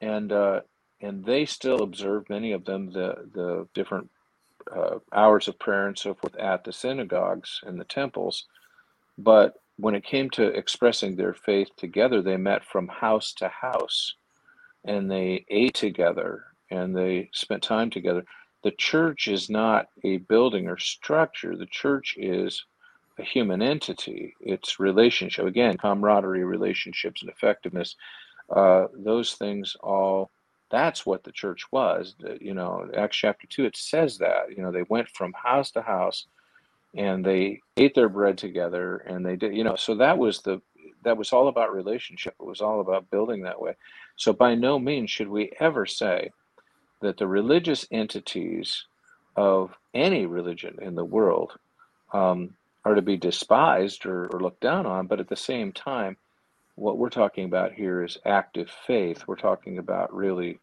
and 0.00 0.32
uh, 0.32 0.62
and 1.00 1.24
they 1.24 1.44
still 1.44 1.84
observed 1.84 2.28
many 2.28 2.50
of 2.50 2.64
them 2.64 2.90
the 2.90 3.30
the 3.32 3.68
different 3.72 4.10
uh, 4.74 4.98
hours 5.12 5.46
of 5.46 5.56
prayer 5.60 5.86
and 5.86 5.96
so 5.96 6.12
forth 6.12 6.34
at 6.34 6.64
the 6.64 6.72
synagogues 6.72 7.60
and 7.64 7.78
the 7.78 7.84
temples, 7.84 8.46
but 9.16 9.62
when 9.76 9.94
it 9.94 10.02
came 10.02 10.28
to 10.30 10.42
expressing 10.42 11.14
their 11.14 11.34
faith 11.34 11.68
together, 11.76 12.20
they 12.20 12.36
met 12.36 12.64
from 12.64 12.88
house 12.88 13.32
to 13.34 13.46
house, 13.46 14.16
and 14.84 15.08
they 15.08 15.44
ate 15.48 15.74
together 15.74 16.46
and 16.74 16.96
they 16.96 17.30
spent 17.32 17.62
time 17.62 17.90
together. 17.90 18.24
The 18.62 18.72
church 18.72 19.28
is 19.28 19.50
not 19.50 19.88
a 20.02 20.18
building 20.18 20.68
or 20.68 20.78
structure. 20.78 21.56
The 21.56 21.66
church 21.66 22.16
is 22.18 22.64
a 23.18 23.22
human 23.22 23.62
entity. 23.62 24.34
It's 24.40 24.80
relationship. 24.80 25.46
Again, 25.46 25.76
camaraderie, 25.76 26.44
relationships, 26.44 27.22
and 27.22 27.30
effectiveness. 27.30 27.96
Uh, 28.50 28.86
those 28.92 29.34
things 29.34 29.76
all. 29.80 30.30
That's 30.70 31.06
what 31.06 31.22
the 31.22 31.30
church 31.30 31.70
was. 31.70 32.16
You 32.40 32.54
know, 32.54 32.90
Acts 32.96 33.18
chapter 33.18 33.46
two. 33.46 33.64
It 33.64 33.76
says 33.76 34.18
that. 34.18 34.56
You 34.56 34.62
know, 34.62 34.72
they 34.72 34.84
went 34.88 35.08
from 35.10 35.32
house 35.34 35.70
to 35.72 35.82
house, 35.82 36.26
and 36.94 37.24
they 37.24 37.60
ate 37.76 37.94
their 37.94 38.08
bread 38.08 38.38
together, 38.38 38.96
and 38.96 39.24
they 39.24 39.36
did. 39.36 39.54
You 39.54 39.64
know, 39.64 39.76
so 39.76 39.94
that 39.96 40.18
was 40.18 40.40
the 40.40 40.60
that 41.04 41.16
was 41.16 41.32
all 41.32 41.48
about 41.48 41.74
relationship. 41.74 42.34
It 42.40 42.46
was 42.46 42.62
all 42.62 42.80
about 42.80 43.10
building 43.10 43.42
that 43.42 43.60
way. 43.60 43.76
So 44.16 44.32
by 44.32 44.54
no 44.54 44.78
means 44.78 45.10
should 45.10 45.28
we 45.28 45.52
ever 45.60 45.86
say 45.86 46.30
that 47.04 47.18
the 47.18 47.26
religious 47.26 47.86
entities 47.90 48.86
of 49.36 49.74
any 49.92 50.24
religion 50.24 50.78
in 50.80 50.94
the 50.94 51.04
world 51.04 51.52
um, 52.12 52.54
are 52.84 52.94
to 52.94 53.02
be 53.02 53.16
despised 53.16 54.06
or, 54.06 54.26
or 54.28 54.40
looked 54.40 54.62
down 54.62 54.86
on. 54.86 55.06
But 55.06 55.20
at 55.20 55.28
the 55.28 55.36
same 55.36 55.70
time, 55.72 56.16
what 56.76 56.96
we're 56.96 57.10
talking 57.10 57.44
about 57.44 57.72
here 57.72 58.02
is 58.02 58.16
active 58.24 58.70
faith. 58.86 59.24
We're 59.26 59.36
talking 59.36 59.78
about 59.78 60.14
really, 60.14 60.58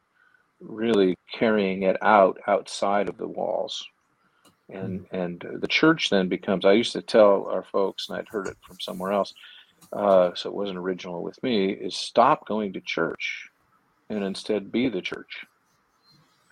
really 0.59 1.15
carrying 1.31 1.83
it 1.83 1.97
out 2.01 2.39
outside 2.47 3.07
of 3.07 3.17
the 3.17 3.27
walls. 3.27 3.87
And, 4.69 5.01
mm. 5.01 5.11
and 5.11 5.61
the 5.61 5.67
church 5.67 6.09
then 6.09 6.27
becomes, 6.27 6.65
I 6.65 6.73
used 6.73 6.93
to 6.93 7.01
tell 7.03 7.45
our 7.51 7.63
folks, 7.63 8.09
and 8.09 8.17
I'd 8.17 8.29
heard 8.29 8.47
it 8.47 8.57
from 8.65 8.79
somewhere 8.79 9.11
else, 9.11 9.33
uh, 9.93 10.31
so 10.33 10.49
it 10.49 10.55
wasn't 10.55 10.79
original 10.79 11.21
with 11.21 11.41
me, 11.43 11.69
is 11.71 11.95
stop 11.95 12.47
going 12.47 12.73
to 12.73 12.81
church 12.81 13.47
and 14.09 14.23
instead 14.23 14.71
be 14.71 14.89
the 14.89 15.01
church. 15.01 15.45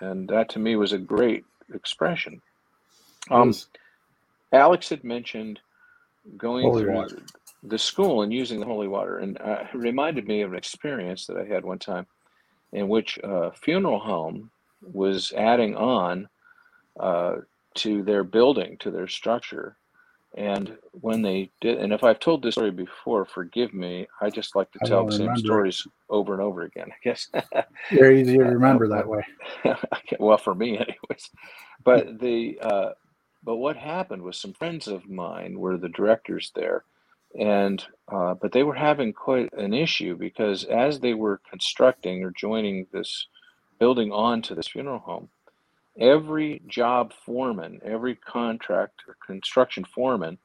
And 0.01 0.27
that 0.29 0.49
to 0.49 0.59
me 0.59 0.75
was 0.75 0.93
a 0.93 0.97
great 0.97 1.45
expression. 1.73 2.41
Um, 3.29 3.53
Alex 4.53 4.89
had 4.89 5.03
mentioned 5.03 5.59
going 6.37 6.63
holy 6.65 6.83
through 6.83 6.93
water. 6.93 7.19
the 7.63 7.77
school 7.77 8.21
and 8.23 8.33
using 8.33 8.59
the 8.59 8.65
holy 8.65 8.87
water, 8.87 9.19
and 9.19 9.39
uh, 9.41 9.65
it 9.73 9.77
reminded 9.77 10.27
me 10.27 10.41
of 10.41 10.51
an 10.51 10.57
experience 10.57 11.27
that 11.27 11.37
I 11.37 11.45
had 11.45 11.65
one 11.65 11.79
time 11.79 12.07
in 12.71 12.87
which 12.87 13.19
a 13.23 13.51
funeral 13.53 13.99
home 13.99 14.51
was 14.81 15.33
adding 15.33 15.75
on 15.75 16.29
uh, 16.99 17.37
to 17.75 18.03
their 18.03 18.23
building, 18.23 18.77
to 18.79 18.91
their 18.91 19.07
structure. 19.07 19.77
And 20.37 20.77
when 20.91 21.21
they 21.23 21.49
did, 21.59 21.79
and 21.79 21.91
if 21.91 22.03
I've 22.03 22.19
told 22.19 22.43
this 22.43 22.53
story 22.53 22.71
before, 22.71 23.25
forgive 23.25 23.73
me. 23.73 24.07
I 24.21 24.29
just 24.29 24.55
like 24.55 24.71
to 24.73 24.79
tell 24.85 25.05
the 25.05 25.11
same 25.11 25.35
stories 25.35 25.87
over 26.07 26.33
and 26.33 26.41
over 26.41 26.61
again. 26.61 26.89
I 26.91 26.95
guess 27.03 27.29
very 27.91 28.21
easy 28.21 28.37
to 28.37 28.43
remember 28.43 28.87
that 28.89 29.07
way. 29.07 29.25
well, 30.19 30.37
for 30.37 30.53
me, 30.53 30.77
anyways. 30.77 31.29
But 31.83 32.19
the 32.19 32.59
uh, 32.61 32.89
but 33.43 33.55
what 33.55 33.75
happened 33.75 34.21
was 34.21 34.37
some 34.37 34.53
friends 34.53 34.87
of 34.87 35.09
mine 35.09 35.57
were 35.57 35.77
the 35.77 35.89
directors 35.89 36.51
there, 36.53 36.83
and 37.37 37.83
uh, 38.07 38.35
but 38.35 38.51
they 38.51 38.63
were 38.63 38.75
having 38.75 39.13
quite 39.13 39.51
an 39.53 39.73
issue 39.73 40.15
because 40.15 40.63
as 40.65 40.99
they 40.99 41.15
were 41.15 41.41
constructing 41.49 42.23
or 42.23 42.31
joining 42.31 42.85
this 42.91 43.27
building 43.79 44.11
onto 44.11 44.53
this 44.53 44.67
funeral 44.67 44.99
home, 44.99 45.29
every 45.97 46.61
job 46.67 47.13
foreman, 47.25 47.79
every 47.83 48.15
contract 48.15 49.01
or 49.07 49.17
construction 49.25 49.85
foreman 49.85 50.37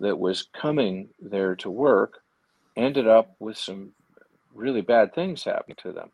that 0.00 0.18
was 0.18 0.48
coming 0.52 1.08
there 1.20 1.56
to 1.56 1.70
work 1.70 2.20
ended 2.76 3.08
up 3.08 3.34
with 3.38 3.56
some 3.56 3.92
really 4.54 4.82
bad 4.82 5.14
things 5.14 5.44
happening 5.44 5.76
to 5.82 5.92
them. 5.92 6.10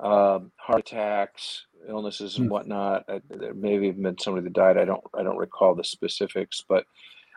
Um, 0.00 0.52
heart 0.56 0.80
attacks, 0.80 1.66
illnesses 1.88 2.36
and 2.36 2.46
hmm. 2.46 2.52
whatnot. 2.52 3.04
Uh, 3.08 3.18
there 3.28 3.54
may 3.54 3.74
have 3.74 3.82
even 3.82 4.02
been 4.02 4.18
somebody 4.18 4.44
that 4.44 4.52
died. 4.52 4.78
I 4.78 4.84
don't 4.84 5.02
I 5.12 5.22
don't 5.22 5.36
recall 5.36 5.74
the 5.74 5.84
specifics, 5.84 6.62
but 6.68 6.84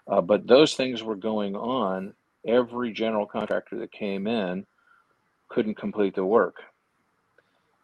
uh, 0.07 0.21
but 0.21 0.47
those 0.47 0.75
things 0.75 1.01
were 1.03 1.15
going 1.15 1.55
on. 1.55 2.13
Every 2.45 2.91
general 2.91 3.25
contractor 3.25 3.77
that 3.79 3.91
came 3.91 4.27
in 4.27 4.65
couldn't 5.49 5.75
complete 5.75 6.15
the 6.15 6.25
work, 6.25 6.57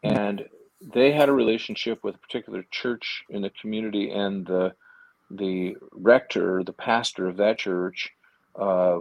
hmm. 0.04 0.16
and 0.16 0.46
they 0.82 1.12
had 1.12 1.30
a 1.30 1.34
relationship 1.34 2.04
with 2.04 2.16
a 2.16 2.20
particular 2.20 2.66
church 2.72 3.24
in 3.30 3.42
the 3.42 3.52
community, 3.62 4.12
and 4.12 4.46
the 4.46 4.74
the 5.30 5.76
rector, 5.92 6.64
the 6.64 6.74
pastor 6.74 7.28
of 7.28 7.38
that 7.38 7.58
church, 7.58 8.10
uh, 8.58 9.00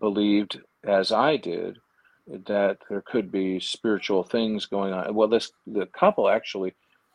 believed, 0.00 0.60
as 0.84 1.12
I 1.12 1.36
did, 1.36 1.78
that 2.26 2.78
there 2.88 3.02
could 3.02 3.30
be 3.30 3.60
spiritual 3.60 4.24
things 4.24 4.66
going 4.66 4.92
on. 4.92 5.14
Well, 5.14 5.28
this 5.28 5.52
the 5.66 5.86
couple 5.86 6.28
actually 6.28 6.74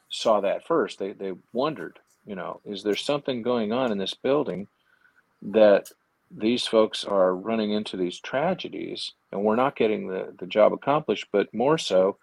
saw 0.10 0.42
that 0.42 0.66
first. 0.66 1.00
They 1.00 1.14
they 1.14 1.34
wondered, 1.52 2.00
you 2.26 2.36
know, 2.36 2.62
is 2.66 2.84
there 2.84 2.96
something 2.96 3.42
going 3.42 3.72
on 3.72 3.92
in 3.92 3.98
this 3.98 4.14
building 4.14 4.68
that 5.42 5.92
these 6.36 6.66
folks 6.66 7.04
are 7.06 7.36
running 7.36 7.72
into 7.72 7.98
these 7.98 8.20
tragedies 8.20 9.14
and 9.32 9.44
we're 9.44 9.56
not 9.56 9.76
getting 9.76 10.08
the, 10.08 10.34
the 10.40 10.48
job 10.48 10.74
accomplished, 10.74 11.28
but 11.32 11.54
more 11.54 11.78
so, 11.78 12.18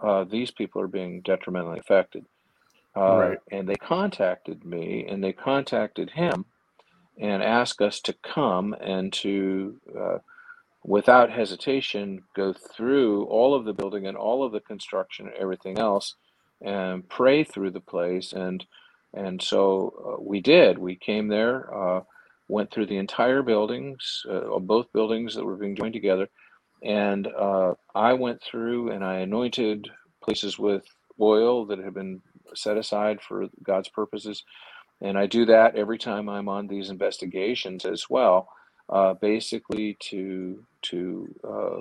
uh, 0.00 0.24
these 0.24 0.50
people 0.50 0.80
are 0.80 0.88
being 0.88 1.20
detrimentally 1.22 1.78
affected. 1.78 2.26
Uh, 2.96 3.16
right. 3.16 3.38
And 3.50 3.68
they 3.68 3.74
contacted 3.76 4.64
me 4.64 5.06
and 5.08 5.22
they 5.22 5.32
contacted 5.32 6.10
him 6.10 6.44
and 7.18 7.42
asked 7.42 7.80
us 7.80 8.00
to 8.00 8.14
come 8.22 8.74
and 8.80 9.12
to 9.12 9.80
uh, 9.98 10.18
without 10.84 11.30
hesitation 11.30 12.22
go 12.36 12.52
through 12.52 13.24
all 13.24 13.54
of 13.54 13.64
the 13.64 13.72
building 13.72 14.06
and 14.06 14.16
all 14.16 14.44
of 14.44 14.52
the 14.52 14.60
construction 14.60 15.26
and 15.26 15.36
everything 15.36 15.78
else 15.78 16.14
and 16.60 17.08
pray 17.08 17.42
through 17.42 17.70
the 17.70 17.80
place 17.80 18.32
and 18.32 18.66
and 19.14 19.40
so 19.40 19.94
uh, 20.18 20.22
we 20.22 20.40
did 20.40 20.78
we 20.78 20.94
came 20.96 21.28
there 21.28 21.74
uh, 21.74 22.00
went 22.48 22.70
through 22.70 22.86
the 22.86 22.96
entire 22.98 23.42
buildings 23.42 24.22
uh, 24.30 24.58
both 24.58 24.92
buildings 24.92 25.34
that 25.34 25.44
were 25.44 25.56
being 25.56 25.76
joined 25.76 25.94
together 25.94 26.28
and 26.84 27.28
uh, 27.28 27.74
i 27.94 28.14
went 28.14 28.42
through 28.42 28.92
and 28.92 29.04
i 29.04 29.18
anointed 29.18 29.88
places 30.24 30.58
with 30.58 30.84
oil 31.20 31.66
that 31.66 31.80
had 31.80 31.94
been 31.94 32.22
set 32.54 32.78
aside 32.78 33.20
for 33.22 33.46
god's 33.64 33.90
purposes 33.90 34.44
and 35.02 35.18
i 35.18 35.26
do 35.26 35.46
that 35.46 35.76
every 35.76 35.98
time 35.98 36.28
i'm 36.28 36.48
on 36.48 36.68
these 36.68 36.90
investigations 36.90 37.84
as 37.86 38.06
well 38.10 38.48
uh, 38.90 39.14
basically 39.14 39.96
to 40.00 40.64
to 40.82 41.34
uh, 41.48 41.76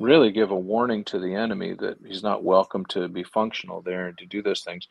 really 0.00 0.32
give 0.32 0.52
a 0.52 0.56
warning 0.58 1.04
to 1.06 1.20
the 1.20 1.34
enemy 1.34 1.74
that 1.74 1.98
he's 2.06 2.24
not 2.24 2.44
welcome 2.44 2.86
to 2.86 3.08
be 3.08 3.24
functional 3.24 3.82
there 3.82 4.08
and 4.08 4.18
to 4.18 4.26
do 4.26 4.42
those 4.42 4.62
things. 4.62 4.88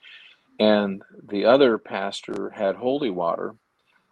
And 0.60 1.04
the 1.30 1.46
other 1.46 1.78
pastor 1.80 2.52
had 2.52 2.76
holy 2.78 3.12
water, 3.12 3.56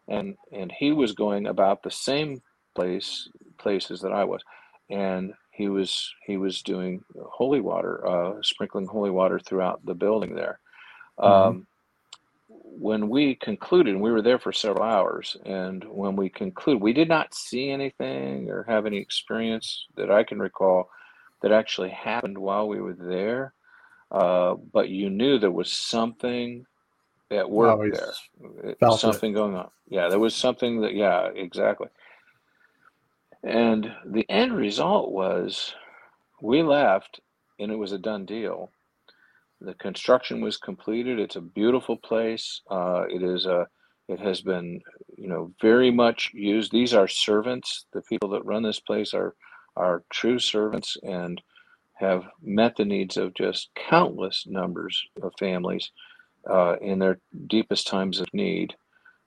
and 0.08 0.36
and 0.52 0.72
he 0.72 0.94
was 0.94 1.14
going 1.14 1.48
about 1.48 1.84
the 1.84 1.92
same 1.92 2.42
place 2.76 3.30
places 3.60 4.02
that 4.02 4.14
I 4.14 4.26
was, 4.26 4.42
and 4.90 5.34
he 5.52 5.68
was 5.68 6.14
he 6.26 6.38
was 6.38 6.62
doing 6.62 7.04
holy 7.22 7.60
water, 7.60 8.08
uh, 8.08 8.34
sprinkling 8.42 8.88
holy 8.88 9.10
water 9.12 9.40
throughout 9.40 9.86
the 9.86 9.94
building 9.94 10.36
there. 10.36 10.60
Mm-hmm. 11.20 11.50
Um, 11.50 11.68
when 12.50 13.10
we 13.10 13.36
concluded, 13.36 13.94
and 13.94 14.02
we 14.02 14.12
were 14.12 14.22
there 14.22 14.40
for 14.40 14.54
several 14.54 14.86
hours, 14.86 15.36
and 15.46 15.84
when 15.84 16.16
we 16.16 16.30
concluded, 16.30 16.82
we 16.82 16.94
did 16.94 17.10
not 17.10 17.34
see 17.34 17.70
anything 17.70 18.50
or 18.50 18.64
have 18.64 18.86
any 18.86 18.98
experience 18.98 19.86
that 19.98 20.10
I 20.10 20.24
can 20.24 20.40
recall 20.40 20.90
that 21.42 21.52
actually 21.52 21.90
happened 21.90 22.38
while 22.38 22.68
we 22.68 22.80
were 22.80 22.94
there. 22.94 23.54
Uh, 24.12 24.56
but 24.74 24.90
you 24.90 25.10
knew 25.10 25.38
there 25.38 25.52
was 25.52 25.72
something 25.72 26.66
at 27.30 27.50
work 27.50 27.80
there, 27.94 28.14
something 28.98 29.32
it. 29.32 29.36
going 29.36 29.56
on. 29.56 29.70
Yeah, 29.88 30.08
there 30.08 30.20
was 30.20 30.36
something 30.36 30.82
that, 30.82 30.96
yeah, 30.96 31.28
exactly. 31.28 31.88
And 33.44 33.92
the 34.06 34.30
end 34.30 34.54
result 34.54 35.12
was 35.12 35.74
we 36.42 36.64
left, 36.64 37.20
and 37.60 37.72
it 37.72 37.78
was 37.78 37.92
a 37.92 37.98
done 37.98 38.26
deal 38.26 38.70
the 39.62 39.74
construction 39.74 40.42
was 40.42 40.58
completed. 40.58 41.20
It's 41.20 41.36
a 41.36 41.42
beautiful 41.42 41.98
place. 41.98 42.62
Uh, 42.70 43.04
it 43.10 43.24
is 43.24 43.46
a 43.46 43.68
it 44.08 44.20
has 44.20 44.42
been 44.42 44.82
you 45.18 45.28
know 45.28 45.52
very 45.62 45.92
much 45.92 46.32
used. 46.34 46.72
These 46.72 46.94
are 46.94 47.08
servants. 47.08 47.86
The 47.94 48.02
people 48.04 48.30
that 48.30 48.46
run 48.46 48.64
this 48.64 48.80
place 48.80 49.14
are 49.14 49.36
are 49.76 50.04
true 50.12 50.40
servants 50.40 50.98
and 51.04 51.42
have 51.96 52.24
met 52.42 52.76
the 52.78 52.86
needs 52.86 53.18
of 53.18 53.34
just 53.34 53.70
countless 53.90 54.46
numbers 54.48 55.04
of 55.22 55.34
families 55.38 55.92
uh, 56.50 56.78
in 56.82 57.00
their 57.00 57.20
deepest 57.48 57.88
times 57.88 58.20
of 58.20 58.28
need. 58.34 58.76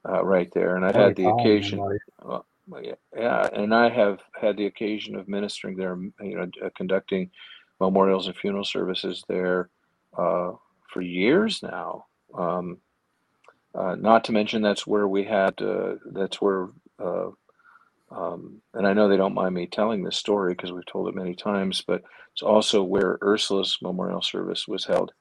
Uh, 0.08 0.24
right 0.24 0.48
there, 0.52 0.74
and 0.74 0.84
I've 0.84 0.96
had 0.96 1.14
the 1.14 1.28
occasion. 1.28 1.78
Yeah, 3.16 3.48
and 3.52 3.74
I 3.74 3.88
have 3.90 4.20
had 4.40 4.56
the 4.56 4.66
occasion 4.66 5.16
of 5.16 5.28
ministering 5.28 5.76
there. 5.76 5.96
You 6.20 6.36
know, 6.36 6.50
uh, 6.64 6.70
conducting 6.76 7.30
memorials 7.80 8.26
and 8.26 8.36
funeral 8.36 8.64
services 8.64 9.24
there 9.28 9.70
uh, 10.16 10.52
for 10.92 11.00
years 11.00 11.62
now. 11.62 12.06
Um, 12.36 12.78
uh, 13.74 13.96
not 13.96 14.24
to 14.24 14.32
mention 14.32 14.62
that's 14.62 14.86
where 14.86 15.08
we 15.08 15.24
had 15.24 15.60
uh, 15.60 15.94
that's 16.12 16.40
where 16.40 16.68
uh, 16.98 17.30
um, 18.10 18.60
and 18.74 18.86
I 18.86 18.92
know 18.92 19.08
they 19.08 19.16
don't 19.16 19.34
mind 19.34 19.54
me 19.54 19.66
telling 19.66 20.02
this 20.02 20.16
story 20.16 20.52
because 20.52 20.72
we've 20.72 20.86
told 20.86 21.08
it 21.08 21.14
many 21.14 21.34
times, 21.34 21.82
but 21.86 22.02
it's 22.32 22.42
also 22.42 22.82
where 22.82 23.18
Ursula's 23.22 23.78
memorial 23.80 24.22
service 24.22 24.68
was 24.68 24.84
held. 24.84 25.12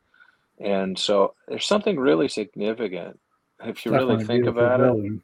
And 0.60 0.98
so 1.00 1.34
there's 1.48 1.66
something 1.66 1.98
really 1.98 2.28
significant 2.28 3.20
if 3.64 3.86
you 3.86 3.92
Definitely 3.92 4.16
really 4.16 4.26
think 4.26 4.46
about 4.46 4.80
building. 4.80 5.22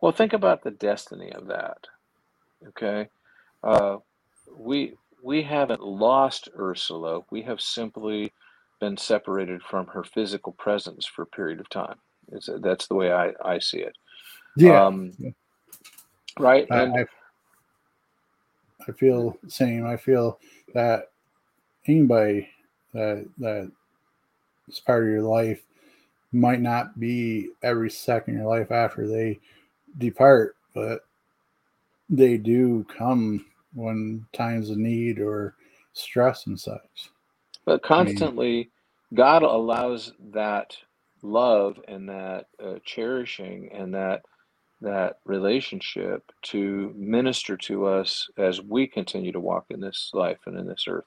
Well, 0.00 0.12
think 0.12 0.32
about 0.32 0.62
the 0.62 0.70
destiny 0.70 1.32
of 1.32 1.46
that. 1.48 1.86
Okay, 2.68 3.08
uh, 3.62 3.98
we 4.56 4.94
we 5.22 5.42
haven't 5.42 5.82
lost 5.82 6.48
Ursula. 6.58 7.20
We 7.30 7.42
have 7.42 7.60
simply 7.60 8.32
been 8.80 8.96
separated 8.96 9.62
from 9.62 9.86
her 9.88 10.02
physical 10.02 10.52
presence 10.52 11.04
for 11.04 11.22
a 11.22 11.26
period 11.26 11.60
of 11.60 11.68
time. 11.68 11.96
It's, 12.32 12.48
that's 12.60 12.86
the 12.86 12.94
way 12.94 13.12
I, 13.12 13.32
I 13.44 13.58
see 13.58 13.80
it. 13.80 13.94
Yeah. 14.56 14.86
Um, 14.86 15.12
Right. 16.38 16.66
And, 16.70 16.94
I, 16.94 17.06
I 18.88 18.92
feel 18.92 19.36
the 19.42 19.50
same. 19.50 19.86
I 19.86 19.96
feel 19.96 20.38
that 20.74 21.10
anybody 21.86 22.48
that 22.94 23.26
that 23.38 23.70
is 24.68 24.80
part 24.80 25.04
of 25.04 25.10
your 25.10 25.22
life 25.22 25.62
might 26.32 26.60
not 26.60 26.98
be 26.98 27.50
every 27.62 27.90
second 27.90 28.34
of 28.36 28.40
your 28.40 28.48
life 28.48 28.70
after 28.70 29.06
they 29.06 29.40
depart, 29.98 30.56
but 30.74 31.04
they 32.08 32.36
do 32.36 32.84
come 32.96 33.44
when 33.74 34.26
times 34.32 34.70
of 34.70 34.76
need 34.76 35.18
or 35.20 35.54
stress 35.92 36.46
and 36.46 36.58
such. 36.58 37.10
But 37.64 37.82
constantly, 37.82 38.70
God 39.14 39.42
allows 39.42 40.12
that 40.32 40.76
love 41.22 41.78
and 41.86 42.08
that 42.08 42.46
uh, 42.62 42.74
cherishing 42.84 43.70
and 43.72 43.94
that 43.94 44.22
that 44.80 45.18
relationship 45.26 46.32
to 46.42 46.92
minister 46.96 47.56
to 47.56 47.86
us 47.86 48.30
as 48.38 48.62
we 48.62 48.86
continue 48.86 49.30
to 49.30 49.40
walk 49.40 49.66
in 49.68 49.80
this 49.80 50.10
life 50.14 50.38
and 50.46 50.58
in 50.58 50.66
this 50.66 50.86
earth 50.88 51.04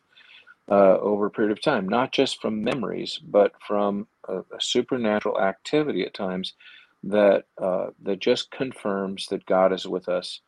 uh, 0.69 0.97
over 0.99 1.26
a 1.26 1.31
period 1.31 1.51
of 1.51 1.61
time, 1.61 1.89
not 1.89 2.11
just 2.11 2.41
from 2.41 2.64
memories, 2.64 3.19
but 3.23 3.53
from 3.68 4.07
a, 4.27 4.39
a 4.39 4.61
supernatural 4.61 5.39
activity 5.41 6.03
at 6.03 6.14
times 6.14 6.53
that 7.03 7.45
uh, 7.61 7.88
that 8.03 8.19
just 8.19 8.51
confirms 8.51 9.27
that 9.27 9.45
God 9.45 9.73
is 9.73 9.88
with 9.88 10.07
us 10.07 10.39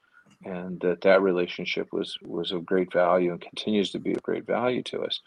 and 0.44 0.80
that 0.82 1.02
that 1.02 1.22
relationship 1.22 1.92
was 1.92 2.18
was 2.22 2.52
of 2.52 2.66
great 2.66 2.92
value 2.92 3.32
and 3.32 3.42
continues 3.42 3.92
to 3.92 4.00
be 4.00 4.14
of 4.14 4.24
great 4.24 4.46
value 4.46 4.84
to 4.84 5.02
us. 5.02 5.20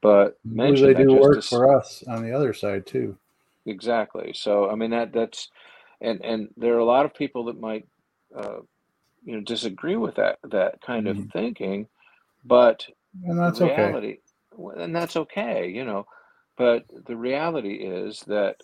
But 0.00 0.38
mention 0.44 0.86
they 0.86 0.94
do 0.94 1.14
work 1.14 1.42
for 1.42 1.74
us 1.76 2.04
on 2.06 2.22
the 2.22 2.32
other 2.32 2.52
side 2.52 2.86
too. 2.86 3.16
Exactly. 3.64 4.32
So 4.34 4.70
I 4.70 4.74
mean 4.74 4.90
that 4.90 5.12
that's 5.12 5.48
and 6.00 6.22
and 6.24 6.48
there 6.56 6.74
are 6.74 6.78
a 6.78 6.84
lot 6.84 7.04
of 7.06 7.14
people 7.14 7.44
that 7.46 7.60
might 7.60 7.86
uh, 8.36 8.60
you 9.24 9.34
know 9.34 9.40
disagree 9.40 9.96
with 9.96 10.16
that 10.16 10.38
that 10.44 10.80
kind 10.82 11.08
of 11.08 11.16
mm-hmm. 11.16 11.28
thinking, 11.30 11.88
but 12.44 12.86
and 13.24 13.38
that's 13.38 13.60
reality, 13.60 14.18
okay. 14.58 14.82
And 14.82 14.94
that's 14.94 15.16
okay, 15.16 15.68
you 15.68 15.84
know. 15.84 16.06
But 16.56 16.84
the 17.06 17.16
reality 17.16 17.74
is 17.74 18.20
that 18.26 18.62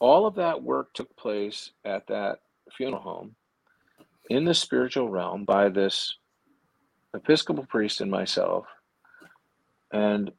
all 0.00 0.26
of 0.26 0.34
that 0.36 0.62
work 0.62 0.92
took 0.94 1.14
place 1.16 1.70
at 1.84 2.08
that 2.08 2.40
funeral 2.76 3.02
home 3.02 3.36
in 4.28 4.44
the 4.44 4.54
spiritual 4.54 5.08
realm 5.08 5.44
by 5.44 5.68
this 5.68 6.16
Episcopal 7.12 7.66
priest 7.66 8.00
and 8.00 8.10
myself, 8.10 8.66
and 9.92 10.30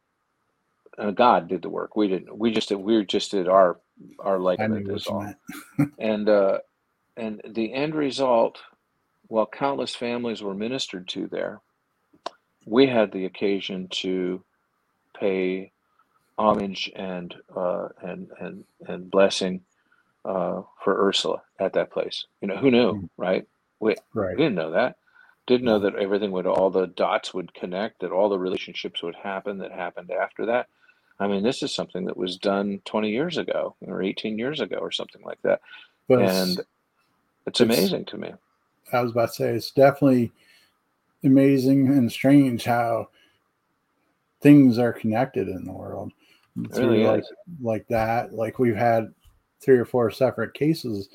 uh, 0.98 1.12
God 1.12 1.50
did 1.50 1.62
the 1.62 1.70
work. 1.70 1.98
We 1.98 2.08
didn't. 2.08 2.38
We 2.38 2.52
just 2.52 2.70
did. 2.70 2.76
We 2.76 3.04
just 3.06 3.32
did 3.32 3.50
our 3.50 3.78
our 4.20 4.40
like 4.40 4.60
of 4.60 4.72
it. 4.72 4.88
Is 4.90 5.06
all. 5.08 5.34
and 6.00 6.30
uh, 6.30 6.60
and 7.18 7.42
the 7.46 7.74
end 7.74 7.94
result, 7.94 8.60
while 9.28 9.46
countless 9.46 9.96
families 9.96 10.42
were 10.42 10.54
ministered 10.54 11.10
to 11.10 11.28
there, 11.28 11.60
we 12.66 12.88
had 12.88 13.12
the 13.12 13.26
occasion 13.26 13.90
to 13.90 14.42
pay 15.20 15.74
homage 16.42 16.92
and 16.96 17.36
uh, 17.56 17.90
and 18.02 18.30
and 18.40 18.64
and 18.88 19.12
blessing 19.12 19.62
uh, 20.26 20.62
for 20.84 21.08
Ursula 21.08 21.42
at 21.60 21.74
that 21.74 21.92
place. 21.92 22.26
You 22.42 22.48
know, 22.48 22.58
who 22.58 22.72
knew, 22.72 22.94
mm. 22.94 23.10
right? 23.18 23.48
We, 23.80 23.96
right. 24.14 24.38
we 24.38 24.44
didn't 24.44 24.56
know 24.56 24.72
that. 24.72 24.98
Didn't 25.48 25.66
know 25.66 25.80
that 25.80 25.96
everything 25.96 26.32
would, 26.32 26.46
all 26.46 26.70
the 26.70 26.88
dots 26.88 27.34
would 27.34 27.54
connect, 27.54 28.02
that 28.02 28.12
all 28.12 28.30
the 28.30 28.38
relationships 28.38 29.02
would 29.02 29.16
happen 29.16 29.58
that 29.58 29.72
happened 29.72 30.12
after 30.12 30.46
that. 30.46 30.68
I 31.20 31.28
mean, 31.28 31.44
this 31.44 31.62
is 31.64 31.74
something 31.74 32.06
that 32.06 32.18
was 32.18 32.38
done 32.38 32.82
20 32.86 33.10
years 33.10 33.38
ago 33.38 33.76
or 33.82 34.02
18 34.02 34.38
years 34.38 34.60
ago 34.60 34.78
or 34.78 34.92
something 34.92 35.22
like 35.24 35.42
that. 35.44 35.62
But 36.08 36.22
and 36.22 36.60
it's, 36.60 36.68
it's 37.48 37.62
amazing 37.62 38.06
to 38.06 38.18
me. 38.18 38.34
I 38.94 39.02
was 39.02 39.12
about 39.12 39.30
to 39.30 39.34
say, 39.34 39.50
it's 39.50 39.72
definitely 39.72 40.32
amazing 41.24 41.88
and 41.88 42.12
strange 42.12 42.64
how 42.64 43.10
things 44.42 44.78
are 44.78 44.94
connected 44.94 45.48
in 45.48 45.66
the 45.66 45.72
world. 45.72 46.12
Really 46.56 47.04
like, 47.04 47.24
like 47.62 47.88
that. 47.88 48.34
Like 48.34 48.60
we've 48.60 48.76
had 48.76 49.14
three 49.60 49.78
or 49.78 49.86
four 49.86 50.12
separate 50.12 50.54
cases 50.54 51.10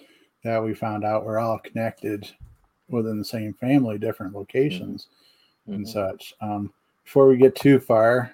that 0.45 0.63
we 0.63 0.75
found 0.75 1.05
out 1.05 1.25
were 1.25 1.39
all 1.39 1.59
connected 1.59 2.31
within 2.89 3.19
the 3.19 3.25
same 3.25 3.53
family, 3.55 3.99
different 3.99 4.35
locations 4.35 5.09
mm-hmm. 5.63 5.75
and 5.75 5.87
mm-hmm. 5.87 5.93
such. 5.93 6.35
Um, 6.41 6.73
before 7.05 7.29
we 7.29 7.37
get 7.37 7.55
too 7.55 7.79
far, 7.79 8.33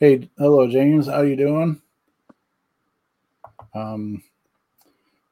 Hey, 0.00 0.30
hello, 0.38 0.66
James. 0.66 1.08
How 1.08 1.20
you 1.20 1.36
doing? 1.36 1.78
Um, 3.74 4.22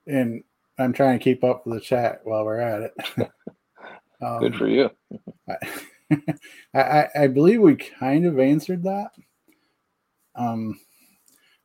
and 0.07 0.45
I'm 0.79 0.93
trying 0.93 1.19
to 1.19 1.25
keep 1.25 1.43
up 1.43 1.65
with 1.65 1.79
the 1.79 1.81
chat 1.81 2.21
while 2.25 2.45
we're 2.45 2.61
at 2.61 2.83
it. 2.83 3.31
um, 4.21 4.39
Good 4.41 4.57
for 4.57 4.69
you. 4.69 4.91
I, 5.49 6.79
I, 6.79 7.09
I 7.19 7.27
believe 7.29 7.63
we 7.63 7.77
kind 7.77 8.27
of 8.27 8.39
answered 8.39 8.83
that. 8.83 9.13
Um, 10.35 10.79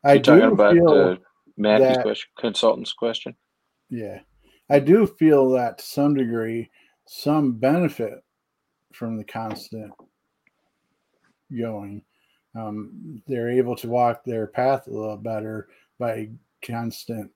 I 0.04 0.14
You're 0.14 0.22
do 0.22 0.44
about 0.52 0.74
feel 0.74 0.90
uh, 0.90 1.16
Matthew's 1.58 1.96
that, 1.96 2.04
question, 2.04 2.30
consultant's 2.38 2.94
question. 2.94 3.36
Yeah, 3.90 4.20
I 4.70 4.80
do 4.80 5.08
feel 5.08 5.50
that 5.52 5.78
to 5.78 5.86
some 5.86 6.16
degree, 6.16 6.70
some 7.06 7.54
benefit 7.54 8.24
from 8.94 9.18
the 9.18 9.24
constant 9.24 9.92
going. 11.56 12.04
Um, 12.56 13.22
they're 13.28 13.50
able 13.50 13.76
to 13.78 13.88
walk 13.88 14.24
their 14.24 14.48
path 14.48 14.88
a 14.88 14.92
little 14.92 15.18
better 15.18 15.70
by 16.00 16.30
constant 16.64 17.32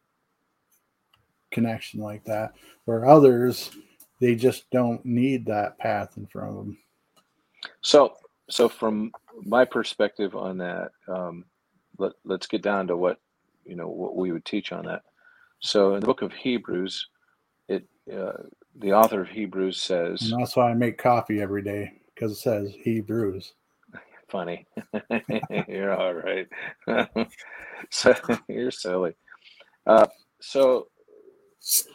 connection 1.52 2.02
like 2.02 2.24
that. 2.26 2.54
Where 2.86 3.06
others 3.06 3.72
they 4.20 4.36
just 4.36 4.70
don't 4.72 5.04
need 5.06 5.46
that 5.46 5.78
path 5.78 6.18
in 6.18 6.26
front 6.26 6.50
of 6.50 6.56
them 6.56 6.78
so 7.82 8.14
so 8.50 8.70
from 8.70 9.12
my 9.44 9.66
perspective 9.66 10.36
on 10.36 10.58
that 10.58 10.92
um, 11.08 11.46
let, 11.98 12.14
let's 12.26 12.48
get 12.48 12.62
down 12.62 12.88
to 12.88 12.98
what 12.98 13.20
you 13.66 13.76
know 13.76 13.88
what 13.88 14.16
we 14.16 14.32
would 14.32 14.46
teach 14.46 14.72
on 14.72 14.86
that 14.86 15.04
so 15.60 15.96
in 15.96 16.02
the 16.02 16.06
book 16.06 16.22
of 16.22 16.34
hebrews 16.34 17.08
it 17.68 17.86
uh, 18.14 18.34
the 18.80 18.94
author 18.94 19.22
of 19.22 19.30
hebrews 19.30 19.82
says 19.82 20.22
and 20.22 20.42
that's 20.42 20.56
why 20.56 20.70
i 20.70 20.74
make 20.74 20.98
coffee 20.98 21.42
every 21.42 21.62
day 21.62 21.92
because 22.14 22.32
it 22.32 22.38
says 22.38 22.74
hebrews 22.84 23.54
funny. 24.30 24.66
you're 25.68 25.94
all 25.94 26.14
right. 26.14 26.48
so 27.90 28.14
you're 28.48 28.72
silly. 28.72 29.14
Uh, 29.86 30.08
so 30.42 30.88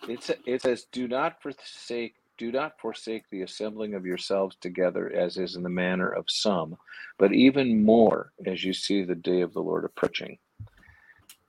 it's 0.09 0.31
it 0.47 0.63
says, 0.63 0.87
"Do 0.93 1.09
not 1.09 1.43
forsake." 1.43 2.15
Do 2.39 2.51
not 2.51 2.81
forsake 2.81 3.25
the 3.31 3.43
assembling 3.43 3.95
of 3.95 4.07
yourselves 4.07 4.57
together, 4.61 5.13
as 5.13 5.37
is 5.37 5.57
in 5.57 5.63
the 5.63 5.69
manner 5.69 6.09
of 6.09 6.25
some, 6.29 6.77
but 7.19 7.33
even 7.33 7.85
more 7.85 8.33
as 8.47 8.65
you 8.65 8.73
see 8.73 9.05
the 9.05 9.15
day 9.15 9.43
of 9.43 9.53
the 9.53 9.61
Lord 9.61 9.85
approaching. 9.85 10.39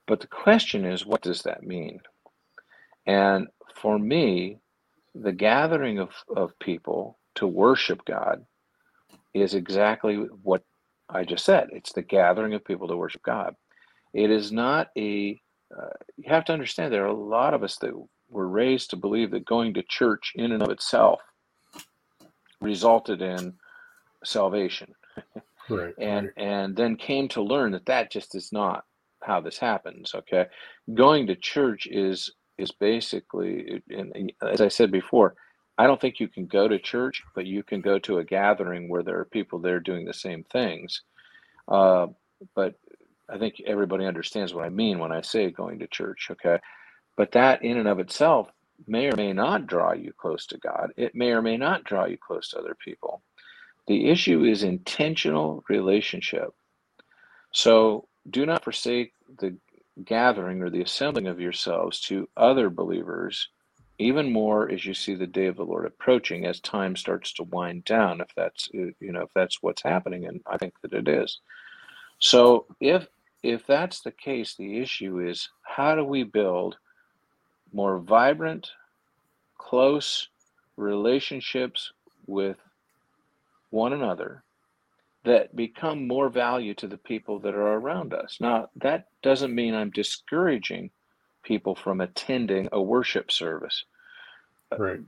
But 0.06 0.20
the 0.20 0.26
question 0.26 0.84
is, 0.84 1.06
what 1.06 1.22
does 1.22 1.42
that 1.42 1.62
mean? 1.62 2.00
And 3.06 3.48
for 3.74 3.98
me, 3.98 4.58
the 5.14 5.32
gathering 5.32 5.98
of, 5.98 6.10
of 6.34 6.58
people 6.58 7.18
to 7.36 7.46
worship 7.46 8.04
God 8.04 8.44
is 9.32 9.54
exactly 9.54 10.16
what 10.42 10.62
I 11.08 11.24
just 11.24 11.44
said. 11.44 11.68
It's 11.72 11.92
the 11.92 12.02
gathering 12.02 12.54
of 12.54 12.64
people 12.64 12.88
to 12.88 12.96
worship 12.96 13.22
God. 13.22 13.54
It 14.12 14.30
is 14.30 14.52
not 14.52 14.88
a, 14.96 15.40
uh, 15.76 15.88
you 16.16 16.28
have 16.28 16.44
to 16.46 16.52
understand 16.52 16.92
there 16.92 17.04
are 17.04 17.08
a 17.08 17.12
lot 17.12 17.54
of 17.54 17.62
us 17.62 17.76
that 17.78 17.92
were 18.34 18.48
raised 18.48 18.90
to 18.90 18.96
believe 18.96 19.30
that 19.30 19.44
going 19.44 19.74
to 19.74 19.82
church 19.82 20.32
in 20.34 20.52
and 20.52 20.62
of 20.62 20.70
itself 20.70 21.20
resulted 22.60 23.22
in 23.22 23.54
salvation. 24.24 24.94
Right, 25.70 25.94
and 25.98 26.26
right. 26.26 26.44
and 26.44 26.76
then 26.76 26.96
came 26.96 27.28
to 27.28 27.40
learn 27.40 27.72
that 27.72 27.86
that 27.86 28.10
just 28.10 28.34
is 28.34 28.52
not 28.52 28.84
how 29.22 29.40
this 29.40 29.56
happens 29.56 30.14
okay 30.14 30.44
going 30.92 31.26
to 31.28 31.34
church 31.34 31.86
is 31.90 32.30
is 32.58 32.70
basically 32.70 33.82
and 33.88 34.30
as 34.42 34.60
i 34.60 34.68
said 34.68 34.92
before 34.92 35.34
I 35.76 35.86
don't 35.86 36.00
think 36.00 36.20
you 36.20 36.28
can 36.28 36.46
go 36.46 36.68
to 36.68 36.78
church, 36.78 37.22
but 37.34 37.46
you 37.46 37.62
can 37.62 37.80
go 37.80 37.98
to 38.00 38.18
a 38.18 38.24
gathering 38.24 38.88
where 38.88 39.02
there 39.02 39.18
are 39.18 39.24
people 39.24 39.58
there 39.58 39.80
doing 39.80 40.04
the 40.04 40.14
same 40.14 40.44
things. 40.44 41.02
Uh, 41.66 42.08
but 42.54 42.74
I 43.28 43.38
think 43.38 43.56
everybody 43.66 44.06
understands 44.06 44.54
what 44.54 44.64
I 44.64 44.68
mean 44.68 44.98
when 44.98 45.10
I 45.10 45.22
say 45.22 45.50
going 45.50 45.80
to 45.80 45.86
church, 45.88 46.28
okay? 46.30 46.58
But 47.16 47.32
that 47.32 47.62
in 47.64 47.78
and 47.78 47.88
of 47.88 47.98
itself 47.98 48.48
may 48.86 49.06
or 49.06 49.16
may 49.16 49.32
not 49.32 49.66
draw 49.66 49.92
you 49.92 50.12
close 50.12 50.46
to 50.46 50.58
God. 50.58 50.92
It 50.96 51.14
may 51.14 51.30
or 51.30 51.42
may 51.42 51.56
not 51.56 51.84
draw 51.84 52.06
you 52.06 52.18
close 52.18 52.50
to 52.50 52.58
other 52.58 52.76
people. 52.82 53.22
The 53.86 54.10
issue 54.10 54.44
is 54.44 54.62
intentional 54.62 55.64
relationship. 55.68 56.50
So 57.52 58.08
do 58.28 58.46
not 58.46 58.64
forsake 58.64 59.12
the 59.38 59.56
gathering 60.04 60.62
or 60.62 60.70
the 60.70 60.82
assembling 60.82 61.28
of 61.28 61.40
yourselves 61.40 62.00
to 62.00 62.28
other 62.36 62.70
believers 62.70 63.48
even 63.98 64.32
more 64.32 64.70
as 64.70 64.84
you 64.84 64.92
see 64.92 65.14
the 65.14 65.26
day 65.26 65.46
of 65.46 65.56
the 65.56 65.64
Lord 65.64 65.86
approaching 65.86 66.46
as 66.46 66.58
time 66.60 66.96
starts 66.96 67.32
to 67.34 67.44
wind 67.44 67.84
down 67.84 68.20
if 68.20 68.28
that's 68.36 68.68
you 68.72 68.92
know 69.00 69.22
if 69.22 69.30
that's 69.34 69.62
what's 69.62 69.82
happening 69.82 70.26
and 70.26 70.40
I 70.46 70.58
think 70.58 70.74
that 70.82 70.92
it 70.92 71.06
is 71.06 71.38
so 72.18 72.66
if 72.80 73.06
if 73.42 73.66
that's 73.66 74.00
the 74.00 74.10
case 74.10 74.56
the 74.56 74.78
issue 74.80 75.20
is 75.20 75.48
how 75.62 75.94
do 75.94 76.04
we 76.04 76.24
build 76.24 76.76
more 77.74 77.98
vibrant 77.98 78.70
close 79.58 80.28
relationships 80.76 81.92
with 82.26 82.56
one 83.70 83.92
another 83.92 84.42
that 85.24 85.56
become 85.56 86.06
more 86.06 86.28
value 86.28 86.74
to 86.74 86.86
the 86.86 86.98
people 86.98 87.38
that 87.40 87.54
are 87.54 87.74
around 87.74 88.14
us. 88.14 88.38
Now, 88.40 88.68
that 88.76 89.08
doesn't 89.22 89.54
mean 89.54 89.74
I'm 89.74 89.90
discouraging 89.90 90.90
people 91.42 91.74
from 91.74 92.00
attending 92.00 92.68
a 92.72 92.80
worship 92.80 93.32
service. 93.32 93.84
Right. 94.76 95.00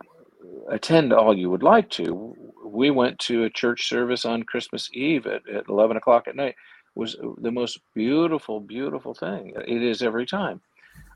Attend 0.71 1.13
all 1.13 1.37
you 1.37 1.51
would 1.51 1.63
like 1.63 1.91
to. 1.91 2.37
We 2.65 2.91
went 2.91 3.19
to 3.21 3.45
a 3.45 3.51
church 3.51 3.89
service 3.89 4.25
on 4.25 4.45
Christmas 4.45 4.91
Eve 4.93 5.27
at, 5.27 5.49
at 5.49 5.69
11 5.69 5.97
o'clock 5.99 6.29
at 6.29 6.37
night. 6.37 6.57
It 6.97 7.01
was 7.01 7.17
the 7.39 7.53
most 7.53 7.81
beautiful, 7.95 8.61
beautiful 8.61 9.15
thing. 9.15 9.53
It 9.57 9.83
is 9.83 10.03
every 10.03 10.27
time. 10.27 10.61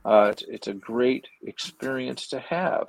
Uh, 0.05 0.31
it's, 0.32 0.44
it's 0.48 0.68
a 0.68 0.74
great 0.74 1.27
experience 1.43 2.28
to 2.28 2.40
have. 2.40 2.89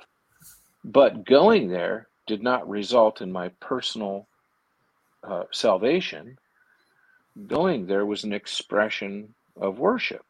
But 0.84 1.24
going 1.26 1.68
there 1.68 2.08
did 2.26 2.42
not 2.42 2.68
result 2.68 3.20
in 3.22 3.32
my 3.32 3.50
personal 3.60 4.28
uh, 5.26 5.44
salvation. 5.52 6.38
Going 7.46 7.86
there 7.86 8.06
was 8.06 8.24
an 8.24 8.32
expression 8.34 9.34
of 9.60 9.78
worship 9.78 10.22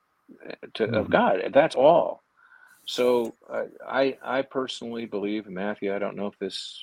uh, 0.48 0.54
to, 0.74 0.86
of 0.92 1.10
Mhm. 1.10 1.10
God. 1.10 1.40
That's 1.54 1.76
all. 1.76 2.22
So 2.86 3.36
uh, 3.52 3.64
I 3.88 4.18
I 4.24 4.42
personally 4.42 5.06
believe, 5.06 5.48
Matthew. 5.48 5.94
I 5.94 6.00
don't 6.00 6.16
know 6.16 6.28
if 6.28 6.38
this 6.40 6.82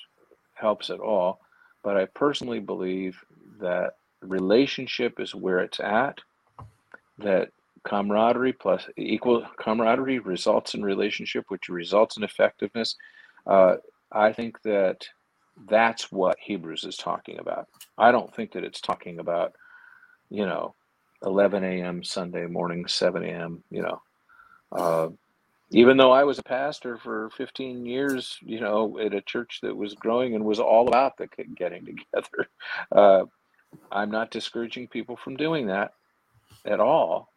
helps 0.55 0.91
at 0.91 1.01
all, 1.01 1.41
but 1.83 1.97
I 1.97 2.07
personally 2.15 2.61
believe 2.61 3.17
that 3.61 3.93
relationship 4.23 5.19
is 5.19 5.35
where 5.35 5.59
it's 5.61 5.81
at. 5.81 6.19
That 7.19 7.49
camaraderie 7.83 8.53
plus 8.53 8.87
equal 8.97 9.45
camaraderie 9.57 10.19
results 10.19 10.73
in 10.73 10.83
relationship, 10.83 11.45
which 11.49 11.69
results 11.69 12.17
in 12.17 12.23
effectiveness. 12.23 12.95
Uh, 13.45 13.75
I 14.11 14.33
think 14.33 14.61
that 14.63 15.07
that's 15.67 16.11
what 16.11 16.37
Hebrews 16.39 16.83
is 16.83 16.97
talking 16.97 17.39
about. 17.39 17.67
I 17.97 18.11
don't 18.11 18.33
think 18.33 18.53
that 18.53 18.63
it's 18.63 18.81
talking 18.81 19.19
about, 19.19 19.53
you 20.29 20.45
know, 20.45 20.75
11 21.23 21.63
a.m. 21.63 22.03
Sunday 22.03 22.45
morning, 22.45 22.87
7 22.87 23.23
a.m. 23.23 23.63
You 23.69 23.81
know, 23.81 24.01
uh, 24.71 25.09
even 25.71 25.97
though 25.97 26.11
I 26.11 26.23
was 26.23 26.39
a 26.39 26.43
pastor 26.43 26.97
for 26.97 27.29
15 27.37 27.85
years, 27.85 28.37
you 28.41 28.59
know, 28.59 28.97
at 28.99 29.13
a 29.13 29.21
church 29.21 29.59
that 29.61 29.75
was 29.75 29.93
growing 29.93 30.35
and 30.35 30.43
was 30.43 30.59
all 30.59 30.87
about 30.87 31.17
the 31.17 31.27
getting 31.55 31.85
together, 32.13 32.49
uh, 32.91 33.25
I'm 33.91 34.09
not 34.09 34.31
discouraging 34.31 34.87
people 34.87 35.15
from 35.15 35.35
doing 35.35 35.67
that 35.67 35.91
at 36.65 36.79
all. 36.79 37.31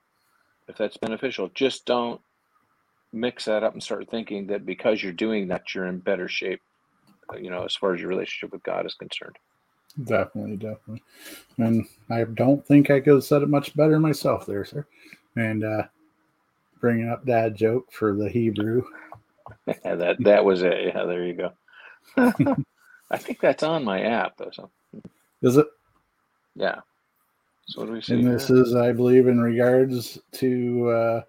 If 0.72 0.78
that's 0.78 0.98
beneficial, 0.98 1.50
just 1.54 1.86
don't 1.86 2.20
mix 3.12 3.46
that 3.46 3.64
up 3.64 3.74
and 3.74 3.82
start 3.82 4.10
thinking 4.10 4.48
that 4.48 4.66
because 4.66 5.02
you're 5.02 5.12
doing 5.12 5.48
that, 5.48 5.74
you're 5.74 5.86
in 5.86 6.00
better 6.00 6.28
shape, 6.28 6.62
uh, 7.32 7.38
you 7.38 7.50
know, 7.50 7.64
as 7.64 7.76
far 7.76 7.94
as 7.94 8.00
your 8.00 8.10
relationship 8.10 8.52
with 8.52 8.62
God 8.64 8.86
is 8.86 8.94
concerned. 8.94 9.36
Definitely, 10.04 10.56
definitely. 10.56 11.02
And 11.58 11.86
I 12.10 12.24
don't 12.24 12.66
think 12.66 12.90
I 12.90 13.00
could 13.00 13.14
have 13.14 13.24
said 13.24 13.42
it 13.42 13.48
much 13.50 13.76
better 13.76 14.00
myself 14.00 14.46
there, 14.46 14.64
sir. 14.64 14.86
And 15.36 15.64
uh 15.64 15.84
bringing 16.80 17.08
up 17.10 17.24
that 17.26 17.54
joke 17.54 17.92
for 17.92 18.14
the 18.16 18.28
Hebrew. 18.28 18.84
Yeah, 19.84 19.96
that 19.96 20.16
that 20.24 20.44
was 20.44 20.62
it. 20.62 20.74
Yeah, 20.94 21.04
there 21.06 21.24
you 21.24 21.34
go. 21.34 21.50
I 23.10 23.18
think 23.18 23.40
that's 23.40 23.62
on 23.64 23.84
my 23.84 24.02
app 24.02 24.36
though. 24.38 24.50
So 24.52 24.70
Is 25.42 25.56
it? 25.56 25.66
yeah. 26.56 26.80
So 27.66 27.80
what 27.80 27.86
do 27.86 27.92
we 27.92 28.00
see? 28.00 28.14
And 28.14 28.26
this 28.26 28.48
here? 28.48 28.62
is, 28.62 28.74
I 28.74 28.92
believe, 28.92 29.28
in 29.28 29.40
regards 29.40 30.18
to 30.32 30.88
uh 30.88 31.22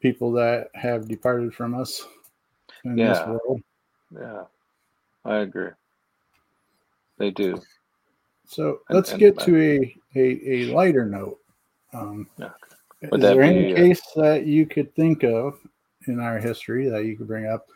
people 0.00 0.32
that 0.32 0.68
have 0.74 1.08
departed 1.08 1.54
from 1.54 1.74
us 1.74 2.06
in 2.84 2.96
this 2.96 3.18
Yeah. 3.18 3.30
world. 3.30 3.62
Yeah, 4.12 4.44
I 5.24 5.36
agree. 5.38 5.70
They 7.18 7.30
do. 7.30 7.60
So 8.46 8.80
let's 8.90 9.12
and- 9.12 9.20
get 9.20 9.38
to 9.40 9.56
a, 9.58 9.96
a, 10.14 10.50
a 10.52 10.74
lighter 10.74 11.06
note. 11.06 11.38
Um, 11.92 12.28
Yeah. 12.36 12.50
is 13.02 13.10
that 13.10 13.20
there 13.20 13.42
any 13.42 13.66
be, 13.66 13.72
uh, 13.72 13.76
case 13.76 14.02
that 14.16 14.44
you 14.46 14.66
could 14.66 14.94
think 14.94 15.22
of 15.22 15.58
in 16.06 16.20
our 16.20 16.38
history 16.38 16.88
that 16.88 17.04
you 17.04 17.16
could 17.16 17.28
bring 17.28 17.46
up 17.46 17.66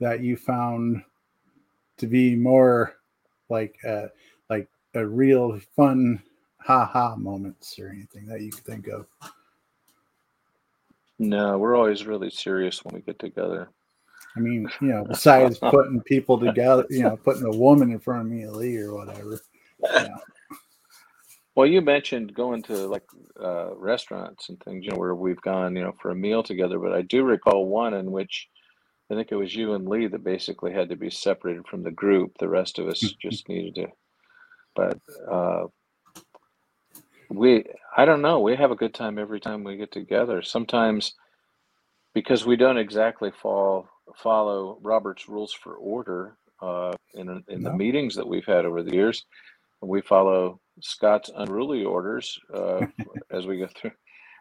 that 0.00 0.20
you 0.20 0.36
found 0.36 1.02
to 1.98 2.06
be 2.06 2.34
more 2.34 2.96
like 3.50 3.76
uh, 3.86 4.06
like 4.48 4.68
a 4.94 5.06
real 5.06 5.60
fun 5.76 6.22
ha 6.64 6.86
ha 6.86 7.14
moments 7.16 7.78
or 7.78 7.88
anything 7.88 8.26
that 8.26 8.40
you 8.40 8.50
could 8.50 8.64
think 8.64 8.88
of? 8.88 9.06
No, 11.18 11.58
we're 11.58 11.76
always 11.76 12.06
really 12.06 12.30
serious 12.30 12.84
when 12.84 12.94
we 12.94 13.00
get 13.02 13.18
together. 13.18 13.68
I 14.36 14.40
mean, 14.40 14.68
you 14.80 14.88
know, 14.88 15.04
besides 15.08 15.58
putting 15.58 16.00
people 16.00 16.38
together, 16.38 16.86
you 16.90 17.02
know, 17.02 17.16
putting 17.16 17.44
a 17.44 17.56
woman 17.56 17.92
in 17.92 18.00
front 18.00 18.22
of 18.22 18.32
me, 18.32 18.46
Lee, 18.46 18.78
or 18.78 18.94
whatever. 18.94 19.40
Well, 21.56 21.68
you 21.68 21.82
mentioned 21.82 22.34
going 22.34 22.62
to 22.64 22.74
like 22.88 23.04
uh, 23.40 23.76
restaurants 23.76 24.48
and 24.48 24.58
things, 24.60 24.84
you 24.84 24.90
know, 24.90 24.98
where 24.98 25.14
we've 25.14 25.40
gone, 25.40 25.76
you 25.76 25.82
know, 25.82 25.94
for 26.02 26.10
a 26.10 26.14
meal 26.14 26.42
together. 26.42 26.80
But 26.80 26.92
I 26.92 27.02
do 27.02 27.22
recall 27.22 27.66
one 27.66 27.94
in 27.94 28.10
which 28.10 28.48
I 29.08 29.14
think 29.14 29.30
it 29.30 29.36
was 29.36 29.54
you 29.54 29.74
and 29.74 29.88
Lee 29.88 30.08
that 30.08 30.24
basically 30.24 30.72
had 30.72 30.88
to 30.88 30.96
be 30.96 31.10
separated 31.10 31.66
from 31.68 31.84
the 31.84 31.92
group. 31.92 32.38
The 32.38 32.48
rest 32.48 32.80
of 32.80 32.88
us 32.88 32.98
just 33.22 33.48
needed 33.48 33.76
to. 33.76 33.86
But 34.74 34.98
uh, 35.30 35.66
we, 37.30 37.64
I 37.96 38.04
don't 38.04 38.22
know. 38.22 38.40
We 38.40 38.56
have 38.56 38.70
a 38.70 38.76
good 38.76 38.94
time 38.94 39.18
every 39.18 39.40
time 39.40 39.64
we 39.64 39.76
get 39.76 39.92
together. 39.92 40.42
Sometimes 40.42 41.12
because 42.14 42.46
we 42.46 42.56
don't 42.56 42.78
exactly 42.78 43.30
fall 43.30 43.88
follow 44.16 44.78
Robert's 44.82 45.28
rules 45.28 45.52
for 45.52 45.74
order 45.76 46.36
uh, 46.62 46.92
in 47.14 47.42
in 47.48 47.62
the 47.62 47.72
meetings 47.72 48.14
that 48.16 48.26
we've 48.26 48.46
had 48.46 48.64
over 48.64 48.82
the 48.82 48.94
years. 48.94 49.24
We 49.82 50.00
follow 50.00 50.60
Scott's 50.80 51.30
unruly 51.36 51.84
orders 51.84 52.38
uh, 52.54 52.86
as 53.30 53.46
we 53.46 53.58
go 53.58 53.68
through, 53.68 53.92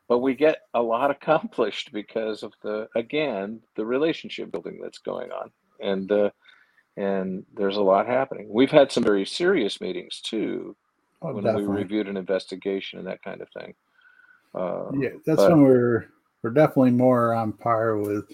but 0.07 0.19
we 0.19 0.35
get 0.35 0.59
a 0.73 0.81
lot 0.81 1.11
accomplished 1.11 1.91
because 1.93 2.43
of 2.43 2.53
the 2.63 2.87
again 2.95 3.61
the 3.75 3.85
relationship 3.85 4.51
building 4.51 4.79
that's 4.81 4.99
going 4.99 5.31
on, 5.31 5.51
and 5.81 6.11
uh, 6.11 6.29
and 6.97 7.45
there's 7.55 7.77
a 7.77 7.81
lot 7.81 8.07
happening. 8.07 8.47
We've 8.51 8.71
had 8.71 8.91
some 8.91 9.03
very 9.03 9.25
serious 9.25 9.81
meetings 9.81 10.21
too 10.21 10.75
Oh, 11.23 11.33
when 11.33 11.43
definitely. 11.43 11.69
we 11.69 11.75
reviewed 11.81 12.07
an 12.07 12.17
investigation 12.17 12.99
and 12.99 13.07
that 13.07 13.23
kind 13.23 13.41
of 13.41 13.47
thing. 13.57 13.73
Uh, 14.53 14.91
Yeah, 14.99 15.09
that's 15.25 15.37
but- 15.37 15.51
when 15.51 15.63
we're 15.63 16.07
we're 16.41 16.49
definitely 16.51 16.91
more 16.91 17.33
on 17.33 17.53
par 17.53 17.97
with 17.97 18.29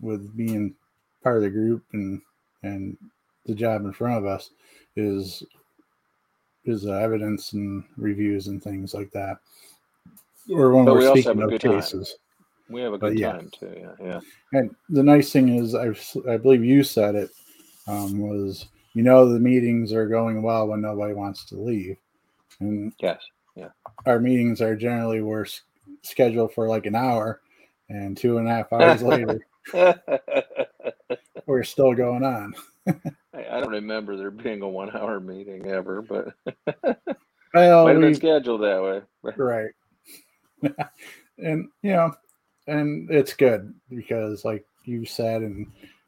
with 0.00 0.34
being 0.36 0.74
part 1.22 1.36
of 1.36 1.42
the 1.42 1.50
group 1.50 1.84
and 1.92 2.20
and 2.62 2.96
the 3.46 3.54
job 3.54 3.84
in 3.84 3.92
front 3.92 4.16
of 4.18 4.24
us 4.24 4.50
is 4.96 5.42
is 6.64 6.86
uh, 6.86 6.92
evidence 6.92 7.52
and 7.52 7.84
reviews 7.96 8.46
and 8.46 8.62
things 8.62 8.94
like 8.94 9.10
that. 9.12 9.38
Or 10.50 10.72
when 10.74 10.84
But 10.84 10.94
we're 10.94 11.12
we 11.12 11.20
speaking 11.22 11.42
of 11.42 11.50
good 11.50 11.60
time. 11.60 11.72
cases. 11.80 12.16
we 12.70 12.80
have 12.80 12.92
a 12.94 12.98
good 12.98 13.18
yeah. 13.18 13.32
time 13.32 13.50
too. 13.50 13.74
Yeah, 13.76 13.94
yeah. 14.00 14.20
And 14.52 14.74
the 14.88 15.02
nice 15.02 15.30
thing 15.32 15.48
is, 15.56 15.74
I 15.74 15.88
I 16.30 16.36
believe 16.38 16.64
you 16.64 16.82
said 16.82 17.14
it 17.14 17.30
um, 17.86 18.18
was 18.18 18.66
you 18.94 19.02
know 19.02 19.28
the 19.28 19.40
meetings 19.40 19.92
are 19.92 20.06
going 20.08 20.40
well 20.42 20.68
when 20.68 20.80
nobody 20.80 21.14
wants 21.14 21.44
to 21.46 21.56
leave, 21.56 21.96
and 22.62 22.92
Yes. 23.00 23.22
Yeah. 23.54 23.68
Our 24.06 24.18
meetings 24.18 24.62
are 24.62 24.74
generally 24.76 25.20
we're 25.20 25.44
s- 25.44 25.62
scheduled 26.02 26.54
for 26.54 26.68
like 26.68 26.86
an 26.86 26.94
hour, 26.94 27.40
and 27.88 28.16
two 28.16 28.38
and 28.38 28.48
a 28.48 28.50
half 28.50 28.72
hours 28.72 29.02
later 29.02 29.40
we're 31.46 31.62
still 31.64 31.94
going 31.94 32.24
on. 32.24 32.54
I 33.34 33.46
I 33.50 33.60
don't 33.60 33.70
remember 33.70 34.16
there 34.16 34.30
being 34.30 34.62
a 34.62 34.68
one-hour 34.68 35.20
meeting 35.20 35.66
ever, 35.66 36.02
but 36.02 36.34
Well, 37.54 37.84
might 37.84 37.92
have 37.92 38.00
been 38.00 38.14
scheduled 38.14 38.62
that 38.62 38.82
way. 38.82 39.32
right, 39.36 39.70
and 41.38 41.68
you 41.82 41.92
know, 41.92 42.14
and 42.66 43.10
it's 43.10 43.34
good 43.34 43.74
because, 43.90 44.44
like 44.44 44.64
you 44.84 45.04
said, 45.04 45.42
and 45.42 45.66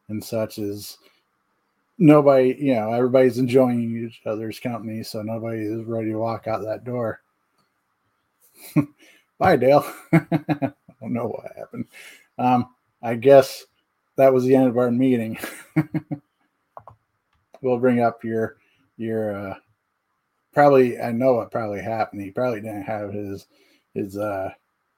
and 0.08 0.22
such 0.24 0.58
is 0.58 0.98
nobody, 1.98 2.56
you 2.58 2.74
know, 2.74 2.92
everybody's 2.92 3.38
enjoying 3.38 4.06
each 4.06 4.20
other's 4.26 4.60
company, 4.60 5.02
so 5.02 5.22
nobody 5.22 5.62
is 5.62 5.84
ready 5.84 6.10
to 6.10 6.18
walk 6.18 6.46
out 6.46 6.62
that 6.62 6.84
door. 6.84 7.20
Bye, 9.38 9.56
Dale. 9.56 9.84
I 10.12 10.72
don't 11.00 11.12
know 11.12 11.26
what 11.26 11.56
happened. 11.56 11.86
Um, 12.38 12.74
I 13.02 13.14
guess 13.14 13.64
that 14.16 14.32
was 14.32 14.44
the 14.44 14.54
end 14.54 14.68
of 14.68 14.78
our 14.78 14.90
meeting. 14.90 15.38
we'll 17.60 17.78
bring 17.78 18.00
up 18.00 18.24
your 18.24 18.56
your 18.96 19.34
uh, 19.34 19.54
probably 20.52 21.00
I 21.00 21.12
know 21.12 21.34
what 21.34 21.50
probably 21.50 21.82
happened. 21.82 22.22
He 22.22 22.30
probably 22.30 22.60
didn't 22.60 22.84
have 22.84 23.12
his 23.12 23.46
his 23.94 24.16
uh, 24.16 24.50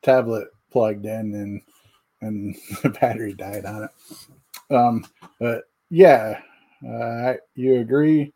tablet 0.02 0.48
plugged 0.70 1.06
in 1.06 1.34
and 1.34 1.62
and 2.20 2.56
the 2.82 2.90
battery 2.90 3.34
died 3.34 3.64
on 3.64 3.84
it. 3.84 4.74
Um, 4.74 5.06
but 5.38 5.64
yeah, 5.90 6.40
uh, 6.84 7.34
you 7.54 7.76
agree. 7.76 8.32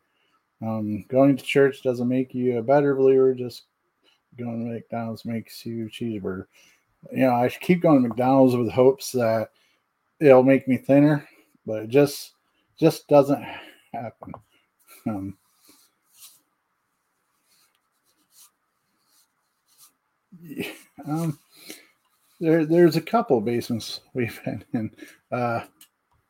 Um, 0.61 1.03
going 1.09 1.35
to 1.37 1.43
church 1.43 1.81
doesn't 1.81 2.07
make 2.07 2.33
you 2.33 2.57
a 2.59 2.63
better 2.63 2.95
believer. 2.95 3.33
Just 3.33 3.63
going 4.37 4.65
to 4.65 4.73
McDonald's 4.73 5.25
makes 5.25 5.65
you 5.65 5.89
cheeseburger. 5.89 6.45
You 7.11 7.25
know, 7.25 7.35
I 7.35 7.49
keep 7.49 7.81
going 7.81 8.01
to 8.01 8.07
McDonald's 8.07 8.55
with 8.55 8.71
hopes 8.71 9.11
that 9.13 9.49
it'll 10.19 10.43
make 10.43 10.67
me 10.67 10.77
thinner, 10.77 11.27
but 11.65 11.83
it 11.83 11.89
just 11.89 12.33
just 12.79 13.07
doesn't 13.07 13.43
happen. 13.93 14.33
Um, 15.07 15.37
yeah, 20.41 20.67
um, 21.07 21.39
there, 22.39 22.65
there's 22.65 22.95
a 22.95 23.01
couple 23.01 23.41
basements 23.41 24.01
we've 24.13 24.39
been 24.45 24.63
in. 24.73 24.91
Uh, 25.31 25.61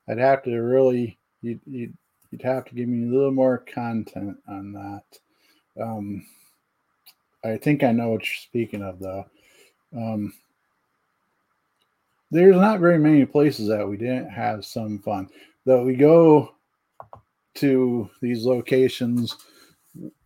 I'd 0.08 0.18
have 0.18 0.44
to 0.44 0.56
really 0.58 1.18
you 1.42 1.60
you 1.66 1.94
you'd 2.32 2.42
have 2.42 2.66
to 2.66 2.76
give 2.76 2.88
me 2.88 3.08
a 3.08 3.12
little 3.12 3.32
more 3.32 3.60
content 3.60 4.38
on 4.48 4.74
that. 4.74 5.82
Um, 5.82 6.26
I 7.44 7.58
think 7.58 7.84
I 7.84 7.92
know 7.92 8.10
what 8.10 8.22
you're 8.22 8.36
speaking 8.36 8.82
of, 8.82 9.00
though. 9.00 9.26
Um, 9.96 10.34
there's 12.30 12.56
not 12.56 12.80
very 12.80 12.98
many 12.98 13.26
places 13.26 13.68
that 13.68 13.88
we 13.88 13.98
didn't 13.98 14.30
have 14.30 14.66
some 14.66 15.00
fun. 15.00 15.28
Though 15.66 15.84
we 15.84 15.96
go 15.96 16.56
to 17.56 18.10
these 18.22 18.46
locations 18.46 19.36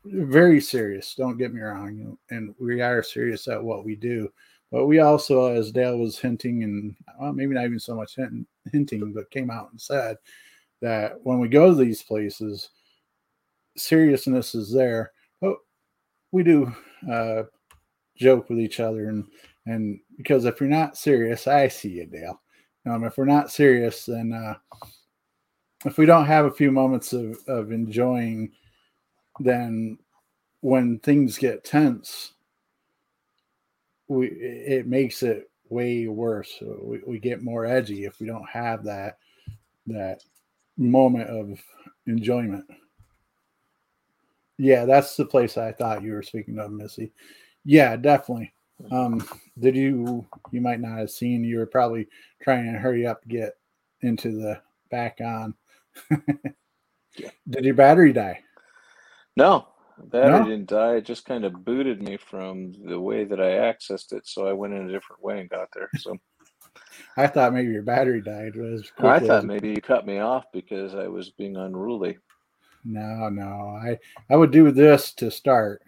very 0.05 0.61
serious. 0.61 1.15
Don't 1.15 1.37
get 1.37 1.53
me 1.53 1.61
wrong, 1.61 2.17
and 2.29 2.53
we 2.59 2.81
are 2.81 3.01
serious 3.01 3.47
at 3.47 3.63
what 3.63 3.83
we 3.83 3.95
do. 3.95 4.31
But 4.71 4.85
we 4.85 4.99
also, 4.99 5.45
as 5.47 5.71
Dale 5.71 5.97
was 5.97 6.19
hinting, 6.19 6.63
and 6.63 6.95
well, 7.19 7.33
maybe 7.33 7.53
not 7.55 7.65
even 7.65 7.79
so 7.79 7.95
much 7.95 8.15
hint, 8.15 8.47
hinting, 8.71 9.13
but 9.13 9.31
came 9.31 9.49
out 9.49 9.71
and 9.71 9.81
said 9.81 10.17
that 10.81 11.13
when 11.23 11.39
we 11.39 11.47
go 11.47 11.69
to 11.69 11.75
these 11.75 12.03
places, 12.03 12.69
seriousness 13.77 14.55
is 14.55 14.71
there. 14.71 15.11
But 15.41 15.57
we 16.31 16.43
do 16.43 16.73
uh, 17.11 17.43
joke 18.15 18.49
with 18.49 18.59
each 18.59 18.79
other, 18.79 19.09
and 19.09 19.25
and 19.65 19.99
because 20.17 20.45
if 20.45 20.59
you're 20.59 20.69
not 20.69 20.97
serious, 20.97 21.47
I 21.47 21.67
see 21.67 21.89
you, 21.89 22.05
Dale. 22.05 22.41
Um, 22.85 23.03
if 23.03 23.17
we're 23.17 23.25
not 23.25 23.51
serious, 23.51 24.05
then 24.05 24.31
uh, 24.31 24.55
if 25.85 25.97
we 25.97 26.05
don't 26.05 26.25
have 26.25 26.45
a 26.45 26.51
few 26.51 26.71
moments 26.71 27.13
of, 27.13 27.37
of 27.47 27.71
enjoying 27.71 28.51
then 29.39 29.97
when 30.61 30.99
things 30.99 31.37
get 31.37 31.63
tense, 31.63 32.33
we 34.07 34.27
it 34.27 34.87
makes 34.87 35.23
it 35.23 35.49
way 35.69 36.07
worse. 36.07 36.61
We, 36.61 37.01
we 37.05 37.19
get 37.19 37.43
more 37.43 37.65
edgy 37.65 38.05
if 38.05 38.19
we 38.19 38.27
don't 38.27 38.47
have 38.49 38.83
that 38.85 39.17
that 39.87 40.23
moment 40.77 41.29
of 41.29 41.59
enjoyment. 42.07 42.65
Yeah, 44.57 44.85
that's 44.85 45.15
the 45.15 45.25
place 45.25 45.57
I 45.57 45.71
thought 45.71 46.03
you 46.03 46.13
were 46.13 46.23
speaking 46.23 46.59
of, 46.59 46.71
Missy. 46.71 47.11
Yeah, 47.65 47.95
definitely. 47.95 48.53
Um, 48.91 49.25
did 49.59 49.75
you 49.75 50.25
you 50.51 50.61
might 50.61 50.81
not 50.81 50.97
have 50.97 51.09
seen 51.09 51.43
you 51.43 51.57
were 51.57 51.65
probably 51.65 52.07
trying 52.41 52.71
to 52.71 52.77
hurry 52.77 53.07
up 53.07 53.25
get 53.27 53.53
into 54.01 54.31
the 54.31 54.61
back 54.89 55.19
on. 55.21 55.53
yeah. 57.17 57.29
Did 57.49 57.65
your 57.65 57.73
battery 57.73 58.13
die? 58.13 58.41
No, 59.35 59.67
battery 59.97 60.39
no? 60.39 60.45
didn't 60.45 60.69
die. 60.69 60.95
It 60.95 61.05
just 61.05 61.25
kind 61.25 61.43
of 61.43 61.65
booted 61.65 62.01
me 62.01 62.17
from 62.17 62.73
the 62.85 62.99
way 62.99 63.25
that 63.25 63.39
I 63.39 63.73
accessed 63.73 64.13
it, 64.13 64.27
so 64.27 64.47
I 64.47 64.53
went 64.53 64.73
in 64.73 64.87
a 64.89 64.91
different 64.91 65.23
way 65.23 65.39
and 65.39 65.49
got 65.49 65.69
there. 65.73 65.89
So 65.97 66.17
I 67.17 67.27
thought 67.27 67.53
maybe 67.53 67.71
your 67.71 67.81
battery 67.81 68.21
died. 68.21 68.55
Was 68.55 68.91
I 68.99 69.19
thought 69.19 69.45
maybe 69.45 69.69
you 69.69 69.81
cut 69.81 70.05
me 70.05 70.19
off 70.19 70.45
because 70.51 70.95
I 70.95 71.07
was 71.07 71.29
being 71.31 71.57
unruly. 71.57 72.17
No, 72.83 73.29
no. 73.29 73.79
I 73.81 73.97
I 74.29 74.35
would 74.35 74.51
do 74.51 74.71
this 74.71 75.13
to 75.13 75.31
start, 75.31 75.81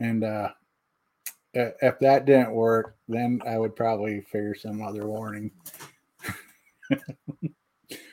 and 0.00 0.24
uh 0.24 0.50
if 1.54 1.98
that 1.98 2.24
didn't 2.24 2.52
work, 2.52 2.96
then 3.08 3.40
I 3.46 3.58
would 3.58 3.74
probably 3.74 4.20
figure 4.20 4.54
some 4.54 4.82
other 4.82 5.06
warning. 5.06 5.50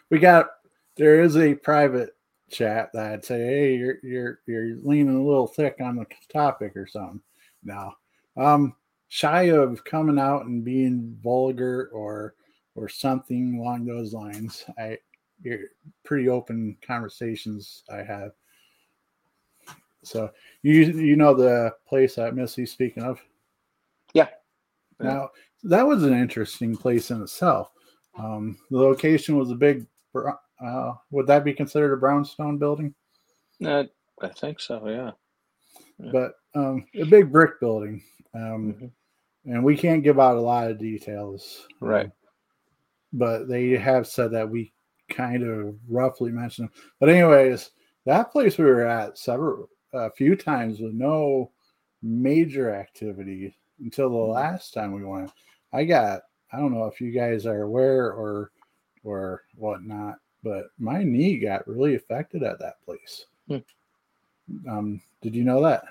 we 0.10 0.20
got 0.20 0.48
there 0.96 1.22
is 1.22 1.38
a 1.38 1.54
private 1.54 2.16
chat 2.50 2.90
that 2.94 3.12
I'd 3.12 3.26
say, 3.26 3.40
"Hey, 3.40 3.76
you're 3.76 3.98
you're 4.04 4.40
you're 4.48 4.78
leaning 4.78 5.16
a 5.16 5.24
little 5.24 5.48
thick 5.48 5.78
on 5.82 5.96
the 5.96 6.06
topic 6.32 6.76
or 6.76 6.88
something." 6.88 7.22
No, 7.64 7.94
um, 8.38 8.76
shy 9.08 9.44
of 9.44 9.84
coming 9.84 10.20
out 10.20 10.46
and 10.46 10.64
being 10.64 11.18
vulgar 11.22 11.90
or 11.94 12.36
or 12.76 12.90
something 12.90 13.60
along 13.60 13.86
those 13.86 14.14
lines. 14.14 14.66
I 14.78 14.98
you're 15.42 15.60
pretty 16.04 16.30
open 16.30 16.78
conversations 16.86 17.84
I 17.90 18.04
have. 18.04 18.32
So 20.04 20.32
you 20.62 20.82
you 20.82 21.16
know 21.16 21.34
the 21.34 21.74
place 21.88 22.16
that 22.16 22.36
Missy's 22.36 22.72
speaking 22.72 23.04
of? 23.04 23.20
Yeah. 24.14 24.30
yeah. 25.02 25.08
Now 25.08 25.30
that 25.64 25.86
was 25.86 26.04
an 26.04 26.14
interesting 26.14 26.76
place 26.76 27.12
in 27.12 27.22
itself. 27.22 27.72
Um, 28.18 28.58
the 28.70 28.78
location 28.78 29.38
was 29.38 29.52
a 29.52 29.56
big 29.56 29.88
uh, 30.64 30.94
would 31.12 31.28
that 31.28 31.44
be 31.44 31.54
considered 31.54 31.94
a 31.94 31.98
brownstone 31.98 32.58
building? 32.58 32.94
Uh, 33.64 33.84
I 34.22 34.30
think 34.30 34.60
so. 34.60 34.88
Yeah. 34.88 35.12
Yeah. 36.00 36.12
But 36.12 36.34
um, 36.56 36.86
a 36.96 37.06
big 37.06 37.32
brick 37.32 37.60
building, 37.60 38.04
um, 38.34 38.74
mm-hmm. 38.74 39.52
and 39.52 39.64
we 39.64 39.78
can't 39.78 40.04
give 40.04 40.20
out 40.20 40.38
a 40.38 40.42
lot 40.42 40.70
of 40.70 40.80
details. 40.80 41.68
Right. 41.80 42.06
Um, 42.06 42.12
but 43.14 43.48
they 43.48 43.72
have 43.72 44.08
said 44.08 44.32
that 44.32 44.50
we 44.50 44.74
kind 45.10 45.44
of 45.44 45.76
roughly 45.88 46.32
mentioned 46.32 46.68
them. 46.68 46.76
But 47.00 47.10
anyways, 47.10 47.72
that 48.06 48.32
place 48.32 48.58
we 48.58 48.66
were 48.66 48.86
at 48.86 49.18
several 49.18 49.70
a 49.94 50.12
few 50.12 50.36
times 50.36 50.80
with 50.80 50.94
no 50.94 51.52
major 52.02 52.74
activity 52.74 53.56
until 53.80 54.10
the 54.10 54.16
mm-hmm. 54.16 54.34
last 54.34 54.74
time 54.74 54.94
we 54.94 55.04
went. 55.04 55.32
I 55.74 55.86
got 55.86 56.22
I 56.52 56.58
don't 56.58 56.74
know 56.74 56.86
if 56.86 57.02
you 57.02 57.12
guys 57.12 57.46
are 57.46 57.64
aware 57.64 58.12
or 58.12 58.52
or 59.04 59.44
whatnot, 59.56 60.16
but 60.44 60.66
my 60.78 61.04
knee 61.04 61.38
got 61.38 61.68
really 61.68 61.96
affected 61.96 62.44
at 62.44 62.60
that 62.60 62.82
place. 62.84 63.26
Hmm. 63.48 63.58
Um, 64.70 65.02
did 65.22 65.36
you 65.36 65.44
know 65.44 65.62
that? 65.64 65.86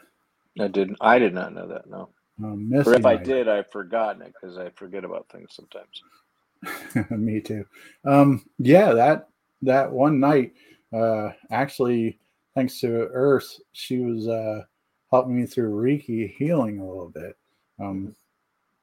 I 0.61 0.69
didn't. 0.69 0.99
I 1.01 1.19
did 1.19 1.35
not 1.35 1.53
know 1.53 1.67
that. 1.69 1.89
No. 1.89 2.11
Um, 2.43 2.73
or 2.75 2.95
if 2.95 3.07
I 3.07 3.17
did, 3.17 3.49
I've 3.49 3.71
forgotten 3.71 4.23
it 4.23 4.35
because 4.35 4.59
I 4.59 4.71
forget 4.71 5.05
about 5.05 5.29
things 5.29 5.55
sometimes. 5.55 7.11
Me 7.11 7.41
too. 7.41 7.65
Um, 8.05 8.45
yeah, 8.59 8.93
that 8.93 9.29
that 9.63 9.91
one 9.91 10.19
night, 10.19 10.55
uh, 10.93 11.31
actually, 11.51 12.19
thanks 12.55 12.81
to 12.81 12.89
Earth, 12.89 13.61
she 13.73 13.99
was 13.99 14.27
uh, 14.29 14.63
helping 15.11 15.37
me 15.37 15.47
through 15.47 15.71
Reiki 15.71 16.35
healing 16.35 16.81
a 16.81 16.87
little 16.87 17.09
bit. 17.09 17.37
Um, 17.81 18.15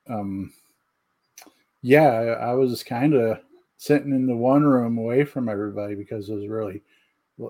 um, 0.10 0.54
yeah, 1.82 2.10
I, 2.10 2.26
I 2.50 2.54
was 2.54 2.84
kind 2.84 3.14
of 3.14 3.40
sitting 3.78 4.12
in 4.12 4.28
the 4.28 4.36
one 4.36 4.64
room 4.64 4.98
away 4.98 5.26
from 5.26 5.50
everybody 5.50 5.96
because 5.96 6.30
it 6.30 6.36
was 6.36 6.48
really 6.48 6.82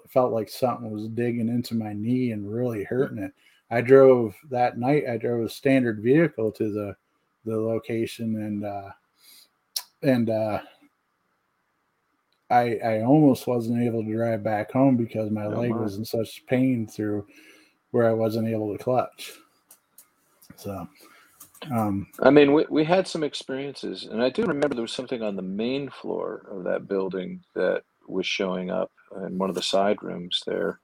felt 0.10 0.34
like 0.34 0.50
something 0.50 0.90
was 0.90 1.08
digging 1.10 1.50
into 1.50 1.76
my 1.76 1.94
knee 1.94 2.32
and 2.32 2.52
really 2.52 2.84
hurting 2.84 3.18
it. 3.18 3.32
I 3.70 3.82
drove 3.82 4.36
that 4.50 4.78
night. 4.78 5.04
I 5.10 5.18
drove 5.18 5.46
a 5.46 5.50
standard 5.50 6.02
vehicle 6.02 6.52
to 6.54 6.72
the 6.72 6.96
the 7.46 7.58
location 7.58 8.36
and 8.36 8.66
uh, 8.66 8.92
and 10.04 10.30
uh, 10.30 10.60
I 12.50 12.76
I 12.78 13.02
almost 13.04 13.48
wasn't 13.48 13.82
able 13.82 14.04
to 14.04 14.14
drive 14.14 14.44
back 14.44 14.72
home 14.72 14.98
because 14.98 15.32
my 15.32 15.46
oh, 15.46 15.60
leg 15.60 15.72
my. 15.72 15.78
was 15.78 15.98
in 15.98 16.06
such 16.06 16.46
pain 16.46 16.88
through 16.88 17.26
where 17.92 18.10
I 18.10 18.14
wasn't 18.14 18.48
able 18.48 18.76
to 18.76 18.84
clutch. 18.84 19.34
So 20.58 20.88
um, 21.70 22.08
I 22.22 22.32
mean, 22.32 22.54
we, 22.54 22.66
we 22.70 22.84
had 22.84 23.08
some 23.08 23.24
experiences, 23.24 24.06
and 24.06 24.22
I 24.22 24.30
do 24.30 24.44
remember 24.44 24.74
there 24.74 24.82
was 24.82 24.94
something 24.94 25.22
on 25.22 25.36
the 25.36 25.42
main 25.44 25.90
floor 25.90 26.48
of 26.50 26.64
that 26.64 26.88
building 26.88 27.44
that 27.54 27.84
was 28.08 28.26
showing 28.26 28.72
up 28.72 28.92
in 29.26 29.38
one 29.38 29.50
of 29.50 29.56
the 29.56 29.62
side 29.62 30.02
rooms 30.02 30.42
there. 30.46 30.80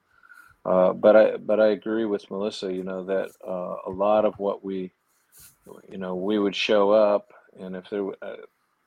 Uh, 0.64 0.92
but 0.92 1.16
I 1.16 1.36
but 1.36 1.60
I 1.60 1.68
agree 1.68 2.04
with 2.04 2.30
Melissa. 2.30 2.72
You 2.72 2.82
know 2.84 3.04
that 3.04 3.30
uh, 3.46 3.76
a 3.86 3.90
lot 3.90 4.24
of 4.24 4.38
what 4.38 4.64
we, 4.64 4.92
you 5.88 5.98
know, 5.98 6.14
we 6.14 6.38
would 6.38 6.54
show 6.54 6.90
up, 6.90 7.32
and 7.58 7.76
if 7.76 7.88
there, 7.90 8.08
uh, 8.22 8.36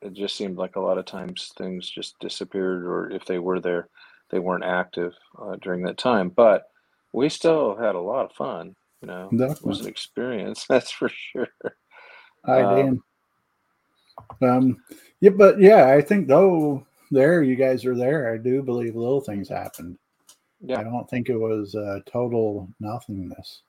it 0.01 0.13
just 0.13 0.35
seemed 0.35 0.57
like 0.57 0.75
a 0.75 0.81
lot 0.81 0.97
of 0.97 1.05
times 1.05 1.51
things 1.57 1.89
just 1.89 2.19
disappeared, 2.19 2.83
or 2.85 3.09
if 3.09 3.25
they 3.25 3.39
were 3.39 3.59
there, 3.59 3.87
they 4.29 4.39
weren't 4.39 4.63
active 4.63 5.13
uh, 5.41 5.55
during 5.61 5.81
that 5.83 5.97
time. 5.97 6.29
But 6.29 6.69
we 7.13 7.29
still 7.29 7.75
had 7.75 7.95
a 7.95 7.99
lot 7.99 8.25
of 8.25 8.33
fun. 8.33 8.75
You 9.01 9.07
know, 9.07 9.29
Definitely. 9.31 9.55
it 9.55 9.65
was 9.65 9.79
an 9.81 9.87
experience, 9.87 10.65
that's 10.69 10.91
for 10.91 11.09
sure. 11.09 11.47
Dan. 12.45 13.01
Um, 14.41 14.49
um, 14.49 14.77
yeah, 15.19 15.31
but 15.31 15.59
yeah, 15.59 15.87
I 15.87 16.01
think 16.01 16.27
though 16.27 16.85
there 17.11 17.43
you 17.43 17.55
guys 17.55 17.85
are 17.85 17.95
there, 17.95 18.33
I 18.33 18.37
do 18.37 18.63
believe 18.63 18.95
little 18.95 19.21
things 19.21 19.49
happened. 19.49 19.97
Yeah, 20.61 20.79
I 20.79 20.83
don't 20.83 21.09
think 21.09 21.29
it 21.29 21.37
was 21.37 21.75
uh, 21.75 21.99
total 22.05 22.69
nothingness. 22.79 23.63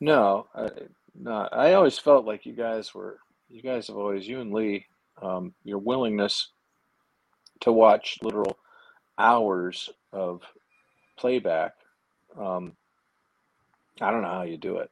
No, 0.00 0.46
I, 0.54 0.68
no, 1.14 1.48
I 1.52 1.74
always 1.74 1.98
felt 1.98 2.26
like 2.26 2.46
you 2.46 2.52
guys 2.52 2.94
were. 2.94 3.18
You 3.48 3.62
guys 3.62 3.86
have 3.86 3.96
always, 3.96 4.26
you 4.26 4.40
and 4.40 4.52
Lee, 4.52 4.86
um, 5.22 5.54
your 5.62 5.78
willingness 5.78 6.50
to 7.60 7.70
watch 7.70 8.18
literal 8.22 8.58
hours 9.18 9.88
of 10.12 10.42
playback. 11.16 11.74
Um, 12.38 12.72
I 14.00 14.10
don't 14.10 14.22
know 14.22 14.28
how 14.28 14.42
you 14.42 14.58
do 14.58 14.78
it. 14.78 14.90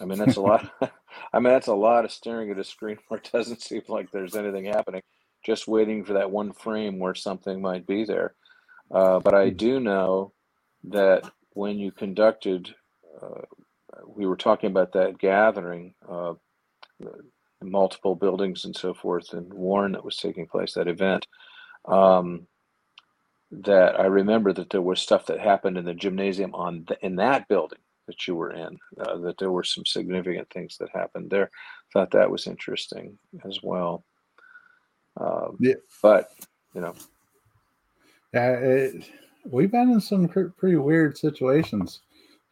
I 0.00 0.06
mean, 0.06 0.18
that's 0.18 0.36
a 0.36 0.40
lot. 0.40 0.70
I 1.32 1.38
mean, 1.38 1.52
that's 1.52 1.66
a 1.66 1.74
lot 1.74 2.04
of 2.04 2.12
staring 2.12 2.50
at 2.50 2.58
a 2.58 2.64
screen 2.64 2.98
where 3.08 3.18
it 3.18 3.30
doesn't 3.32 3.62
seem 3.62 3.82
like 3.88 4.10
there's 4.10 4.36
anything 4.36 4.64
happening, 4.64 5.02
just 5.44 5.68
waiting 5.68 6.04
for 6.04 6.14
that 6.14 6.30
one 6.30 6.52
frame 6.52 6.98
where 6.98 7.14
something 7.14 7.60
might 7.60 7.86
be 7.86 8.04
there. 8.04 8.34
Uh, 8.90 9.20
but 9.20 9.34
I 9.34 9.50
hmm. 9.50 9.56
do 9.56 9.80
know 9.80 10.32
that 10.84 11.30
when 11.52 11.78
you 11.78 11.92
conducted, 11.92 12.74
uh, 13.20 13.42
we 14.06 14.26
were 14.26 14.36
talking 14.36 14.70
about 14.70 14.92
that 14.92 15.18
gathering, 15.18 15.94
uh, 16.08 16.34
multiple 17.62 18.14
buildings 18.14 18.64
and 18.64 18.74
so 18.74 18.94
forth 18.94 19.32
and 19.32 19.52
Warren 19.52 19.92
that 19.92 20.04
was 20.04 20.16
taking 20.16 20.46
place, 20.46 20.74
that 20.74 20.88
event, 20.88 21.26
um, 21.86 22.46
that 23.50 23.98
I 23.98 24.06
remember 24.06 24.52
that 24.52 24.70
there 24.70 24.82
was 24.82 25.00
stuff 25.00 25.26
that 25.26 25.40
happened 25.40 25.76
in 25.76 25.84
the 25.84 25.94
gymnasium 25.94 26.54
on 26.54 26.84
the, 26.88 26.96
in 27.04 27.16
that 27.16 27.48
building 27.48 27.80
that 28.06 28.26
you 28.26 28.34
were 28.34 28.52
in, 28.52 28.78
uh, 29.00 29.18
that 29.18 29.38
there 29.38 29.50
were 29.50 29.64
some 29.64 29.84
significant 29.84 30.48
things 30.50 30.76
that 30.78 30.88
happened 30.94 31.30
there. 31.30 31.50
Thought 31.92 32.12
that 32.12 32.30
was 32.30 32.46
interesting 32.46 33.18
as 33.44 33.58
well. 33.62 34.04
Um, 35.20 35.56
Yeah. 35.60 35.74
But, 36.02 36.30
you 36.74 36.80
know, 36.80 36.94
Yeah, 38.34 38.52
it, 38.52 39.10
we've 39.44 39.70
been 39.70 39.90
in 39.90 40.00
some 40.00 40.28
pretty 40.28 40.76
weird 40.76 41.16
situations 41.18 42.00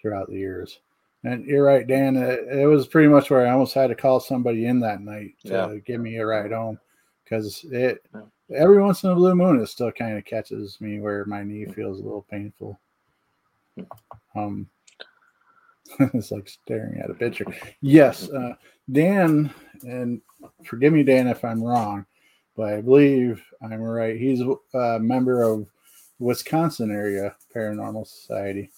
throughout 0.01 0.29
the 0.29 0.37
years. 0.37 0.81
And 1.25 1.45
you're 1.47 1.65
right, 1.65 1.87
Dan. 1.87 2.17
It, 2.17 2.47
it 2.61 2.67
was 2.67 2.87
pretty 2.87 3.09
much 3.09 3.31
where 3.31 3.47
I 3.47 3.51
almost 3.51 3.75
had 3.75 3.89
to 3.89 3.95
call 3.95 4.21
somebody 4.21 4.67
in 4.67 4.79
that 4.81 5.01
night 5.01 5.35
to 5.47 5.49
Yeah. 5.53 5.75
give 5.85 6.01
me 6.01 6.17
a 6.17 6.27
ride 6.27 6.53
home 6.53 6.79
because 7.25 7.65
it 7.71 8.05
Yeah. 8.15 8.23
every 8.55 8.81
once 8.81 9.03
in 9.03 9.11
a 9.11 9.15
blue 9.15 9.35
moon 9.35 9.61
it 9.61 9.67
still 9.67 9.91
kind 9.93 10.17
of 10.17 10.25
catches 10.25 10.81
me 10.81 11.01
where 11.01 11.25
my 11.25 11.43
knee 11.43 11.65
feels 11.67 12.01
a 12.01 12.03
little 12.05 12.27
painful. 12.31 12.79
Um, 14.35 14.69
it's 16.01 16.31
like 16.31 16.49
staring 16.49 17.01
at 17.01 17.11
a 17.11 17.15
picture. 17.15 17.47
Yes, 17.81 18.29
uh, 18.31 18.55
Dan, 18.93 19.51
and 19.87 20.21
forgive 20.65 20.93
me, 20.93 21.03
Dan, 21.03 21.27
if 21.29 21.45
I'm 21.45 21.63
wrong, 21.63 22.05
but 22.59 22.75
I 22.75 22.81
believe 22.81 23.41
I'm 23.63 23.81
right. 23.81 24.19
He's 24.19 24.43
a 24.75 24.99
member 24.99 25.45
of 25.45 25.67
Wisconsin 26.19 26.91
area 26.91 27.37
Paranormal 27.55 28.05
Society. 28.07 28.71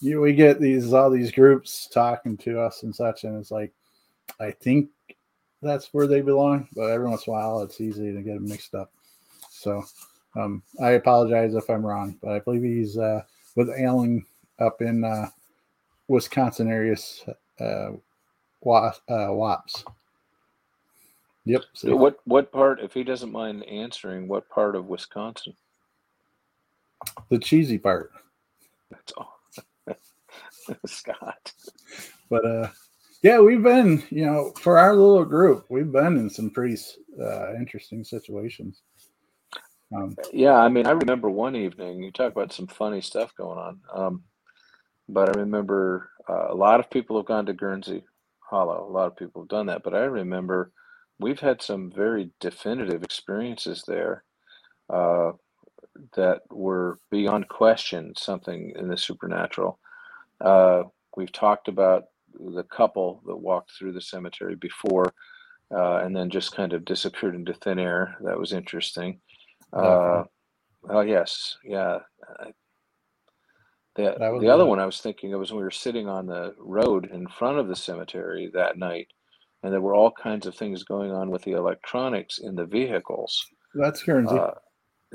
You, 0.00 0.20
we 0.20 0.34
get 0.34 0.60
these 0.60 0.92
all 0.92 1.10
these 1.10 1.32
groups 1.32 1.88
talking 1.88 2.36
to 2.36 2.60
us 2.60 2.82
and 2.82 2.94
such, 2.94 3.24
and 3.24 3.40
it's 3.40 3.50
like 3.50 3.72
I 4.38 4.50
think 4.50 4.90
that's 5.62 5.94
where 5.94 6.06
they 6.06 6.20
belong, 6.20 6.68
but 6.76 6.90
every 6.90 7.08
once 7.08 7.26
in 7.26 7.32
a 7.32 7.36
while 7.36 7.62
it's 7.62 7.80
easy 7.80 8.12
to 8.12 8.20
get 8.20 8.34
them 8.34 8.46
mixed 8.48 8.74
up. 8.74 8.92
So 9.48 9.82
um, 10.36 10.62
I 10.82 10.90
apologize 10.90 11.54
if 11.54 11.70
I'm 11.70 11.86
wrong, 11.86 12.18
but 12.22 12.32
I 12.32 12.40
believe 12.40 12.62
he's 12.62 12.98
uh, 12.98 13.22
with 13.54 13.70
Alan 13.70 14.26
up 14.58 14.82
in 14.82 15.04
uh, 15.04 15.30
Wisconsin 16.08 16.70
areas, 16.70 17.24
uh, 17.58 17.92
Wa- 18.60 18.92
uh, 19.08 19.28
WAPS. 19.32 19.84
Yep. 21.46 21.62
So 21.74 21.96
what 21.96 22.18
what 22.24 22.52
part, 22.52 22.80
if 22.80 22.92
he 22.92 23.04
doesn't 23.04 23.32
mind 23.32 23.64
answering, 23.64 24.28
what 24.28 24.48
part 24.50 24.76
of 24.76 24.86
Wisconsin? 24.86 25.54
the 27.30 27.38
cheesy 27.38 27.78
part. 27.78 28.10
That's 28.90 29.12
all. 29.16 29.38
Scott. 30.86 31.52
But 32.28 32.44
uh, 32.44 32.68
yeah, 33.22 33.38
we've 33.40 33.62
been, 33.62 34.02
you 34.10 34.26
know, 34.26 34.52
for 34.60 34.78
our 34.78 34.94
little 34.94 35.24
group, 35.24 35.66
we've 35.68 35.90
been 35.90 36.16
in 36.16 36.28
some 36.28 36.50
pretty 36.50 36.76
uh, 37.20 37.54
interesting 37.54 38.04
situations. 38.04 38.82
Um, 39.94 40.16
Yeah, 40.32 40.56
I 40.56 40.68
mean, 40.68 40.86
I 40.86 40.90
remember 40.90 41.30
one 41.30 41.54
evening, 41.54 42.02
you 42.02 42.10
talk 42.10 42.32
about 42.32 42.52
some 42.52 42.66
funny 42.66 43.00
stuff 43.00 43.34
going 43.36 43.58
on. 43.58 43.80
Um, 43.94 44.22
but 45.08 45.28
I 45.28 45.40
remember 45.40 46.10
uh, 46.28 46.48
a 46.48 46.54
lot 46.54 46.80
of 46.80 46.90
people 46.90 47.16
have 47.16 47.26
gone 47.26 47.46
to 47.46 47.52
Guernsey 47.52 48.02
Hollow. 48.40 48.88
A 48.88 48.92
lot 48.92 49.06
of 49.06 49.16
people 49.16 49.42
have 49.42 49.48
done 49.48 49.66
that. 49.66 49.84
But 49.84 49.94
I 49.94 50.00
remember 50.00 50.72
we've 51.18 51.40
had 51.40 51.62
some 51.62 51.90
very 51.90 52.30
definitive 52.40 53.02
experiences 53.02 53.84
there 53.86 54.24
uh, 54.90 55.32
that 56.14 56.42
were 56.50 56.98
beyond 57.10 57.48
question 57.48 58.12
something 58.16 58.72
in 58.76 58.88
the 58.88 58.96
supernatural. 58.96 59.78
Uh, 60.40 60.84
we've 61.16 61.32
talked 61.32 61.68
about 61.68 62.04
the 62.38 62.64
couple 62.64 63.22
that 63.26 63.36
walked 63.36 63.72
through 63.72 63.92
the 63.92 64.00
cemetery 64.00 64.54
before 64.56 65.14
uh, 65.74 65.96
and 65.96 66.14
then 66.14 66.30
just 66.30 66.54
kind 66.54 66.72
of 66.72 66.84
disappeared 66.84 67.34
into 67.34 67.54
thin 67.54 67.78
air. 67.78 68.16
That 68.20 68.38
was 68.38 68.52
interesting. 68.52 69.20
Uh, 69.72 70.24
oh 70.88 71.00
yes, 71.00 71.56
yeah. 71.64 71.98
The, 73.96 74.14
the 74.40 74.48
other 74.48 74.66
one 74.66 74.78
I 74.78 74.86
was 74.86 75.00
thinking 75.00 75.32
of 75.32 75.40
was 75.40 75.50
when 75.50 75.58
we 75.58 75.64
were 75.64 75.70
sitting 75.70 76.06
on 76.06 76.26
the 76.26 76.54
road 76.58 77.10
in 77.10 77.26
front 77.26 77.58
of 77.58 77.66
the 77.66 77.76
cemetery 77.76 78.50
that 78.52 78.78
night, 78.78 79.08
and 79.62 79.72
there 79.72 79.80
were 79.82 79.94
all 79.94 80.12
kinds 80.12 80.46
of 80.46 80.54
things 80.56 80.84
going 80.84 81.12
on 81.12 81.30
with 81.30 81.42
the 81.42 81.52
electronics 81.52 82.38
in 82.38 82.56
the 82.56 82.66
vehicles. 82.66 83.46
that's 83.74 84.02
Guernsey. 84.02 84.36
Uh, 84.36 84.52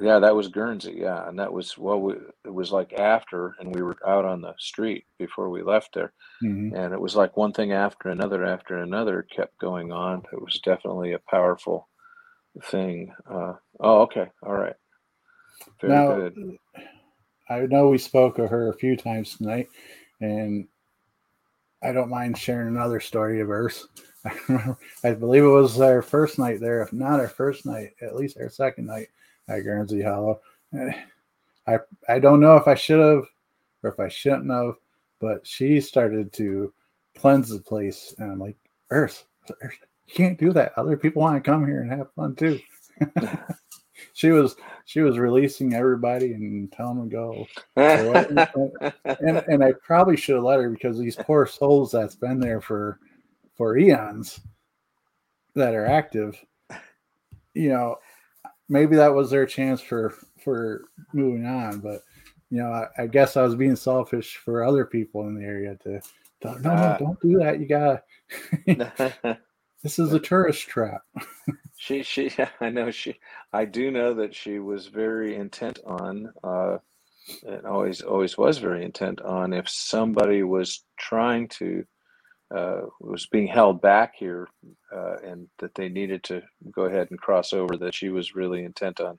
yeah, 0.02 0.20
that 0.20 0.36
was 0.36 0.48
Guernsey. 0.50 0.96
Yeah, 0.98 1.28
and 1.28 1.40
that 1.40 1.54
was 1.54 1.78
well, 1.78 2.00
we, 2.02 2.14
it 2.46 2.54
was 2.54 2.72
like 2.72 2.94
after, 2.94 3.56
and 3.60 3.76
we 3.76 3.82
were 3.84 3.98
out 4.08 4.26
on 4.26 4.42
the 4.42 4.54
street 4.60 5.06
before 5.20 5.50
we 5.50 5.64
left 5.64 5.94
there, 5.96 6.14
Mhm. 6.44 6.76
and 6.76 6.94
it 6.94 7.02
was 7.02 7.16
like 7.16 7.38
one 7.38 7.54
thing 7.54 7.74
after 7.74 8.10
another 8.10 8.46
after 8.46 8.78
another 8.78 9.24
kept 9.36 9.58
going 9.60 9.92
on. 9.92 10.24
It 10.34 10.42
was 10.42 10.60
definitely 10.64 11.14
a 11.14 11.20
powerful 11.32 11.90
thing. 12.66 13.14
Uh, 13.30 13.54
oh, 13.82 14.02
okay, 14.04 14.30
all 14.44 14.54
right, 14.56 14.76
very 15.82 15.92
Now, 15.92 16.04
good. 16.04 16.36
I 17.50 17.62
know 17.68 17.90
we 17.90 18.00
spoke 18.00 18.40
of 18.40 18.50
her 18.50 18.70
a 18.70 18.74
few 18.78 18.98
times 18.98 19.38
tonight, 19.38 19.70
and 20.22 20.68
I 21.84 21.92
don't 21.92 22.10
mind 22.10 22.38
sharing 22.38 22.68
another 22.68 23.00
story 23.00 23.42
of 23.42 23.48
hers. 23.48 23.88
I 25.04 25.14
believe 25.14 25.44
it 25.44 25.48
was 25.48 25.80
our 25.82 26.02
first 26.02 26.38
night 26.38 26.60
there, 26.60 26.82
if 26.82 26.94
not 26.94 27.20
our 27.20 27.28
first 27.28 27.66
night, 27.66 27.94
at 28.02 28.16
least 28.16 28.38
our 28.38 28.50
second 28.50 28.86
night 28.86 29.08
at 29.48 29.62
Guernsey 29.62 30.02
Hollow. 30.02 30.42
Eh, 30.78 30.94
I 31.68 31.80
I 32.08 32.20
don't 32.20 32.40
know 32.40 32.56
if 32.56 32.68
I 32.68 32.76
should 32.76 33.00
have 33.00 33.26
or 33.84 33.92
if 33.92 34.00
I 34.00 34.10
shouldn't 34.10 34.52
have, 34.52 34.76
but 35.20 35.46
she 35.46 35.82
started 35.82 36.32
to 36.34 36.72
cleanse 37.18 37.50
the 37.50 37.60
place, 37.60 38.14
and 38.20 38.32
I'm 38.32 38.40
like, 38.40 38.58
Earth, 38.92 39.26
Earth 39.62 39.80
you 40.08 40.14
can't 40.14 40.40
do 40.40 40.54
that. 40.54 40.78
Other 40.78 40.98
people 40.98 41.22
want 41.22 41.42
to 41.42 41.50
come 41.50 41.66
here 41.66 41.82
and 41.82 41.92
have 41.92 42.14
fun 42.14 42.36
too. 42.36 42.60
she 44.14 44.30
was 44.30 44.56
she 44.86 45.02
was 45.02 45.18
releasing 45.18 45.74
everybody 45.74 46.34
and 46.34 46.72
telling 46.72 46.98
them 46.98 47.10
to 47.10 47.16
go. 47.16 47.48
and 49.22 49.44
and 49.48 49.64
I 49.64 49.74
probably 49.84 50.18
should 50.18 50.36
have 50.36 50.44
let 50.44 50.60
her 50.60 50.70
because 50.70 50.98
these 51.00 51.16
poor 51.16 51.46
souls 51.46 51.92
that's 51.92 52.16
been 52.16 52.40
there 52.40 52.62
for 52.62 53.00
for 53.58 53.78
eons 53.78 54.40
that 55.56 55.76
are 55.76 55.86
active, 55.86 56.44
you 57.54 57.70
know, 57.70 57.98
maybe 58.70 58.96
that 58.96 59.14
was 59.14 59.30
their 59.30 59.46
chance 59.46 59.82
for 59.82 60.14
for 60.44 60.86
moving 61.14 61.46
on. 61.46 61.80
But 61.80 62.02
you 62.50 62.58
know, 62.58 62.72
I, 62.72 63.04
I 63.04 63.08
guess 63.08 63.38
I 63.38 63.44
was 63.44 63.56
being 63.56 63.76
selfish 63.76 64.38
for 64.38 64.64
other 64.64 64.86
people 64.86 65.28
in 65.28 65.36
the 65.36 65.46
area 65.46 65.78
to, 65.84 66.02
to 66.42 66.48
no, 66.48 66.54
no, 66.62 66.72
Ah. 66.72 66.98
don't 66.98 67.20
do 67.22 67.38
that. 67.40 67.60
You 67.60 67.68
gotta. 67.68 68.04
this 69.84 70.00
is 70.00 70.14
a 70.14 70.20
tourist 70.20 70.68
trap. 70.68 71.02
she 71.78 72.04
she 72.04 72.32
I 72.62 72.70
know 72.70 72.92
she 72.92 73.20
I 73.52 73.66
do 73.66 73.92
know 73.92 74.14
that 74.16 74.36
she 74.36 74.60
was 74.60 74.88
very 74.88 75.36
intent 75.36 75.80
on 75.86 76.32
uh 76.44 76.78
and 77.46 77.66
always 77.66 78.02
always 78.02 78.38
was 78.38 78.58
very 78.58 78.84
intent 78.84 79.22
on 79.22 79.54
if 79.54 79.70
somebody 79.70 80.44
was 80.44 80.84
trying 80.98 81.48
to 81.48 81.84
uh 82.56 82.82
was 83.00 83.26
being 83.28 83.48
held 83.48 83.82
back 83.82 84.14
here 84.16 84.48
uh 84.96 85.18
and 85.24 85.48
that 85.60 85.74
they 85.76 85.90
needed 85.90 86.24
to 86.24 86.42
go 86.72 86.84
ahead 86.84 87.08
and 87.10 87.20
cross 87.20 87.54
over 87.54 87.78
that 87.78 87.96
she 87.96 88.10
was 88.10 88.36
really 88.36 88.64
intent 88.64 89.00
on 89.00 89.18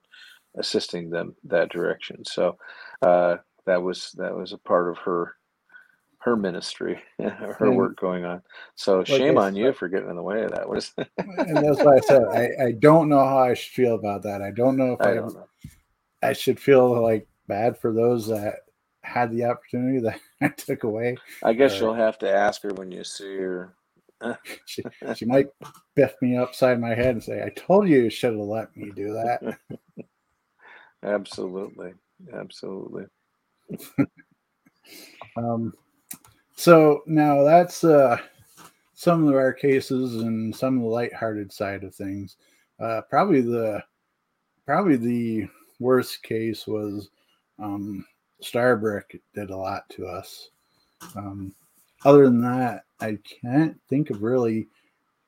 assisting 0.59 1.10
them 1.10 1.34
that 1.44 1.70
direction 1.70 2.24
so 2.24 2.56
uh 3.02 3.36
that 3.66 3.82
was 3.82 4.12
that 4.18 4.34
was 4.34 4.52
a 4.52 4.59
part 4.59 4.89
of 4.90 4.98
her 4.98 5.34
her 6.24 6.36
ministry 6.36 7.03
her 7.19 7.57
And- 7.61 7.77
work 7.77 7.99
going 7.99 8.24
on 8.24 8.43
so 8.74 8.99
Like 8.99 9.07
shame 9.09 9.39
on 9.39 9.57
you 9.57 9.73
for 9.73 9.89
getting 9.89 10.09
in 10.11 10.16
the 10.16 10.23
way 10.23 10.43
of 10.44 10.53
that 10.53 10.69
what 10.69 10.78
is 10.78 10.93
and 11.19 11.57
that's 11.57 11.82
why 11.82 11.97
I 11.97 12.01
said 12.01 12.23
I, 12.24 12.66
I 12.66 12.73
don't 12.73 13.09
know 13.09 13.19
how 13.19 13.39
I 13.39 13.55
should 13.55 13.73
feel 13.73 13.94
about 13.97 14.23
that. 14.23 14.40
I 14.43 14.51
don't 14.51 14.77
know 14.77 14.93
if 14.93 15.01
I 15.01 15.11
I, 15.11 15.15
don't 15.15 15.35
know 15.35 15.47
I 16.23 16.32
should 16.32 16.61
feel 16.61 17.03
like 17.03 17.27
bad 17.49 17.77
for 17.78 17.93
those 17.93 18.28
that 18.28 18.61
had 19.03 19.32
the 19.32 19.44
opportunity 19.44 19.99
that 19.99 20.20
I 20.40 20.49
took 20.49 20.85
away. 20.85 21.16
I 21.43 21.53
guess 21.53 21.74
Or- 21.74 21.85
you'll 21.86 21.94
have 21.94 22.19
to 22.20 22.32
ask 22.32 22.62
her 22.62 22.70
when 22.74 22.93
you 22.93 23.03
see 23.03 23.36
her. 23.39 23.74
She 24.66 24.85
she 25.16 25.24
might 25.24 25.49
biff 25.97 26.15
me 26.23 26.36
upside 26.36 26.81
my 26.81 26.94
head 26.94 27.09
and 27.16 27.24
say, 27.24 27.43
"I 27.43 27.49
told 27.49 27.89
you 27.89 28.03
you 28.03 28.11
should 28.11 28.35
have 28.35 28.39
let 28.40 28.77
me 28.77 28.93
do 28.94 29.12
that." 29.15 29.59
Absolutely, 31.03 31.94
absolutely. 32.32 33.07
Um, 35.36 35.73
so 36.57 37.03
now 37.07 37.43
that's 37.43 37.85
uh, 37.85 38.19
some 38.95 39.27
of 39.29 39.35
our 39.35 39.53
cases 39.53 40.16
and 40.23 40.55
some 40.55 40.77
of 40.77 40.83
the 40.83 40.89
lighthearted 40.89 41.53
side 41.53 41.85
of 41.85 41.95
things. 41.95 42.37
Uh, 42.81 43.01
probably 43.09 43.41
the 43.41 43.83
probably 44.66 44.97
the 44.97 45.49
worst 45.81 46.23
case 46.23 46.66
was 46.66 47.11
um, 47.59 48.05
Starbrick 48.43 49.20
did 49.35 49.51
a 49.51 49.57
lot 49.57 49.89
to 49.91 50.07
us. 50.07 50.51
Um, 51.16 51.55
other 52.05 52.24
than 52.24 52.41
that, 52.43 52.85
I 53.01 53.19
can't 53.43 53.79
think 53.89 54.11
of 54.11 54.23
really 54.23 54.69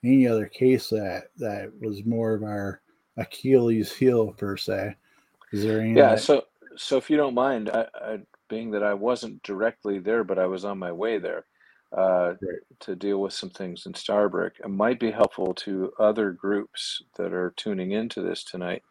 any 0.03 0.27
other 0.27 0.47
case 0.47 0.89
that 0.91 1.25
that 1.39 1.73
was 1.81 2.05
more 2.05 2.35
of 2.35 2.43
our 2.43 2.81
Achilles 3.17 3.93
heel 3.93 4.33
per 4.33 4.57
se. 4.57 4.95
Is 5.53 5.63
there 5.63 5.81
any? 5.81 5.95
Yeah. 5.95 6.11
that- 6.11 6.21
So, 6.21 6.45
so 6.77 6.97
if 6.97 7.09
you 7.09 7.17
don't 7.17 7.35
mind, 7.35 7.71
I, 7.71 7.87
I, 7.95 8.19
being 8.49 8.73
that 8.73 8.83
I 8.85 8.95
wasn't 8.95 9.43
directly 9.43 9.99
there, 10.01 10.25
but 10.25 10.39
I 10.39 10.47
was 10.47 10.65
on 10.65 10.79
my 10.79 10.93
way 10.93 11.19
there, 11.19 11.47
uh, 11.97 12.35
Right. 12.43 12.61
to 12.81 12.97
deal 12.97 13.21
with 13.21 13.33
some 13.35 13.51
things 13.51 13.87
in 13.87 13.95
Starbrick. 13.95 14.61
It 14.65 14.71
might 14.71 15.01
be 15.01 15.11
helpful 15.13 15.55
to 15.55 15.93
other 15.99 16.33
groups 16.33 17.03
that 17.19 17.33
are 17.33 17.53
tuning 17.57 17.93
into 17.93 18.23
this 18.23 18.45
tonight 18.45 18.83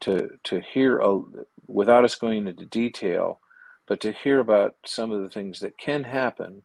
to 0.00 0.30
to 0.44 0.60
hear 0.60 0.98
a, 0.98 1.20
without 1.66 2.04
us 2.04 2.14
going 2.14 2.46
into 2.46 2.66
detail, 2.66 3.40
but 3.86 4.00
to 4.00 4.12
hear 4.12 4.40
about 4.40 4.74
some 4.84 5.10
of 5.12 5.22
the 5.22 5.28
things 5.30 5.60
that 5.60 5.78
can 5.78 6.04
happen 6.04 6.62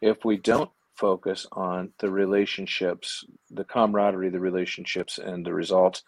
if 0.00 0.24
we 0.24 0.36
don't 0.36 0.70
focus 0.96 1.46
on 1.52 1.92
the 1.98 2.10
relationships, 2.10 3.24
the 3.50 3.64
camaraderie, 3.64 4.30
the 4.30 4.40
relationships, 4.40 5.18
and 5.18 5.44
the 5.46 5.54
results, 5.54 6.02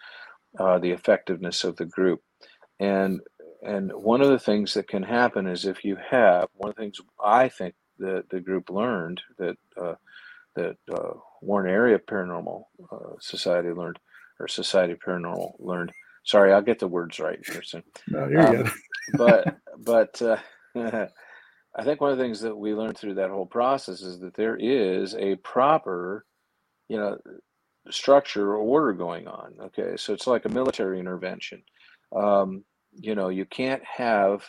uh, 0.58 0.78
the 0.78 0.90
effectiveness 0.92 1.64
of 1.64 1.76
the 1.76 1.86
group. 1.86 2.22
And 2.80 3.20
and 3.64 3.92
one 3.92 4.22
of 4.22 4.28
the 4.30 4.38
things 4.40 4.74
that 4.74 4.88
can 4.88 5.04
happen 5.04 5.46
is 5.48 5.66
if 5.66 5.84
you 5.84 5.96
have 6.10 6.48
one 6.54 6.70
of 6.70 6.76
the 6.76 6.82
things 6.82 7.00
I 7.24 7.48
think 7.50 7.74
that 7.98 8.30
the 8.30 8.40
group 8.40 8.70
learned 8.70 9.22
that 9.38 9.56
uh, 9.80 9.94
that 10.56 10.76
uh, 10.92 11.14
Warren 11.42 11.70
Area 11.70 11.98
Paranormal 12.00 12.64
uh, 12.92 12.96
Society 13.20 13.70
learned 13.70 13.98
or 14.40 14.48
Society 14.48 14.94
Paranormal 14.94 15.54
learned. 15.60 15.92
Sorry, 16.24 16.52
I'll 16.52 16.62
get 16.62 16.78
the 16.80 16.88
words 16.88 17.20
right 17.20 17.40
here 17.46 17.62
soon 17.62 17.84
No, 18.08 18.28
you're 18.28 18.46
Um, 18.46 18.56
good. 18.64 18.70
but 19.12 19.58
but 19.78 20.22
uh, 20.22 20.38
I 21.76 21.84
think 21.84 22.00
one 22.00 22.12
of 22.12 22.18
the 22.18 22.24
things 22.24 22.40
that 22.42 22.56
we 22.56 22.74
learned 22.74 22.98
through 22.98 23.14
that 23.16 23.30
whole 23.30 23.46
process 23.46 24.02
is 24.02 24.20
that 24.20 24.34
there 24.34 24.56
is 24.56 25.14
a 25.16 25.36
proper, 25.36 26.26
you 26.88 26.98
know, 26.98 27.18
structure 27.90 28.52
or 28.52 28.56
order 28.58 28.92
going 28.94 29.28
on. 29.28 29.54
Okay, 29.60 29.96
so 29.96 30.14
it's 30.14 30.26
like 30.26 30.46
a 30.46 30.50
military 30.50 31.00
intervention. 31.00 31.62
Um, 32.16 32.64
you 33.00 33.14
know, 33.14 33.28
you 33.28 33.44
can't 33.44 33.82
have 33.84 34.44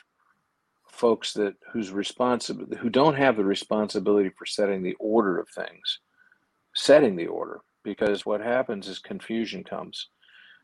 folks 0.89 1.33
that 1.33 1.55
who's 1.71 1.91
responsible 1.91 2.65
who 2.77 2.89
don't 2.89 3.15
have 3.15 3.35
the 3.35 3.43
responsibility 3.43 4.29
for 4.29 4.45
setting 4.45 4.81
the 4.81 4.95
order 4.99 5.37
of 5.39 5.49
things, 5.49 5.99
setting 6.73 7.15
the 7.15 7.27
order, 7.27 7.61
because 7.83 8.25
what 8.25 8.41
happens 8.41 8.87
is 8.87 8.99
confusion 8.99 9.63
comes. 9.63 10.09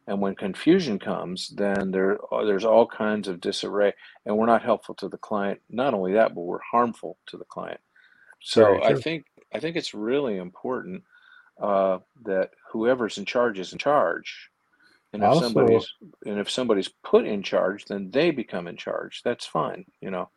And 0.07 0.19
when 0.19 0.35
confusion 0.35 0.97
comes, 0.97 1.49
then 1.49 1.91
there 1.91 2.17
there's 2.43 2.65
all 2.65 2.87
kinds 2.87 3.27
of 3.27 3.39
disarray, 3.39 3.93
and 4.25 4.35
we're 4.35 4.47
not 4.47 4.63
helpful 4.63 4.95
to 4.95 5.07
the 5.07 5.17
client. 5.17 5.61
Not 5.69 5.93
only 5.93 6.13
that, 6.13 6.33
but 6.33 6.41
we're 6.41 6.59
harmful 6.59 7.17
to 7.27 7.37
the 7.37 7.45
client. 7.45 7.79
So 8.41 8.81
I 8.83 8.95
think 8.95 9.25
I 9.53 9.59
think 9.59 9.75
it's 9.75 9.93
really 9.93 10.37
important 10.37 11.03
uh, 11.61 11.99
that 12.25 12.49
whoever's 12.71 13.19
in 13.19 13.25
charge 13.25 13.59
is 13.59 13.73
in 13.73 13.79
charge, 13.79 14.49
and 15.13 15.23
if 15.23 15.29
Also- 15.29 15.49
somebody's 15.49 15.93
and 16.25 16.39
if 16.39 16.49
somebody's 16.49 16.89
put 17.03 17.25
in 17.25 17.43
charge, 17.43 17.85
then 17.85 18.09
they 18.11 18.31
become 18.31 18.67
in 18.67 18.77
charge. 18.77 19.21
That's 19.23 19.45
fine, 19.45 19.85
you 20.01 20.11
know. 20.11 20.29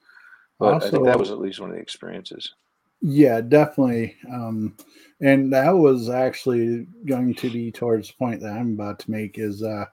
But 0.59 0.75
I 0.75 0.79
think 0.79 1.05
that 1.05 1.17
Also- 1.17 1.19
was 1.19 1.31
at 1.31 1.39
least 1.39 1.61
one 1.61 1.71
of 1.71 1.77
the 1.77 1.83
experiences. 1.83 2.55
Yeah, 3.01 3.41
definitely. 3.43 4.17
Um, 4.33 4.77
and 5.21 5.53
that 5.53 5.71
was 5.71 6.09
actually 6.09 6.87
going 7.05 7.35
to 7.35 7.51
be 7.51 7.71
towards 7.71 8.09
the 8.09 8.15
point 8.15 8.41
that 8.41 8.53
I'm 8.53 8.73
about 8.73 8.99
to 9.01 9.11
make 9.11 9.39
is 9.39 9.63
uh 9.63 9.85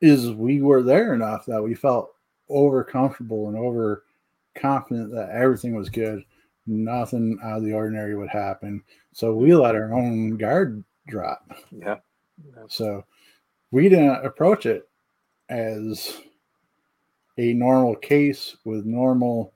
is 0.00 0.32
we 0.32 0.62
were 0.62 0.82
there 0.82 1.14
enough 1.14 1.46
that 1.46 1.62
we 1.62 1.74
felt 1.74 2.12
over 2.48 2.84
comfortable 2.84 3.48
and 3.48 3.56
over 3.56 4.04
confident 4.54 5.10
that 5.12 5.30
everything 5.30 5.74
was 5.74 5.88
good. 5.88 6.22
Nothing 6.66 7.38
out 7.42 7.58
of 7.58 7.64
the 7.64 7.72
ordinary 7.72 8.16
would 8.16 8.28
happen. 8.28 8.82
So 9.12 9.34
we 9.34 9.54
let 9.54 9.74
our 9.74 9.92
own 9.94 10.36
guard 10.36 10.84
drop. 11.08 11.50
Yeah. 11.70 11.96
So 12.68 13.04
we 13.76 13.90
didn't 13.90 14.24
approach 14.24 14.64
it 14.64 14.88
as 15.50 16.16
a 17.36 17.52
normal 17.52 17.94
case 17.94 18.56
with 18.64 18.86
normal 18.86 19.52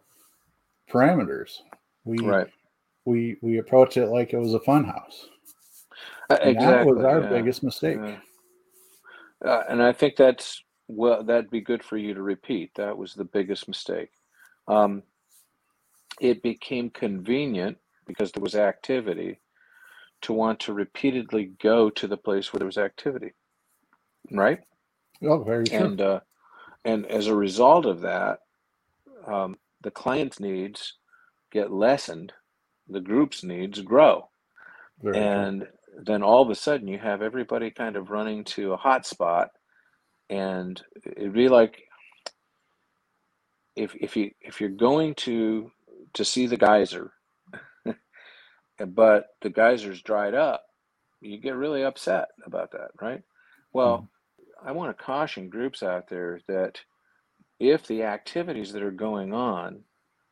parameters. 0.91 1.53
We 2.05 2.19
Right. 2.19 2.47
we 3.07 3.39
we 3.41 3.57
approached 3.59 3.97
it 3.97 4.09
like 4.09 4.35
it 4.35 4.39
was 4.39 4.53
a 4.53 4.61
fun 4.61 4.85
house. 4.85 5.31
Uh, 6.29 6.37
And 6.43 6.51
Exactly. 6.51 6.93
that 6.93 6.97
was 6.97 7.05
our 7.07 7.21
yeah. 7.23 7.29
biggest 7.31 7.63
mistake. 7.63 7.99
Yeah. 7.99 8.21
Uh, 9.43 9.65
and 9.71 9.83
I 9.83 9.93
think 9.93 10.17
that's 10.17 10.63
well, 10.87 11.23
that'd 11.25 11.51
be 11.51 11.63
good 11.63 11.83
for 11.83 11.97
you 11.97 12.13
to 12.13 12.23
repeat. 12.23 12.75
That 12.75 12.99
was 12.99 13.15
the 13.15 13.25
biggest 13.25 13.69
mistake. 13.69 14.11
Um, 14.69 15.03
it 16.21 16.43
became 16.43 16.91
convenient 16.91 17.79
because 18.07 18.33
there 18.33 18.43
was 18.43 18.55
activity 18.55 19.41
to 20.23 20.35
want 20.35 20.61
to 20.61 20.75
repeatedly 20.75 21.53
go 21.63 21.89
to 21.89 22.07
the 22.07 22.19
place 22.19 22.53
where 22.53 22.59
there 22.59 22.67
was 22.67 22.77
activity, 22.77 23.33
right? 24.31 24.61
Oh, 25.25 25.43
very 25.45 25.69
true. 25.69 25.89
And 25.89 26.01
uh, 26.01 26.21
and 26.85 27.07
as 27.07 27.27
a 27.29 27.35
result 27.37 27.87
of 27.87 28.03
that, 28.03 28.41
um, 29.27 29.57
the 29.83 29.91
client's 29.91 30.41
needs 30.41 30.95
get 31.53 31.73
lessened, 31.73 32.33
the 32.89 33.01
group's 33.01 33.45
needs 33.45 33.81
grow 33.83 34.25
very 35.03 35.27
true. 35.29 35.49
and 35.49 35.67
then 35.99 36.23
all 36.23 36.43
of 36.43 36.51
a 36.51 36.55
sudden 36.55 36.89
you 36.89 36.99
have 36.99 37.23
everybody 37.23 37.71
kind 37.71 37.97
of 37.97 38.11
running 38.11 38.45
to 38.45 38.73
a 38.73 38.77
hot 38.77 39.07
spot 39.07 39.51
and 40.31 40.83
it'd 41.05 41.33
be 41.33 41.49
like 41.49 41.83
if 43.77 43.95
if 43.97 44.17
you 44.17 44.31
if 44.41 44.61
you're 44.61 44.71
going 44.71 45.15
to 45.15 45.71
to 46.15 46.25
see 46.25 46.47
the 46.47 46.57
geyser 46.57 47.13
but 48.89 49.27
the 49.43 49.51
geyser's 49.51 50.03
dried 50.03 50.35
up 50.35 50.65
you 51.21 51.39
get 51.39 51.57
really 51.57 51.85
upset 51.85 52.29
about 52.47 52.73
that 52.73 52.91
right 53.01 53.23
well 53.73 54.09
i 54.65 54.73
want 54.73 54.97
to 54.97 55.05
caution 55.05 55.49
groups 55.49 55.83
out 55.83 56.09
there 56.09 56.41
that 56.47 56.81
if 57.59 57.87
the 57.87 58.03
activities 58.03 58.73
that 58.73 58.83
are 58.83 58.91
going 58.91 59.33
on 59.35 59.81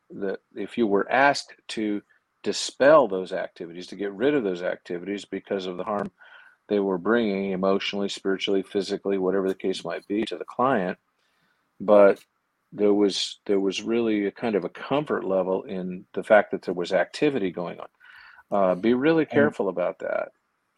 that 0.09 0.39
if 0.55 0.77
you 0.77 0.87
were 0.87 1.09
asked 1.11 1.53
to 1.67 2.01
dispel 2.43 3.07
those 3.07 3.33
activities, 3.33 3.87
to 3.87 3.95
get 3.95 4.13
rid 4.13 4.33
of 4.33 4.43
those 4.43 4.61
activities 4.61 5.25
because 5.25 5.65
of 5.65 5.77
the 5.77 5.83
harm 5.83 6.11
they 6.67 6.79
were 6.79 6.97
bringing 6.99 7.51
emotionally, 7.51 8.09
spiritually, 8.09 8.61
physically, 8.61 9.17
whatever 9.17 9.47
the 9.47 9.55
case 9.55 9.83
might 9.83 10.07
be 10.07 10.23
to 10.25 10.37
the 10.37 10.45
client. 10.45 10.97
But 11.79 12.19
there 12.71 12.93
was 12.93 13.39
there 13.47 13.59
was 13.59 13.81
really 13.81 14.27
a 14.27 14.31
kind 14.31 14.55
of 14.55 14.63
a 14.63 14.69
comfort 14.69 15.23
level 15.23 15.63
in 15.63 16.05
the 16.13 16.23
fact 16.23 16.51
that 16.51 16.61
there 16.61 16.73
was 16.75 16.93
activity 16.93 17.49
going 17.49 17.79
on. 17.79 17.87
Uh, 18.51 18.75
be 18.75 18.93
really 18.93 19.25
careful 19.25 19.69
about 19.69 19.99
that. 19.99 20.29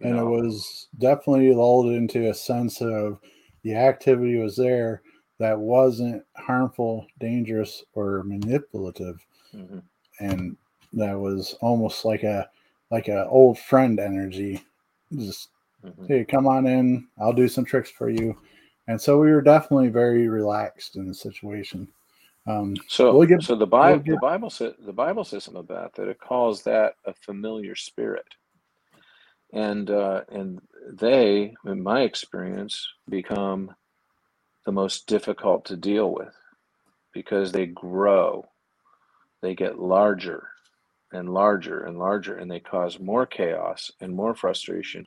And 0.03 0.17
it 0.17 0.23
was 0.23 0.87
definitely 0.99 1.53
lulled 1.53 1.91
into 1.91 2.29
a 2.29 2.33
sense 2.33 2.81
of 2.81 3.19
the 3.63 3.75
activity 3.75 4.37
was 4.37 4.55
there 4.55 5.01
that 5.39 5.57
wasn't 5.57 6.23
harmful, 6.37 7.07
dangerous, 7.19 7.83
or 7.93 8.23
manipulative, 8.23 9.25
Mhm. 9.55 9.83
and 10.19 10.57
that 10.93 11.13
was 11.19 11.53
almost 11.61 12.05
like 12.05 12.23
a 12.23 12.49
like 12.91 13.07
a 13.07 13.25
old 13.27 13.57
friend 13.57 13.99
energy. 13.99 14.61
Just 15.13 15.49
Mhm. 15.83 16.07
hey, 16.07 16.25
come 16.25 16.45
on 16.47 16.67
in, 16.67 17.07
I'll 17.19 17.33
do 17.33 17.47
some 17.47 17.63
tricks 17.65 17.89
for 17.89 18.09
you. 18.09 18.35
And 18.87 18.99
so 18.99 19.19
we 19.19 19.31
were 19.31 19.41
definitely 19.41 19.87
very 19.89 20.27
relaxed 20.27 20.97
in 20.97 21.07
the 21.07 21.13
situation. 21.13 21.87
Um, 22.47 22.75
So, 22.87 23.15
We'll 23.17 23.27
get- 23.27 23.43
so 23.43 23.55
the 23.55 23.65
Bible, 23.67 23.99
get- 23.99 24.11
the 24.15 24.17
Bible 24.19 24.49
says 24.49 24.73
the 24.79 24.91
Bible 24.93 25.23
says 25.23 25.43
something 25.45 25.61
about 25.61 25.93
that. 25.93 26.09
It 26.09 26.19
calls 26.19 26.63
that 26.63 26.95
a 27.05 27.13
familiar 27.13 27.75
spirit, 27.75 28.25
and 29.53 29.89
uh, 29.89 30.21
and 30.31 30.61
they, 30.91 31.55
in 31.65 31.83
my 31.83 32.01
experience, 32.01 32.87
become 33.09 33.73
the 34.65 34.71
most 34.71 35.07
difficult 35.07 35.65
to 35.65 35.77
deal 35.77 36.11
with 36.13 36.35
because 37.13 37.51
they 37.51 37.65
grow, 37.65 38.45
they 39.41 39.55
get 39.55 39.79
larger 39.79 40.47
and 41.13 41.33
larger 41.33 41.83
and 41.85 41.99
larger, 41.99 42.37
and 42.37 42.49
they 42.51 42.59
cause 42.59 42.99
more 42.99 43.25
chaos 43.25 43.91
and 44.01 44.15
more 44.15 44.35
frustration. 44.35 45.05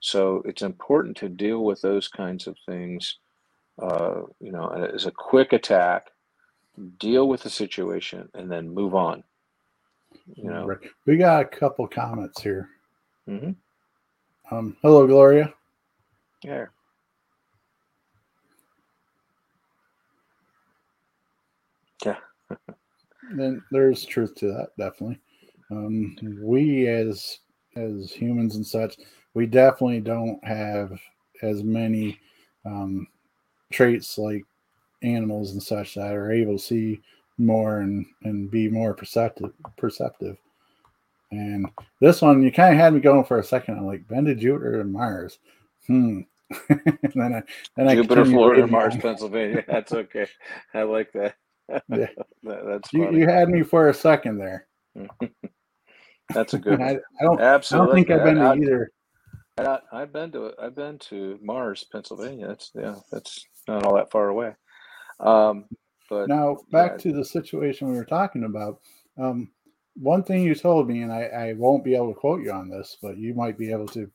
So 0.00 0.42
it's 0.44 0.62
important 0.62 1.16
to 1.18 1.28
deal 1.28 1.64
with 1.64 1.80
those 1.80 2.08
kinds 2.08 2.46
of 2.46 2.56
things. 2.66 3.18
Uh, 3.80 4.22
you 4.40 4.52
know, 4.52 4.68
as 4.94 5.06
a 5.06 5.10
quick 5.12 5.52
attack 5.52 6.08
deal 6.98 7.28
with 7.28 7.42
the 7.42 7.50
situation 7.50 8.28
and 8.34 8.50
then 8.50 8.68
move 8.74 8.94
on 8.94 9.22
you 10.36 10.50
know 10.50 10.74
we 11.06 11.16
got 11.16 11.42
a 11.42 11.44
couple 11.46 11.86
comments 11.88 12.42
here. 12.42 12.68
hmm 13.28 13.52
Um, 14.50 14.76
hello, 14.82 15.06
Gloria. 15.06 15.52
yeah 16.44 16.66
Yeah. 22.04 22.16
then 23.32 23.62
there's 23.70 24.04
truth 24.04 24.34
to 24.36 24.48
that, 24.48 24.68
definitely. 24.78 25.20
Um, 25.70 26.16
we 26.42 26.88
as 26.88 27.38
as 27.76 28.12
humans 28.12 28.56
and 28.56 28.66
such, 28.66 28.96
we 29.34 29.46
definitely 29.46 30.00
don't 30.00 30.44
have 30.44 30.92
as 31.42 31.64
many 31.64 32.18
um, 32.64 33.06
traits 33.72 34.18
like 34.18 34.44
animals 35.02 35.52
and 35.52 35.62
such 35.62 35.94
that 35.94 36.12
are 36.14 36.30
able 36.30 36.58
to 36.58 36.62
see 36.64 37.00
more 37.38 37.80
and 37.80 38.06
and 38.24 38.50
be 38.50 38.68
more 38.68 38.94
perceptive 38.94 39.52
perceptive. 39.76 40.36
And 41.30 41.66
this 42.00 42.22
one, 42.22 42.42
you 42.42 42.52
kind 42.52 42.74
of 42.74 42.80
had 42.80 42.92
me 42.94 43.00
going 43.00 43.24
for 43.24 43.38
a 43.38 43.44
second. 43.44 43.76
I'm 43.78 43.86
like, 43.86 44.06
Bend 44.06 44.26
to 44.26 44.34
Jupiter 44.34 44.80
and 44.80 44.92
Mars. 44.92 45.38
Hmm. 45.86 46.20
and 46.68 47.12
then 47.14 47.34
I, 47.34 47.42
then 47.76 47.88
I 47.88 47.94
jupiter 47.94 48.16
continued 48.22 48.32
florida 48.32 48.66
mars 48.66 48.94
on. 48.94 49.00
pennselsylvania 49.00 49.64
that's 49.68 49.92
okay 49.92 50.26
i 50.74 50.82
like 50.82 51.10
that, 51.12 51.34
Yeah. 51.88 52.06
That- 52.42 52.66
that's 52.66 52.92
You, 52.92 53.10
you 53.12 53.26
had 53.26 53.48
me 53.48 53.62
for 53.62 53.88
a 53.88 53.94
second 53.94 54.38
there. 54.38 54.66
That's 56.32 56.54
a 56.54 56.58
good 56.58 56.80
I, 56.80 56.92
one. 56.92 57.00
I 57.20 57.24
don't. 57.24 57.40
Absolutely. 57.40 57.82
I 57.82 57.86
don't 57.86 57.94
think 57.94 58.10
I've 58.10 58.24
been 58.24 58.36
to 58.36 58.42
I, 58.42 58.56
either. 58.56 58.92
I, 59.58 60.02
I've 60.02 60.12
been 60.12 60.32
to 60.32 60.52
I've 60.60 60.74
been 60.74 60.98
to 61.10 61.38
Mars, 61.42 61.84
Pennsylvania. 61.90 62.48
That's 62.48 62.70
yeah, 62.74 62.94
that's 63.10 63.46
not 63.68 63.84
all 63.84 63.94
that 63.96 64.10
far 64.10 64.28
away. 64.28 64.54
Um, 65.20 65.66
but 66.08 66.28
Now 66.28 66.58
back 66.70 66.92
yeah. 66.92 66.96
to 66.98 67.12
the 67.12 67.24
situation 67.24 67.90
we 67.90 67.96
were 67.96 68.04
talking 68.04 68.44
about. 68.44 68.80
Um, 69.18 69.50
one 69.94 70.22
thing 70.22 70.42
you 70.42 70.54
told 70.54 70.88
me, 70.88 71.02
and 71.02 71.12
I, 71.12 71.24
I 71.24 71.52
won't 71.54 71.84
be 71.84 71.94
able 71.94 72.12
to 72.12 72.18
quote 72.18 72.42
you 72.42 72.52
on 72.52 72.68
this, 72.68 72.96
but 73.00 73.16
you 73.16 73.34
might 73.34 73.58
be 73.58 73.70
able 73.70 73.88
to 73.88 74.10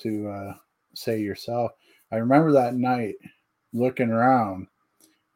to 0.00 0.28
uh, 0.28 0.54
say 0.94 1.20
yourself. 1.20 1.72
I 2.10 2.16
remember 2.16 2.52
that 2.52 2.74
night 2.74 3.16
looking 3.72 4.10
around 4.10 4.66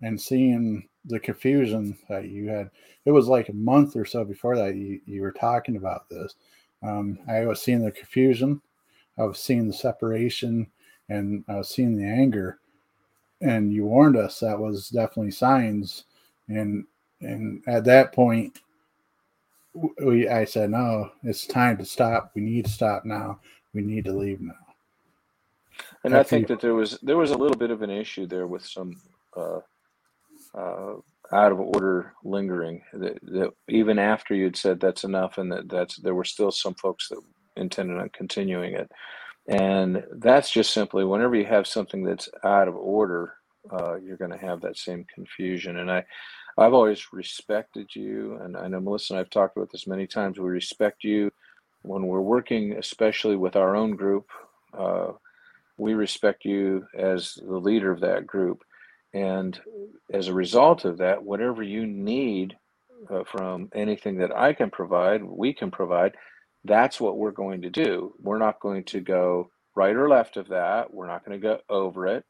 and 0.02 0.20
seeing 0.20 0.88
the 1.06 1.20
confusion 1.20 1.96
that 2.08 2.28
you 2.28 2.48
had. 2.48 2.70
It 3.04 3.12
was 3.12 3.28
like 3.28 3.48
a 3.48 3.54
month 3.54 3.96
or 3.96 4.04
so 4.04 4.24
before 4.24 4.56
that 4.56 4.74
you, 4.74 5.00
you 5.06 5.22
were 5.22 5.32
talking 5.32 5.76
about 5.76 6.08
this. 6.08 6.34
Um, 6.82 7.18
I 7.28 7.46
was 7.46 7.62
seeing 7.62 7.82
the 7.82 7.92
confusion, 7.92 8.60
I 9.18 9.24
was 9.24 9.38
seeing 9.38 9.66
the 9.66 9.72
separation, 9.72 10.66
and 11.08 11.44
I 11.48 11.56
was 11.56 11.68
seeing 11.68 11.96
the 11.96 12.04
anger. 12.04 12.58
And 13.40 13.72
you 13.72 13.84
warned 13.84 14.16
us 14.16 14.40
that 14.40 14.58
was 14.58 14.88
definitely 14.88 15.30
signs. 15.30 16.04
And 16.48 16.84
and 17.20 17.62
at 17.66 17.84
that 17.84 18.12
point, 18.12 18.58
we 20.02 20.28
I 20.28 20.44
said, 20.44 20.70
no, 20.70 21.10
it's 21.22 21.46
time 21.46 21.76
to 21.78 21.84
stop. 21.84 22.32
We 22.34 22.42
need 22.42 22.64
to 22.66 22.70
stop 22.70 23.04
now. 23.04 23.40
We 23.74 23.82
need 23.82 24.04
to 24.06 24.12
leave 24.12 24.40
now. 24.40 24.54
And 26.04 26.16
I 26.16 26.22
think 26.22 26.46
that 26.48 26.60
there 26.60 26.74
was 26.74 26.98
there 27.02 27.16
was 27.16 27.30
a 27.30 27.36
little 27.36 27.56
bit 27.56 27.70
of 27.70 27.82
an 27.82 27.90
issue 27.90 28.26
there 28.26 28.46
with 28.46 28.64
some 28.64 28.94
uh, 29.36 29.60
uh, 30.54 30.94
out 31.32 31.52
of 31.52 31.60
order 31.60 32.14
lingering. 32.24 32.82
That, 32.92 33.18
that 33.22 33.50
even 33.68 33.98
after 33.98 34.34
you'd 34.34 34.56
said 34.56 34.80
that's 34.80 35.04
enough, 35.04 35.38
and 35.38 35.50
that 35.52 35.68
that's 35.68 35.96
there 35.96 36.14
were 36.14 36.24
still 36.24 36.50
some 36.50 36.74
folks 36.74 37.08
that 37.08 37.20
intended 37.56 37.98
on 37.98 38.08
continuing 38.10 38.74
it, 38.74 38.90
and 39.48 40.04
that's 40.12 40.50
just 40.50 40.72
simply 40.72 41.04
whenever 41.04 41.36
you 41.36 41.44
have 41.44 41.66
something 41.66 42.04
that's 42.04 42.28
out 42.44 42.68
of 42.68 42.76
order, 42.76 43.34
uh, 43.72 43.96
you're 43.96 44.16
going 44.16 44.30
to 44.30 44.38
have 44.38 44.60
that 44.60 44.78
same 44.78 45.04
confusion. 45.14 45.78
And 45.78 45.90
I, 45.90 46.04
I've 46.58 46.74
always 46.74 47.12
respected 47.12 47.94
you, 47.94 48.38
and 48.42 48.56
I 48.56 48.68
know 48.68 48.80
Melissa 48.80 49.14
and 49.14 49.20
I've 49.20 49.30
talked 49.30 49.56
about 49.56 49.70
this 49.72 49.86
many 49.86 50.06
times. 50.06 50.38
We 50.38 50.48
respect 50.48 51.04
you 51.04 51.30
when 51.82 52.06
we're 52.06 52.20
working, 52.20 52.72
especially 52.78 53.36
with 53.36 53.56
our 53.56 53.76
own 53.76 53.96
group. 53.96 54.26
Uh, 54.76 55.12
we 55.78 55.94
respect 55.94 56.44
you 56.44 56.86
as 56.96 57.34
the 57.34 57.58
leader 57.58 57.90
of 57.90 58.00
that 58.00 58.26
group. 58.26 58.62
And 59.12 59.58
as 60.12 60.28
a 60.28 60.34
result 60.34 60.84
of 60.84 60.98
that, 60.98 61.22
whatever 61.22 61.62
you 61.62 61.86
need 61.86 62.56
uh, 63.10 63.24
from 63.24 63.68
anything 63.74 64.18
that 64.18 64.36
I 64.36 64.52
can 64.52 64.70
provide, 64.70 65.22
we 65.24 65.52
can 65.52 65.70
provide, 65.70 66.14
that's 66.64 67.00
what 67.00 67.18
we're 67.18 67.30
going 67.30 67.62
to 67.62 67.70
do. 67.70 68.14
We're 68.20 68.38
not 68.38 68.60
going 68.60 68.84
to 68.84 69.00
go 69.00 69.50
right 69.74 69.94
or 69.94 70.08
left 70.08 70.36
of 70.36 70.48
that. 70.48 70.92
We're 70.92 71.06
not 71.06 71.24
going 71.24 71.40
to 71.40 71.46
go 71.46 71.60
over 71.68 72.06
it. 72.06 72.24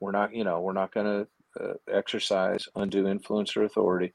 We're 0.00 0.12
not, 0.12 0.34
you 0.34 0.44
know, 0.44 0.60
we're 0.60 0.72
not 0.72 0.94
going 0.94 1.06
to 1.06 1.28
uh, 1.60 1.74
exercise 1.90 2.68
undue 2.74 3.06
influence 3.08 3.56
or 3.56 3.64
authority. 3.64 4.12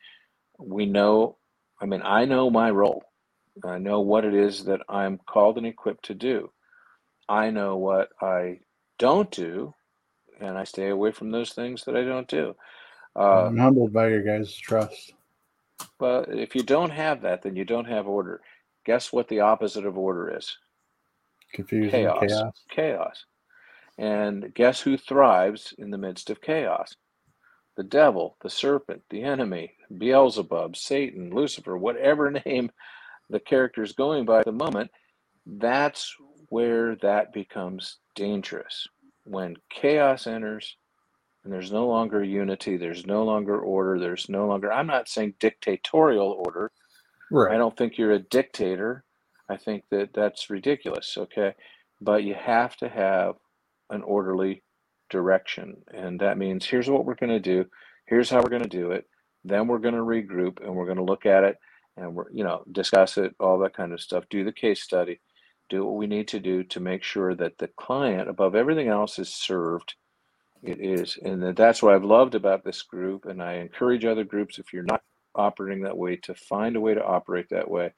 We 0.59 0.85
know, 0.85 1.37
I 1.81 1.85
mean, 1.85 2.01
I 2.03 2.25
know 2.25 2.49
my 2.49 2.71
role. 2.71 3.03
I 3.63 3.77
know 3.79 4.01
what 4.01 4.25
it 4.25 4.33
is 4.33 4.65
that 4.65 4.81
I'm 4.87 5.19
called 5.27 5.57
and 5.57 5.65
equipped 5.65 6.05
to 6.05 6.13
do. 6.13 6.51
I 7.29 7.49
know 7.49 7.77
what 7.77 8.09
I 8.21 8.59
don't 8.99 9.29
do, 9.31 9.73
and 10.39 10.57
I 10.57 10.63
stay 10.63 10.89
away 10.89 11.11
from 11.11 11.31
those 11.31 11.51
things 11.53 11.83
that 11.85 11.95
I 11.95 12.03
don't 12.03 12.27
do. 12.27 12.55
Uh, 13.15 13.45
I'm 13.47 13.57
humbled 13.57 13.91
by 13.93 14.09
your 14.09 14.21
guys' 14.23 14.55
trust. 14.55 15.13
but 15.97 16.29
if 16.29 16.55
you 16.55 16.63
don't 16.63 16.91
have 16.91 17.21
that, 17.21 17.41
then 17.41 17.55
you 17.55 17.65
don't 17.65 17.85
have 17.87 18.07
order. 18.07 18.41
Guess 18.85 19.11
what 19.11 19.27
the 19.27 19.39
opposite 19.41 19.85
of 19.85 19.97
order 19.97 20.35
is? 20.37 20.55
Confusion, 21.53 21.89
Chaos. 21.89 22.19
chaos. 22.19 22.63
Chaos. 22.69 23.25
And 23.97 24.53
guess 24.53 24.81
who 24.81 24.97
thrives 24.97 25.73
in 25.77 25.89
the 25.89 25.97
midst 25.97 26.29
of 26.29 26.41
chaos? 26.41 26.95
The 27.77 27.83
devil, 27.83 28.37
the 28.41 28.49
serpent, 28.49 29.03
the 29.09 29.23
enemy, 29.23 29.73
Beelzebub, 29.97 30.75
Satan, 30.75 31.31
Lucifer, 31.33 31.77
whatever 31.77 32.31
name 32.45 32.71
the 33.29 33.39
character 33.39 33.83
is 33.83 33.93
going 33.93 34.25
by 34.25 34.39
at 34.39 34.45
the 34.45 34.51
moment, 34.51 34.91
that's 35.45 36.15
where 36.49 36.95
that 36.97 37.33
becomes 37.33 37.97
dangerous. 38.15 38.87
When 39.25 39.57
chaos 39.69 40.27
enters 40.27 40.77
and 41.43 41.53
there's 41.53 41.71
no 41.71 41.87
longer 41.87 42.23
unity, 42.23 42.77
there's 42.77 43.05
no 43.05 43.23
longer 43.23 43.59
order, 43.59 43.99
there's 43.99 44.29
no 44.29 44.47
longer, 44.47 44.71
I'm 44.71 44.87
not 44.87 45.07
saying 45.09 45.35
dictatorial 45.39 46.43
order. 46.45 46.71
Right. 47.31 47.55
I 47.55 47.57
don't 47.57 47.77
think 47.77 47.97
you're 47.97 48.11
a 48.13 48.19
dictator. 48.19 49.05
I 49.49 49.57
think 49.57 49.83
that 49.91 50.13
that's 50.13 50.49
ridiculous, 50.49 51.15
okay? 51.17 51.55
But 52.01 52.23
you 52.23 52.35
have 52.35 52.75
to 52.77 52.89
have 52.89 53.35
an 53.89 54.01
orderly 54.03 54.63
direction. 55.09 55.77
And 55.93 56.19
that 56.21 56.37
means 56.37 56.65
here's 56.65 56.89
what 56.89 57.05
we're 57.05 57.15
going 57.15 57.31
to 57.31 57.39
do, 57.39 57.65
here's 58.07 58.29
how 58.29 58.41
we're 58.41 58.49
going 58.49 58.63
to 58.63 58.69
do 58.69 58.91
it. 58.91 59.05
Then 59.43 59.67
we're 59.67 59.79
going 59.79 59.95
to 59.95 60.01
regroup 60.01 60.61
and 60.63 60.75
we're 60.75 60.85
going 60.85 60.97
to 60.97 61.03
look 61.03 61.25
at 61.25 61.43
it 61.43 61.57
and 61.97 62.15
we're, 62.15 62.31
you 62.31 62.43
know, 62.43 62.63
discuss 62.71 63.17
it, 63.17 63.35
all 63.39 63.59
that 63.59 63.75
kind 63.75 63.93
of 63.93 64.01
stuff. 64.01 64.25
Do 64.29 64.43
the 64.43 64.51
case 64.51 64.83
study, 64.83 65.19
do 65.69 65.85
what 65.85 65.95
we 65.95 66.07
need 66.07 66.27
to 66.29 66.39
do 66.39 66.63
to 66.65 66.79
make 66.79 67.03
sure 67.03 67.35
that 67.35 67.57
the 67.57 67.69
client, 67.69 68.29
above 68.29 68.55
everything 68.55 68.87
else, 68.89 69.19
is 69.19 69.33
served. 69.33 69.95
It 70.63 70.79
is. 70.81 71.17
And 71.23 71.41
that- 71.43 71.55
that's 71.57 71.83
what 71.83 71.95
I've 71.95 72.05
loved 72.05 72.35
about 72.35 72.63
this 72.63 72.81
group. 72.83 73.25
And 73.25 73.41
I 73.41 73.55
encourage 73.55 74.05
other 74.05 74.23
groups, 74.25 74.59
if 74.59 74.73
you're 74.73 74.83
not 74.83 75.03
operating 75.35 75.83
that 75.83 75.97
way, 75.97 76.17
to 76.17 76.35
find 76.35 76.75
a 76.75 76.81
way 76.81 76.95
to 76.95 77.05
operate 77.05 77.49
that 77.49 77.69
way. 77.69 77.93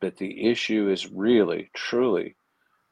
But 0.00 0.16
the 0.16 0.46
issue 0.50 0.88
is 0.90 1.10
really, 1.10 1.70
truly 1.74 2.36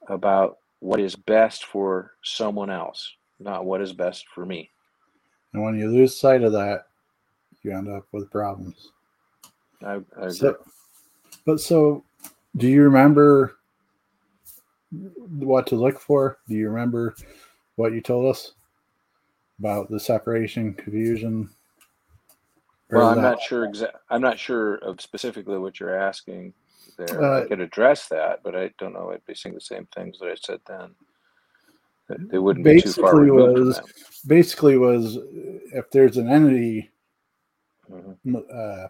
about 0.08 0.58
what 0.80 1.00
is 1.00 1.16
best 1.16 1.64
for 1.64 2.12
someone 2.24 2.70
else, 2.70 3.16
not 3.40 3.64
what 3.64 3.80
is 3.80 3.92
best 3.92 4.26
for 4.34 4.44
me. 4.46 4.70
And 5.52 5.62
when 5.62 5.78
you 5.78 5.90
lose 5.90 6.18
sight 6.18 6.42
of 6.42 6.52
that, 6.52 6.86
you 7.62 7.72
end 7.76 7.88
up 7.88 8.06
with 8.12 8.30
problems. 8.30 8.92
I, 9.82 9.94
I 9.94 9.96
agree. 10.18 10.32
So, 10.32 10.56
but 11.46 11.60
so, 11.60 12.04
do 12.56 12.68
you 12.68 12.82
remember 12.82 13.56
what 15.16 15.66
to 15.68 15.76
look 15.76 16.00
for? 16.00 16.38
Do 16.48 16.54
you 16.54 16.68
remember 16.68 17.14
what 17.76 17.92
you 17.92 18.00
told 18.00 18.30
us 18.30 18.52
about 19.58 19.90
the 19.90 19.98
separation, 20.00 20.74
confusion? 20.74 21.48
Well, 22.90 23.08
I'm 23.08 23.16
that- 23.16 23.22
not 23.22 23.42
sure 23.42 23.66
exa- 23.68 23.92
I'm 24.10 24.20
not 24.20 24.38
sure 24.38 24.76
of 24.76 25.00
specifically 25.00 25.58
what 25.58 25.78
you're 25.80 25.94
asking 25.98 26.52
there. 26.98 27.22
I 27.22 27.42
Uh, 27.42 27.46
could 27.46 27.60
address 27.60 28.08
that, 28.08 28.42
but 28.42 28.54
I 28.56 28.70
don't 28.78 28.92
know. 28.92 29.12
I'd 29.12 29.24
be 29.26 29.34
saying 29.34 29.54
the 29.54 29.60
same 29.60 29.86
things 29.94 30.18
that 30.18 30.28
I 30.28 30.34
said 30.34 30.60
then. 30.66 30.94
Wouldn't 32.32 32.64
be 32.64 32.80
too 32.80 32.92
far 32.92 33.12
Basically 33.12 33.30
removed 33.30 33.58
was-. 33.58 34.22
Basically, 34.26 34.76
was 34.76 35.18
if 35.72 35.90
there's 35.90 36.16
an 36.16 36.28
entity 36.28 36.90
Mhm. 37.90 38.44
uh, 38.54 38.88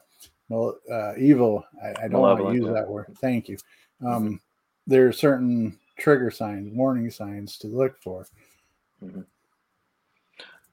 uh, 0.92 1.14
evil. 1.16 1.64
I, 1.82 2.04
I 2.04 2.08
don't 2.08 2.20
want 2.20 2.40
to 2.40 2.52
use 2.52 2.66
yeah. 2.66 2.72
that 2.72 2.88
word. 2.88 3.06
Thank 3.20 3.48
you. 3.48 3.56
Um, 4.04 4.40
There 4.86 5.06
are 5.06 5.12
certain 5.12 5.78
trigger 5.96 6.30
signs, 6.30 6.72
warning 6.74 7.10
signs 7.10 7.58
to 7.58 7.68
look 7.68 7.96
for. 8.02 8.26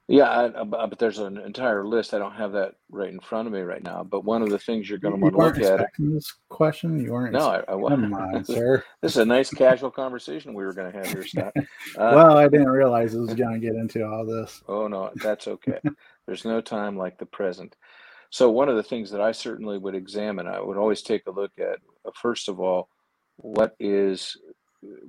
Yeah, 0.10 0.30
I, 0.30 0.62
I- 0.62 0.86
but 0.86 1.00
there's 1.00 1.20
an 1.20 1.38
entire 1.38 1.86
list. 1.86 2.14
I 2.14 2.18
don't 2.20 2.34
have 2.36 2.54
that 2.54 2.76
right 2.90 3.10
in 3.10 3.20
front 3.20 3.48
of 3.48 3.54
me 3.54 3.60
right 3.62 3.84
now. 3.84 4.04
But 4.04 4.24
one 4.24 4.42
of 4.42 4.50
the 4.50 4.60
things 4.60 4.90
you're 4.90 5.00
going 5.00 5.16
to 5.16 5.20
want 5.20 5.36
to 5.36 5.42
look 5.42 5.56
at. 5.58 5.80
expecting 5.82 6.14
this 6.14 6.34
question. 6.50 7.00
You 7.00 7.12
weren't. 7.12 7.34
No, 7.34 7.50
I, 7.50 7.64
I 7.68 7.76
wa- 7.76 7.90
Come 7.90 8.14
on, 8.14 8.46
sir. 8.46 8.84
This 9.02 9.14
is 9.14 9.18
a 9.18 9.26
nice 9.26 9.50
casual 9.50 9.92
conversation 9.92 10.54
we 10.54 10.64
were 10.64 10.74
going 10.74 10.90
to 10.92 10.98
have 10.98 11.08
here, 11.08 11.26
Scott. 11.26 11.54
Uh, 11.98 12.12
well, 12.16 12.38
I 12.38 12.48
didn't 12.48 12.70
realize 12.70 13.16
it 13.16 13.20
was 13.20 13.34
going 13.34 13.60
to 13.60 13.66
get 13.66 13.76
into 13.76 14.06
all 14.06 14.26
this. 14.26 14.62
Oh 14.70 14.88
no, 14.88 15.12
that's 15.16 15.48
okay. 15.48 15.80
There's 16.26 16.46
no 16.46 16.62
time 16.62 16.98
like 16.98 17.18
the 17.18 17.26
present. 17.26 17.76
So 18.30 18.50
one 18.52 18.70
of 18.70 18.76
the 18.76 18.84
things 18.84 19.10
that 19.12 19.22
I 19.22 19.32
certainly 19.32 19.78
would 19.78 19.96
examine, 19.96 20.48
I 20.48 20.60
would 20.62 20.78
always 20.78 21.02
take 21.02 21.26
a 21.28 21.32
look 21.32 21.52
at 21.60 21.80
uh, 22.06 22.12
first 22.22 22.50
of 22.50 22.60
all, 22.60 22.90
what 23.38 23.76
is 23.80 24.38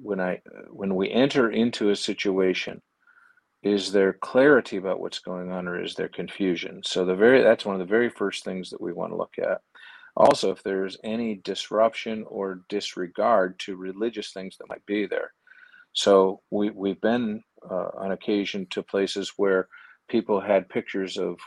when 0.00 0.18
I 0.20 0.40
when 0.70 0.94
we 0.94 1.10
enter 1.10 1.50
into 1.50 1.90
a 1.90 1.96
situation, 1.96 2.80
is 3.62 3.92
there 3.92 4.12
clarity 4.12 4.76
about 4.76 5.00
what's 5.00 5.18
going 5.18 5.50
on 5.50 5.66
or 5.66 5.82
is 5.82 5.94
there 5.94 6.08
confusion? 6.08 6.82
So 6.84 7.04
the 7.04 7.14
very 7.16 7.42
that's 7.42 7.64
one 7.64 7.74
of 7.74 7.80
the 7.80 7.84
very 7.84 8.08
first 8.08 8.44
things 8.44 8.70
that 8.70 8.80
we 8.80 8.92
want 8.92 9.12
to 9.12 9.16
look 9.16 9.34
at. 9.38 9.62
Also, 10.16 10.50
if 10.50 10.62
there's 10.62 10.96
any 11.04 11.36
disruption 11.36 12.24
or 12.28 12.62
disregard 12.68 13.58
to 13.60 13.76
religious 13.76 14.32
things 14.32 14.56
that 14.58 14.68
might 14.68 14.84
be 14.86 15.06
there. 15.06 15.32
So 15.92 16.40
we 16.50 16.70
we've 16.70 17.00
been 17.00 17.42
uh, 17.68 17.88
on 17.96 18.12
occasion 18.12 18.66
to 18.70 18.82
places 18.82 19.32
where 19.36 19.68
people 20.08 20.40
had 20.40 20.68
pictures 20.68 21.18
of 21.18 21.38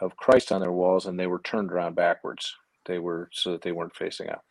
of 0.00 0.16
Christ 0.16 0.52
on 0.52 0.60
their 0.60 0.72
walls 0.72 1.06
and 1.06 1.18
they 1.18 1.26
were 1.26 1.40
turned 1.40 1.70
around 1.70 1.94
backwards. 1.96 2.54
They 2.86 2.98
were 2.98 3.28
so 3.32 3.52
that 3.52 3.62
they 3.62 3.72
weren't 3.72 3.96
facing 3.96 4.30
out. 4.30 4.42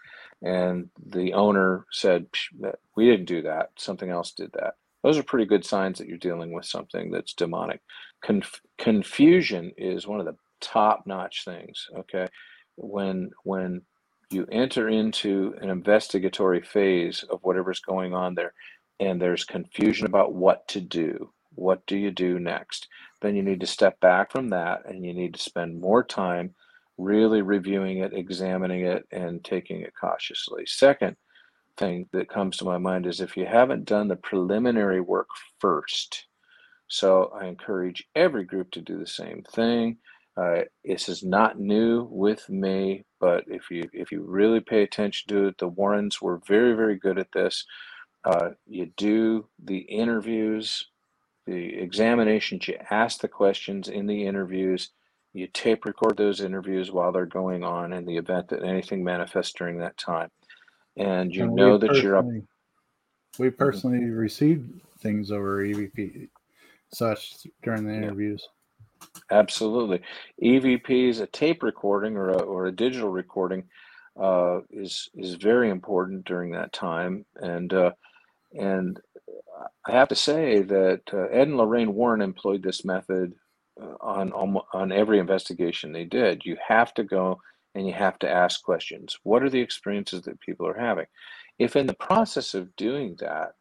And 0.43 0.89
the 1.03 1.33
owner 1.33 1.85
said, 1.91 2.27
that- 2.61 2.79
"We 2.95 3.05
didn't 3.09 3.25
do 3.25 3.41
that. 3.43 3.71
Something 3.77 4.11
else 4.11 4.31
did 4.31 4.51
that." 4.53 4.75
Those 5.03 5.17
are 5.17 5.23
pretty 5.23 5.45
good 5.45 5.65
signs 5.65 5.97
that 5.97 6.07
you're 6.07 6.17
dealing 6.17 6.51
with 6.51 6.65
something 6.65 7.11
that's 7.11 7.33
demonic. 7.33 7.81
Conf- 8.23 8.61
confusion 8.77 9.71
is 9.77 10.07
one 10.07 10.19
of 10.19 10.25
the 10.25 10.35
top-notch 10.59 11.45
things. 11.45 11.87
Okay, 11.97 12.27
when 12.75 13.31
when 13.43 13.81
you 14.29 14.45
enter 14.51 14.89
into 14.89 15.55
an 15.61 15.69
investigatory 15.69 16.61
phase 16.61 17.23
of 17.29 17.39
whatever's 17.43 17.79
going 17.79 18.13
on 18.13 18.35
there, 18.35 18.53
and 18.99 19.21
there's 19.21 19.45
confusion 19.45 20.05
about 20.05 20.33
what 20.33 20.67
to 20.69 20.81
do. 20.81 21.31
What 21.55 21.85
do 21.85 21.97
you 21.97 22.11
do 22.11 22.39
next? 22.39 22.87
Then 23.21 23.35
you 23.35 23.43
need 23.43 23.59
to 23.61 23.67
step 23.67 23.99
back 23.99 24.31
from 24.31 24.49
that 24.49 24.83
and 24.85 25.03
you 25.03 25.13
need 25.13 25.33
to 25.33 25.39
spend 25.39 25.81
more 25.81 26.03
time 26.03 26.53
really 26.97 27.41
reviewing 27.41 27.99
it, 27.99 28.13
examining 28.13 28.85
it, 28.85 29.05
and 29.11 29.43
taking 29.43 29.81
it 29.81 29.93
cautiously. 29.99 30.65
Second 30.65 31.15
thing 31.77 32.07
that 32.13 32.29
comes 32.29 32.57
to 32.57 32.65
my 32.65 32.77
mind 32.77 33.05
is 33.05 33.21
if 33.21 33.37
you 33.37 33.45
haven't 33.45 33.85
done 33.85 34.07
the 34.07 34.15
preliminary 34.15 35.01
work 35.01 35.29
first, 35.59 36.27
so 36.87 37.31
I 37.39 37.47
encourage 37.47 38.07
every 38.15 38.45
group 38.45 38.71
to 38.71 38.81
do 38.81 38.97
the 38.99 39.07
same 39.07 39.43
thing. 39.51 39.97
Uh, 40.37 40.61
this 40.85 41.09
is 41.09 41.23
not 41.23 41.59
new 41.59 42.07
with 42.11 42.47
me, 42.49 43.03
but 43.19 43.43
if 43.47 43.71
you 43.71 43.89
if 43.93 44.11
you 44.11 44.23
really 44.23 44.59
pay 44.59 44.83
attention 44.83 45.27
to 45.29 45.47
it, 45.47 45.57
the 45.57 45.67
Warrens 45.67 46.21
were 46.21 46.41
very 46.47 46.73
very 46.73 46.97
good 46.97 47.17
at 47.17 47.31
this. 47.33 47.65
Uh, 48.23 48.49
you 48.67 48.91
do 48.97 49.47
the 49.63 49.79
interviews, 49.79 50.87
the 51.47 51.75
examinations. 51.79 52.67
You 52.67 52.77
ask 52.91 53.21
the 53.21 53.27
questions 53.27 53.87
in 53.89 54.07
the 54.07 54.25
interviews. 54.27 54.91
You 55.33 55.47
tape 55.47 55.85
record 55.85 56.17
those 56.17 56.41
interviews 56.41 56.91
while 56.91 57.11
they're 57.11 57.25
going 57.25 57.63
on 57.63 57.93
in 57.93 58.05
the 58.05 58.17
event 58.17 58.49
that 58.49 58.63
anything 58.63 59.03
manifests 59.03 59.53
during 59.53 59.79
that 59.79 59.97
time, 59.97 60.29
and 60.97 61.33
you 61.33 61.43
And 61.43 61.55
know 61.55 61.77
that 61.77 62.01
you're 62.01 62.17
up. 62.17 62.25
we 63.39 63.49
personally 63.49 64.05
received 64.09 64.81
things 64.99 65.31
over 65.31 65.63
EVP 65.63 66.27
such 66.93 67.35
during 67.63 67.85
the 67.85 67.93
interviews. 67.93 68.47
Absolutely. 69.31 70.01
EVP 70.41 71.09
is 71.09 71.19
a 71.19 71.27
tape 71.27 71.63
recording 71.63 72.15
or 72.15 72.29
a, 72.29 72.37
or 72.39 72.65
a 72.65 72.71
digital 72.75 73.09
recording 73.09 73.63
uh, 74.19 74.61
is 74.71 75.09
is 75.15 75.35
very 75.35 75.69
important 75.69 76.25
during 76.25 76.51
that 76.51 76.73
time. 76.73 77.25
And 77.35 77.73
uh, 77.73 77.91
and 78.53 78.99
I 79.85 79.91
have 79.91 80.07
to 80.09 80.15
say 80.15 80.61
that 80.63 81.01
uh, 81.13 81.25
Ed 81.25 81.49
and 81.49 81.57
Lorraine 81.57 81.93
Warren 81.93 82.21
employed 82.21 82.63
this 82.63 82.85
method 82.85 83.33
uh, 83.81 83.95
on 84.01 84.33
on 84.73 84.91
every 84.91 85.19
investigation 85.19 85.91
they 85.91 86.05
did. 86.05 86.43
You 86.45 86.57
have 86.67 86.93
to 86.95 87.03
go 87.03 87.39
and 87.77 87.85
you 87.85 87.93
have 87.93 88.17
to 88.17 88.29
ask 88.29 88.63
questions. 88.63 89.19
What 89.21 89.43
are 89.43 89.51
the 89.51 89.61
experiences 89.61 90.23
that 90.23 90.41
people 90.41 90.67
are 90.67 90.77
having? 90.77 91.05
If 91.59 91.75
in 91.75 91.85
the 91.85 91.93
process 91.93 92.55
of 92.55 92.75
doing 92.75 93.15
that, 93.19 93.53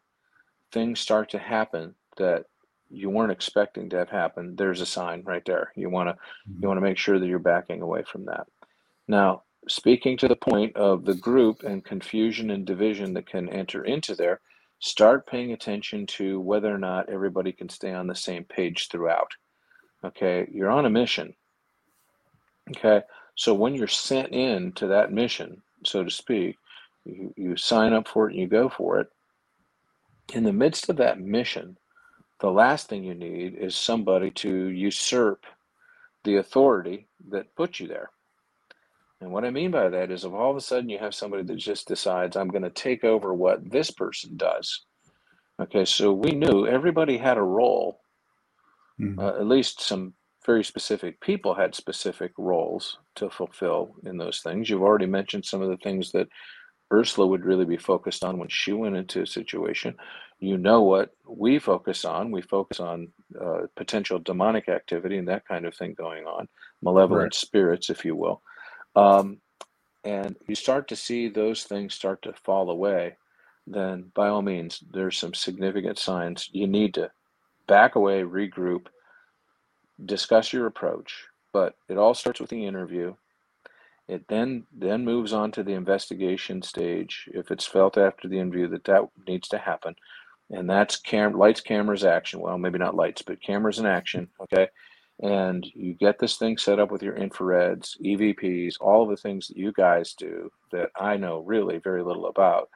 things 0.71 0.99
start 0.99 1.29
to 1.29 1.37
happen 1.37 1.93
that 2.17 2.45
you 2.89 3.11
weren't 3.11 3.31
expecting 3.31 3.89
to 3.89 3.97
have 3.97 4.09
happen, 4.09 4.55
there's 4.55 4.81
a 4.81 4.87
sign 4.87 5.21
right 5.23 5.45
there. 5.45 5.71
You 5.75 5.91
want 5.91 6.09
to 6.09 6.17
you 6.47 6.53
mm-hmm. 6.55 6.67
want 6.67 6.77
to 6.77 6.81
make 6.81 6.97
sure 6.97 7.19
that 7.19 7.27
you're 7.27 7.37
backing 7.37 7.83
away 7.83 8.03
from 8.03 8.25
that. 8.25 8.47
Now, 9.07 9.43
speaking 9.67 10.17
to 10.17 10.27
the 10.27 10.35
point 10.35 10.75
of 10.75 11.05
the 11.05 11.15
group 11.15 11.61
and 11.61 11.85
confusion 11.85 12.49
and 12.49 12.65
division 12.65 13.13
that 13.13 13.27
can 13.27 13.47
enter 13.49 13.85
into 13.85 14.15
there, 14.15 14.41
start 14.79 15.27
paying 15.27 15.53
attention 15.53 16.07
to 16.07 16.39
whether 16.39 16.73
or 16.73 16.79
not 16.79 17.09
everybody 17.09 17.51
can 17.51 17.69
stay 17.69 17.93
on 17.93 18.07
the 18.07 18.15
same 18.15 18.45
page 18.45 18.87
throughout. 18.89 19.31
Okay, 20.03 20.47
you're 20.51 20.71
on 20.71 20.87
a 20.87 20.89
mission. 20.89 21.35
Okay, 22.75 23.01
so 23.37 23.53
when 23.53 23.75
you're 23.75 23.87
sent 23.87 24.33
in 24.33 24.71
to 24.73 24.87
that 24.87 25.13
mission, 25.13 25.61
so 25.85 26.03
to 26.03 26.09
speak, 26.09 26.57
you, 27.05 27.33
you 27.37 27.55
sign 27.55 27.93
up 27.93 28.07
for 28.07 28.27
it 28.27 28.33
and 28.33 28.41
you 28.41 28.47
go 28.47 28.67
for 28.67 28.99
it. 28.99 29.07
In 30.33 30.43
the 30.43 30.51
midst 30.51 30.89
of 30.89 30.97
that 30.97 31.19
mission, 31.19 31.77
the 32.41 32.49
last 32.49 32.89
thing 32.89 33.03
you 33.03 33.13
need 33.13 33.53
is 33.53 33.75
somebody 33.75 34.31
to 34.31 34.49
usurp 34.49 35.45
the 36.23 36.37
authority 36.37 37.07
that 37.29 37.55
put 37.55 37.79
you 37.79 37.87
there. 37.87 38.09
And 39.21 39.31
what 39.31 39.45
I 39.45 39.51
mean 39.51 39.69
by 39.69 39.87
that 39.87 40.09
is 40.11 40.25
if 40.25 40.33
all 40.33 40.49
of 40.49 40.57
a 40.57 40.61
sudden 40.61 40.89
you 40.89 40.97
have 40.97 41.13
somebody 41.13 41.43
that 41.43 41.55
just 41.57 41.87
decides, 41.87 42.35
I'm 42.35 42.49
going 42.49 42.63
to 42.63 42.71
take 42.71 43.03
over 43.03 43.33
what 43.35 43.69
this 43.69 43.91
person 43.91 44.35
does. 44.35 44.81
Okay, 45.61 45.85
so 45.85 46.11
we 46.11 46.31
knew 46.31 46.65
everybody 46.65 47.17
had 47.17 47.37
a 47.37 47.41
role, 47.43 48.01
Mhm. 48.99 49.19
uh, 49.19 49.39
at 49.39 49.47
least 49.47 49.81
some 49.81 50.15
very 50.47 50.65
specific 50.65 51.21
people 51.21 51.55
had 51.55 51.75
specific 51.75 52.33
roles 52.39 52.99
to 53.17 53.29
fulfill 53.31 53.95
in 54.05 54.17
those 54.17 54.41
things. 54.41 54.69
You've 54.69 54.83
already 54.83 55.07
mentioned 55.07 55.45
some 55.45 55.63
of 55.63 55.69
the 55.69 55.77
things 55.79 56.13
that 56.13 56.29
Ursula 56.93 57.27
would 57.27 57.45
really 57.45 57.65
be 57.65 57.77
focused 57.77 58.23
on 58.23 58.39
when 58.39 58.49
she 58.49 58.73
went 58.73 58.95
into 58.97 59.21
a 59.23 59.27
situation. 59.27 59.95
You 60.39 60.57
know 60.57 60.83
what 60.83 61.11
we 61.27 61.59
focus 61.59 62.05
on. 62.05 62.31
We 62.31 62.41
focus 62.41 62.79
on 62.79 63.09
uh, 63.41 63.63
potential 63.77 64.19
demonic 64.19 64.69
activity 64.69 65.17
and 65.17 65.27
that 65.29 65.47
kind 65.47 65.65
of 65.65 65.75
thing 65.75 65.95
going 65.97 66.25
on, 66.25 66.47
malevolent 66.81 67.33
Right. 67.33 67.35
spirits, 67.35 67.89
if 67.89 68.05
you 68.05 68.15
will. 68.15 68.41
Um, 68.95 69.39
and 70.03 70.35
you 70.47 70.55
start 70.55 70.87
to 70.89 70.95
see 70.95 71.29
those 71.29 71.63
things 71.63 71.93
start 71.93 72.23
to 72.23 72.33
fall 72.43 72.69
away, 72.71 73.17
then 73.67 74.11
by 74.15 74.29
all 74.29 74.41
means, 74.41 74.83
there's 74.91 75.17
some 75.17 75.33
significant 75.33 75.99
signs. 75.99 76.49
You 76.53 76.67
need 76.67 76.95
to 76.95 77.11
back 77.67 77.95
away, 77.95 78.21
regroup, 78.23 78.87
discuss 80.05 80.53
your 80.53 80.65
approach. 80.67 81.25
But 81.53 81.75
it 81.89 81.97
all 81.97 82.13
starts 82.13 82.39
with 82.39 82.49
the 82.49 82.65
interview. 82.65 83.15
It 84.07 84.25
then 84.29 84.65
then 84.71 85.03
moves 85.03 85.33
on 85.33 85.51
to 85.53 85.63
the 85.63 85.73
investigation 85.73 86.61
stage. 86.61 87.27
If 87.33 87.51
it's 87.51 87.65
felt 87.65 87.97
after 87.97 88.27
the 88.27 88.39
interview 88.39 88.67
that 88.69 88.85
that 88.85 89.09
needs 89.27 89.47
to 89.49 89.57
happen, 89.57 89.95
and 90.49 90.69
that's 90.69 90.95
cam 90.95 91.33
lights, 91.33 91.61
cameras, 91.61 92.05
action. 92.05 92.39
Well, 92.39 92.57
maybe 92.57 92.79
not 92.79 92.95
lights, 92.95 93.21
but 93.21 93.41
cameras 93.41 93.79
in 93.79 93.85
action. 93.85 94.29
Okay, 94.41 94.67
and 95.21 95.65
you 95.73 95.93
get 95.93 96.19
this 96.19 96.37
thing 96.37 96.57
set 96.57 96.79
up 96.79 96.91
with 96.91 97.01
your 97.03 97.15
infrareds, 97.15 97.99
EVPs, 98.01 98.75
all 98.79 99.07
the 99.07 99.17
things 99.17 99.47
that 99.47 99.57
you 99.57 99.73
guys 99.73 100.13
do 100.13 100.49
that 100.71 100.89
I 100.95 101.17
know 101.17 101.39
really 101.39 101.79
very 101.79 102.03
little 102.03 102.27
about, 102.27 102.69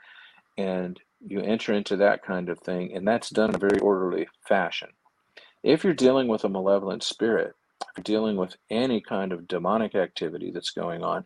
and 0.57 0.99
you 1.26 1.39
enter 1.39 1.73
into 1.73 1.95
that 1.98 2.23
kind 2.23 2.49
of 2.49 2.60
thing, 2.60 2.93
and 2.95 3.07
that's 3.07 3.30
done 3.30 3.49
in 3.49 3.56
a 3.56 3.60
very 3.60 3.80
orderly 3.80 4.27
fashion. 4.48 4.89
If 5.63 5.83
you're 5.83 5.93
dealing 5.93 6.27
with 6.27 6.43
a 6.43 6.49
malevolent 6.49 7.03
spirit, 7.03 7.55
if 7.81 7.88
you're 7.97 8.03
dealing 8.03 8.38
with 8.38 8.55
any 8.69 9.01
kind 9.01 9.31
of 9.31 9.47
demonic 9.47 9.95
activity 9.95 10.51
that's 10.51 10.71
going 10.71 11.03
on, 11.03 11.25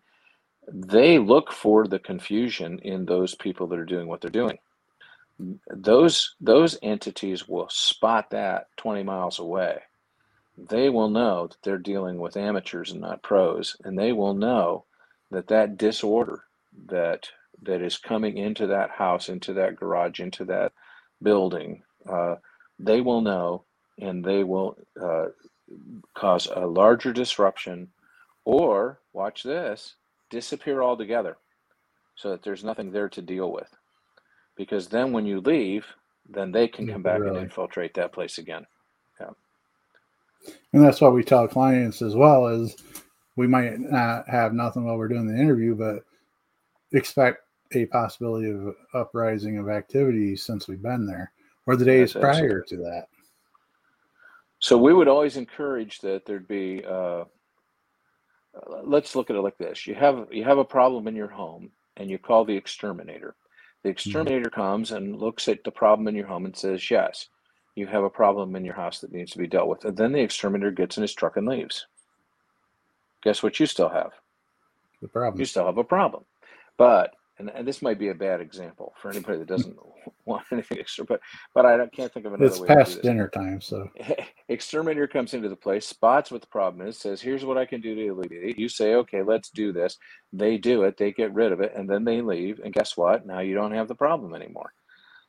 they 0.68 1.20
look 1.20 1.52
for 1.52 1.88
the 1.88 2.00
confusion 2.00 2.80
in 2.80 3.06
those 3.06 3.36
people 3.36 3.68
that 3.68 3.80
are 3.80 3.86
doing 3.86 4.08
what 4.08 4.22
they're 4.22 4.30
doing. 4.30 4.58
Those 5.70 6.36
those 6.40 6.78
entities 6.82 7.48
will 7.48 7.68
spot 7.70 8.30
that 8.32 8.68
20 8.78 9.04
miles 9.04 9.40
away. 9.40 9.82
They 10.58 10.90
will 10.90 11.10
know 11.10 11.48
that 11.48 11.58
they're 11.64 11.78
dealing 11.78 12.20
with 12.20 12.38
amateurs 12.38 12.92
and 12.92 13.02
not 13.02 13.22
pros, 13.22 13.76
and 13.84 14.00
they 14.00 14.14
will 14.14 14.34
know 14.34 14.86
that 15.32 15.48
that 15.48 15.78
disorder 15.78 16.46
that 16.88 17.30
that 17.62 17.82
is 17.82 17.98
coming 17.98 18.38
into 18.38 18.68
that 18.68 18.92
house, 18.92 19.30
into 19.30 19.54
that 19.54 19.76
garage, 19.76 20.20
into 20.20 20.46
that 20.46 20.72
building, 21.22 21.84
uh, 22.10 22.36
they 22.80 23.02
will 23.02 23.22
know, 23.22 23.64
and 24.00 24.24
they 24.24 24.44
will 24.44 24.78
uh, 25.02 25.28
cause 26.14 26.48
a 26.54 26.66
larger 26.66 27.14
disruption, 27.14 27.90
or 28.44 29.00
watch 29.14 29.44
this, 29.44 29.96
disappear 30.30 30.84
altogether, 30.84 31.38
so 32.16 32.30
that 32.32 32.44
there's 32.44 32.64
nothing 32.64 32.92
there 32.92 33.10
to 33.10 33.22
deal 33.22 33.52
with. 33.52 33.70
Because 34.56 34.88
then 34.88 35.12
when 35.12 35.26
you 35.26 35.42
leave, 35.42 35.86
then 36.30 36.52
they 36.52 36.68
can 36.68 36.88
come 36.88 37.02
back 37.02 37.22
and 37.22 37.38
infiltrate 37.38 37.94
that 37.96 38.12
place 38.12 38.38
again. 38.38 38.66
Yeah. 39.20 39.32
And 40.74 40.84
that's 40.84 41.02
what 41.02 41.14
we 41.14 41.24
tell 41.24 41.48
clients 41.48 42.02
as 42.02 42.16
well 42.16 42.48
is 42.48 42.76
we 43.36 43.48
might 43.48 43.80
not 43.80 44.28
have 44.30 44.54
nothing 44.54 44.86
while 44.86 44.98
we're 44.98 45.08
doing 45.08 45.28
the 45.28 45.40
interview, 45.40 45.76
but 45.76 46.04
expect 46.94 47.44
a 47.74 47.86
possibility 47.88 48.50
of 48.50 48.76
uprising 48.94 49.58
of 49.58 49.70
activity 49.70 50.36
since 50.36 50.68
we've 50.68 50.82
been 50.82 51.06
there 51.06 51.32
or 51.66 51.76
the 51.76 51.86
days 51.86 52.14
Yes, 52.14 52.22
prior 52.22 52.62
to 52.62 52.78
that. 52.78 53.08
So 54.66 54.80
we 54.80 54.96
would 54.96 55.08
always 55.08 55.38
encourage 55.38 56.00
that 56.00 56.26
there'd 56.26 56.48
be. 56.48 56.84
Uh, 56.84 57.26
let's 58.84 59.16
look 59.16 59.30
at 59.30 59.36
it 59.36 59.42
like 59.42 59.60
this: 59.60 59.86
you 59.86 59.94
have 59.94 60.26
you 60.32 60.44
have 60.44 60.58
a 60.58 60.66
problem 60.66 61.08
in 61.08 61.16
your 61.16 61.28
home, 61.28 61.70
and 61.98 62.10
you 62.10 62.18
call 62.18 62.46
the 62.46 62.58
exterminator. 62.58 63.36
The 63.84 63.90
exterminator 63.90 64.50
comes 64.50 64.92
and 64.92 65.18
looks 65.18 65.48
at 65.48 65.64
the 65.64 65.70
problem 65.70 66.08
in 66.08 66.16
your 66.16 66.26
home 66.26 66.46
and 66.46 66.58
says, 66.58 66.90
"Yes, 66.90 67.28
you 67.76 67.86
have 67.86 68.04
a 68.04 68.10
problem 68.10 68.56
in 68.56 68.66
your 68.66 68.74
house 68.74 69.02
that 69.02 69.12
needs 69.12 69.34
to 69.34 69.38
be 69.38 69.46
dealt 69.46 69.68
with." 69.68 69.86
And 69.86 69.96
then 69.96 70.14
the 70.14 70.22
exterminator 70.22 70.72
gets 70.72 70.98
in 70.98 71.04
his 71.04 71.14
truck 71.14 71.38
and 71.38 71.48
leaves. 71.48 71.86
Guess 73.22 73.44
what? 73.44 73.60
You 73.60 73.68
still 73.68 73.90
have. 73.90 74.14
The 75.00 75.10
problem. 75.10 75.40
You 75.40 75.46
still 75.46 75.68
have 75.68 75.78
a 75.78 75.84
problem. 75.84 76.26
But 76.76 77.14
and, 77.38 77.52
and 77.52 77.68
this 77.68 77.84
might 77.84 78.00
be 78.00 78.10
a 78.10 78.16
bad 78.16 78.42
example 78.42 78.96
for 79.00 79.12
anybody 79.12 79.38
that 79.38 79.48
doesn't 79.48 79.78
want 80.26 80.46
anything 80.52 80.80
extra. 80.80 81.06
But 81.06 81.22
but 81.56 81.66
I 81.66 81.78
don't- 81.78 81.92
can't 81.94 82.14
think 82.14 82.26
of 82.26 82.34
another 82.34 82.46
It's 82.46 82.60
way 82.60 82.72
to 82.72 82.80
do 82.80 82.80
past 82.80 83.02
dinner 83.02 83.30
time, 83.30 83.62
so 83.62 83.90
Exterminator 84.50 85.08
comes 85.08 85.34
into 85.34 85.50
the 85.50 85.56
place, 85.56 85.88
spots 85.88 86.32
what 86.32 86.42
the 86.42 86.48
problem 86.48 86.88
is, 86.88 87.00
says, 87.00 87.22
"Here's 87.22 87.46
what 87.46 87.58
I 87.58 87.66
can 87.66 87.82
do 87.82 87.96
to 87.96 88.08
alleviate 88.10 88.52
it." 88.52 88.60
You 88.60 88.70
say, 88.70 88.96
"Okay, 88.96 89.24
let's 89.24 89.50
do 89.52 89.74
this." 89.74 89.98
They 90.34 90.58
do 90.58 90.84
it. 90.84 90.98
They 90.98 91.14
get 91.14 91.34
rid 91.34 91.52
of 91.54 91.62
it, 91.62 91.74
and 91.76 91.90
then 91.90 92.06
they 92.06 92.22
leave. 92.22 92.60
And 92.64 92.74
guess 92.74 92.98
what? 92.98 93.26
Now 93.26 93.40
you 93.42 93.56
don't 93.56 93.74
have 93.74 93.88
the 93.90 93.96
problem 93.96 94.36
anymore. 94.36 94.74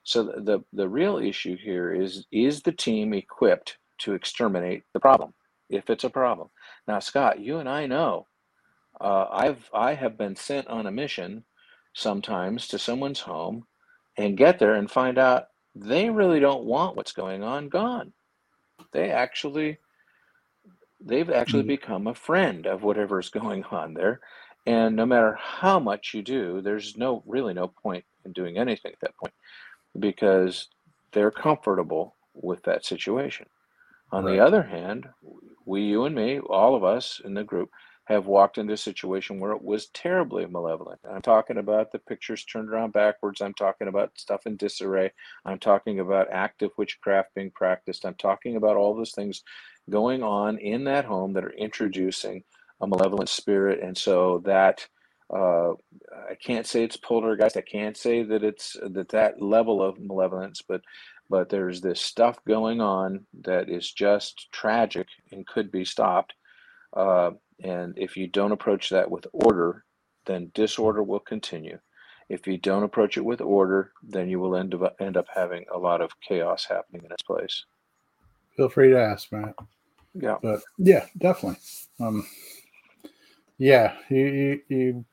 So 0.05 0.25
the 0.25 0.41
the, 0.43 0.61
the 0.73 0.89
real 0.89 1.19
issue 1.19 1.57
here 1.57 1.93
is: 1.95 2.27
is 2.33 2.63
the 2.63 2.73
team 2.73 3.15
equipped 3.15 3.79
to 4.01 4.15
exterminate 4.15 4.85
the 4.95 5.01
problem? 5.01 5.35
If 5.71 5.91
it's 5.91 6.05
a 6.05 6.11
problem. 6.11 6.49
Now, 6.89 7.01
Scott, 7.01 7.41
you 7.41 7.59
and 7.59 7.69
I 7.69 7.87
know 7.87 8.25
Uh, 9.01 9.27
I've 9.31 9.69
I 9.75 9.95
have 9.95 10.17
been 10.19 10.37
sent 10.37 10.69
on 10.69 10.87
a 10.87 10.93
mission 10.93 11.45
sometimes 11.95 12.69
to 12.69 12.79
someone's 12.79 13.21
home 13.21 13.65
and 14.19 14.39
get 14.39 14.59
there 14.59 14.75
and 14.75 14.91
find 14.91 15.19
out 15.19 15.47
they 15.75 16.11
really 16.11 16.41
don't 16.41 16.65
want 16.65 16.97
what's 16.97 17.13
going 17.13 17.43
on 17.45 17.69
gone. 17.69 18.13
They 18.93 19.11
actually 19.11 19.79
they've 21.01 21.31
actually 21.31 21.63
Mm. 21.63 21.69
become 21.69 22.07
a 22.09 22.15
friend 22.15 22.67
of 22.67 22.83
whatever's 22.83 23.31
going 23.31 23.65
on 23.65 23.95
there. 23.95 24.21
And 24.67 24.97
no 24.97 25.07
matter 25.07 25.39
how 25.41 25.79
much 25.81 26.15
you 26.15 26.23
do, 26.23 26.63
there's 26.63 26.97
no 26.97 27.23
really 27.27 27.55
no 27.55 27.69
point 27.69 28.05
in 28.25 28.33
doing 28.33 28.59
anything 28.59 28.93
at 28.93 29.01
that 29.03 29.17
point 29.19 29.35
because 29.99 30.69
they're 31.13 31.33
comfortable 31.33 32.17
with 32.35 32.63
that 32.65 32.85
situation. 32.85 33.47
On 34.13 34.25
Right. 34.25 34.35
the 34.37 34.41
other 34.41 34.65
hand, 34.65 35.09
we, 35.67 35.83
you 35.83 36.05
and 36.05 36.15
me, 36.15 36.41
all 36.41 36.75
of 36.75 36.85
us 36.85 37.21
in 37.25 37.35
the 37.35 37.45
group, 37.45 37.71
have 38.07 38.27
walked 38.27 38.57
into 38.59 38.73
a 38.73 38.79
situation 38.79 39.41
where 39.41 39.53
it 39.53 39.63
was 39.63 39.89
terribly 39.89 40.47
malevolent. 40.47 41.01
I'm 41.09 41.23
talking 41.23 41.59
about 41.59 41.91
the 41.91 41.99
pictures 41.99 42.45
turned 42.45 42.69
around 42.69 42.93
backwards. 42.93 43.41
I'm 43.41 43.55
talking 43.55 43.89
about 43.89 44.13
stuff 44.17 44.47
in 44.47 44.57
disarray. 44.57 45.13
I'm 45.45 45.59
talking 45.59 45.99
about 45.99 46.29
active 46.31 46.71
witchcraft 46.79 47.35
being 47.35 47.51
practiced. 47.51 48.07
I'm 48.07 48.15
talking 48.15 48.57
about 48.57 48.77
all 48.77 48.95
those 48.95 49.13
things 49.13 49.43
going 49.91 50.23
on 50.23 50.59
in 50.59 50.85
that 50.85 51.05
home 51.05 51.33
that 51.33 51.45
are 51.45 51.51
introducing 51.51 52.45
a 52.81 52.87
malevolent 52.87 53.29
spirit. 53.29 53.81
And 53.83 53.97
so 53.97 54.43
that 54.45 54.87
uh, 55.33 55.73
I 56.31 56.37
can't 56.41 56.67
say 56.67 56.85
it's 56.85 56.97
poltergeist. 56.97 57.57
I 57.57 57.63
can't 57.63 57.97
say 57.97 58.23
that 58.23 58.45
it's 58.45 58.77
that 58.81 59.09
that 59.09 59.43
level 59.43 59.83
of 59.83 59.99
malevolence, 59.99 60.63
but 60.67 60.83
but 61.29 61.49
there's 61.49 61.81
this 61.81 62.01
stuff 62.01 62.39
going 62.47 62.81
on 62.81 63.27
that 63.43 63.69
is 63.69 63.91
just 63.91 64.47
tragic 64.53 65.09
and 65.33 65.45
could 65.45 65.73
be 65.73 65.85
stopped. 65.85 66.35
Uh, 66.97 67.33
and 67.63 67.95
if 67.97 68.17
you 68.17 68.27
don't 68.27 68.53
approach 68.53 68.91
that 68.91 69.11
with 69.11 69.27
order, 69.33 69.85
then 70.27 70.51
disorder 70.55 71.03
will 71.03 71.21
continue. 71.21 71.79
If 72.29 72.47
you 72.47 72.59
don't 72.59 72.83
approach 72.83 73.17
it 73.17 73.25
with 73.25 73.41
order, 73.41 73.93
then 74.03 74.29
you 74.29 74.41
will 74.41 74.57
end 74.57 74.75
up 74.75 74.97
end 75.01 75.17
up 75.17 75.27
having 75.35 75.65
a 75.73 75.79
lot 75.79 76.01
of 76.01 76.11
chaos 76.21 76.67
happening 76.69 77.03
in 77.05 77.13
its 77.13 77.23
place. 77.23 77.65
Feel 78.57 78.69
free 78.69 78.91
to 78.91 79.01
ask, 79.01 79.31
Matt. 79.31 79.55
Yeah. 80.15 80.37
But 80.43 80.61
yeah, 80.79 81.07
definitely. 81.19 81.59
Um, 82.01 82.27
yeah, 83.59 83.95
you, 84.11 84.27
you, 84.27 84.61
you 84.69 85.05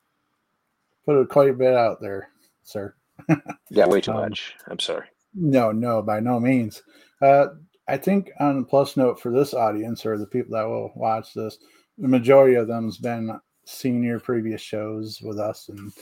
put 1.06 1.22
it 1.22 1.30
quite 1.30 1.50
a 1.50 1.54
bit 1.54 1.74
out 1.76 2.02
there, 2.02 2.30
sir. 2.64 2.94
Yeah, 3.70 3.88
way 3.88 4.02
too 4.02 4.12
Um, 4.12 4.22
much. 4.22 4.54
I'm 4.68 4.80
sorry. 4.80 5.08
No, 5.34 5.72
no, 5.72 6.02
by 6.04 6.20
no 6.20 6.40
means. 6.40 6.84
Uh, 7.22 7.48
I 7.88 7.98
think 7.98 8.30
on 8.40 8.60
a 8.60 8.64
plus 8.64 8.96
note 8.98 9.20
for 9.20 9.32
this 9.32 9.54
audience 9.54 10.06
or 10.06 10.18
the 10.18 10.28
people 10.28 10.56
that 10.56 10.68
will 10.68 10.92
watch 10.96 11.34
this, 11.34 11.58
the 11.98 12.08
majority 12.08 12.56
of 12.56 12.68
them 12.68 12.86
has 12.86 12.98
been 12.98 13.40
senior 13.66 14.20
previous 14.20 14.62
shows 14.62 15.22
with 15.22 15.40
us 15.40 15.70
and 15.70 15.94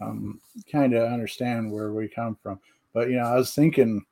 um, 0.00 0.40
kind 0.70 0.94
of 0.94 1.10
understand 1.10 1.70
where 1.70 1.92
we 1.92 2.08
come 2.08 2.36
from. 2.42 2.60
But 2.92 3.10
you 3.10 3.16
know, 3.16 3.24
I 3.24 3.36
was 3.36 3.54
thinking 3.54 4.04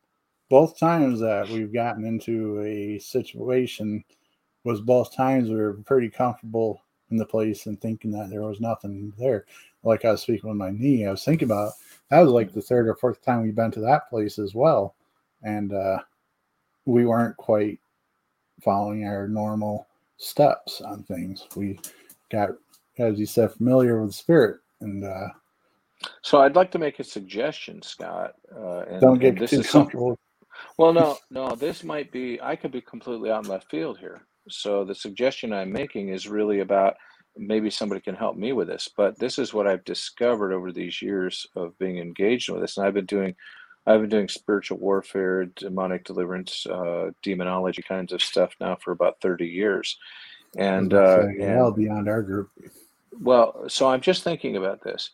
both 0.49 0.79
times 0.79 1.21
that 1.21 1.49
we've 1.49 1.73
gotten 1.73 2.05
into 2.05 2.61
a 2.63 2.99
situation 2.99 4.05
was 4.65 4.81
both 4.81 5.15
times 5.15 5.49
we 5.49 5.57
were 5.57 5.75
pretty 5.85 6.09
comfortable 6.09 6.83
in 7.11 7.17
the 7.17 7.27
place 7.27 7.67
and 7.67 7.81
thinking 7.81 8.11
that 8.11 8.31
there 8.31 8.43
was 8.43 8.61
nothing 8.61 9.13
there. 9.19 9.47
Like 9.85 10.05
I 10.05 10.11
was 10.13 10.23
speaking 10.23 10.49
with 10.49 10.59
my 10.59 10.71
knee, 10.71 11.07
I 11.07 11.11
was 11.13 11.25
thinking 11.25 11.47
about 11.47 11.73
that 12.11 12.21
was 12.21 12.33
like 12.33 12.53
the 12.53 12.63
third 12.63 12.89
or 12.89 12.95
fourth 12.95 13.23
time 13.23 13.43
we've 13.43 13.55
been 13.55 13.71
to 13.73 13.81
that 13.81 14.09
place 14.09 14.39
as 14.39 14.55
well, 14.55 14.95
and 15.43 15.73
uh, 15.73 15.99
we 16.85 17.05
weren't 17.05 17.37
quite 17.37 17.79
following 18.61 19.05
our 19.05 19.29
normal 19.29 19.87
steps 20.19 20.81
on 20.81 21.03
things. 21.05 21.47
We 21.57 21.79
got, 22.31 22.51
as 22.99 23.19
you 23.19 23.27
said, 23.27 23.53
familiar 23.53 24.03
with 24.03 24.15
spirit, 24.15 24.61
and 24.81 25.05
uh, 25.05 25.29
So 26.23 26.41
I'd 26.41 26.57
like 26.57 26.71
to 26.73 26.79
make 26.79 26.99
a 26.99 27.05
suggestion, 27.05 27.83
Scott. 27.83 28.35
Uh, 28.55 28.81
and, 28.89 29.01
don't 29.01 29.19
get 29.19 29.39
this 29.39 29.51
too 29.51 29.61
is 29.61 29.71
comfortable. 29.71 30.19
well, 30.79 30.93
no, 30.93 31.17
no, 31.31 31.55
this 31.55 31.85
might 31.85 32.11
be. 32.13 32.41
I 32.43 32.57
could 32.57 32.73
be 32.73 32.81
completely 32.81 33.31
out 33.31 33.45
in 33.45 33.51
left 33.51 33.71
field 33.71 33.99
here. 33.99 34.23
So 34.49 34.85
the 34.85 34.95
suggestion 34.95 35.53
I'm 35.53 35.73
making 35.73 36.11
is 36.11 36.29
really 36.29 36.61
about 36.61 36.95
maybe 37.37 37.69
somebody 37.69 38.01
can 38.01 38.15
help 38.15 38.37
me 38.37 38.53
with 38.53 38.69
this. 38.69 38.89
But 38.97 39.19
this 39.19 39.39
is 39.39 39.53
what 39.53 39.67
I've 39.67 39.85
discovered 39.85 40.53
over 40.53 40.73
these 40.73 41.03
years 41.03 41.47
of 41.57 41.77
being 41.79 41.99
engaged 41.99 42.51
with 42.51 42.61
this, 42.61 42.77
and 42.77 42.87
I've 42.87 42.95
been 42.95 43.07
doing. 43.07 43.35
I've 43.87 44.01
been 44.01 44.11
doing 44.11 44.29
spiritual 44.29 44.79
warfare, 44.79 45.47
demonic 45.47 46.05
deliverance, 46.05 46.67
uh, 46.67 47.11
demonology 47.23 47.83
kinds 47.83 48.13
of 48.13 48.21
stuff 48.21 48.55
now 48.61 48.77
for 48.83 48.91
about 48.91 49.21
30 49.21 49.47
years. 49.47 49.97
And, 50.57 50.93
uh, 50.93 51.21
and 51.21 51.57
well 51.57 51.73
beyond 51.73 52.09
our 52.09 52.23
group. 52.23 52.51
well, 53.21 53.69
so 53.69 53.89
I'm 53.89 54.01
just 54.01 54.25
thinking 54.25 54.57
about 54.57 54.83
this. 54.83 55.11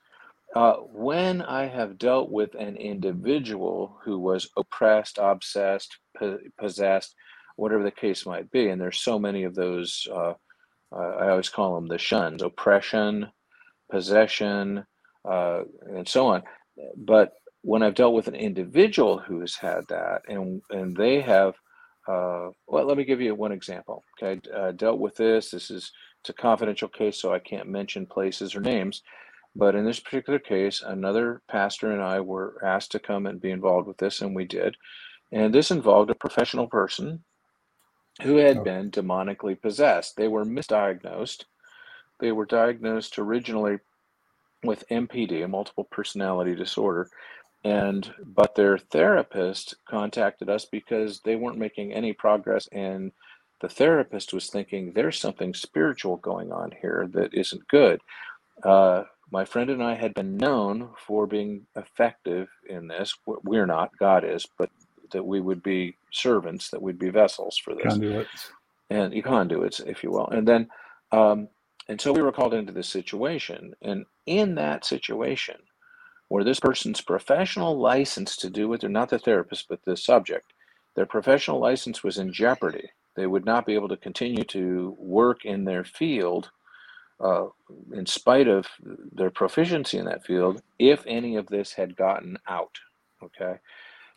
Uh, 0.55 0.75
when 0.93 1.43
I 1.43 1.67
have 1.67 1.99
dealt 1.99 2.31
with 2.31 2.55
an 2.55 2.77
individual 2.77 3.99
who 4.05 4.19
was 4.19 4.49
oppressed, 4.57 5.19
obsessed, 5.21 5.99
po- 6.17 6.39
possessed, 6.59 7.15
whatever 7.57 7.83
the 7.83 7.91
case 7.91 8.27
might 8.27 8.51
be, 8.51 8.69
and 8.69 8.81
there's 8.81 9.01
so 9.01 9.19
many 9.19 9.45
of 9.45 9.55
those, 9.55 10.07
uh, 10.11 10.35
uh, 10.95 11.17
I 11.21 11.31
always 11.31 11.49
call 11.49 11.75
them 11.75 11.89
the 11.89 11.99
shuns 11.99 12.43
oppression, 12.43 13.29
possession, 13.91 14.85
uh, 15.29 15.63
and 15.89 16.07
so 16.07 16.27
on. 16.29 16.43
But 16.97 17.33
when 17.63 17.83
I've 17.83 17.95
dealt 17.95 18.15
with 18.15 18.29
an 18.29 18.35
individual 18.35 19.19
who 19.19 19.41
has 19.41 19.57
had 19.57 19.87
that, 19.89 20.23
and, 20.29 20.63
and 20.71 20.97
they 20.97 21.21
have, 21.23 21.55
uh, 22.09 22.51
well, 22.67 22.85
let 22.87 22.97
me 22.97 23.05
give 23.05 23.21
you 23.21 23.35
one 23.35 23.53
example. 23.53 24.05
Okay, 24.23 24.41
uh, 24.55 24.73
dealt 24.73 25.01
with 25.01 25.17
this. 25.17 25.51
This 25.51 25.71
is 25.71 25.93
it's 26.21 26.31
a 26.31 26.35
confidential 26.35 26.89
case, 26.89 27.21
so 27.21 27.35
I 27.35 27.41
can't 27.41 27.69
mention 27.69 28.07
places 28.07 28.55
or 28.55 28.61
names. 28.61 29.03
But 29.57 29.75
in 29.75 29.85
this 29.85 30.01
particular 30.01 30.39
case, 30.39 30.83
another 30.83 31.43
pastor 31.51 31.93
and 31.93 32.03
I 32.03 32.21
were 32.21 32.61
asked 32.65 32.93
to 32.93 33.01
come 33.01 33.27
and 33.27 33.41
be 33.41 33.51
involved 33.51 33.89
with 33.89 33.99
this, 33.99 34.23
and 34.23 34.35
we 34.35 34.45
did. 34.47 34.77
And 35.33 35.55
this 35.55 35.71
involved 35.71 36.11
a 36.11 36.15
professional 36.15 36.69
person 36.69 37.25
who 38.23 38.37
had 38.37 38.63
Okay. 38.63 38.65
been 38.65 38.91
demonically 38.91 39.61
possessed. 39.61 40.17
They 40.17 40.29
were 40.29 40.45
misdiagnosed. 40.45 41.45
They 42.21 42.33
were 42.33 42.47
diagnosed 42.47 43.19
originally 43.19 43.79
with 44.65 44.85
MPD, 44.91 45.45
a 45.45 45.49
multiple 45.49 45.89
personality 45.91 46.55
disorder, 46.55 47.11
and 47.65 48.13
but 48.25 48.55
their 48.55 48.79
therapist 48.79 49.75
contacted 49.89 50.49
us 50.49 50.65
because 50.65 51.21
they 51.21 51.37
weren't 51.37 51.59
making 51.59 51.93
any 51.93 52.13
progress 52.13 52.69
and 52.73 53.13
the 53.61 53.69
therapist 53.69 54.33
was 54.33 54.49
thinking 54.49 54.93
there's 54.93 55.19
something 55.19 55.55
spiritual 55.55 56.17
going 56.17 56.51
on 56.51 56.73
here 56.81 57.09
that 57.13 57.33
isn't 57.33 57.67
good 57.69 58.01
uh, 58.65 59.05
my 59.31 59.45
friend 59.45 59.71
and 59.71 59.83
i 59.83 59.95
had 59.95 60.15
been 60.15 60.37
known 60.37 60.91
for 60.97 61.27
being 61.27 61.67
effective 61.77 62.49
in 62.69 62.89
this 62.89 63.15
we're 63.45 63.67
not 63.67 63.97
god 63.99 64.25
is 64.25 64.47
but 64.59 64.71
that 65.13 65.25
we 65.25 65.41
would 65.41 65.63
be 65.63 65.97
servants 66.11 66.71
that 66.71 66.83
we'd 66.83 66.99
be 66.99 67.11
vessels 67.11 67.57
for 67.57 67.75
this 67.75 67.85
Conduits. 67.85 68.51
and 68.91 69.25
conduits, 69.25 69.81
if 69.81 70.03
you 70.03 70.11
will. 70.11 70.29
And 70.29 70.47
then, 70.47 70.69
um, 71.13 71.49
and 71.89 72.01
so 72.01 72.13
we 72.13 72.23
were 72.23 72.33
called 72.33 72.55
into 72.55 72.73
this 72.73 72.89
situation. 72.89 73.75
And 73.83 74.05
in 74.27 74.57
that 74.57 74.85
situation, 74.85 75.57
where 76.29 76.45
this 76.45 76.61
person's 76.61 77.01
professional 77.01 77.79
license 77.79 78.37
to 78.39 78.51
do 78.51 78.73
it, 78.73 78.81
they're 78.81 78.91
not 78.91 79.11
the 79.11 79.19
therapist, 79.19 79.69
but 79.69 79.85
the 79.85 79.97
subject, 79.97 80.53
their 80.95 81.07
professional 81.07 81.61
license 81.61 82.03
was 82.03 82.19
in 82.19 82.33
jeopardy. 82.33 82.91
They 83.15 83.27
would 83.27 83.45
not 83.45 83.67
be 83.67 83.75
able 83.75 83.89
to 83.89 83.97
continue 83.97 84.45
to 84.45 84.97
work 84.99 85.45
in 85.45 85.65
their 85.65 85.85
field 85.85 86.51
uh, 87.21 87.47
in 87.93 88.07
spite 88.07 88.49
of 88.49 88.67
their 89.13 89.31
proficiency 89.31 89.99
in 89.99 90.07
that 90.07 90.25
field 90.25 90.63
if 90.79 91.05
any 91.07 91.37
of 91.37 91.47
this 91.47 91.73
had 91.73 91.97
gotten 91.97 92.37
out. 92.49 92.79
Okay. 93.23 93.59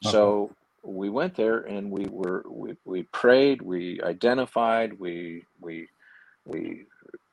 So 0.01 0.51
we 0.83 1.09
went 1.09 1.35
there 1.35 1.59
and 1.59 1.91
we 1.91 2.05
were 2.05 2.43
we, 2.47 2.75
we 2.85 3.03
prayed, 3.03 3.61
we 3.61 4.01
identified, 4.01 4.99
we 4.99 5.45
we 5.59 5.87
we 6.45 6.85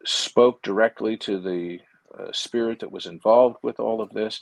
spoke 0.05 0.63
directly 0.63 1.17
to 1.19 1.41
the 1.41 1.81
uh, 2.19 2.33
spirit 2.33 2.81
that 2.81 2.93
was 2.93 3.07
involved 3.07 3.57
with 3.63 3.79
all 3.81 4.01
of 4.01 4.11
this. 4.11 4.41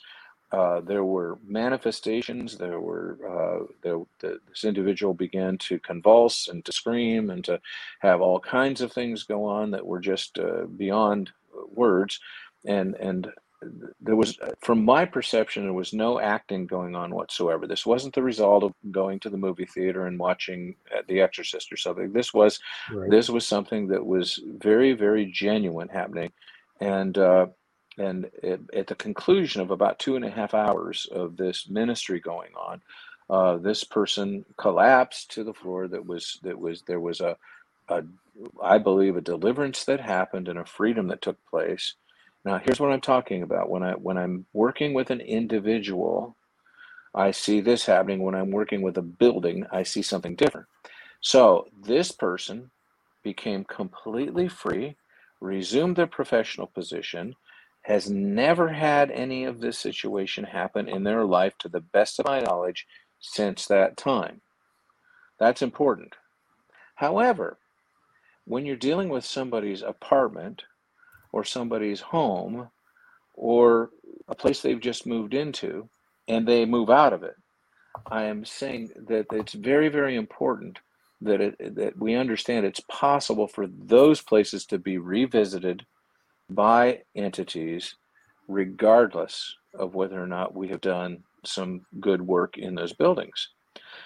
Uh, 0.52 0.81
there 0.81 1.05
were 1.05 1.39
manifestations. 1.47 2.56
There 2.59 2.81
were 2.81 3.18
uh, 3.24 3.66
there, 3.82 4.01
the, 4.18 4.40
this 4.48 4.64
individual 4.64 5.14
began 5.14 5.59
to 5.59 5.78
convulse 5.78 6.48
and 6.48 6.64
to 6.64 6.72
scream 6.72 7.31
and 7.31 7.44
to 7.44 7.60
have 8.01 8.20
all 8.20 8.40
kinds 8.40 8.81
of 8.81 8.93
things 8.93 9.22
go 9.22 9.44
on 9.44 9.70
that 9.70 9.86
were 9.86 10.01
just 10.01 10.39
uh, 10.39 10.64
beyond 10.77 11.31
words. 11.72 12.18
And 12.64 12.97
and 12.97 13.32
there 14.01 14.16
was, 14.16 14.39
from 14.62 14.82
my 14.85 15.05
perception, 15.05 15.64
there 15.64 15.72
was 15.74 15.93
no 15.93 16.18
acting 16.18 16.66
going 16.66 16.97
on 16.97 17.14
whatsoever. 17.14 17.66
This 17.66 17.85
wasn't 17.85 18.14
the 18.14 18.22
result 18.22 18.64
of 18.64 18.72
going 18.90 19.20
to 19.20 19.28
the 19.31 19.36
movie 19.36 19.66
theater 19.66 20.06
and 20.06 20.18
watching 20.18 20.77
uh, 20.97 21.02
The 21.06 21.20
Exorcist 21.20 21.70
or 21.70 21.77
something. 21.77 22.12
This 22.12 22.32
was 22.32 22.59
Right. 22.90 23.10
this 23.10 23.28
was 23.28 23.47
something 23.47 23.86
that 23.89 24.05
was 24.05 24.40
very 24.59 24.94
very 24.94 25.27
genuine 25.27 25.89
happening 25.89 26.32
and 26.81 27.16
uh, 27.18 27.47
and 28.01 28.31
at, 28.44 28.60
at 28.74 28.89
the 28.89 28.97
conclusion 28.97 29.62
of 29.62 29.70
about 29.72 30.01
two 30.01 30.16
and 30.16 30.24
a 30.27 30.31
half 30.31 30.55
hours 30.55 31.09
of 31.12 31.36
this 31.39 31.68
ministry 31.70 32.20
going 32.20 32.52
on 32.56 32.82
uh, 33.31 33.59
this 33.59 33.85
person 33.85 34.44
collapsed 34.59 35.32
to 35.32 35.44
the 35.44 35.55
floor 35.55 35.89
that 35.89 36.06
was 36.06 36.40
that 36.44 36.59
was 36.59 36.82
there 36.89 37.01
was 37.01 37.20
a, 37.20 37.36
a 37.90 38.02
i 38.64 38.78
believe 38.78 39.16
a 39.16 39.22
deliverance 39.22 39.85
that 39.86 40.01
happened 40.01 40.48
and 40.48 40.59
a 40.60 40.66
freedom 40.66 41.09
that 41.09 41.22
took 41.22 41.39
place 41.51 41.94
Now, 42.44 42.59
here's 42.59 42.81
what 42.81 42.93
I'm 42.93 43.02
talking 43.02 43.44
about. 43.44 43.70
When 43.70 43.85
I 43.85 43.93
when 43.94 44.18
I'm 44.18 44.47
working 44.55 44.94
with 44.94 45.10
an 45.12 45.22
individual, 45.22 46.36
I 47.14 47.32
see 47.32 47.60
this 47.60 47.86
happening. 47.86 48.22
When 48.22 48.35
I'm 48.36 48.51
working 48.51 48.82
with 48.82 48.98
a 48.98 49.02
building, 49.02 49.66
I 49.72 49.85
see 49.85 50.02
something 50.02 50.36
different. 50.36 50.68
So 51.20 51.68
this 51.86 52.12
person 52.12 52.70
became 53.24 53.64
completely 53.64 54.48
free, 54.48 54.97
resumed 55.40 55.97
their 55.97 56.06
professional 56.09 56.68
position, 56.68 57.36
has 57.82 58.11
never 58.11 58.69
had 58.69 59.11
any 59.11 59.44
of 59.44 59.61
this 59.61 59.78
situation 59.78 60.44
happen 60.44 60.89
in 60.89 61.05
their 61.05 61.24
life, 61.24 61.57
to 61.59 61.69
the 61.69 61.81
best 61.81 62.19
of 62.19 62.27
my 62.27 62.40
knowledge, 62.40 62.86
since 63.20 63.66
that 63.66 63.97
time. 63.97 64.40
That's 65.39 65.62
important. 65.62 66.15
However, 66.97 67.59
when 68.44 68.66
you're 68.66 68.77
dealing 68.77 69.09
with 69.09 69.24
somebody's 69.24 69.82
apartment 69.82 70.65
or 71.32 71.44
somebody's 71.44 72.01
home 72.01 72.69
or 73.35 73.90
a 74.28 74.35
place 74.35 74.61
they've 74.61 74.81
just 74.81 75.07
moved 75.07 75.35
into 75.35 75.89
and 76.28 76.47
they 76.47 76.65
move 76.65 76.90
out 76.90 77.12
of 77.12 77.23
it, 77.23 77.36
I 78.11 78.24
am 78.24 78.44
saying 78.44 78.90
that 79.09 79.27
it's 79.32 79.55
very, 79.55 79.89
very 79.89 80.16
important 80.16 80.78
that 81.23 81.40
it, 81.40 81.77
that 81.77 81.98
we 81.98 82.15
understand 82.15 82.65
it's 82.66 82.81
possible 82.90 83.47
for 83.47 83.66
those 83.66 84.23
places 84.23 84.66
to 84.66 84.78
be 84.78 84.98
revisited 84.98 85.86
by 86.55 87.02
entities 87.14 87.97
regardless 88.48 89.55
of 89.74 89.94
whether 89.94 90.22
or 90.22 90.27
not 90.27 90.55
we 90.55 90.68
have 90.68 90.81
done 90.81 91.22
some 91.44 91.82
good 92.01 92.20
work 92.20 92.59
in 92.59 92.74
those 92.74 92.93
buildings. 92.93 93.48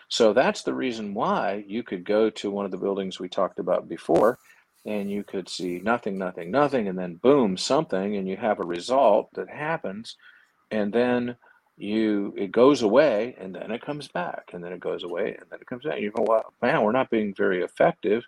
So 0.08 0.32
that's 0.32 0.62
the 0.62 0.74
reason 0.74 1.14
why 1.14 1.64
you 1.66 1.82
could 1.82 2.04
go 2.04 2.30
to 2.30 2.50
one 2.50 2.64
of 2.64 2.70
the 2.70 2.76
buildings 2.76 3.18
we 3.18 3.28
talked 3.28 3.58
about 3.58 3.88
before 3.88 4.38
and 4.84 5.10
you 5.10 5.24
could 5.24 5.48
see 5.48 5.80
nothing, 5.82 6.18
nothing, 6.18 6.50
nothing, 6.50 6.88
and 6.88 6.98
then 6.98 7.14
boom, 7.14 7.56
something, 7.56 8.16
and 8.16 8.28
you 8.28 8.36
have 8.36 8.60
a 8.60 8.66
result 8.66 9.30
that 9.34 9.48
happens, 9.48 10.16
and 10.70 10.92
then 10.92 11.36
you 11.76 12.32
it 12.36 12.52
goes 12.52 12.82
away 12.82 13.34
and 13.40 13.52
then 13.52 13.72
it 13.72 13.82
comes 13.82 14.06
back 14.06 14.50
and 14.52 14.62
then 14.62 14.72
it 14.72 14.78
goes 14.78 15.02
away 15.02 15.34
and 15.40 15.46
then 15.50 15.60
it 15.60 15.66
comes 15.66 15.84
back. 15.84 16.00
You 16.00 16.12
go, 16.12 16.24
well, 16.28 16.52
man, 16.62 16.82
we're 16.82 16.92
not 16.92 17.10
being 17.10 17.34
very 17.34 17.62
effective 17.64 18.24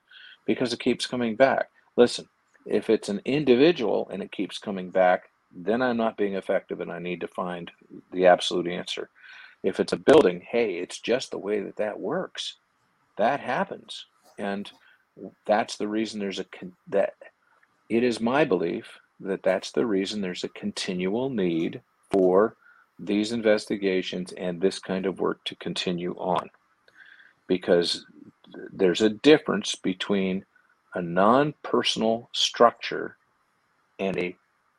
because 0.47 0.73
it 0.73 0.81
keeps 0.81 1.07
coming 1.07 1.37
back. 1.37 1.71
Listen, 1.97 2.27
if 2.67 2.91
it's 2.91 3.09
an 3.09 3.21
individual 3.25 4.09
and 4.13 4.23
it 4.23 4.33
keeps 4.33 4.59
coming 4.59 4.91
back, 4.91 5.31
then 5.55 5.81
I'm 5.81 5.97
not 5.97 6.17
being 6.17 6.35
effective 6.35 6.81
and 6.81 6.91
I 6.91 6.99
need 6.99 7.21
to 7.21 7.29
find 7.29 7.71
the 8.13 8.27
absolute 8.27 8.67
answer. 8.67 9.09
If 9.63 9.81
it's 9.81 9.93
a 9.93 9.97
building, 9.97 10.43
hey, 10.49 10.75
it's 10.75 11.01
just 11.01 11.31
the 11.31 11.39
way 11.39 11.61
that 11.61 11.77
that 11.77 11.99
works. 11.99 12.57
That 13.17 13.41
happens. 13.41 14.07
And 14.39 14.71
that's 15.47 15.77
the 15.77 15.89
reason 15.89 16.21
there's 16.21 16.39
a 16.39 16.45
con- 16.45 16.77
that 16.89 17.15
it 17.89 18.03
is 18.03 18.21
my 18.21 18.45
belief 18.45 18.99
that 19.21 19.43
that's 19.43 19.73
the 19.73 19.87
reason 19.87 20.21
there's 20.21 20.45
a 20.45 20.49
continual 20.49 21.31
need 21.31 21.81
for 22.11 22.57
these 22.99 23.33
investigations 23.33 24.33
and 24.33 24.61
this 24.61 24.79
kind 24.79 25.07
of 25.07 25.21
work 25.21 25.43
to 25.45 25.55
continue 25.57 26.15
on 26.19 26.51
because 27.47 28.05
there's 28.73 29.01
a 29.01 29.11
difference 29.11 29.75
between 29.75 30.45
a 30.97 31.03
non-personal 31.03 32.29
structure 32.33 33.17
and 33.99 34.19
a 34.19 34.37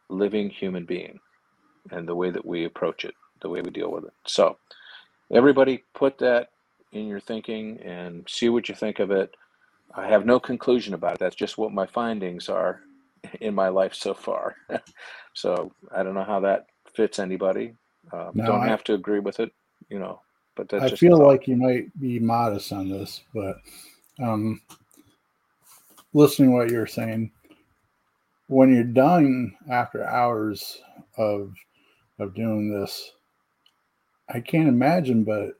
living 0.09 0.49
human 0.49 0.85
being 0.85 1.19
and 1.91 2.07
the 2.07 2.15
way 2.15 2.29
that 2.29 2.45
we 2.45 2.65
approach 2.65 3.05
it 3.05 3.15
the 3.41 3.49
way 3.49 3.61
we 3.61 3.69
deal 3.69 3.91
with 3.91 4.03
it 4.03 4.13
so 4.25 4.57
everybody 5.31 5.83
put 5.93 6.17
that 6.17 6.49
in 6.91 7.07
your 7.07 7.19
thinking 7.19 7.77
and 7.79 8.25
see 8.27 8.49
what 8.49 8.69
you 8.69 8.75
think 8.75 8.99
of 8.99 9.11
it 9.11 9.33
I 9.97 10.07
have 10.07 10.25
no 10.25 10.39
conclusion 10.39 10.93
about 10.93 11.13
it. 11.13 11.19
That's 11.19 11.35
just 11.35 11.57
what 11.57 11.73
my 11.73 11.85
findings 11.85 12.49
are 12.49 12.81
in 13.41 13.55
my 13.55 13.69
life 13.69 13.93
so 13.93 14.13
far. 14.13 14.55
so 15.33 15.71
I 15.95 16.03
don't 16.03 16.13
know 16.13 16.23
how 16.23 16.39
that 16.41 16.67
fits 16.93 17.19
anybody. 17.19 17.73
Um, 18.13 18.31
No, 18.35 18.45
don't 18.45 18.61
I, 18.61 18.67
have 18.67 18.83
to 18.85 18.93
agree 18.93 19.19
with 19.19 19.39
it, 19.39 19.51
you 19.89 19.99
know, 19.99 20.21
but 20.55 20.69
that's 20.69 20.93
I 20.93 20.95
feel 20.95 21.17
like 21.17 21.47
you 21.47 21.57
might 21.57 21.97
be 21.99 22.19
modest 22.19 22.71
on 22.71 22.89
this, 22.89 23.21
but 23.33 23.57
um, 24.21 24.61
listening 26.17 26.49
to 26.49 26.55
what 26.55 26.71
you're 26.71 26.87
saying, 26.87 27.31
when 28.47 28.73
you're 28.73 28.83
done 28.83 29.55
after 29.69 30.03
hours 30.03 30.81
of 31.17 31.53
of 32.19 32.33
doing 32.33 32.71
this, 32.71 33.11
I 34.27 34.39
can't 34.39 34.67
imagine, 34.67 35.23
but 35.23 35.51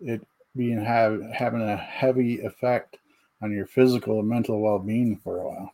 it 0.00 0.26
being 0.56 0.82
have 0.82 1.20
having 1.32 1.60
a 1.60 1.76
heavy 1.76 2.40
effect 2.40 2.96
on 3.42 3.52
your 3.52 3.66
physical 3.66 4.20
and 4.20 4.28
mental 4.28 4.60
well 4.60 4.78
being 4.78 5.20
for 5.22 5.40
a 5.40 5.48
while. 5.48 5.72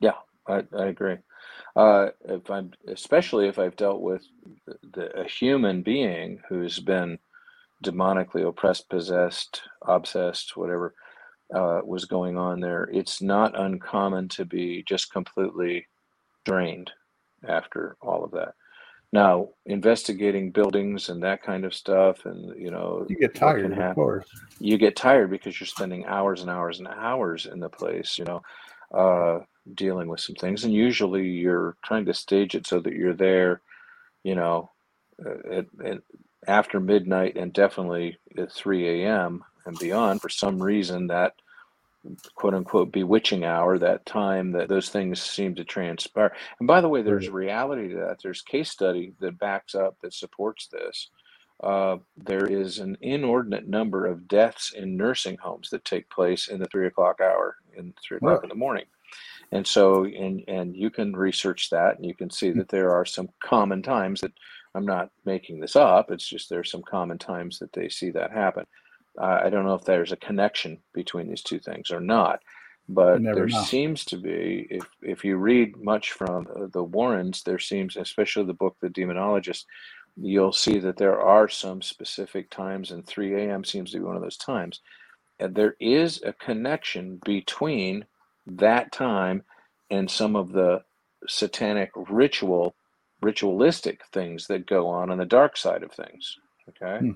Yeah, 0.00 0.14
I, 0.46 0.62
I 0.76 0.86
agree. 0.86 1.16
Uh, 1.74 2.10
if 2.26 2.48
I'm, 2.50 2.70
especially 2.86 3.48
if 3.48 3.58
I've 3.58 3.76
dealt 3.76 4.00
with 4.00 4.22
the, 4.92 5.10
a 5.18 5.24
human 5.24 5.82
being 5.82 6.40
who's 6.48 6.78
been 6.78 7.18
demonically 7.84 8.46
oppressed, 8.46 8.88
possessed, 8.88 9.62
obsessed, 9.82 10.56
whatever 10.56 10.94
uh, 11.54 11.82
was 11.84 12.06
going 12.06 12.38
on 12.38 12.60
there, 12.60 12.90
it's 12.92 13.22
not 13.22 13.58
uncommon 13.60 14.28
to 14.30 14.44
be 14.46 14.84
just 14.88 15.12
completely 15.12 15.86
drained 16.44 16.90
after 17.48 17.96
all 18.02 18.24
of 18.24 18.32
that. 18.32 18.54
Now, 19.12 19.50
investigating 19.66 20.50
buildings 20.52 21.08
and 21.08 21.22
that 21.22 21.42
kind 21.42 21.64
of 21.64 21.74
stuff, 21.74 22.26
and 22.26 22.60
you 22.60 22.70
know 22.70 23.06
You 23.08 23.16
get 23.16 23.34
tired, 23.34 23.72
can 23.72 23.72
of 23.74 23.94
course. 23.94 24.28
you 24.60 24.78
get 24.78 24.96
tired 24.96 25.30
because 25.30 25.60
you're 25.60 25.68
spending 25.68 26.06
hours 26.06 26.42
and 26.42 26.50
hours 26.50 26.78
and 26.80 26.88
hours 26.88 27.46
in 27.46 27.60
the 27.60 27.70
place, 27.70 28.18
you 28.18 28.24
know, 28.24 28.42
uh, 28.92 29.40
dealing 29.74 30.08
with 30.08 30.20
some 30.20 30.36
things, 30.36 30.64
and 30.64 30.74
usually 30.74 31.28
you're 31.28 31.76
trying 31.84 32.06
to 32.06 32.14
stage 32.14 32.54
it 32.56 32.66
so 32.66 32.80
that 32.80 32.94
you're 32.94 33.14
there, 33.14 33.62
you 34.24 34.34
know, 34.34 34.70
uh, 35.24 35.50
at, 35.52 35.66
at 35.84 35.98
after 36.48 36.80
midnight 36.80 37.36
and 37.36 37.52
definitely 37.52 38.18
at 38.38 38.52
3 38.52 39.04
a.m. 39.04 39.44
and 39.66 39.78
beyond. 39.78 40.22
For 40.22 40.28
some 40.28 40.62
reason, 40.62 41.08
that 41.08 41.34
quote 42.34 42.54
unquote 42.54 42.92
bewitching 42.92 43.44
hour, 43.44 43.78
that 43.78 44.06
time 44.06 44.52
that 44.52 44.68
those 44.68 44.88
things 44.90 45.20
seem 45.20 45.54
to 45.54 45.64
transpire. 45.64 46.34
And 46.58 46.66
by 46.66 46.80
the 46.80 46.88
way, 46.88 47.02
there's 47.02 47.28
reality 47.28 47.88
to 47.88 47.96
that. 47.96 48.18
There's 48.22 48.42
case 48.42 48.70
study 48.70 49.14
that 49.20 49.38
backs 49.38 49.74
up, 49.74 49.96
that 50.02 50.14
supports 50.14 50.68
this. 50.68 51.10
Uh, 51.62 51.98
there 52.16 52.46
is 52.46 52.78
an 52.78 52.96
inordinate 53.00 53.68
number 53.68 54.06
of 54.06 54.28
deaths 54.28 54.72
in 54.74 54.96
nursing 54.96 55.36
homes 55.38 55.70
that 55.70 55.84
take 55.84 56.10
place 56.10 56.48
in 56.48 56.58
the 56.58 56.66
three 56.66 56.86
o'clock 56.86 57.20
hour, 57.20 57.56
in 57.76 57.94
three 58.06 58.18
o'clock 58.18 58.42
in 58.42 58.48
the 58.48 58.54
morning. 58.54 58.84
And 59.52 59.66
so, 59.66 60.04
and 60.04 60.42
and 60.48 60.74
you 60.76 60.90
can 60.90 61.14
research 61.14 61.70
that, 61.70 61.96
and 61.96 62.04
you 62.04 62.14
can 62.14 62.30
see 62.30 62.50
that 62.52 62.68
there 62.68 62.90
are 62.90 63.04
some 63.04 63.28
common 63.42 63.82
times 63.82 64.20
that 64.20 64.32
I'm 64.74 64.84
not 64.84 65.10
making 65.24 65.60
this 65.60 65.76
up. 65.76 66.10
It's 66.10 66.26
just 66.28 66.50
there's 66.50 66.70
some 66.70 66.82
common 66.82 67.18
times 67.18 67.58
that 67.60 67.72
they 67.72 67.88
see 67.88 68.10
that 68.10 68.32
happen. 68.32 68.66
Uh, 69.20 69.40
I 69.44 69.50
don't 69.50 69.66
know 69.66 69.74
if 69.74 69.84
there's 69.84 70.12
a 70.12 70.16
connection 70.16 70.78
between 70.94 71.28
these 71.28 71.42
two 71.42 71.60
things 71.60 71.90
or 71.90 72.00
not, 72.00 72.40
but 72.88 73.22
never 73.22 73.34
there 73.34 73.48
know. 73.48 73.68
seems 73.68 74.04
to 74.06 74.18
be. 74.18 74.66
If 74.70 74.86
if 75.02 75.24
you 75.24 75.36
read 75.36 75.76
much 75.82 76.12
from 76.12 76.48
uh, 76.54 76.66
the 76.72 76.84
Warrens, 76.84 77.42
there 77.44 77.58
seems, 77.60 77.96
especially 77.96 78.46
the 78.46 78.54
book 78.54 78.76
The 78.80 78.88
Demonologist, 78.90 79.64
you'll 80.16 80.52
see 80.52 80.78
that 80.80 80.98
there 80.98 81.20
are 81.20 81.48
some 81.48 81.82
specific 81.82 82.50
times, 82.50 82.90
and 82.92 83.06
3 83.06 83.34
a.m. 83.46 83.64
seems 83.64 83.92
to 83.92 83.98
be 83.98 84.04
one 84.04 84.16
of 84.16 84.22
those 84.22 84.38
times. 84.38 84.80
And 85.40 85.54
there 85.54 85.76
is 85.80 86.22
a 86.24 86.32
connection 86.34 87.20
between 87.24 88.06
that 88.46 88.92
time 88.92 89.44
and 89.90 90.10
some 90.10 90.36
of 90.36 90.52
the 90.52 90.82
satanic 91.28 91.90
ritual, 92.10 92.76
ritualistic 93.22 94.00
things 94.12 94.48
that 94.48 94.66
go 94.66 94.88
on 94.88 95.10
on 95.10 95.18
the 95.18 95.26
dark 95.26 95.56
side 95.56 95.82
of 95.84 95.92
things. 95.92 96.36
Okay 96.70 97.00
Hmm. 97.00 97.12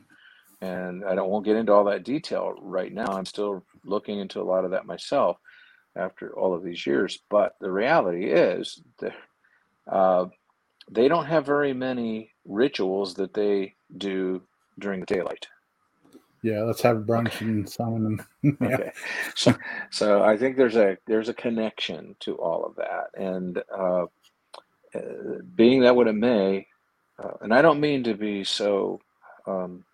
And 0.60 1.04
I 1.04 1.14
don't 1.14 1.30
won't 1.30 1.44
get 1.44 1.56
into 1.56 1.72
all 1.72 1.84
that 1.84 2.04
detail 2.04 2.54
right 2.60 2.92
now. 2.92 3.06
I'm 3.06 3.26
still 3.26 3.64
looking 3.84 4.18
into 4.18 4.40
a 4.40 4.44
lot 4.44 4.64
of 4.64 4.72
that 4.72 4.86
myself 4.86 5.38
after 5.96 6.36
all 6.36 6.54
of 6.54 6.62
these 6.62 6.86
years. 6.86 7.18
But 7.28 7.56
the 7.60 7.70
reality 7.70 8.26
is 8.26 8.80
that 8.98 9.14
uh, 9.90 10.26
they 10.90 11.08
don't 11.08 11.26
have 11.26 11.46
very 11.46 11.72
many 11.72 12.32
rituals 12.44 13.14
that 13.14 13.34
they 13.34 13.74
do 13.96 14.42
during 14.78 15.00
the 15.00 15.06
daylight. 15.06 15.46
Yeah, 16.42 16.62
let's 16.62 16.82
have 16.82 16.98
brunch 16.98 17.40
and 17.40 17.68
summon 17.68 18.04
them. 18.04 18.26
yeah. 18.60 18.74
Okay, 18.74 18.92
so 19.34 19.54
so 19.90 20.22
I 20.22 20.36
think 20.36 20.56
there's 20.56 20.76
a 20.76 20.96
there's 21.06 21.28
a 21.28 21.34
connection 21.34 22.14
to 22.20 22.36
all 22.36 22.64
of 22.64 22.76
that, 22.76 23.08
and 23.14 23.60
uh, 23.76 24.06
uh, 24.94 25.38
being 25.56 25.82
that 25.82 25.96
what 25.96 26.06
it 26.06 26.14
may, 26.14 26.68
uh, 27.22 27.32
and 27.40 27.52
I 27.52 27.60
don't 27.60 27.80
mean 27.80 28.04
to 28.04 28.14
be 28.14 28.44
so. 28.44 29.00
Um, 29.46 29.84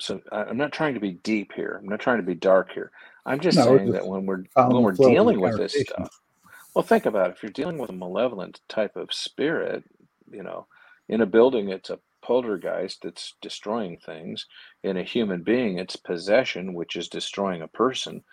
so 0.00 0.20
I'm 0.32 0.56
not 0.58 0.72
trying 0.72 0.94
to 0.94 1.00
be 1.00 1.12
deep 1.12 1.52
here. 1.54 1.78
I'm 1.80 1.88
not 1.88 2.00
trying 2.00 2.18
to 2.18 2.24
be 2.24 2.34
dark 2.34 2.72
here. 2.72 2.92
I'm 3.26 3.40
just 3.40 3.56
No, 3.56 3.64
saying 3.64 3.92
that 3.92 4.06
when 4.06 4.26
we're 4.26 4.44
when 4.64 4.82
we're 4.82 4.92
the 4.92 4.96
flow 4.96 5.18
of 5.18 5.26
the 5.26 5.34
dealing 5.34 5.40
with 5.40 5.56
this 5.56 5.74
stuff, 5.74 6.10
well, 6.74 6.84
think 6.84 7.06
about 7.06 7.30
it. 7.30 7.36
If 7.36 7.44
you're 7.44 7.52
dealing 7.52 7.78
with 7.78 7.90
a 7.90 7.94
malevolent 7.94 8.60
type 8.68 8.96
of 8.96 9.12
spirit, 9.14 9.84
you 10.30 10.42
know, 10.42 10.68
in 11.08 11.20
a 11.22 11.26
building, 11.26 11.70
it's 11.70 11.90
a 11.90 12.00
poltergeist 12.22 13.02
that's 13.02 13.34
destroying 13.42 13.98
things. 13.98 14.46
In 14.84 14.96
a 14.96 15.04
human 15.04 15.42
being, 15.42 15.78
it's 15.78 15.96
possession, 15.96 16.74
which 16.74 16.96
is 16.96 17.08
destroying 17.08 17.62
a 17.62 17.68
person. 17.68 18.24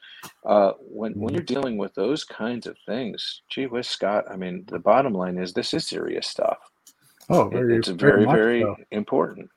Uh, 0.46 0.74
when 0.80 1.14
when 1.14 1.34
you're 1.34 1.44
dealing 1.44 1.78
with 1.78 1.96
those 1.96 2.24
kinds 2.26 2.68
of 2.68 2.78
things, 2.88 3.44
gee 3.50 3.68
whiz, 3.68 3.88
Scott. 3.88 4.26
I 4.32 4.38
mean, 4.38 4.66
the 4.70 4.80
bottom 4.80 5.14
line 5.14 5.38
is 5.38 5.54
this 5.54 5.74
is 5.74 5.88
serious 5.88 6.28
stuff. 6.28 6.60
Oh, 7.30 7.50
very, 7.50 7.78
it's 7.78 7.90
very 7.90 8.26
very 8.26 8.28
very 8.28 8.62
so. 8.62 8.78
important. 8.92 9.50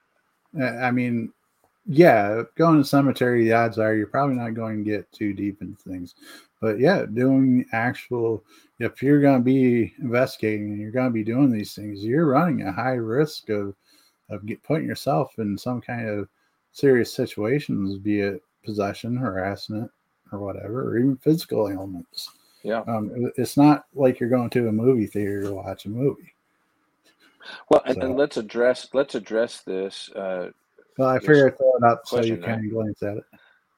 I 0.61 0.91
mean, 0.93 1.33
yeah, 1.89 2.43
going 2.57 2.79
to 2.79 2.85
cemetery, 2.85 3.45
the 3.45 3.53
odds 3.53 3.79
are 3.79 3.95
you're 3.95 4.07
probably 4.07 4.37
not 4.37 4.55
going 4.55 4.85
to 4.85 4.91
get 4.91 5.11
too 5.13 5.33
deep 5.33 5.63
into 5.63 5.81
things. 5.83 6.15
But 6.61 6.81
yeah, 6.81 7.05
doing 7.07 7.67
actual, 7.73 8.43
if 8.79 9.03
you're 9.03 9.21
going 9.21 9.39
to 9.39 9.45
be 9.45 9.95
investigating 10.01 10.71
and 10.71 10.81
you're 10.81 10.91
going 10.91 11.09
to 11.09 11.13
be 11.13 11.25
doing 11.25 11.51
these 11.51 11.75
things, 11.75 12.03
you're 12.03 12.27
running 12.27 12.63
a 12.63 12.73
high 12.73 12.95
risk 12.95 13.49
of 13.51 13.75
of 14.31 14.45
get, 14.45 14.63
putting 14.65 14.89
yourself 14.89 15.39
in 15.39 15.57
some 15.57 15.81
kind 15.81 16.09
of 16.09 16.29
serious 16.73 17.13
situations, 17.13 17.99
be 17.99 18.21
it 18.21 18.43
possession, 18.65 19.17
harassment, 19.17 19.89
or 20.33 20.41
whatever, 20.41 20.89
or 20.89 20.99
even 20.99 21.17
physical 21.17 21.69
ailments. 21.69 22.31
Yeah. 22.65 22.81
Um, 22.89 23.31
it's 23.37 23.57
not 23.57 23.85
like 23.95 24.19
you're 24.19 24.29
going 24.29 24.51
to 24.51 24.69
a 24.69 24.73
movie 24.73 25.07
theater 25.07 25.43
to 25.43 25.55
watch 25.55 25.85
a 25.85 25.89
movie. 25.89 26.35
Well, 27.71 27.83
and, 27.87 27.95
So- 27.95 28.01
and 28.01 28.17
let's 28.17 28.37
address 28.37 28.89
let's 28.93 29.15
address 29.15 29.61
this. 29.61 30.11
Uh, 30.11 30.51
Well, 30.99 31.09
I 31.09 31.19
figured 31.19 31.53
I'd 31.53 31.59
throw 31.59 31.77
it 31.77 31.85
up 31.85 32.03
so 32.07 32.17
you 32.17 32.37
Question, 32.37 32.41
right? 32.41 32.47
kind 32.47 32.67
of 32.67 32.73
glance 32.73 33.03
at 33.03 33.17
it. 33.19 33.25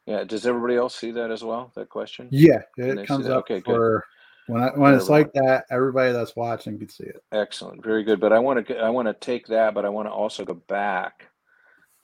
yeah. 0.06 0.24
Does 0.24 0.46
everybody 0.46 0.76
else 0.76 0.94
see 0.94 1.10
that 1.12 1.30
as 1.30 1.42
well? 1.42 1.72
That 1.74 1.88
question. 1.88 2.28
Yeah, 2.30 2.62
it 2.76 3.06
comes 3.06 3.26
up 3.28 3.40
Okay, 3.40 3.60
good. 3.60 3.64
for 3.64 4.04
when 4.46 4.62
I, 4.62 4.68
when 4.68 4.94
it's 4.94 5.08
like 5.08 5.32
that. 5.34 5.64
Everybody 5.70 6.12
that's 6.12 6.36
watching 6.36 6.78
can 6.78 6.88
see 6.88 7.04
it. 7.04 7.22
Excellent, 7.32 7.82
very 7.84 8.04
good. 8.04 8.20
But 8.20 8.32
I 8.32 8.38
want 8.38 8.66
to 8.66 8.78
I 8.78 8.90
want 8.90 9.08
to 9.08 9.14
take 9.14 9.46
that, 9.48 9.74
but 9.74 9.84
I 9.84 9.88
want 9.88 10.08
to 10.08 10.12
also 10.12 10.44
go 10.44 10.54
back 10.54 11.26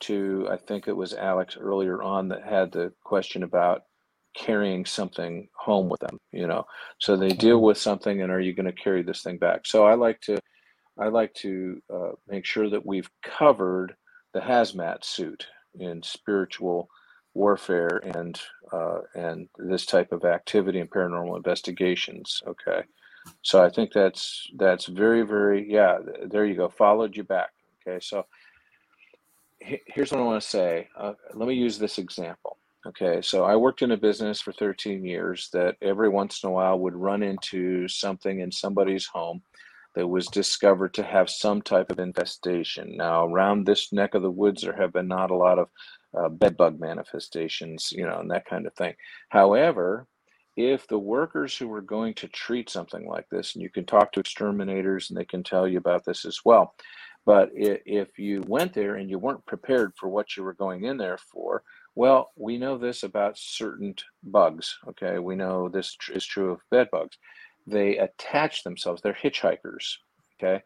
to 0.00 0.48
I 0.50 0.56
think 0.56 0.88
it 0.88 0.96
was 0.96 1.14
Alex 1.14 1.56
earlier 1.58 2.02
on 2.02 2.28
that 2.28 2.44
had 2.44 2.72
the 2.72 2.92
question 3.02 3.42
about 3.44 3.84
carrying 4.36 4.84
something 4.84 5.48
home 5.56 5.88
with 5.88 6.00
them. 6.00 6.18
You 6.32 6.46
know, 6.48 6.66
so 6.98 7.16
they 7.16 7.28
deal 7.28 7.62
with 7.62 7.78
something, 7.78 8.20
and 8.22 8.32
are 8.32 8.40
you 8.40 8.52
going 8.52 8.66
to 8.66 8.72
carry 8.72 9.02
this 9.02 9.22
thing 9.22 9.38
back? 9.38 9.66
So 9.66 9.84
I 9.86 9.94
like 9.94 10.20
to 10.22 10.38
I 10.98 11.08
like 11.08 11.32
to 11.34 11.80
uh, 11.92 12.12
make 12.28 12.44
sure 12.44 12.68
that 12.68 12.84
we've 12.84 13.08
covered 13.22 13.94
the 14.34 14.40
hazmat 14.40 15.04
suit 15.04 15.46
in 15.78 16.02
spiritual 16.02 16.90
warfare 17.32 18.02
and 18.16 18.40
uh, 18.72 18.98
and 19.14 19.48
this 19.58 19.86
type 19.86 20.12
of 20.12 20.24
activity 20.24 20.80
and 20.80 20.90
paranormal 20.90 21.36
investigations. 21.36 22.42
Okay. 22.46 22.82
So 23.42 23.64
I 23.64 23.70
think 23.70 23.92
that's 23.92 24.50
that's 24.56 24.86
very 24.86 25.22
very 25.22 25.70
yeah. 25.72 25.98
There 26.26 26.44
you 26.44 26.56
go. 26.56 26.68
Followed 26.68 27.16
you 27.16 27.24
back. 27.24 27.50
Okay. 27.86 27.98
So 28.00 28.26
here's 29.60 30.12
what 30.12 30.20
I 30.20 30.24
want 30.24 30.42
to 30.42 30.48
say. 30.48 30.88
Uh, 30.98 31.14
let 31.32 31.48
me 31.48 31.54
use 31.54 31.78
this 31.78 31.98
example. 31.98 32.58
Okay. 32.86 33.22
So 33.22 33.44
I 33.44 33.56
worked 33.56 33.82
in 33.82 33.92
a 33.92 33.96
business 33.96 34.40
for 34.40 34.52
13 34.52 35.04
years 35.04 35.48
that 35.52 35.76
every 35.80 36.10
once 36.10 36.42
in 36.42 36.50
a 36.50 36.52
while 36.52 36.78
would 36.80 36.94
run 36.94 37.22
into 37.22 37.88
something 37.88 38.40
in 38.40 38.52
somebody's 38.52 39.06
home 39.06 39.42
that 39.94 40.06
was 40.06 40.26
discovered 40.26 40.94
to 40.94 41.02
have 41.02 41.30
some 41.30 41.62
type 41.62 41.90
of 41.90 41.98
infestation. 41.98 42.96
Now 42.96 43.26
around 43.26 43.64
this 43.64 43.92
neck 43.92 44.14
of 44.14 44.22
the 44.22 44.30
woods, 44.30 44.62
there 44.62 44.76
have 44.76 44.92
been 44.92 45.08
not 45.08 45.30
a 45.30 45.36
lot 45.36 45.58
of 45.58 45.68
uh, 46.16 46.28
bed 46.28 46.56
bug 46.56 46.78
manifestations, 46.80 47.92
you 47.92 48.04
know, 48.04 48.18
and 48.18 48.30
that 48.30 48.46
kind 48.46 48.66
of 48.66 48.74
thing. 48.74 48.94
However, 49.28 50.06
if 50.56 50.86
the 50.86 50.98
workers 50.98 51.56
who 51.56 51.66
were 51.66 51.82
going 51.82 52.14
to 52.14 52.28
treat 52.28 52.70
something 52.70 53.06
like 53.08 53.28
this, 53.28 53.54
and 53.54 53.62
you 53.62 53.70
can 53.70 53.84
talk 53.84 54.12
to 54.12 54.20
exterminators 54.20 55.10
and 55.10 55.18
they 55.18 55.24
can 55.24 55.42
tell 55.42 55.66
you 55.66 55.78
about 55.78 56.04
this 56.04 56.24
as 56.24 56.40
well, 56.44 56.74
but 57.26 57.50
if 57.54 58.18
you 58.18 58.44
went 58.46 58.74
there 58.74 58.96
and 58.96 59.08
you 59.08 59.18
weren't 59.18 59.46
prepared 59.46 59.92
for 59.96 60.08
what 60.08 60.36
you 60.36 60.42
were 60.44 60.52
going 60.52 60.84
in 60.84 60.98
there 60.98 61.18
for, 61.18 61.62
well, 61.94 62.32
we 62.36 62.58
know 62.58 62.76
this 62.76 63.02
about 63.02 63.38
certain 63.38 63.94
bugs. 64.22 64.76
Okay, 64.88 65.18
we 65.18 65.34
know 65.34 65.68
this 65.68 65.96
is 66.12 66.26
true 66.26 66.52
of 66.52 66.60
bed 66.70 66.88
bugs. 66.92 67.16
They 67.66 67.98
attach 67.98 68.62
themselves. 68.64 69.02
They're 69.02 69.14
hitchhikers. 69.14 69.96
Okay, 70.38 70.62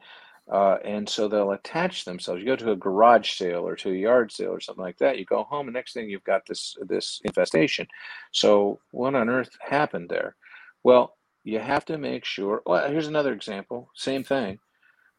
uh, 0.50 0.78
and 0.84 1.08
so 1.08 1.28
they'll 1.28 1.52
attach 1.52 2.04
themselves. 2.04 2.40
You 2.40 2.46
go 2.46 2.56
to 2.56 2.72
a 2.72 2.76
garage 2.76 3.32
sale 3.32 3.66
or 3.66 3.76
to 3.76 3.90
a 3.90 3.94
yard 3.94 4.32
sale 4.32 4.50
or 4.50 4.60
something 4.60 4.82
like 4.82 4.98
that. 4.98 5.18
You 5.18 5.24
go 5.24 5.44
home, 5.44 5.68
and 5.68 5.74
next 5.74 5.92
thing 5.92 6.08
you've 6.08 6.24
got 6.24 6.46
this 6.46 6.76
this 6.86 7.20
infestation. 7.24 7.86
So 8.32 8.80
what 8.90 9.14
on 9.14 9.28
earth 9.28 9.50
happened 9.60 10.08
there? 10.08 10.36
Well, 10.82 11.16
you 11.44 11.58
have 11.58 11.84
to 11.86 11.98
make 11.98 12.24
sure. 12.24 12.62
Well, 12.66 12.90
here's 12.90 13.08
another 13.08 13.32
example. 13.32 13.90
Same 13.94 14.24
thing. 14.24 14.58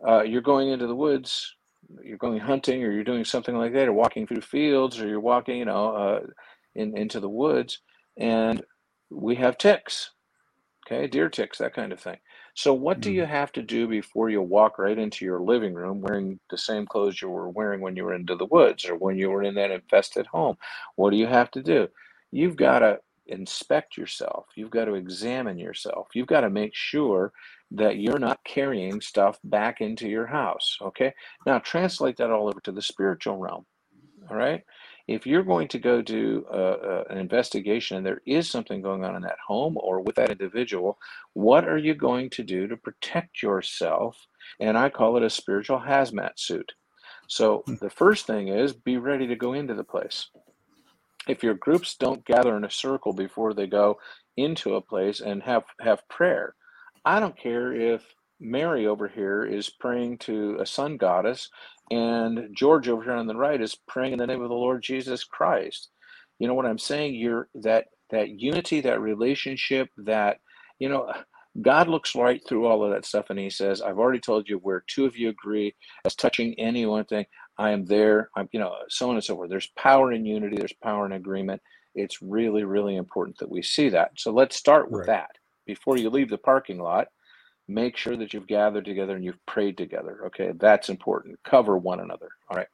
Uh, 0.05 0.23
you're 0.23 0.41
going 0.41 0.69
into 0.69 0.87
the 0.87 0.95
woods. 0.95 1.55
You're 2.03 2.17
going 2.17 2.39
hunting, 2.39 2.83
or 2.83 2.91
you're 2.91 3.03
doing 3.03 3.25
something 3.25 3.55
like 3.55 3.73
that, 3.73 3.87
or 3.87 3.93
walking 3.93 4.27
through 4.27 4.41
fields, 4.41 4.99
or 4.99 5.07
you're 5.07 5.19
walking, 5.19 5.57
you 5.57 5.65
know, 5.65 5.95
uh, 5.95 6.19
in 6.75 6.97
into 6.97 7.19
the 7.19 7.29
woods, 7.29 7.79
and 8.17 8.63
we 9.09 9.35
have 9.35 9.57
ticks. 9.57 10.11
Okay, 10.91 11.05
deer 11.07 11.29
ticks, 11.29 11.59
that 11.59 11.75
kind 11.75 11.91
of 11.91 11.99
thing. 11.99 12.17
So, 12.55 12.73
what 12.73 12.99
do 12.99 13.11
you 13.11 13.21
mm-hmm. 13.21 13.31
have 13.31 13.51
to 13.53 13.61
do 13.61 13.87
before 13.87 14.29
you 14.29 14.41
walk 14.41 14.79
right 14.79 14.97
into 14.97 15.23
your 15.23 15.39
living 15.39 15.75
room 15.75 16.01
wearing 16.01 16.39
the 16.49 16.57
same 16.57 16.87
clothes 16.87 17.21
you 17.21 17.29
were 17.29 17.49
wearing 17.49 17.79
when 17.79 17.95
you 17.95 18.05
were 18.05 18.15
into 18.15 18.35
the 18.35 18.47
woods 18.47 18.85
or 18.85 18.95
when 18.95 19.15
you 19.17 19.29
were 19.29 19.43
in 19.43 19.53
that 19.55 19.69
infested 19.69 20.25
home? 20.25 20.57
What 20.95 21.11
do 21.11 21.17
you 21.17 21.27
have 21.27 21.51
to 21.51 21.61
do? 21.61 21.89
You've 22.31 22.55
got 22.55 22.79
to 22.79 22.99
inspect 23.27 23.97
yourself. 23.97 24.47
You've 24.55 24.71
got 24.71 24.85
to 24.85 24.95
examine 24.95 25.59
yourself. 25.59 26.07
You've 26.15 26.27
got 26.27 26.41
to 26.41 26.49
make 26.49 26.73
sure 26.73 27.33
that 27.71 27.97
you're 27.97 28.17
not 28.17 28.43
carrying 28.43 28.99
stuff 28.99 29.37
back 29.43 29.81
into 29.81 30.09
your 30.09 30.25
house. 30.25 30.75
Okay, 30.81 31.13
now 31.45 31.59
translate 31.59 32.17
that 32.17 32.31
all 32.31 32.47
over 32.47 32.61
to 32.61 32.71
the 32.71 32.81
spiritual 32.81 33.37
realm. 33.37 33.65
All 34.29 34.37
right. 34.37 34.63
If 35.09 35.27
you're 35.27 35.43
going 35.43 35.69
to 35.69 35.79
go 35.79 36.03
do 36.03 36.45
uh, 36.51 36.55
uh, 36.55 37.05
an 37.11 37.19
investigation 37.19 37.97
and 37.97 38.05
there 38.05 38.21
is 38.27 38.49
something 38.49 38.81
going 38.83 39.03
on 39.05 39.17
in 39.17 39.23
that 39.23 39.39
home 39.47 39.77
or 39.81 40.01
with 40.01 40.15
that 40.17 40.31
individual, 40.31 40.99
what 41.33 41.67
are 41.67 41.79
you 41.79 41.95
going 41.95 42.29
to 42.31 42.43
do 42.43 42.67
to 42.67 42.77
protect 42.77 43.43
yourself? 43.43 44.17
And 44.61 44.77
I 44.77 44.89
call 44.89 45.17
it 45.17 45.23
a 45.23 45.31
spiritual 45.31 45.79
hazmat 45.81 46.33
suit. 46.37 46.73
So 47.27 47.65
Hmm. 47.67 47.75
the 47.81 47.91
first 47.91 48.27
thing 48.27 48.49
is 48.49 48.73
be 48.73 48.97
ready 48.97 49.27
to 49.27 49.35
go 49.37 49.53
into 49.53 49.75
the 49.75 49.85
place. 49.85 50.29
If 51.27 51.43
your 51.43 51.55
groups 51.55 51.95
don't 51.97 52.25
gather 52.25 52.57
in 52.57 52.65
a 52.65 52.71
circle 52.71 53.13
before 53.13 53.53
they 53.53 53.67
go 53.67 53.99
into 54.37 54.75
a 54.75 54.81
place 54.81 55.21
and 55.21 55.43
have, 55.43 55.65
have 55.81 56.07
prayer, 56.09 56.55
I 57.05 57.19
don't 57.19 57.37
care 57.37 57.73
if 57.73 58.03
Mary 58.39 58.87
over 58.87 59.07
here 59.07 59.45
is 59.45 59.69
praying 59.69 60.17
to 60.19 60.57
a 60.59 60.65
sun 60.65 60.97
goddess 60.97 61.49
and 61.91 62.49
George 62.55 62.89
over 62.89 63.03
here 63.03 63.13
on 63.13 63.27
the 63.27 63.35
right 63.35 63.61
is 63.61 63.75
praying 63.87 64.13
in 64.13 64.19
the 64.19 64.27
name 64.27 64.41
of 64.41 64.49
the 64.49 64.55
Lord 64.55 64.81
Jesus 64.83 65.23
Christ. 65.23 65.89
You 66.39 66.47
know 66.47 66.53
what 66.53 66.65
I'm 66.65 66.77
saying? 66.79 67.15
You're 67.15 67.49
that 67.55 67.85
that 68.11 68.29
unity, 68.29 68.81
that 68.81 69.01
relationship, 69.01 69.89
that 69.97 70.37
you 70.79 70.89
know, 70.89 71.11
God 71.61 71.87
looks 71.87 72.15
right 72.15 72.41
through 72.47 72.67
all 72.67 72.83
of 72.83 72.91
that 72.91 73.05
stuff 73.05 73.27
and 73.29 73.39
he 73.39 73.49
says, 73.49 73.81
I've 73.81 73.97
already 73.99 74.19
told 74.19 74.49
you 74.49 74.57
where 74.57 74.83
two 74.87 75.05
of 75.05 75.17
you 75.17 75.29
agree 75.29 75.75
as 76.05 76.15
touching 76.15 76.53
any 76.59 76.85
one 76.85 77.05
thing, 77.05 77.25
I 77.57 77.71
am 77.71 77.85
there. 77.85 78.29
I'm 78.35 78.49
you 78.51 78.59
know, 78.59 78.75
so 78.89 79.09
on 79.09 79.15
and 79.15 79.23
so 79.23 79.35
forth. 79.35 79.49
There's 79.49 79.71
power 79.77 80.11
in 80.11 80.25
unity, 80.25 80.57
there's 80.57 80.73
power 80.83 81.05
in 81.05 81.13
agreement. 81.13 81.61
It's 81.95 82.21
really, 82.21 82.63
really 82.65 82.97
important 82.97 83.37
that 83.39 83.49
we 83.49 83.63
see 83.63 83.89
that. 83.89 84.11
So 84.17 84.31
let's 84.31 84.55
start 84.55 84.91
with 84.91 85.01
Right. 85.01 85.05
that. 85.05 85.31
Before 85.65 85.97
you 85.97 86.09
leave 86.09 86.29
the 86.29 86.37
parking 86.37 86.79
lot, 86.79 87.07
make 87.69 87.97
sure 87.97 88.17
that 88.17 88.33
you've 88.33 88.47
gathered 88.47 88.85
together 88.85 89.15
and 89.15 89.25
you've 89.25 89.45
prayed 89.47 89.77
together. 89.77 90.21
Okay, 90.27 90.53
that's 90.59 90.89
important. 90.89 91.39
Cover 91.45 91.77
one 91.77 92.01
another. 92.01 92.29
All 92.49 92.57
right. 92.57 92.67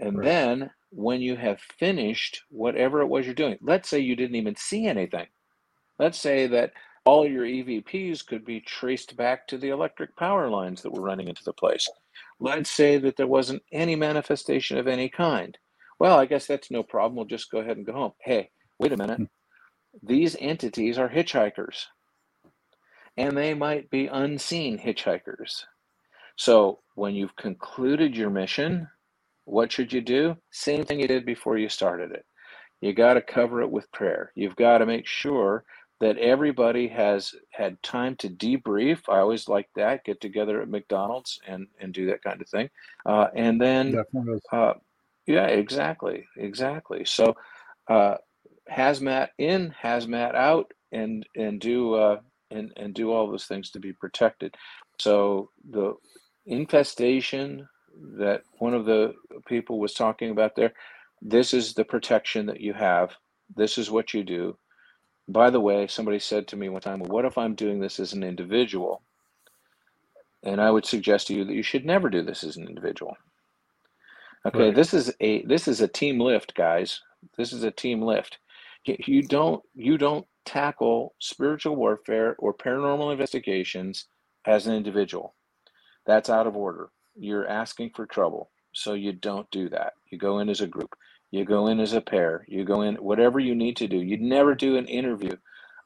And 0.00 0.18
Right. 0.18 0.24
then 0.24 0.70
when 0.90 1.22
you 1.22 1.36
have 1.36 1.60
finished 1.60 2.42
whatever 2.50 3.02
it 3.02 3.08
was 3.08 3.26
you're 3.26 3.34
doing, 3.34 3.58
let's 3.62 3.90
say 3.90 4.00
you 4.00 4.16
didn't 4.16 4.36
even 4.36 4.56
see 4.56 4.86
anything. 4.86 5.28
Let's 5.98 6.20
say 6.20 6.48
that 6.48 6.72
all 7.06 7.28
your 7.28 7.46
EVPs 7.46 8.26
could 8.26 8.44
be 8.44 8.60
traced 8.60 9.16
back 9.16 9.48
to 9.48 9.58
the 9.58 9.70
electric 9.70 10.16
power 10.16 10.50
lines 10.50 10.82
that 10.82 10.92
were 10.92 11.02
running 11.02 11.28
into 11.28 11.44
the 11.44 11.54
place. 11.54 11.88
Let's 12.40 12.70
say 12.70 12.98
that 12.98 13.16
there 13.16 13.28
wasn't 13.28 13.62
any 13.72 13.96
manifestation 13.96 14.78
of 14.78 14.88
any 14.88 15.08
kind. 15.10 15.58
Well, 16.00 16.18
I 16.18 16.26
guess 16.26 16.46
that's 16.46 16.70
no 16.70 16.84
problem. 16.84 17.16
We'll 17.16 17.26
just 17.26 17.50
go 17.50 17.60
ahead 17.60 17.78
and 17.78 17.86
go 17.86 17.94
home. 17.94 18.12
Hey, 18.20 18.50
wait 18.80 18.92
a 18.92 18.98
minute. 18.98 19.18
Hmm. 19.18 19.24
These 20.02 20.36
entities 20.40 20.98
are 20.98 21.08
hitchhikers 21.10 21.86
and 23.18 23.36
they 23.36 23.52
might 23.52 23.90
be 23.90 24.06
unseen 24.06 24.78
hitchhikers. 24.78 25.64
So 26.36 26.78
when 26.94 27.16
you've 27.16 27.34
concluded 27.34 28.16
your 28.16 28.30
mission, 28.30 28.88
what 29.44 29.72
should 29.72 29.92
you 29.92 30.00
do? 30.00 30.36
Same 30.52 30.84
thing 30.84 31.00
you 31.00 31.08
did 31.08 31.26
before 31.26 31.58
you 31.58 31.68
started 31.68 32.12
it. 32.12 32.24
You 32.80 32.92
got 32.92 33.14
to 33.14 33.20
cover 33.20 33.60
it 33.60 33.70
with 33.70 33.90
prayer. 33.90 34.30
You've 34.36 34.54
got 34.54 34.78
to 34.78 34.86
make 34.86 35.04
sure 35.04 35.64
that 36.00 36.16
everybody 36.18 36.86
has 36.86 37.34
had 37.50 37.82
time 37.82 38.14
to 38.16 38.28
debrief. 38.28 39.00
I 39.08 39.18
always 39.18 39.48
like 39.48 39.68
that. 39.74 40.04
Get 40.04 40.20
together 40.20 40.62
at 40.62 40.68
McDonald's 40.68 41.40
and 41.44 41.66
and 41.80 41.92
do 41.92 42.06
that 42.06 42.22
kind 42.22 42.40
of 42.40 42.48
thing. 42.48 42.70
Uh, 43.04 43.26
and 43.34 43.60
then 43.60 44.00
uh, 44.52 44.74
yeah, 45.26 45.46
exactly, 45.46 46.24
exactly. 46.36 47.04
So, 47.04 47.34
uh, 47.88 48.18
hazmat 48.70 49.30
in, 49.38 49.74
hazmat 49.82 50.36
out, 50.36 50.72
and 50.92 51.26
and 51.34 51.60
do 51.60 51.94
uh, 51.94 52.20
and 52.50 52.72
and 52.76 52.94
do 52.94 53.12
all 53.12 53.30
those 53.30 53.46
things 53.46 53.70
to 53.72 53.80
be 53.80 53.92
protected. 53.94 54.56
So 55.00 55.50
the 55.70 55.94
infestation 56.46 57.68
that 58.18 58.42
one 58.58 58.74
of 58.74 58.86
the 58.86 59.14
people 59.46 59.80
was 59.80 59.94
talking 59.94 60.30
about 60.30 60.56
there, 60.56 60.74
this 61.22 61.54
is 61.54 61.74
the 61.74 61.84
protection 61.84 62.46
that 62.46 62.60
you 62.60 62.74
have. 62.74 63.12
This 63.56 63.78
is 63.78 63.90
what 63.90 64.14
you 64.14 64.24
do. 64.24 64.58
By 65.28 65.50
the 65.50 65.60
way, 65.60 65.86
somebody 65.88 66.18
said 66.20 66.48
to 66.48 66.56
me 66.56 66.68
one 66.70 66.82
time, 66.82 67.00
well, 67.00 67.10
what 67.10 67.24
if 67.26 67.38
I'm 67.38 67.54
doing 67.56 67.80
this 67.80 68.00
as 68.00 68.12
an 68.14 68.24
individual? 68.24 69.02
And 70.44 70.60
I 70.60 70.70
would 70.70 70.86
suggest 70.86 71.28
to 71.28 71.34
you 71.34 71.44
that 71.46 71.54
you 71.54 71.62
should 71.64 71.86
never 71.86 72.10
do 72.10 72.22
this 72.22 72.44
as 72.44 72.56
an 72.56 72.68
individual. 72.68 73.16
Okay, 74.46 74.70
Right. 74.70 74.72
this 74.72 74.92
is 74.94 75.12
a 75.20 75.44
this 75.46 75.68
is 75.68 75.80
a 75.82 75.88
team 75.88 76.20
lift, 76.20 76.54
guys. 76.56 77.00
This 77.38 77.52
is 77.52 77.62
a 77.64 77.70
team 77.70 78.02
lift. 78.02 78.38
You 78.84 78.96
you 79.06 79.22
don't 79.22 79.62
you 79.76 79.98
don't 79.98 80.26
tackle 80.48 81.14
spiritual 81.20 81.76
warfare 81.76 82.36
or 82.40 82.54
paranormal 82.54 83.12
investigations 83.12 84.06
as 84.46 84.66
an 84.68 84.74
individual. 84.74 85.36
That's 86.06 86.30
out 86.30 86.46
of 86.46 86.56
order. 86.56 86.90
You're 87.16 87.48
asking 87.48 87.92
for 87.94 88.06
trouble. 88.06 88.50
So 88.74 88.94
you 88.94 89.12
don't 89.12 89.50
do 89.50 89.68
that. 89.70 89.94
You 90.10 90.18
go 90.18 90.40
in 90.40 90.48
as 90.48 90.60
a 90.62 90.66
group. 90.66 90.94
You 91.30 91.44
go 91.44 91.68
in 91.68 91.80
as 91.80 91.94
a 91.94 92.00
pair. 92.00 92.44
You 92.48 92.64
go 92.64 92.82
in 92.82 92.96
whatever 92.96 93.40
you 93.40 93.54
need 93.54 93.76
to 93.78 93.88
do. 93.88 93.98
You'd 93.98 94.22
never 94.22 94.54
do 94.54 94.76
an 94.78 94.86
interview 94.86 95.36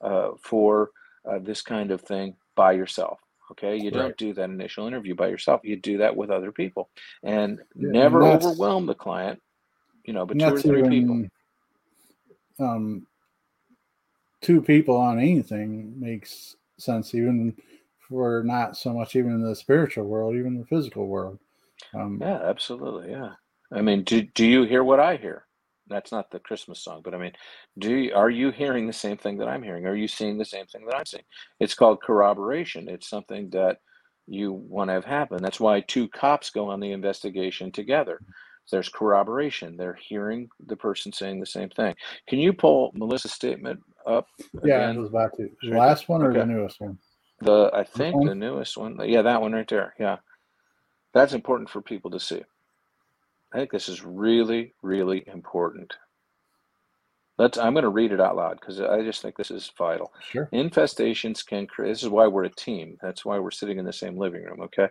uh, 0.02 0.30
for 0.42 0.90
uh, 1.30 1.40
this 1.42 1.62
kind 1.62 1.90
of 1.90 2.02
thing 2.02 2.36
by 2.56 2.72
yourself. 2.72 3.18
Okay, 3.52 3.76
you 3.76 3.92
don't 3.92 4.16
do 4.16 4.34
that 4.34 4.50
initial 4.50 4.88
interview 4.88 5.14
by 5.14 5.28
yourself. 5.28 5.60
You 5.64 5.76
do 5.76 5.98
that 5.98 6.16
with 6.16 6.30
other 6.30 6.52
people, 6.52 6.90
and 7.22 7.60
Yeah, 7.78 7.92
never 7.92 8.26
overwhelm 8.26 8.86
the 8.86 8.94
client. 8.96 9.40
You 10.04 10.14
know, 10.14 10.26
but 10.26 10.38
two 10.40 10.54
or 10.54 10.62
three 10.62 10.82
people. 10.84 11.22
um, 12.60 13.06
two 14.42 14.60
people 14.60 14.96
on 14.96 15.18
anything 15.18 15.98
makes 15.98 16.56
sense, 16.78 17.14
even 17.14 17.56
for 18.08 18.42
not 18.44 18.76
so 18.76 18.92
much 18.92 19.16
even 19.16 19.32
in 19.32 19.42
the 19.42 19.56
spiritual 19.56 20.04
world, 20.04 20.34
even 20.34 20.58
the 20.58 20.66
physical 20.66 21.06
world. 21.06 21.38
Um, 21.94 22.18
Yeah, 22.20 22.40
absolutely. 22.42 23.12
Yeah. 23.12 23.34
I 23.72 23.80
mean, 23.80 24.04
do 24.04 24.22
do 24.22 24.46
you 24.46 24.64
hear 24.64 24.84
what 24.84 25.00
I 25.00 25.16
hear? 25.16 25.46
That's 25.88 26.12
not 26.12 26.30
the 26.30 26.38
Christmas 26.38 26.80
song, 26.80 27.02
but 27.04 27.14
I 27.14 27.18
mean, 27.18 27.32
do 27.78 27.94
you, 27.94 28.14
are 28.14 28.30
you 28.30 28.50
hearing 28.50 28.86
the 28.86 28.92
same 28.92 29.16
thing 29.16 29.38
that 29.38 29.48
I'm 29.48 29.62
hearing? 29.62 29.86
Are 29.86 29.96
you 29.96 30.08
seeing 30.08 30.38
the 30.38 30.44
same 30.44 30.66
thing 30.66 30.86
that 30.86 30.96
I'm 30.96 31.06
seeing? 31.06 31.24
It's 31.60 31.74
called 31.74 32.02
corroboration. 32.02 32.88
It's 32.88 33.08
something 33.08 33.50
that 33.50 33.78
you 34.26 34.52
want 34.52 34.88
to 34.88 34.94
have 34.94 35.04
happen. 35.04 35.42
That's 35.42 35.60
why 35.60 35.80
two 35.80 36.08
cops 36.08 36.50
go 36.50 36.68
on 36.68 36.80
the 36.80 36.92
investigation 36.92 37.72
together. 37.72 38.22
There's 38.70 38.88
corroboration. 38.88 39.76
They're 39.76 39.98
hearing 40.00 40.48
the 40.66 40.76
person 40.76 41.12
saying 41.12 41.40
the 41.40 41.46
same 41.46 41.68
thing. 41.70 41.94
Can 42.28 42.38
you 42.38 42.52
pull 42.52 42.92
Melissa's 42.94 43.32
statement 43.32 43.80
up 44.06 44.26
yeah, 44.64 44.88
again? 44.90 45.00
was 45.00 45.10
about 45.10 45.36
to. 45.36 45.50
The 45.62 45.76
last 45.76 46.08
one 46.08 46.22
or 46.22 46.32
the 46.32 46.46
newest 46.46 46.80
one? 46.80 46.98
The 47.40 47.70
I 47.74 47.84
think 47.84 48.16
one? 48.16 48.26
the 48.26 48.34
newest 48.34 48.76
one. 48.76 48.98
Yeah, 49.04 49.22
that 49.22 49.40
one 49.40 49.52
right 49.52 49.68
there. 49.68 49.94
Yeah. 49.98 50.18
That's 51.12 51.34
important 51.34 51.68
for 51.68 51.82
people 51.82 52.10
to 52.12 52.20
see. 52.20 52.42
I 53.52 53.58
think 53.58 53.70
this 53.70 53.88
is 53.88 54.02
really, 54.02 54.74
really 54.80 55.24
important. 55.26 55.92
Let's 57.42 57.58
I'm 57.58 57.72
going 57.72 57.82
to 57.82 57.88
read 57.88 58.12
it 58.12 58.20
out 58.20 58.36
loud 58.36 58.60
because 58.60 58.80
I 58.80 59.02
just 59.02 59.20
think 59.20 59.36
this 59.36 59.50
is 59.50 59.72
vital. 59.76 60.12
Sure. 60.30 60.48
Infestations 60.52 61.44
can 61.44 61.66
create 61.66 61.88
this 61.90 62.04
is 62.04 62.08
why 62.08 62.28
we're 62.28 62.44
a 62.44 62.48
team. 62.48 62.96
That's 63.02 63.24
why 63.24 63.40
we're 63.40 63.50
sitting 63.50 63.78
in 63.78 63.84
the 63.84 63.92
same 63.92 64.16
living 64.16 64.44
room, 64.44 64.60
okay? 64.60 64.88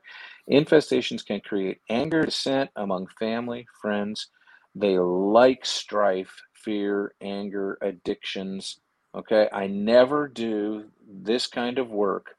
Infestations 0.52 1.26
can 1.26 1.40
create 1.40 1.80
anger, 1.90 2.24
dissent 2.24 2.70
among 2.76 3.08
family, 3.18 3.68
friends. 3.82 4.28
They 4.76 5.00
like 5.00 5.66
strife, 5.66 6.42
fear, 6.52 7.14
anger, 7.22 7.78
addictions. 7.82 8.82
Okay? 9.16 9.48
I 9.54 9.68
never 9.68 10.28
do 10.28 10.88
this 11.10 11.48
kind 11.48 11.80
of 11.80 11.90
work 11.90 12.36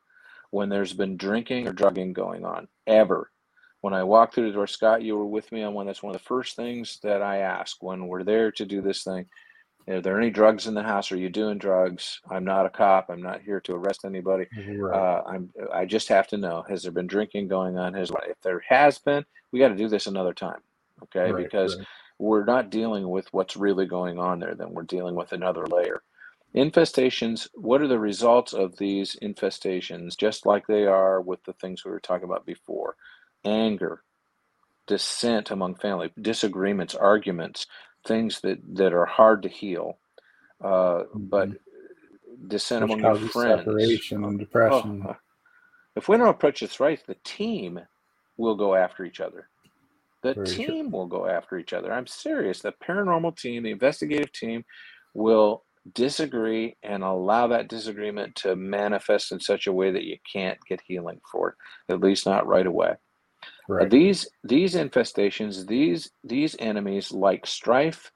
when 0.50 0.68
there's 0.68 0.92
been 0.92 1.16
drinking 1.16 1.66
or 1.66 1.72
drugging 1.72 2.12
going 2.12 2.44
on 2.44 2.68
ever. 2.86 3.30
When 3.80 3.94
I 3.94 4.02
walk 4.02 4.34
through 4.34 4.48
the 4.48 4.52
door, 4.52 4.66
Scott, 4.66 5.00
you 5.00 5.16
were 5.16 5.26
with 5.26 5.50
me 5.52 5.62
on 5.62 5.72
one. 5.72 5.86
That's 5.86 6.02
one 6.02 6.14
of 6.14 6.20
the 6.20 6.26
first 6.26 6.54
things 6.54 6.98
that 7.02 7.22
I 7.22 7.38
ask 7.38 7.82
when 7.82 8.08
we're 8.08 8.24
there 8.24 8.52
to 8.52 8.66
do 8.66 8.82
this 8.82 9.04
thing. 9.04 9.24
Are 9.88 10.00
there 10.00 10.18
any 10.18 10.30
drugs 10.30 10.66
in 10.66 10.74
the 10.74 10.82
house? 10.82 11.10
Are 11.10 11.16
you 11.16 11.28
doing 11.28 11.58
drugs? 11.58 12.20
I'm 12.30 12.44
not 12.44 12.66
a 12.66 12.70
cop. 12.70 13.10
I'm 13.10 13.22
not 13.22 13.42
here 13.42 13.60
to 13.60 13.74
arrest 13.74 14.04
anybody. 14.04 14.46
Right. 14.76 14.96
Uh, 14.96 15.22
I'm. 15.26 15.50
I 15.72 15.84
just 15.86 16.08
have 16.08 16.28
to 16.28 16.36
know: 16.36 16.64
Has 16.68 16.82
there 16.82 16.92
been 16.92 17.06
drinking 17.06 17.48
going 17.48 17.76
on? 17.76 17.94
Has 17.94 18.10
if 18.28 18.40
there 18.42 18.62
has 18.68 18.98
been, 18.98 19.24
we 19.50 19.58
got 19.58 19.68
to 19.68 19.76
do 19.76 19.88
this 19.88 20.06
another 20.06 20.32
time, 20.32 20.60
okay? 21.04 21.32
right, 21.32 21.42
because 21.42 21.76
right. 21.76 21.86
we're 22.18 22.44
not 22.44 22.70
dealing 22.70 23.08
with 23.10 23.26
what's 23.32 23.56
really 23.56 23.86
going 23.86 24.18
on 24.18 24.38
there. 24.38 24.54
Then 24.54 24.72
we're 24.72 24.82
dealing 24.84 25.16
with 25.16 25.32
another 25.32 25.66
layer. 25.66 26.02
Infestations. 26.54 27.48
What 27.54 27.82
are 27.82 27.88
the 27.88 27.98
results 27.98 28.52
of 28.52 28.76
these 28.76 29.16
infestations? 29.22 30.16
Just 30.16 30.46
like 30.46 30.66
they 30.66 30.86
are 30.86 31.20
with 31.20 31.42
the 31.44 31.54
things 31.54 31.84
we 31.84 31.90
were 31.90 32.00
talking 32.00 32.24
about 32.24 32.46
before: 32.46 32.94
anger, 33.44 34.04
dissent 34.86 35.50
among 35.50 35.74
family, 35.74 36.12
disagreements, 36.20 36.94
arguments, 36.94 37.66
things 38.06 38.40
that 38.42 38.58
that 38.74 38.92
are 38.92 39.06
hard 39.06 39.42
to 39.44 39.48
heal. 39.48 39.98
Uh, 40.62 41.04
but 41.14 41.50
dissent 42.48 42.84
Which 42.84 42.92
among 42.92 43.00
your 43.02 43.28
friends. 43.30 43.60
separation 43.60 44.24
and 44.24 44.38
Oh, 44.38 44.40
depression. 44.40 45.02
uh, 45.08 45.14
if 45.96 46.08
we 46.08 46.16
don't 46.16 46.28
approach 46.28 46.60
this 46.60 46.80
right, 46.80 47.00
the 47.06 47.16
team 47.24 47.80
will 48.36 48.54
go 48.56 48.74
after 48.74 49.04
each 49.04 49.20
other. 49.20 49.48
The 50.22 50.34
Very 50.34 50.46
true. 50.46 50.64
team 50.66 50.90
will 50.90 51.06
go 51.06 51.26
after 51.26 51.58
each 51.58 51.72
other. 51.72 51.92
I'm 51.92 52.06
serious. 52.06 52.60
The 52.60 52.72
paranormal 52.72 53.36
team, 53.36 53.64
the 53.64 53.72
investigative 53.72 54.32
team, 54.32 54.64
will 55.14 55.64
disagree 55.94 56.76
and 56.82 57.02
allow 57.02 57.48
that 57.48 57.68
disagreement 57.68 58.36
to 58.36 58.54
manifest 58.56 59.32
in 59.32 59.40
such 59.40 59.66
a 59.66 59.72
way 59.72 59.90
that 59.90 60.04
you 60.04 60.16
can't 60.32 60.58
get 60.68 60.80
healing 60.86 61.20
for 61.30 61.50
it, 61.50 61.92
at 61.92 62.00
least 62.00 62.24
not 62.24 62.46
right 62.46 62.66
away. 62.66 62.94
Uh, 63.80 63.86
right. 63.86 63.90
These 63.90 64.28
these 64.44 64.74
infestations, 64.74 65.66
these 65.66 66.10
these 66.24 66.56
enemies 66.58 67.12
like 67.12 67.46
strife. 67.46 68.12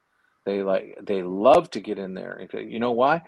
They 0.47 0.62
like 0.62 0.98
they 1.02 1.23
love 1.23 1.70
to 1.73 1.81
get 1.81 1.98
in 1.98 2.14
there. 2.14 2.47
You 2.52 2.78
know 2.78 2.93
why? 2.93 3.23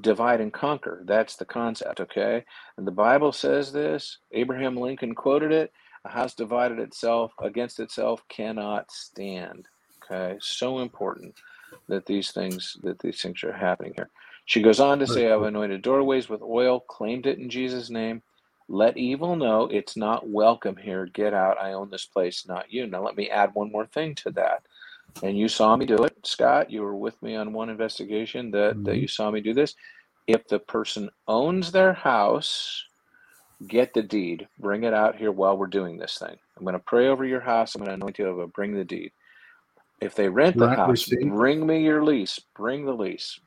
Divide 0.00 0.40
and 0.40 0.52
conquer. 0.52 1.02
That's 1.06 1.36
the 1.36 1.44
concept, 1.44 2.00
okay? 2.00 2.44
And 2.76 2.86
the 2.86 2.92
Bible 2.92 3.32
says 3.32 3.72
this. 3.72 4.18
Abraham 4.32 4.76
Lincoln 4.76 5.14
quoted 5.14 5.52
it. 5.52 5.72
A 6.04 6.10
house 6.10 6.34
divided 6.34 6.78
itself 6.80 7.32
against 7.40 7.80
itself 7.80 8.22
cannot 8.28 8.90
stand. 8.90 9.68
Okay, 10.04 10.36
so 10.40 10.80
important 10.80 11.34
that 11.88 12.06
these 12.06 12.32
things 12.32 12.76
that 12.82 12.98
these 13.00 13.22
things 13.22 13.44
are 13.44 13.52
happening 13.52 13.92
here. 13.96 14.10
She 14.46 14.62
goes 14.62 14.80
on 14.80 14.98
to 14.98 15.06
say, 15.06 15.30
"I've 15.30 15.42
anointed 15.42 15.82
doorways 15.82 16.28
with 16.28 16.42
oil, 16.42 16.80
claimed 16.80 17.26
it 17.26 17.38
in 17.38 17.50
Jesus' 17.50 17.90
name. 17.90 18.22
Let 18.68 18.96
evil 18.96 19.36
know 19.36 19.66
it's 19.66 19.96
not 19.96 20.28
welcome 20.28 20.76
here. 20.76 21.06
Get 21.06 21.34
out. 21.34 21.60
I 21.60 21.72
own 21.72 21.90
this 21.90 22.06
place, 22.06 22.46
not 22.46 22.72
you." 22.72 22.86
Now, 22.86 23.02
let 23.02 23.16
me 23.16 23.30
add 23.30 23.54
one 23.54 23.70
more 23.72 23.86
thing 23.86 24.14
to 24.16 24.30
that. 24.32 24.62
And 25.22 25.38
you 25.38 25.48
saw 25.48 25.76
me 25.76 25.86
do 25.86 26.04
it, 26.04 26.16
Scott. 26.26 26.70
You 26.70 26.82
were 26.82 26.96
with 26.96 27.22
me 27.22 27.36
on 27.36 27.52
one 27.52 27.70
investigation 27.70 28.50
that, 28.52 28.84
that 28.84 28.96
Mhm. 28.96 29.02
you 29.02 29.08
saw 29.08 29.30
me 29.30 29.40
do 29.40 29.54
this. 29.54 29.74
If 30.26 30.46
the 30.48 30.58
person 30.58 31.10
owns 31.28 31.72
their 31.72 31.92
house, 31.92 32.84
get 33.66 33.94
the 33.94 34.02
deed. 34.02 34.48
Bring 34.58 34.84
it 34.84 34.94
out 34.94 35.16
here 35.16 35.32
while 35.32 35.56
we're 35.56 35.66
doing 35.66 35.98
this 35.98 36.18
thing. 36.18 36.38
I'm 36.56 36.64
going 36.64 36.74
to 36.74 36.78
pray 36.78 37.08
over 37.08 37.24
your 37.24 37.40
house. 37.40 37.74
I'm 37.74 37.80
going 37.80 37.90
to 37.90 37.94
anoint 37.94 38.18
you 38.18 38.26
over. 38.26 38.46
Bring 38.46 38.74
the 38.74 38.84
deed. 38.84 39.12
If 40.00 40.14
they 40.14 40.28
rent 40.28 40.58
the 40.58 40.68
house, 40.68 41.08
bring 41.08 41.66
me 41.66 41.82
your 41.82 42.04
lease. 42.04 42.40
Bring 42.56 42.84
the 42.84 42.94
lease. 42.94 43.38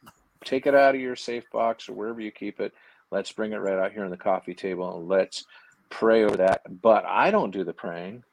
Take 0.46 0.68
it 0.68 0.76
out 0.76 0.96
of 0.96 1.02
your 1.02 1.16
safe 1.16 1.50
box 1.52 1.90
or 1.90 1.94
wherever 1.94 2.22
you 2.22 2.32
keep 2.32 2.60
it. 2.60 2.74
Let's 3.12 3.32
bring 3.32 3.54
it 3.54 3.58
right 3.58 3.80
out 3.80 3.94
here 3.94 4.06
on 4.06 4.12
the 4.12 4.18
coffee 4.18 4.56
table 4.56 4.98
and 4.98 5.08
let's 5.08 5.46
pray 5.90 6.24
over 6.26 6.38
that. 6.38 6.62
But 6.82 7.06
I 7.06 7.32
don't 7.32 7.52
do 7.52 7.64
the 7.64 7.74
praying. 7.74 8.24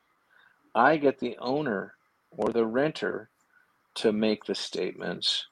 I 0.75 0.97
get 0.97 1.21
the 1.21 1.37
owner 1.39 1.95
or 2.31 2.51
the 2.51 2.67
renter 2.67 3.31
to 3.97 4.13
make 4.13 4.45
the 4.45 4.55
statements 4.55 5.47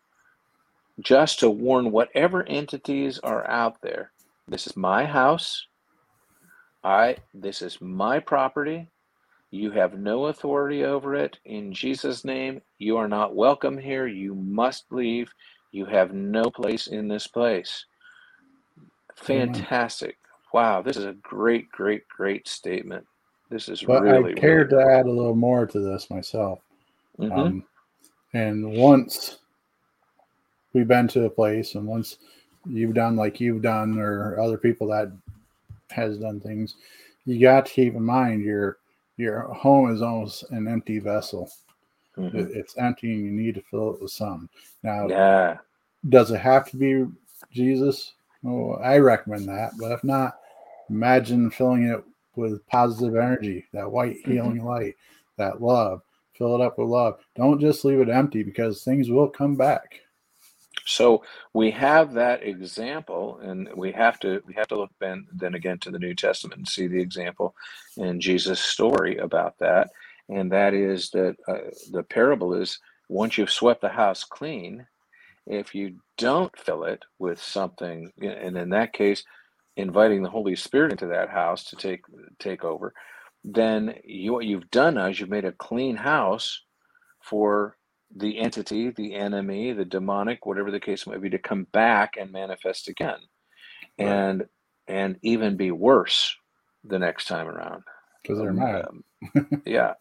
just 1.01 1.41
to 1.41 1.51
warn 1.51 1.91
whatever 1.93 2.45
entities 2.45 3.19
are 3.21 3.49
out 3.49 3.81
there. 3.83 4.13
This 4.49 4.67
is 4.67 4.77
my 4.77 5.05
house. 5.05 5.67
I 6.85 7.17
this 7.35 7.63
is 7.63 7.81
my 7.81 8.19
property. 8.21 8.89
You 9.51 9.71
have 9.73 9.95
no 9.99 10.27
authority 10.27 10.85
over 10.85 11.15
it. 11.15 11.39
In 11.45 11.75
Jesus' 11.75 12.25
name, 12.25 12.63
you 12.79 12.97
are 12.99 13.09
not 13.09 13.37
welcome 13.37 13.79
here. 13.79 14.07
You 14.07 14.35
must 14.35 14.87
leave. 14.91 15.31
You 15.73 15.87
have 15.87 16.13
no 16.13 16.45
place 16.45 16.87
in 16.89 17.09
this 17.09 17.27
place. 17.27 17.87
Amen. 19.29 19.55
Fantastic. 19.55 20.17
Wow, 20.53 20.83
this 20.83 20.97
is 20.97 21.05
a 21.05 21.13
great, 21.15 21.71
great, 21.71 22.07
great 22.09 22.47
statement. 22.47 23.07
This 23.49 23.69
is 23.69 23.83
But 23.83 24.03
really, 24.03 24.33
I 24.33 24.35
cared 24.35 24.73
really 24.73 24.85
to 24.85 24.91
add 24.91 25.07
a 25.07 25.11
little 25.11 25.35
more 25.35 25.67
to 25.67 25.81
this 25.81 26.11
myself. 26.11 26.61
Mhm. 27.19 27.33
Um, 27.37 27.65
and 28.33 28.73
once 28.77 29.39
we've 30.73 30.89
been 30.89 31.09
to 31.09 31.25
a 31.25 31.31
place, 31.31 31.75
and 31.75 31.87
once 31.87 32.19
you've 32.67 32.95
done 32.95 33.17
like 33.17 33.41
you've 33.41 33.63
done, 33.63 33.99
or 33.99 34.39
other 34.41 34.57
people 34.57 34.87
that 34.89 35.11
has 35.91 36.19
done 36.19 36.41
things, 36.41 36.77
you 37.27 37.39
got 37.41 37.67
to 37.67 37.73
keep 37.73 37.95
in 37.95 38.03
mind 38.05 38.43
your 38.43 38.79
your 39.19 39.43
home 39.53 39.95
is 39.95 40.01
almost 40.01 40.51
an 40.51 40.67
empty 40.67 40.99
vessel. 40.99 41.51
Mhm. 42.17 42.35
It- 42.35 42.57
It's 42.57 42.77
empty, 42.79 43.13
and 43.13 43.25
you 43.25 43.31
need 43.31 43.55
to 43.55 43.61
fill 43.63 43.95
it 43.95 44.01
with 44.01 44.11
some. 44.11 44.49
Now, 44.83 45.07
Yeah. 45.07 45.59
does 46.09 46.31
it 46.31 46.39
have 46.41 46.69
to 46.71 46.77
be 46.79 47.07
Jesus? 47.53 48.15
Oh, 48.47 48.75
I 48.75 48.99
recommend 48.99 49.49
that. 49.49 49.79
But 49.79 49.93
if 49.93 50.05
not, 50.05 50.39
imagine 50.91 51.51
filling 51.51 51.85
it 51.85 52.05
with 52.37 52.67
positive 52.69 53.17
energy, 53.17 53.67
that 53.75 53.93
white 53.93 54.19
Mm-hmm. 54.27 54.27
healing 54.27 54.65
light, 54.65 54.97
that 55.39 55.63
love. 55.63 56.03
Fill 56.35 56.57
it 56.57 56.63
up 56.63 56.79
with 56.79 56.89
love. 56.89 57.21
Don't 57.37 57.61
just 57.61 57.85
leave 57.85 58.01
it 58.01 58.09
empty 58.11 58.43
because 58.45 58.85
things 58.85 59.11
will 59.11 59.29
come 59.29 59.57
back. 59.57 60.01
So 60.87 61.25
we 61.55 61.71
have 61.73 62.15
that 62.15 62.43
example, 62.43 63.39
and 63.43 63.69
we 63.77 63.93
have 63.93 64.19
to 64.21 64.43
we 64.47 64.55
have 64.55 64.69
to 64.69 64.77
look 64.77 64.91
then 65.01 65.27
then 65.33 65.55
again 65.55 65.79
to 65.81 65.91
the 65.91 65.99
New 65.99 66.15
Testament 66.15 66.59
and 66.59 66.69
see 66.69 66.89
the 66.89 67.01
example 67.01 67.55
in 67.97 68.21
Jesus' 68.21 68.61
story 68.61 69.19
about 69.19 69.59
that, 69.61 69.91
and 70.29 70.51
that 70.53 70.75
is 70.75 71.11
that 71.13 71.37
uh, 71.49 71.71
the 71.93 72.03
parable 72.03 72.55
is 72.55 72.81
once 73.09 73.39
you've 73.39 73.51
swept 73.53 73.83
the 73.83 73.89
house 73.91 74.25
clean, 74.25 74.87
if 75.47 75.75
you 75.75 75.97
don't 76.19 76.57
fill 76.59 76.85
it 76.85 77.03
with 77.19 77.41
something, 77.41 78.13
and 78.21 78.57
in 78.57 78.71
that 78.71 78.93
case, 78.93 79.25
inviting 79.77 80.23
the 80.23 80.31
Holy 80.31 80.55
Spirit 80.55 80.93
into 80.93 81.07
that 81.09 81.31
house 81.31 81.65
to 81.65 81.77
take 81.77 82.03
take 82.39 82.65
over, 82.65 82.93
then 83.45 83.95
you, 84.05 84.33
what 84.33 84.45
you've 84.47 84.71
done 84.71 84.97
is 84.99 85.19
you've 85.19 85.31
made 85.31 85.45
a 85.45 85.53
clean 85.53 85.97
house 85.97 86.63
for 87.21 87.77
the 88.15 88.39
entity, 88.39 88.91
the 88.91 89.15
enemy, 89.15 89.73
the 89.73 89.85
demonic, 89.85 90.45
whatever 90.45 90.71
the 90.71 90.81
case 90.81 91.07
might 91.07 91.23
be, 91.23 91.31
to 91.31 91.39
come 91.39 91.67
back 91.73 92.15
and 92.21 92.31
manifest 92.31 92.89
again, 92.89 93.19
right. 93.99 94.07
and 94.07 94.47
and 94.89 95.17
even 95.23 95.57
be 95.57 95.71
worse 95.71 96.37
the 96.85 96.99
next 96.99 97.27
time 97.27 97.49
around. 97.49 97.83
Because 98.23 98.39
they're 98.39 98.51
um, 98.51 98.57
mad. 98.57 98.85
Um, 98.89 99.63
yeah. 99.67 99.95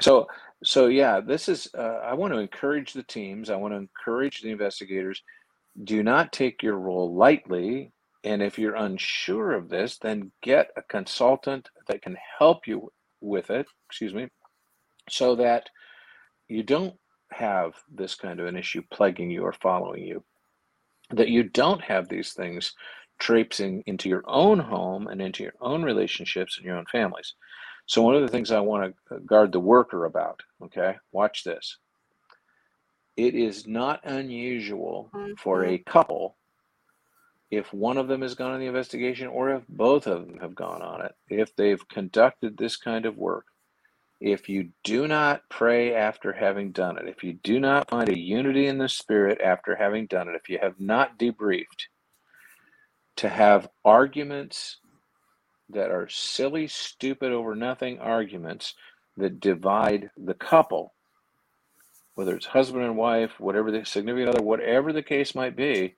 So 0.00 0.26
so 0.64 0.86
yeah, 0.86 1.20
this 1.20 1.48
is. 1.48 1.68
Uh, 1.76 2.00
I 2.04 2.14
want 2.14 2.32
to 2.32 2.38
encourage 2.38 2.92
the 2.92 3.02
teams. 3.04 3.50
I 3.50 3.56
want 3.56 3.72
to 3.72 3.78
encourage 3.78 4.40
the 4.40 4.50
investigators. 4.50 5.22
Do 5.84 6.02
not 6.02 6.32
take 6.32 6.62
your 6.62 6.76
role 6.76 7.14
lightly. 7.14 7.92
And 8.24 8.42
if 8.42 8.58
you're 8.58 8.74
unsure 8.74 9.52
of 9.52 9.68
this, 9.68 9.98
then 9.98 10.32
get 10.42 10.70
a 10.76 10.82
consultant 10.82 11.68
that 11.86 12.02
can 12.02 12.16
help 12.38 12.66
you 12.66 12.90
with 13.20 13.50
it. 13.50 13.66
Excuse 13.88 14.12
me, 14.12 14.28
so 15.08 15.36
that 15.36 15.68
you 16.48 16.62
don't 16.62 16.94
have 17.30 17.74
this 17.92 18.14
kind 18.14 18.40
of 18.40 18.46
an 18.46 18.56
issue 18.56 18.82
plaguing 18.92 19.30
you 19.30 19.42
or 19.42 19.52
following 19.52 20.02
you, 20.02 20.24
that 21.10 21.28
you 21.28 21.44
don't 21.44 21.82
have 21.82 22.08
these 22.08 22.32
things 22.32 22.74
traipsing 23.18 23.82
into 23.86 24.08
your 24.08 24.22
own 24.26 24.58
home 24.58 25.08
and 25.08 25.20
into 25.20 25.42
your 25.42 25.54
own 25.60 25.82
relationships 25.82 26.56
and 26.56 26.66
your 26.66 26.76
own 26.76 26.86
families. 26.90 27.34
So, 27.88 28.02
one 28.02 28.14
of 28.14 28.20
the 28.20 28.28
things 28.28 28.52
I 28.52 28.60
want 28.60 28.94
to 29.08 29.20
guard 29.20 29.50
the 29.50 29.60
worker 29.60 30.04
about, 30.04 30.42
okay, 30.62 30.96
watch 31.10 31.42
this. 31.42 31.78
It 33.16 33.34
is 33.34 33.66
not 33.66 34.04
unusual 34.04 35.10
for 35.38 35.64
a 35.64 35.78
mm-hmm. 35.78 35.90
couple, 35.90 36.36
if 37.50 37.72
one 37.72 37.96
of 37.96 38.06
them 38.06 38.20
has 38.20 38.34
gone 38.34 38.52
on 38.52 38.60
the 38.60 38.66
investigation 38.66 39.26
or 39.26 39.54
if 39.54 39.62
both 39.70 40.06
of 40.06 40.26
them 40.26 40.38
have 40.40 40.54
gone 40.54 40.82
on 40.82 41.00
it, 41.00 41.14
if 41.30 41.56
they've 41.56 41.88
conducted 41.88 42.58
this 42.58 42.76
kind 42.76 43.06
of 43.06 43.16
work, 43.16 43.46
if 44.20 44.50
you 44.50 44.68
do 44.84 45.08
not 45.08 45.48
pray 45.48 45.94
after 45.94 46.30
having 46.34 46.72
done 46.72 46.98
it, 46.98 47.08
if 47.08 47.24
you 47.24 47.32
do 47.42 47.58
not 47.58 47.88
find 47.88 48.10
a 48.10 48.18
unity 48.18 48.66
in 48.66 48.76
the 48.76 48.88
spirit 48.88 49.40
after 49.40 49.74
having 49.74 50.06
done 50.06 50.28
it, 50.28 50.34
if 50.34 50.50
you 50.50 50.58
have 50.60 50.78
not 50.78 51.18
debriefed, 51.18 51.86
to 53.16 53.30
have 53.30 53.68
arguments 53.82 54.76
that 55.70 55.90
are 55.90 56.08
silly, 56.08 56.66
stupid, 56.66 57.32
over 57.32 57.54
nothing 57.54 57.98
arguments 57.98 58.74
that 59.16 59.40
divide 59.40 60.10
the 60.16 60.34
couple, 60.34 60.94
whether 62.14 62.34
it's 62.34 62.46
husband 62.46 62.84
and 62.84 62.96
wife, 62.96 63.38
whatever 63.38 63.70
the 63.70 63.84
significant 63.84 64.30
other, 64.30 64.42
whatever 64.42 64.92
the 64.92 65.02
case 65.02 65.34
might 65.34 65.56
be, 65.56 65.96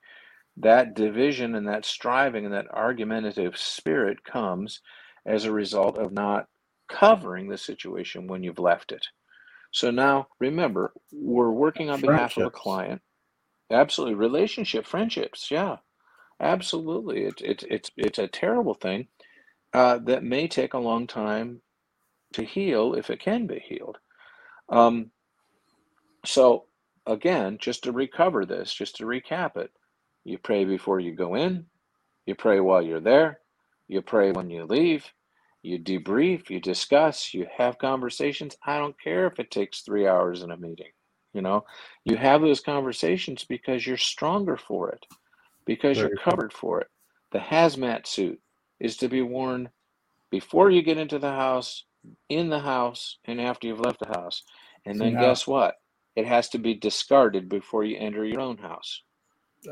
that 0.57 0.95
division 0.95 1.55
and 1.55 1.69
that 1.69 1.85
striving 1.85 2.45
and 2.45 2.55
that 2.55 2.71
argumentative 2.73 3.57
spirit 3.57 4.25
comes 4.25 4.81
as 5.25 5.45
a 5.45 5.53
result 5.53 5.99
of 5.99 6.13
not 6.13 6.47
covering 6.89 7.49
the 7.49 7.59
situation 7.59 8.27
when 8.27 8.43
you've 8.43 8.59
left 8.59 8.93
it. 8.93 9.07
So 9.71 9.91
now 9.91 10.27
remember, 10.41 10.93
we're 11.13 11.51
working 11.51 11.91
on 11.91 12.01
behalf 12.01 12.37
of 12.37 12.47
a 12.47 12.51
client. 12.51 13.01
Absolutely. 13.71 14.17
Relationship, 14.17 14.85
friendships. 14.85 15.51
Yeah, 15.51 15.77
absolutely. 16.41 17.23
It's, 17.23 17.43
it's, 17.43 17.65
it's, 17.71 17.91
it's 17.97 18.19
a 18.19 18.27
terrible 18.27 18.75
thing 18.75 19.07
uh, 19.73 19.99
that 19.99 20.25
may 20.25 20.49
take 20.49 20.75
a 20.75 20.79
long 20.79 21.07
time 21.07 21.61
to 22.33 22.43
heal 22.43 22.95
if 22.95 23.11
it 23.11 23.21
can 23.21 23.47
be 23.47 23.59
healed. 23.59 23.99
Um, 24.69 25.11
so, 26.25 26.67
again, 27.07 27.59
just 27.61 27.85
to 27.85 27.93
recover 27.93 28.45
this, 28.45 28.73
just 28.73 28.97
to 28.97 29.05
recap 29.05 29.57
it, 29.57 29.71
you 30.25 30.39
pray 30.39 30.65
before 30.65 31.01
you 31.01 31.15
go 31.15 31.35
in, 31.35 31.67
you 32.27 32.35
pray 32.35 32.61
while 32.61 32.83
you're 32.83 33.01
there, 33.01 33.41
you 33.89 34.03
pray 34.03 34.33
when 34.33 34.51
you 34.51 34.65
leave, 34.65 35.05
you 35.63 35.79
debrief, 35.79 36.51
you 36.51 36.61
discuss, 36.61 37.35
you 37.35 37.47
have 37.57 37.79
conversations. 37.79 38.57
I 38.65 38.79
don't 38.79 39.01
care 39.01 39.27
if 39.27 39.39
it 39.39 39.51
takes 39.51 39.81
three 39.81 40.07
hours 40.07 40.43
in 40.43 40.51
a 40.51 40.57
meeting. 40.57 40.93
You 41.33 41.43
know, 41.43 41.65
you 42.05 42.17
have 42.17 42.41
those 42.41 42.61
conversations 42.61 43.45
because 43.45 43.87
you're 43.87 43.97
stronger 43.97 44.57
for 44.57 44.91
it, 44.91 45.05
because 45.65 45.99
you're 45.99 46.17
covered 46.17 46.53
for 46.53 46.81
it. 46.81 46.89
The 47.33 47.39
hazmat 47.39 48.07
suit 48.07 48.41
is 48.81 48.97
to 48.99 49.09
be 49.09 49.23
worn 49.23 49.69
before 50.31 50.71
you 50.71 50.83
get 50.83 50.99
into 50.99 51.19
the 51.19 51.31
house, 51.31 51.85
in 52.29 52.49
the 52.49 52.61
house, 52.61 53.19
and 53.27 53.41
after 53.41 53.67
you've 53.67 53.81
left 53.81 54.01
the 54.01 54.09
house. 54.09 54.43
And 54.87 55.01
then 55.01 55.13
guess 55.13 55.47
what? 55.47 55.77
It 56.17 56.27
has 56.27 56.49
to 56.51 56.59
be 56.59 56.75
discarded 56.75 57.49
before 57.49 57.85
you 57.85 57.97
enter 57.99 58.25
your 58.25 58.41
own 58.41 58.59
house. 58.59 59.03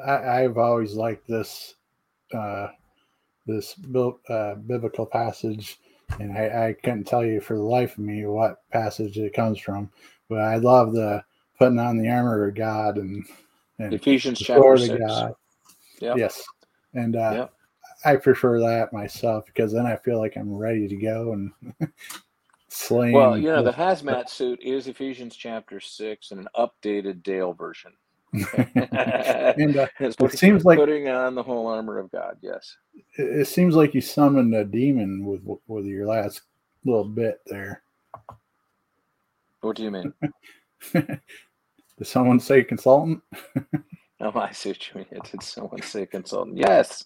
I, 0.06 0.40
have 0.40 0.58
always 0.58 0.94
liked 0.94 1.26
this 1.26 1.74
uh, 2.34 2.68
this 3.46 3.74
uh, 4.28 4.54
biblical 4.54 5.06
passage, 5.06 5.78
and 6.20 6.36
I, 6.36 6.68
I 6.68 6.72
couldn't 6.74 7.04
tell 7.04 7.24
you 7.24 7.40
for 7.40 7.56
the 7.56 7.62
life 7.62 7.92
of 7.92 8.04
me 8.04 8.26
what 8.26 8.68
passage 8.70 9.18
it 9.18 9.32
comes 9.32 9.58
from, 9.58 9.90
but 10.28 10.40
I 10.40 10.56
love 10.56 10.92
the 10.92 11.24
putting 11.58 11.78
on 11.78 11.96
the 11.96 12.08
armor 12.08 12.46
of 12.48 12.54
God 12.54 12.98
and, 12.98 13.24
and 13.78 13.94
Ephesians 13.94 14.38
chapter 14.38 14.76
six. 14.76 14.98
God. 14.98 15.34
Yep. 16.00 16.18
Yes, 16.18 16.44
and 16.94 17.16
uh, 17.16 17.32
yep. 17.34 17.52
I 18.04 18.16
prefer 18.16 18.60
that 18.60 18.92
myself 18.92 19.46
because 19.46 19.72
then 19.72 19.86
I 19.86 19.96
feel 19.96 20.18
like 20.18 20.36
I'm 20.36 20.54
ready 20.54 20.86
to 20.86 20.96
go 20.96 21.32
and 21.32 21.52
slaying. 22.68 23.14
Well, 23.14 23.36
you 23.36 23.50
know, 23.50 23.62
the 23.62 23.72
hazmat 23.72 24.28
suit 24.28 24.60
is 24.62 24.86
Ephesians 24.86 25.36
chapter 25.36 25.80
six 25.80 26.30
in 26.30 26.38
an 26.38 26.48
updated 26.56 27.22
Dale 27.22 27.52
version. 27.52 27.92
and 28.32 29.76
uh, 29.78 29.86
it 30.00 30.38
seems 30.38 30.64
like 30.64 30.78
putting 30.78 31.08
on 31.08 31.34
the 31.34 31.42
whole 31.42 31.66
armor 31.66 31.98
of 31.98 32.10
God. 32.12 32.36
Yes, 32.40 32.76
it, 33.16 33.40
it 33.40 33.48
seems 33.48 33.74
like 33.74 33.94
you 33.94 34.00
summoned 34.00 34.54
a 34.54 34.64
demon 34.64 35.24
with 35.24 35.40
with 35.66 35.86
your 35.86 36.06
last 36.06 36.42
little 36.84 37.04
bit 37.04 37.40
there. 37.46 37.82
What 39.60 39.76
do 39.76 39.82
you 39.82 39.90
mean? 39.90 40.12
Did 40.92 42.06
someone 42.06 42.38
say 42.38 42.62
consultant? 42.62 43.22
oh, 44.20 44.38
I 44.38 44.52
see 44.52 44.68
what 44.68 44.88
you 44.88 44.94
mean. 45.00 45.20
Did 45.24 45.42
someone 45.42 45.82
say 45.82 46.06
consultant? 46.06 46.58
Yes 46.58 47.04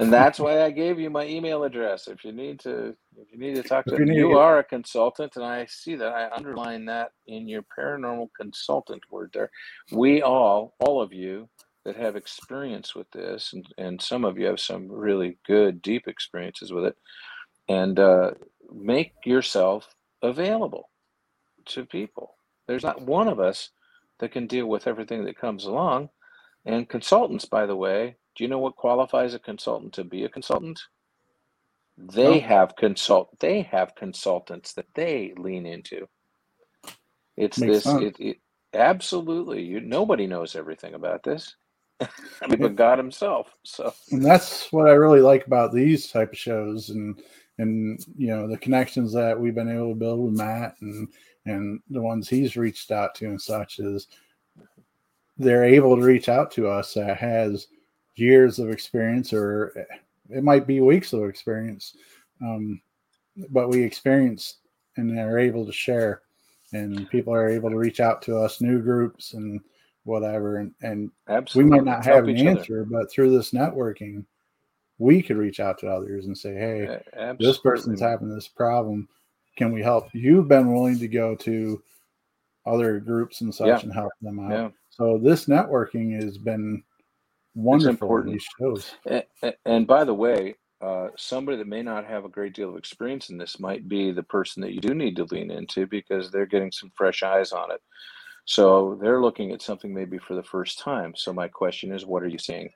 and 0.00 0.12
that's 0.12 0.38
why 0.38 0.62
I 0.62 0.70
gave 0.70 0.98
you 0.98 1.10
my 1.10 1.26
email 1.26 1.64
address. 1.64 2.08
If 2.08 2.24
you 2.24 2.32
need 2.32 2.60
to, 2.60 2.96
if 3.16 3.32
you 3.32 3.38
need 3.38 3.56
to 3.56 3.62
talk 3.62 3.84
to, 3.86 3.96
you, 3.98 4.12
you 4.12 4.38
are 4.38 4.58
a 4.58 4.64
consultant, 4.64 5.36
and 5.36 5.44
I 5.44 5.66
see 5.66 5.96
that. 5.96 6.12
I 6.12 6.34
underline 6.34 6.84
that 6.86 7.12
in 7.26 7.48
your 7.48 7.64
paranormal 7.78 8.28
consultant 8.38 9.02
word 9.10 9.30
there. 9.32 9.50
We 9.92 10.22
all, 10.22 10.74
all 10.80 11.00
of 11.00 11.12
you 11.12 11.48
that 11.84 11.96
have 11.96 12.16
experience 12.16 12.94
with 12.94 13.10
this, 13.10 13.52
and, 13.52 13.66
and 13.78 14.02
some 14.02 14.24
of 14.24 14.38
you 14.38 14.46
have 14.46 14.60
some 14.60 14.90
really 14.90 15.38
good, 15.46 15.82
deep 15.82 16.08
experiences 16.08 16.72
with 16.72 16.84
it, 16.84 16.96
and 17.68 17.98
uh, 17.98 18.32
make 18.72 19.12
yourself 19.24 19.88
available 20.22 20.90
to 21.66 21.84
people. 21.84 22.34
There's 22.66 22.82
not 22.82 23.02
one 23.02 23.28
of 23.28 23.38
us 23.38 23.70
that 24.18 24.32
can 24.32 24.46
deal 24.46 24.66
with 24.66 24.86
everything 24.86 25.24
that 25.24 25.38
comes 25.38 25.64
along. 25.64 26.08
And 26.64 26.88
consultants, 26.88 27.44
by 27.44 27.66
the 27.66 27.76
way, 27.76 28.16
do 28.36 28.44
you 28.44 28.48
know 28.48 28.58
what 28.58 28.76
qualifies 28.76 29.34
a 29.34 29.38
consultant 29.38 29.94
to 29.94 30.04
be 30.04 30.24
a 30.24 30.28
consultant? 30.28 30.80
They 31.96 32.38
have 32.40 32.76
consult. 32.76 33.38
They 33.40 33.62
have 33.62 33.94
consultants 33.94 34.74
that 34.74 34.86
they 34.94 35.32
lean 35.38 35.64
into. 35.64 36.06
It's 37.36 37.58
Makes 37.58 37.84
this. 37.84 37.86
It, 37.86 38.16
it, 38.20 38.36
absolutely. 38.74 39.62
You 39.62 39.80
nobody 39.80 40.26
knows 40.26 40.54
everything 40.54 40.94
about 40.94 41.22
this. 41.22 41.56
I 42.00 42.08
mean, 42.48 42.60
but 42.60 42.76
God 42.76 42.98
Himself. 42.98 43.56
So, 43.62 43.94
and 44.10 44.22
that's 44.22 44.70
what 44.70 44.88
I 44.88 44.92
really 44.92 45.20
like 45.20 45.46
about 45.46 45.72
these 45.72 46.10
type 46.10 46.32
of 46.32 46.38
shows, 46.38 46.90
and 46.90 47.18
and 47.56 48.04
you 48.18 48.28
know 48.28 48.46
the 48.46 48.58
connections 48.58 49.14
that 49.14 49.38
we've 49.38 49.54
been 49.54 49.74
able 49.74 49.90
to 49.90 49.98
build 49.98 50.20
with 50.20 50.36
Matt, 50.36 50.76
and 50.82 51.08
and 51.46 51.80
the 51.88 52.02
ones 52.02 52.28
he's 52.28 52.58
reached 52.58 52.90
out 52.90 53.14
to 53.14 53.26
and 53.26 53.40
such 53.40 53.78
is 53.78 54.08
they're 55.38 55.64
able 55.64 55.96
to 55.96 56.02
reach 56.02 56.28
out 56.28 56.50
to 56.50 56.68
us 56.68 56.94
that 56.94 57.16
has 57.16 57.68
years 58.16 58.58
of 58.58 58.70
experience 58.70 59.32
or 59.32 59.86
it 60.30 60.42
might 60.42 60.66
be 60.66 60.80
weeks 60.80 61.12
of 61.12 61.24
experience 61.24 61.94
um, 62.42 62.80
but 63.50 63.68
we 63.68 63.82
experience 63.82 64.56
and 64.96 65.18
are 65.18 65.38
able 65.38 65.64
to 65.66 65.72
share 65.72 66.22
and 66.72 67.08
people 67.10 67.32
are 67.32 67.48
able 67.48 67.70
to 67.70 67.76
reach 67.76 68.00
out 68.00 68.22
to 68.22 68.36
us 68.38 68.60
new 68.60 68.80
groups 68.80 69.34
and 69.34 69.60
whatever 70.04 70.58
and, 70.58 70.72
and 70.82 71.10
Absolutely. 71.28 71.70
we 71.70 71.76
might 71.76 71.84
not 71.90 72.04
have 72.04 72.26
an 72.28 72.36
answer 72.36 72.82
other. 72.82 72.88
but 72.90 73.10
through 73.10 73.30
this 73.36 73.50
networking 73.52 74.24
we 74.98 75.22
could 75.22 75.36
reach 75.36 75.60
out 75.60 75.78
to 75.78 75.88
others 75.88 76.26
and 76.26 76.36
say 76.36 76.54
hey 76.54 77.00
Absolutely. 77.12 77.46
this 77.46 77.58
person's 77.58 78.00
having 78.00 78.34
this 78.34 78.48
problem 78.48 79.08
can 79.56 79.72
we 79.72 79.82
help 79.82 80.08
you've 80.12 80.48
been 80.48 80.72
willing 80.72 80.98
to 80.98 81.08
go 81.08 81.34
to 81.34 81.82
other 82.66 82.98
groups 82.98 83.40
and 83.42 83.54
such 83.54 83.66
Yeah. 83.68 83.78
and 83.80 83.92
help 83.92 84.12
them 84.20 84.40
out. 84.40 84.50
Yeah. 84.50 84.68
So 84.90 85.18
this 85.18 85.46
networking 85.46 86.20
has 86.20 86.36
been 86.36 86.82
wonderful. 87.56 88.22
These 88.22 88.46
shows. 88.60 88.94
A- 89.08 89.24
a- 89.42 89.54
And 89.64 89.86
by 89.86 90.04
the 90.04 90.14
way, 90.14 90.56
uh, 90.80 91.08
somebody 91.16 91.56
that 91.56 91.66
may 91.66 91.82
not 91.82 92.04
have 92.04 92.24
a 92.24 92.28
great 92.28 92.54
deal 92.54 92.68
of 92.68 92.76
experience 92.76 93.30
in 93.30 93.38
this 93.38 93.58
might 93.58 93.88
be 93.88 94.12
the 94.12 94.22
person 94.22 94.60
that 94.62 94.72
you 94.72 94.80
do 94.80 94.94
need 94.94 95.16
to 95.16 95.24
lean 95.24 95.50
into 95.50 95.86
because 95.86 96.30
they're 96.30 96.46
getting 96.46 96.70
some 96.70 96.92
fresh 96.94 97.22
eyes 97.22 97.50
on 97.52 97.70
it. 97.72 97.80
So 98.44 98.96
they're 99.00 99.20
looking 99.20 99.50
at 99.50 99.62
something 99.62 99.92
maybe 99.92 100.18
for 100.18 100.34
the 100.34 100.42
first 100.42 100.78
time. 100.78 101.14
So 101.16 101.32
my 101.32 101.48
question 101.48 101.92
is, 101.92 102.06
what 102.06 102.22
are 102.22 102.28
you 102.28 102.38
seeing? 102.38 102.70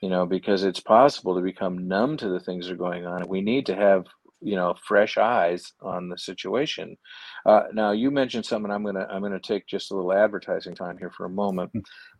You 0.00 0.08
know, 0.08 0.24
because 0.24 0.62
it's 0.62 0.80
possible 0.80 1.34
to 1.34 1.42
become 1.42 1.88
numb 1.88 2.16
to 2.18 2.28
the 2.28 2.40
things 2.40 2.66
that 2.66 2.74
are 2.74 2.76
going 2.76 3.06
on. 3.06 3.28
We 3.28 3.40
need 3.40 3.66
to 3.66 3.74
have, 3.74 4.06
you 4.46 4.54
know, 4.54 4.72
fresh 4.80 5.18
eyes 5.18 5.72
on 5.82 6.08
the 6.08 6.16
situation. 6.16 6.96
Uh, 7.44 7.64
now 7.72 7.90
you 7.90 8.12
mentioned 8.12 8.46
something. 8.46 8.70
I'm 8.70 8.84
gonna 8.84 9.04
I'm 9.10 9.20
gonna 9.20 9.40
take 9.40 9.66
just 9.66 9.90
a 9.90 9.96
little 9.96 10.12
advertising 10.12 10.76
time 10.76 10.96
here 10.98 11.10
for 11.10 11.26
a 11.26 11.30
moment. 11.30 11.72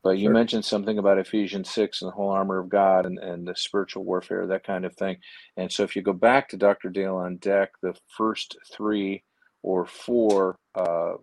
But 0.02 0.18
you 0.18 0.30
mentioned 0.30 0.64
something 0.64 0.98
about 0.98 1.18
Ephesians 1.18 1.70
6 1.70 2.02
and 2.02 2.10
the 2.10 2.14
whole 2.14 2.30
armor 2.30 2.58
of 2.58 2.68
God 2.68 3.06
and, 3.06 3.20
and 3.20 3.46
the 3.46 3.54
spiritual 3.54 4.04
warfare, 4.04 4.44
that 4.48 4.66
kind 4.66 4.84
of 4.84 4.96
thing. 4.96 5.18
And 5.56 5.70
so 5.70 5.84
if 5.84 5.94
you 5.94 6.02
go 6.02 6.12
back 6.12 6.48
to 6.48 6.56
Dr. 6.56 6.90
Dale 6.90 7.14
on 7.14 7.36
Deck, 7.36 7.70
the 7.80 7.94
first 8.16 8.56
three 8.72 9.22
or 9.62 9.86
four 9.86 10.58
uh, 10.74 11.14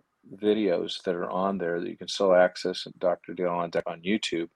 videos 0.42 1.02
that 1.02 1.14
are 1.14 1.30
on 1.30 1.58
there 1.58 1.80
that 1.80 1.88
you 1.88 1.98
can 1.98 2.08
still 2.08 2.34
access 2.34 2.86
at 2.86 2.98
Dr. 2.98 3.34
Dale 3.34 3.50
on 3.50 3.68
Deck 3.68 3.84
on 3.86 4.00
YouTube, 4.00 4.48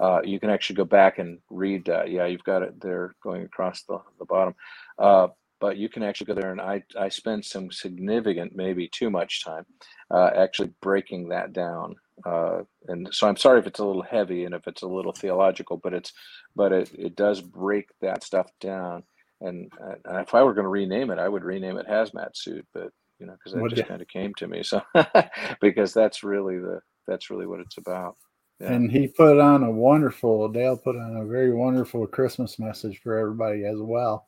uh, 0.00 0.20
you 0.24 0.40
can 0.40 0.50
actually 0.50 0.76
go 0.76 0.84
back 0.84 1.18
and 1.18 1.38
read 1.48 1.84
that. 1.86 2.10
Yeah, 2.10 2.26
you've 2.26 2.44
got 2.44 2.62
it 2.62 2.80
there 2.80 3.14
going 3.22 3.42
across 3.42 3.84
the, 3.84 3.98
the 4.18 4.24
bottom. 4.24 4.54
Uh, 4.98 5.28
but 5.60 5.76
you 5.76 5.88
can 5.88 6.02
actually 6.02 6.26
go 6.26 6.34
there 6.34 6.52
and 6.52 6.60
I, 6.60 6.82
I 6.98 7.08
spend 7.08 7.44
some 7.44 7.70
significant, 7.70 8.54
maybe 8.54 8.88
too 8.88 9.10
much 9.10 9.44
time, 9.44 9.64
uh, 10.10 10.30
actually 10.36 10.70
breaking 10.80 11.28
that 11.28 11.52
down 11.52 11.96
uh, 12.24 12.62
and 12.88 13.08
so 13.12 13.28
I'm 13.28 13.36
sorry 13.36 13.58
if 13.58 13.66
it's 13.66 13.80
a 13.80 13.84
little 13.84 14.02
heavy 14.02 14.44
and 14.44 14.54
if 14.54 14.66
it's 14.66 14.82
a 14.82 14.88
little 14.88 15.12
theological, 15.12 15.76
but 15.76 15.92
it's 15.92 16.12
but 16.54 16.72
it, 16.72 16.90
it 16.94 17.16
does 17.16 17.40
break 17.40 17.88
that 18.00 18.24
stuff 18.24 18.50
down. 18.60 19.02
And, 19.42 19.70
and 20.06 20.16
if 20.16 20.34
I 20.34 20.42
were 20.42 20.54
going 20.54 20.64
to 20.64 20.70
rename 20.70 21.10
it, 21.10 21.18
I 21.18 21.28
would 21.28 21.44
rename 21.44 21.76
it 21.76 21.86
hazmat 21.86 22.30
suit, 22.34 22.66
but 22.72 22.88
you 23.18 23.26
know, 23.26 23.34
because 23.34 23.52
that 23.52 23.76
just 23.76 23.88
kind 23.88 24.00
of 24.00 24.08
came 24.08 24.32
to 24.38 24.48
me. 24.48 24.62
So 24.62 24.80
because 25.60 25.92
that's 25.92 26.22
really 26.22 26.58
the 26.58 26.80
that's 27.06 27.30
really 27.30 27.46
what 27.46 27.60
it's 27.60 27.76
about. 27.76 28.16
Yeah. 28.60 28.72
And 28.72 28.90
he 28.90 29.08
put 29.08 29.38
on 29.38 29.62
a 29.62 29.70
wonderful, 29.70 30.48
Dale 30.48 30.78
put 30.78 30.96
on 30.96 31.18
a 31.18 31.26
very 31.26 31.52
wonderful 31.52 32.06
Christmas 32.06 32.58
message 32.58 33.00
for 33.02 33.18
everybody 33.18 33.66
as 33.66 33.76
well. 33.78 34.26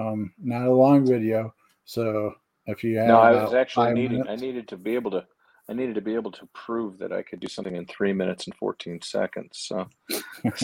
Um, 0.00 0.32
not 0.42 0.66
a 0.66 0.72
long 0.72 1.06
video. 1.06 1.54
So 1.84 2.34
if 2.66 2.82
you 2.82 2.98
have 2.98 3.08
no, 3.08 3.20
I 3.20 3.32
was 3.32 3.54
actually 3.54 3.92
needing 3.92 4.26
I 4.26 4.36
needed 4.36 4.68
to 4.68 4.76
be 4.76 4.94
able 4.94 5.10
to 5.12 5.26
I 5.68 5.72
needed 5.72 5.94
to 5.96 6.00
be 6.00 6.14
able 6.14 6.32
to 6.32 6.48
prove 6.52 6.98
that 6.98 7.12
I 7.12 7.22
could 7.22 7.40
do 7.40 7.48
something 7.48 7.76
in 7.76 7.86
three 7.86 8.12
minutes 8.12 8.46
and 8.46 8.56
14 8.56 9.00
seconds. 9.02 9.58
So 9.58 9.88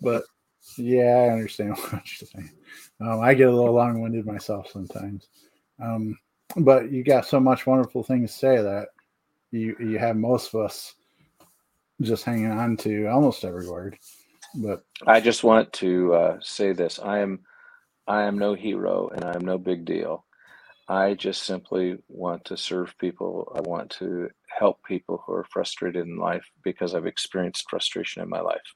but 0.00 0.24
yeah, 0.76 1.02
I 1.02 1.28
understand 1.30 1.70
what 1.78 2.20
you're 2.20 2.28
saying. 2.28 2.50
Um, 3.00 3.20
I 3.20 3.34
get 3.34 3.48
a 3.48 3.56
little 3.56 3.74
long 3.74 4.00
winded 4.00 4.26
myself 4.26 4.70
sometimes. 4.70 5.28
Um, 5.82 6.18
but 6.56 6.90
you 6.92 7.02
got 7.02 7.26
so 7.26 7.40
much 7.40 7.66
wonderful 7.66 8.02
things 8.02 8.32
to 8.32 8.38
say 8.38 8.56
that 8.56 8.88
you 9.50 9.76
you 9.80 9.98
have 9.98 10.16
most 10.16 10.54
of 10.54 10.60
us 10.60 10.94
just 12.00 12.24
hanging 12.24 12.50
on 12.50 12.76
to 12.78 13.06
almost 13.06 13.44
every 13.44 13.68
word. 13.68 13.96
But 14.56 14.84
I 15.06 15.20
just 15.20 15.44
want 15.44 15.72
to 15.74 16.14
uh, 16.14 16.36
say 16.40 16.72
this: 16.72 16.98
I 16.98 17.20
am, 17.20 17.40
I 18.06 18.22
am 18.24 18.38
no 18.38 18.54
hero, 18.54 19.10
and 19.14 19.24
I 19.24 19.34
am 19.34 19.44
no 19.44 19.58
big 19.58 19.84
deal. 19.84 20.24
I 20.88 21.14
just 21.14 21.44
simply 21.44 21.98
want 22.08 22.44
to 22.46 22.56
serve 22.56 22.98
people. 22.98 23.52
I 23.54 23.60
want 23.60 23.90
to 23.98 24.28
help 24.58 24.82
people 24.84 25.22
who 25.24 25.32
are 25.32 25.46
frustrated 25.50 26.06
in 26.06 26.16
life 26.16 26.44
because 26.64 26.94
I've 26.94 27.06
experienced 27.06 27.70
frustration 27.70 28.22
in 28.22 28.28
my 28.28 28.40
life. 28.40 28.74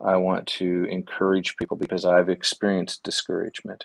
I 0.00 0.16
want 0.16 0.46
to 0.58 0.84
encourage 0.90 1.56
people 1.56 1.76
because 1.76 2.04
I've 2.04 2.28
experienced 2.28 3.02
discouragement. 3.02 3.84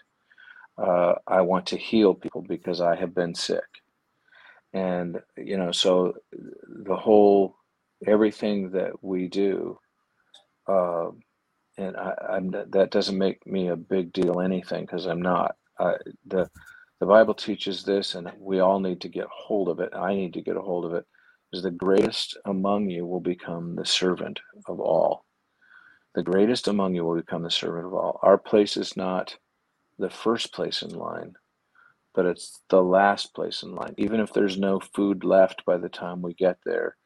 Uh, 0.77 1.15
I 1.27 1.41
want 1.41 1.65
to 1.67 1.77
heal 1.77 2.13
people 2.13 2.41
because 2.41 2.81
I 2.81 2.95
have 2.95 3.13
been 3.13 3.35
sick. 3.35 3.67
And, 4.73 5.19
you 5.35 5.57
know, 5.57 5.71
so 5.71 6.13
the 6.67 6.95
whole, 6.95 7.55
everything 8.05 8.71
that 8.71 9.03
we 9.03 9.27
do, 9.27 9.79
uh, 10.67 11.09
and 11.79 11.97
I, 11.97 12.13
I'm 12.31 12.51
that 12.71 12.91
doesn't 12.91 13.17
make 13.17 13.47
me 13.47 13.69
a 13.69 13.77
big 13.77 14.13
deal 14.13 14.41
anything 14.41 14.85
because 14.85 15.07
I'm 15.07 15.23
not. 15.23 15.57
I, 15.79 15.95
the 16.27 16.49
the 17.01 17.07
Bible 17.07 17.35
teaches 17.35 17.83
this, 17.83 18.15
and 18.15 18.31
we 18.39 18.61
all 18.61 18.79
need 18.81 19.01
to 19.01 19.09
get 19.09 19.27
hold 19.31 19.69
of 19.69 19.81
it. 19.81 19.93
I 19.95 20.15
need 20.15 20.33
to 20.35 20.43
get 20.43 20.57
a 20.57 20.61
hold 20.61 20.85
of 20.85 20.93
it. 20.95 21.05
Is 21.53 21.63
the 21.63 21.71
greatest 21.71 22.37
among 22.45 22.91
you 22.91 23.07
will 23.07 23.21
become 23.21 23.75
the 23.75 23.85
servant 23.85 24.41
of 24.67 24.79
all. 24.81 25.25
The 26.15 26.23
greatest 26.23 26.67
among 26.67 26.95
you 26.95 27.05
will 27.05 27.17
become 27.17 27.43
the 27.43 27.51
servant 27.51 27.87
of 27.87 27.93
all. 27.95 28.19
Our 28.23 28.37
place 28.37 28.77
is 28.77 28.97
not 28.97 29.37
the 29.99 30.11
first 30.11 30.53
place 30.53 30.83
in 30.83 30.91
line, 30.91 31.35
but 32.15 32.25
it's 32.27 32.61
the 32.69 32.83
last 32.83 33.35
place 33.35 33.63
in 33.63 33.75
line. 33.75 33.95
Even 33.97 34.19
if 34.21 34.33
there's 34.33 34.59
no 34.59 34.79
food 34.79 35.23
left 35.23 35.65
by 35.65 35.77
the 35.77 35.89
time 35.89 36.21
we 36.21 36.35
get 36.35 36.57
there, 36.65 36.97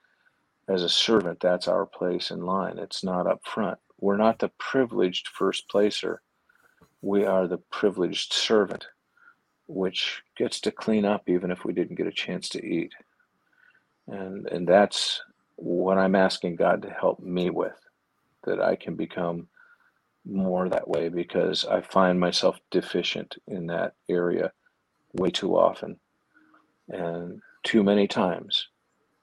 as 0.70 0.84
a 0.84 0.90
servant, 0.90 1.40
that's 1.42 1.68
our 1.68 1.86
place 1.86 2.32
in 2.32 2.42
line. 2.42 2.80
It's 2.80 3.04
not 3.04 3.28
up 3.28 3.42
front. 3.46 3.80
We're 4.04 4.18
not 4.18 4.40
the 4.40 4.52
privileged 4.58 5.30
first 5.30 5.70
placer. 5.70 6.22
We 7.02 7.24
are 7.24 7.48
the 7.48 7.60
privileged 7.72 8.34
servant, 8.34 8.86
which 9.68 10.24
gets 10.36 10.60
to 10.60 10.72
clean 10.72 11.06
up 11.06 11.30
even 11.30 11.52
if 11.52 11.64
we 11.64 11.72
didn't 11.72 11.96
get 11.96 12.08
a 12.08 12.12
chance 12.12 12.50
to 12.50 12.66
eat. 12.66 12.92
And 14.10 14.46
and 14.48 14.68
that's 14.68 15.22
what 15.56 15.98
I'm 15.98 16.16
asking 16.16 16.58
God 16.58 16.82
to 16.82 16.90
help 16.90 17.22
me 17.22 17.50
with, 17.50 17.80
that 18.44 18.62
I 18.62 18.76
can 18.76 18.96
become 18.96 19.48
more 20.26 20.68
that 20.68 20.90
way 20.90 21.08
because 21.08 21.64
I 21.64 21.80
find 21.80 22.20
myself 22.20 22.60
deficient 22.72 23.38
in 23.48 23.68
that 23.68 23.94
area 24.10 24.52
way 25.14 25.30
too 25.32 25.56
often 25.56 25.98
and 26.90 27.42
too 27.64 27.84
many 27.84 28.10
times. 28.10 28.68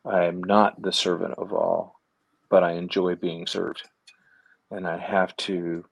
I 0.06 0.24
am 0.24 0.42
not 0.42 0.80
the 0.80 0.92
servant 0.92 1.34
of 1.36 1.52
all, 1.52 2.00
but 2.48 2.64
I 2.64 2.72
enjoy 2.72 3.14
being 3.16 3.46
served. 3.46 3.82
And 4.70 4.86
I 4.86 4.98
have 4.98 5.36
to 5.38 5.84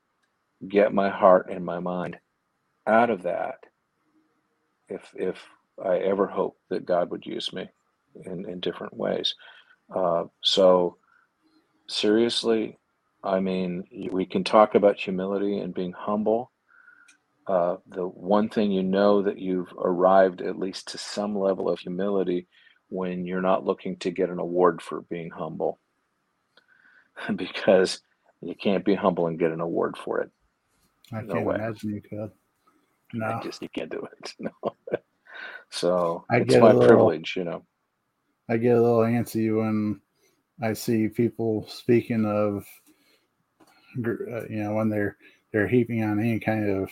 get 0.69 0.95
my 0.95 1.11
heart 1.11 1.49
and 1.51 1.65
my 1.65 1.81
mind 1.81 2.17
out 2.87 3.11
of 3.11 3.23
that 3.25 3.57
if 4.89 5.03
if 5.15 5.37
I 5.85 5.99
ever 5.99 6.27
hope 6.27 6.57
that 6.71 6.87
God 6.87 7.11
would 7.11 7.27
use 7.27 7.53
me 7.53 7.69
in, 8.25 8.49
in 8.49 8.61
different 8.61 8.97
ways. 8.97 9.35
Uh, 9.95 10.25
so 10.43 10.97
seriously, 11.89 12.79
I 13.25 13.41
mean, 13.41 13.85
we 14.11 14.27
can 14.27 14.45
talk 14.45 14.75
about 14.75 14.99
humility 14.99 15.59
and 15.59 15.75
being 15.75 15.93
humble. 15.93 16.51
Uh, 17.47 17.77
the 17.89 18.07
one 18.07 18.49
thing 18.49 18.73
you 18.73 18.83
know 18.83 19.23
that 19.23 19.39
you've 19.39 19.73
arrived 19.79 20.43
at 20.43 20.59
least 20.59 20.89
to 20.89 20.99
some 20.99 21.39
level 21.39 21.69
of 21.69 21.79
humility 21.79 22.47
when 22.91 23.25
you're 23.27 23.43
not 23.43 23.65
looking 23.65 23.97
to 23.99 24.11
get 24.11 24.31
an 24.31 24.39
award 24.39 24.83
for 24.83 25.03
being 25.03 25.31
humble 25.31 25.79
because 27.37 28.01
you 28.41 28.55
can't 28.55 28.85
be 28.85 28.95
humble 28.95 29.27
and 29.27 29.39
get 29.39 29.51
an 29.53 29.61
award 29.61 29.97
for 29.97 30.21
it. 30.21 30.31
I 31.13 31.23
No 31.23 31.35
can't 31.35 31.47
way. 31.47 31.55
imagine 31.57 31.91
you 31.95 32.01
could. 32.03 32.31
No. 33.15 33.27
I 33.27 33.43
just 33.43 33.63
you 33.63 33.69
can't 33.69 33.91
do 33.91 34.07
it. 34.21 34.35
No. 34.41 34.51
so 35.71 36.25
I 36.31 36.39
it's 36.39 36.51
get 36.55 36.63
my 36.63 36.73
little- 36.73 36.87
privilege, 36.87 37.35
you 37.37 37.45
know. 37.45 37.65
I 38.49 38.57
get 38.57 38.77
a 38.77 38.81
little 38.81 39.01
antsy 39.01 39.55
when 39.55 40.01
I 40.63 40.73
see 40.73 41.09
people 41.09 41.67
speaking 41.69 42.25
of, 42.25 42.65
uh, 44.07 44.45
you 44.49 44.63
know, 44.63 44.75
when 44.75 44.89
they're 44.89 45.17
they're 45.53 45.69
heaping 45.69 46.03
on 46.03 46.19
any 46.19 46.39
kind 46.41 46.69
of 46.71 46.91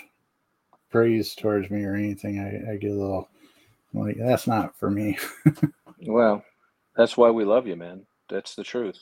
praise 0.91 1.35
towards 1.35 1.71
me 1.71 1.85
or 1.85 1.95
anything. 1.95 2.39
I, 2.41 2.73
I 2.73 2.77
get 2.77 2.91
a 2.91 2.95
little 2.95 3.29
like 3.95 4.17
that's 4.19 4.47
not 4.47 4.77
for 4.79 4.91
me. 4.91 5.19
Well, 6.07 6.45
that's 6.95 7.17
why 7.17 7.31
we 7.31 7.45
love 7.47 7.67
you, 7.67 7.75
man. 7.75 8.05
That's 8.29 8.55
the 8.55 8.63
truth. 8.63 8.99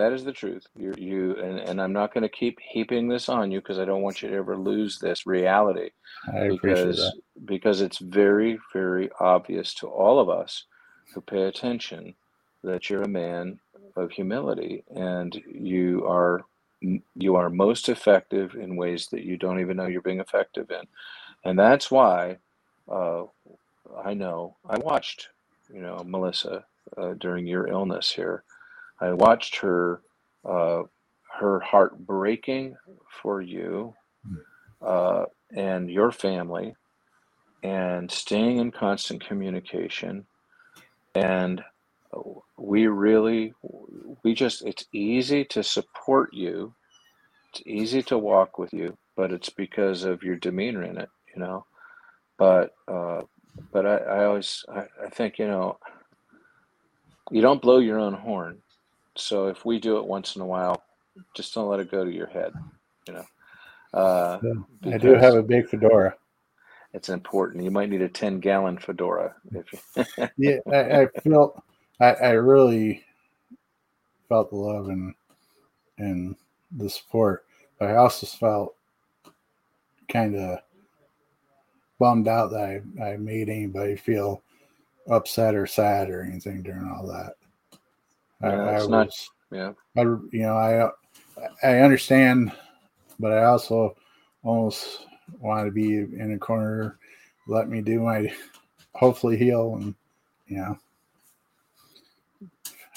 That 0.00 0.14
is 0.14 0.24
the 0.24 0.32
truth. 0.32 0.66
You 0.74 0.94
you 0.96 1.36
and, 1.36 1.58
and 1.58 1.78
I'm 1.78 1.92
not 1.92 2.14
going 2.14 2.22
to 2.22 2.28
keep 2.30 2.58
heaping 2.58 3.06
this 3.06 3.28
on 3.28 3.50
you 3.50 3.60
because 3.60 3.78
I 3.78 3.84
don't 3.84 4.00
want 4.00 4.22
you 4.22 4.30
to 4.30 4.36
ever 4.36 4.56
lose 4.56 4.98
this 4.98 5.26
reality. 5.26 5.90
I 6.26 6.38
appreciate 6.38 6.58
because 6.62 6.96
that. 6.96 7.20
because 7.44 7.80
it's 7.82 7.98
very 7.98 8.58
very 8.72 9.10
obvious 9.20 9.74
to 9.74 9.88
all 9.88 10.18
of 10.18 10.30
us 10.30 10.64
who 11.12 11.20
pay 11.20 11.42
attention 11.42 12.14
that 12.64 12.88
you're 12.88 13.02
a 13.02 13.08
man 13.08 13.60
of 13.94 14.10
humility 14.10 14.84
and 14.96 15.38
you 15.52 16.06
are 16.06 16.46
you 17.14 17.36
are 17.36 17.50
most 17.50 17.90
effective 17.90 18.54
in 18.54 18.76
ways 18.76 19.08
that 19.08 19.24
you 19.24 19.36
don't 19.36 19.60
even 19.60 19.76
know 19.76 19.86
you're 19.86 20.00
being 20.00 20.20
effective 20.20 20.70
in 20.70 20.86
and 21.44 21.58
that's 21.58 21.90
why 21.90 22.38
uh, 22.90 23.24
i 24.02 24.14
know 24.14 24.56
i 24.66 24.78
watched 24.78 25.28
you 25.70 25.82
know 25.82 26.02
melissa 26.06 26.64
uh, 26.96 27.12
during 27.18 27.46
your 27.46 27.66
illness 27.66 28.10
here 28.10 28.44
i 29.00 29.12
watched 29.12 29.56
her 29.56 30.02
uh, 30.48 30.82
her 31.40 31.60
heart 31.60 31.98
breaking 32.06 32.74
for 33.22 33.40
you 33.40 33.94
uh, 34.82 35.24
and 35.56 35.90
your 35.90 36.12
family 36.12 36.74
and 37.62 38.10
staying 38.10 38.58
in 38.58 38.70
constant 38.70 39.24
communication. 39.26 40.26
And 41.14 41.62
we 42.58 42.86
really 42.88 43.54
we 44.24 44.34
just 44.34 44.62
it's 44.62 44.86
easy 44.92 45.44
to 45.46 45.62
support 45.62 46.30
you. 46.34 46.74
It's 47.52 47.62
easy 47.66 48.02
to 48.04 48.18
walk 48.18 48.58
with 48.58 48.72
you 48.72 48.96
but 49.16 49.32
it's 49.32 49.50
because 49.50 50.04
of 50.04 50.22
your 50.22 50.36
demeanor 50.36 50.82
in 50.84 50.98
it 50.98 51.10
you 51.34 51.42
know? 51.42 51.66
But 52.38 52.72
uh 52.88 53.22
but 53.72 53.86
i, 53.86 53.96
I 53.96 54.24
always 54.26 54.64
I, 54.68 54.84
I 55.06 55.10
think 55.10 55.38
you 55.38 55.46
know 55.48 55.78
you 57.30 57.42
don't 57.42 57.62
blow 57.62 57.78
your 57.78 57.98
own 57.98 58.14
horn 58.14 58.62
so 59.20 59.48
if 59.48 59.64
we 59.64 59.78
do 59.78 59.98
it 59.98 60.06
once 60.06 60.36
in 60.36 60.42
a 60.42 60.46
while 60.46 60.82
just 61.34 61.54
don't 61.54 61.68
let 61.68 61.80
it 61.80 61.90
go 61.90 62.04
to 62.04 62.12
your 62.12 62.28
head 62.28 62.52
you 63.06 63.14
know? 63.14 63.24
Uh 63.92 64.38
i 64.86 64.98
do 64.98 65.14
have 65.14 65.34
a 65.34 65.42
big 65.42 65.68
fedora. 65.68 66.14
It's 66.92 67.08
important. 67.08 67.62
You 67.62 67.70
might 67.70 67.88
need 67.88 68.02
a 68.02 68.08
10 68.08 68.40
gallon 68.40 68.78
fedora 68.78 69.34
if 69.52 69.72
you 69.72 70.28
yeah 70.36 70.58
I, 70.72 71.02
I 71.02 71.06
feel 71.20 71.62
I, 72.00 72.14
I 72.14 72.30
really 72.30 73.04
felt 74.28 74.50
the 74.50 74.56
love 74.56 74.88
and 74.88 75.14
and 75.98 76.36
the 76.72 76.88
support, 76.88 77.44
but 77.78 77.90
I 77.90 77.96
also 77.96 78.26
felt 78.26 78.74
kind 80.08 80.34
of 80.34 80.60
bummed 81.98 82.28
out 82.28 82.50
that 82.50 82.82
I, 83.00 83.04
I 83.04 83.16
made 83.16 83.48
anybody 83.48 83.96
feel 83.96 84.42
upset 85.08 85.54
or 85.54 85.66
sad 85.66 86.10
or 86.10 86.22
anything 86.22 86.62
during 86.62 86.88
all 86.88 87.06
that. 87.08 87.34
Yeah, 88.42 88.48
I, 88.48 88.70
I 88.70 88.74
was, 88.74 88.88
not, 88.88 89.10
yeah. 89.50 89.72
I, 89.96 90.02
you 90.02 90.28
know, 90.32 90.56
I 90.56 90.90
I 91.62 91.78
understand, 91.80 92.52
but 93.18 93.32
I 93.32 93.44
also 93.44 93.96
almost 94.42 95.06
want 95.38 95.66
to 95.66 95.72
be 95.72 95.94
in 95.94 96.32
a 96.32 96.38
corner, 96.38 96.98
let 97.46 97.68
me 97.68 97.80
do 97.80 98.00
my 98.00 98.32
hopefully 98.94 99.36
heal 99.36 99.76
and 99.76 99.94
you 100.46 100.56
know 100.56 100.78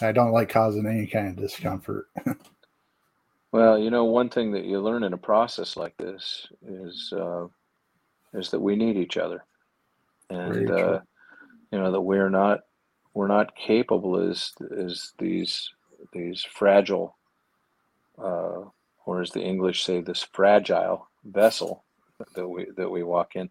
I 0.01 0.11
don't 0.11 0.31
like 0.31 0.49
causing 0.49 0.85
any 0.85 1.07
kind 1.07 1.29
of 1.29 1.37
discomfort. 1.37 2.09
well, 3.51 3.77
you 3.77 3.89
know, 3.89 4.05
one 4.05 4.29
thing 4.29 4.51
that 4.51 4.65
you 4.65 4.79
learn 4.79 5.03
in 5.03 5.13
a 5.13 5.17
process 5.17 5.77
like 5.77 5.95
this 5.97 6.47
is 6.67 7.13
uh, 7.15 7.45
is 8.33 8.49
that 8.49 8.59
we 8.59 8.75
need 8.75 8.97
each 8.97 9.17
other, 9.17 9.45
and 10.29 10.69
uh, 10.69 10.99
you 11.71 11.79
know 11.79 11.91
that 11.91 12.01
we're 12.01 12.29
not 12.29 12.61
we're 13.13 13.27
not 13.27 13.55
capable 13.55 14.17
as 14.29 14.51
as 14.77 15.13
these 15.19 15.69
these 16.13 16.43
fragile, 16.43 17.15
uh, 18.17 18.61
or 19.05 19.21
as 19.21 19.31
the 19.31 19.41
English 19.41 19.83
say, 19.83 20.01
this 20.01 20.27
fragile 20.33 21.09
vessel 21.25 21.83
that 22.35 22.47
we 22.47 22.67
that 22.77 22.89
we 22.89 23.03
walk 23.03 23.35
in. 23.35 23.49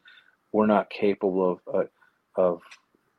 We're 0.53 0.67
not 0.67 0.91
capable 0.91 1.53
of 1.53 1.75
uh, 1.75 2.41
of 2.41 2.61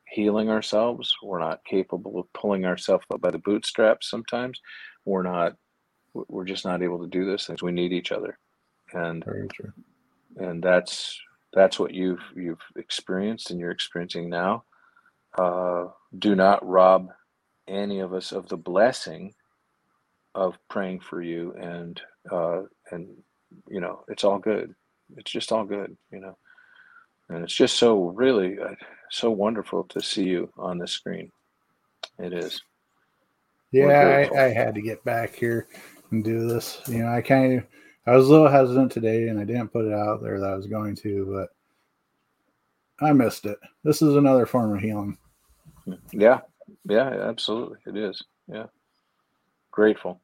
healing 0.08 0.50
ourselves. 0.50 1.14
We're 1.22 1.40
not 1.40 1.64
capable 1.64 2.18
of 2.20 2.32
pulling 2.32 2.64
ourselves 2.64 3.04
up 3.12 3.20
by 3.20 3.30
the 3.30 3.38
bootstraps 3.38 4.10
sometimes. 4.10 4.60
We're 5.04 5.22
not 5.22 5.56
we're 6.14 6.44
just 6.44 6.64
not 6.64 6.82
able 6.82 7.00
to 7.00 7.08
do 7.08 7.24
those 7.24 7.46
things. 7.46 7.62
We 7.62 7.72
need 7.72 7.92
each 7.92 8.12
other. 8.12 8.38
And 8.92 9.24
and 10.36 10.62
that's 10.62 11.20
that's 11.52 11.78
what 11.78 11.94
you've 11.94 12.22
you've 12.36 12.62
experienced 12.76 13.50
and 13.50 13.60
you're 13.60 13.70
experiencing 13.70 14.28
now. 14.28 14.64
Uh, 15.38 15.86
do 16.18 16.34
not 16.34 16.66
rob 16.66 17.10
any 17.68 18.00
of 18.00 18.12
us 18.12 18.32
of 18.32 18.48
the 18.48 18.56
blessing 18.56 19.34
of 20.34 20.58
praying 20.68 21.00
for 21.00 21.22
you 21.22 21.54
and 21.60 22.00
uh, 22.30 22.62
and 22.90 23.08
you 23.68 23.80
know 23.80 24.04
it's 24.08 24.24
all 24.24 24.38
good. 24.38 24.74
It's 25.16 25.30
just 25.30 25.52
all 25.52 25.64
good, 25.64 25.96
you 26.10 26.20
know 26.20 26.36
and 27.28 27.42
it's 27.42 27.54
just 27.54 27.76
so 27.76 28.08
really 28.10 28.58
uh, 28.58 28.74
so 29.10 29.30
wonderful 29.30 29.84
to 29.84 30.00
see 30.00 30.24
you 30.24 30.50
on 30.58 30.78
the 30.78 30.86
screen. 30.86 31.30
It 32.18 32.32
is. 32.32 32.60
Yeah, 33.72 34.28
I, 34.32 34.44
I, 34.44 34.48
had 34.50 34.74
to 34.76 34.82
get 34.82 35.02
back 35.04 35.34
here 35.34 35.66
and 36.12 36.22
do 36.22 36.46
this. 36.46 36.80
You 36.86 36.98
know, 36.98 37.08
I 37.08 37.22
kind 37.22 37.58
of 37.58 37.64
I 38.06 38.14
was 38.14 38.28
a 38.28 38.30
little 38.30 38.48
hesitant 38.48 38.92
today, 38.92 39.28
and 39.28 39.38
I 39.38 39.44
didn't 39.44 39.72
put 39.72 39.86
it 39.86 39.92
out 39.92 40.22
there 40.22 40.38
that 40.38 40.50
I 40.50 40.54
was 40.54 40.66
going 40.66 40.94
to, 40.96 41.48
but 43.00 43.04
I 43.04 43.12
missed 43.12 43.46
it. 43.46 43.58
This 43.82 44.00
is 44.00 44.14
another 44.14 44.46
form 44.46 44.76
of 44.76 44.80
healing. 44.80 45.18
Yeah, 46.12 46.40
yeah, 46.88 47.08
absolutely, 47.08 47.78
it 47.86 47.96
is. 47.96 48.22
Yeah, 48.48 48.66
grateful. 49.70 50.20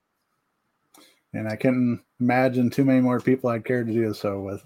And 1.33 1.49
I 1.49 1.57
couldn't 1.57 2.01
imagine 2.19 2.71
too 2.71 2.85
many 2.85 3.01
more 3.01 3.21
people 3.21 3.51
I'd 3.51 3.65
care 3.65 3.85
to 3.85 3.93
do 3.93 4.13
so 4.15 4.41
with. 4.41 4.65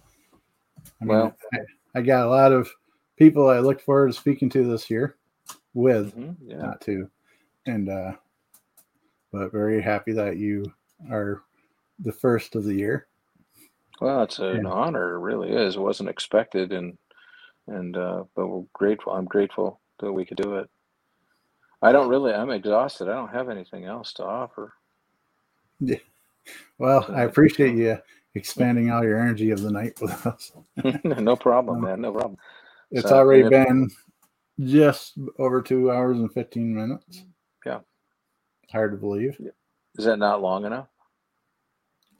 I 1.00 1.04
mean, 1.04 1.08
well, 1.08 1.36
I, 1.52 1.58
I 1.98 2.02
got 2.02 2.26
a 2.26 2.30
lot 2.30 2.52
of 2.52 2.70
people 3.16 3.48
I 3.48 3.58
look 3.58 3.80
forward 3.80 4.08
to 4.08 4.18
speaking 4.18 4.48
to 4.50 4.64
this 4.64 4.88
year 4.88 5.16
with, 5.74 6.16
mm-hmm, 6.16 6.50
yeah. 6.50 6.56
not 6.56 6.80
to. 6.82 7.10
And, 7.66 7.88
uh, 7.88 8.12
but 9.32 9.52
very 9.52 9.82
happy 9.82 10.12
that 10.12 10.36
you 10.36 10.72
are 11.10 11.42
the 11.98 12.12
first 12.12 12.54
of 12.54 12.64
the 12.64 12.74
year. 12.74 13.08
Well, 14.00 14.22
it's 14.22 14.38
an 14.38 14.66
honor, 14.66 15.14
it 15.14 15.20
really 15.20 15.50
is. 15.50 15.76
It 15.76 15.80
wasn't 15.80 16.08
expected, 16.08 16.72
and 16.72 16.98
and 17.66 17.96
uh, 17.96 18.24
but 18.34 18.46
we're 18.46 18.64
grateful. 18.72 19.12
I'm 19.12 19.24
grateful 19.24 19.80
that 20.00 20.12
we 20.12 20.24
could 20.24 20.36
do 20.36 20.56
it. 20.56 20.68
I 21.84 21.92
don't 21.92 22.08
really. 22.08 22.32
I'm 22.32 22.50
exhausted. 22.50 23.08
I 23.08 23.14
don't 23.14 23.32
have 23.32 23.50
anything 23.50 23.84
else 23.84 24.14
to 24.14 24.24
offer. 24.24 24.72
Yeah. 25.80 25.98
Well, 26.78 27.06
I 27.14 27.22
appreciate 27.22 27.76
you 27.76 27.98
expanding 28.34 28.90
all 28.90 29.04
your 29.04 29.20
energy 29.20 29.50
of 29.50 29.60
the 29.60 29.70
night 29.70 30.00
with 30.00 30.26
us. 30.26 30.52
no 31.04 31.36
problem, 31.36 31.82
man. 31.82 32.00
No 32.00 32.12
problem. 32.12 32.38
It's 32.90 33.08
so, 33.08 33.16
already 33.16 33.48
been 33.48 33.90
just 34.60 35.18
over 35.38 35.60
two 35.60 35.90
hours 35.90 36.18
and 36.18 36.32
15 36.32 36.74
minutes. 36.74 37.24
Yeah. 37.66 37.80
Hard 38.72 38.92
to 38.92 38.96
believe. 38.96 39.38
Is 39.96 40.06
that 40.06 40.18
not 40.18 40.40
long 40.40 40.64
enough? 40.64 40.88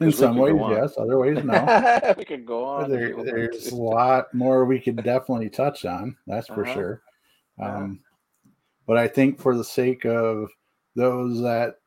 In 0.01 0.13
some 0.13 0.37
ways, 0.37 0.57
yes. 0.71 0.99
Other 0.99 1.19
ways, 1.19 1.43
no. 1.43 2.15
we 2.19 2.25
could 2.25 2.45
go 2.45 2.65
on. 2.65 2.91
There, 2.91 3.15
there's 3.23 3.71
a 3.71 3.77
lot 3.77 4.33
more 4.35 4.65
we 4.67 4.81
could 4.81 4.97
definitely 4.97 5.49
touch 5.49 5.85
on. 5.85 6.17
That's 6.27 6.49
for 6.49 6.65
uh-huh. 6.65 6.75
sure. 6.75 7.03
Um, 7.63 8.01
but 8.87 8.97
I 8.97 9.09
think 9.09 9.41
for 9.41 9.57
the 9.57 9.65
sake 9.65 10.05
of 10.05 10.51
those 10.97 11.41
that 11.43 11.81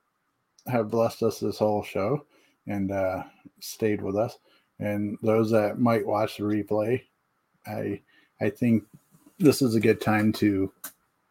have 0.67 0.91
blessed 0.91 1.23
us 1.23 1.39
this 1.39 1.59
whole 1.59 1.83
show, 1.83 2.25
and 2.67 2.91
uh, 2.91 3.23
stayed 3.59 4.01
with 4.01 4.15
us. 4.15 4.37
And 4.79 5.17
those 5.23 5.49
that 5.51 5.79
might 5.79 6.05
watch 6.05 6.37
the 6.37 6.43
replay, 6.43 7.01
I 7.65 7.99
I 8.39 8.49
think 8.49 8.83
this 9.39 9.61
is 9.61 9.75
a 9.75 9.79
good 9.79 10.01
time 10.01 10.31
to 10.33 10.71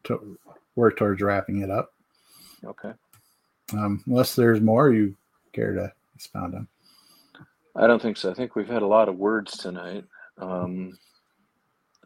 to 0.04 0.38
work 0.74 0.96
towards 0.96 1.22
wrapping 1.22 1.62
it 1.62 1.70
up. 1.70 1.92
Okay. 2.64 2.92
Um, 3.72 4.02
unless 4.06 4.34
there's 4.34 4.60
more 4.60 4.92
you 4.92 5.16
care 5.52 5.74
to 5.74 5.92
expound 6.14 6.54
on. 6.54 6.68
I 7.74 7.86
don't 7.86 8.00
think 8.00 8.16
so. 8.16 8.30
I 8.30 8.34
think 8.34 8.56
we've 8.56 8.68
had 8.68 8.82
a 8.82 8.86
lot 8.86 9.08
of 9.08 9.16
words 9.16 9.56
tonight. 9.56 10.04
Um, 10.38 10.96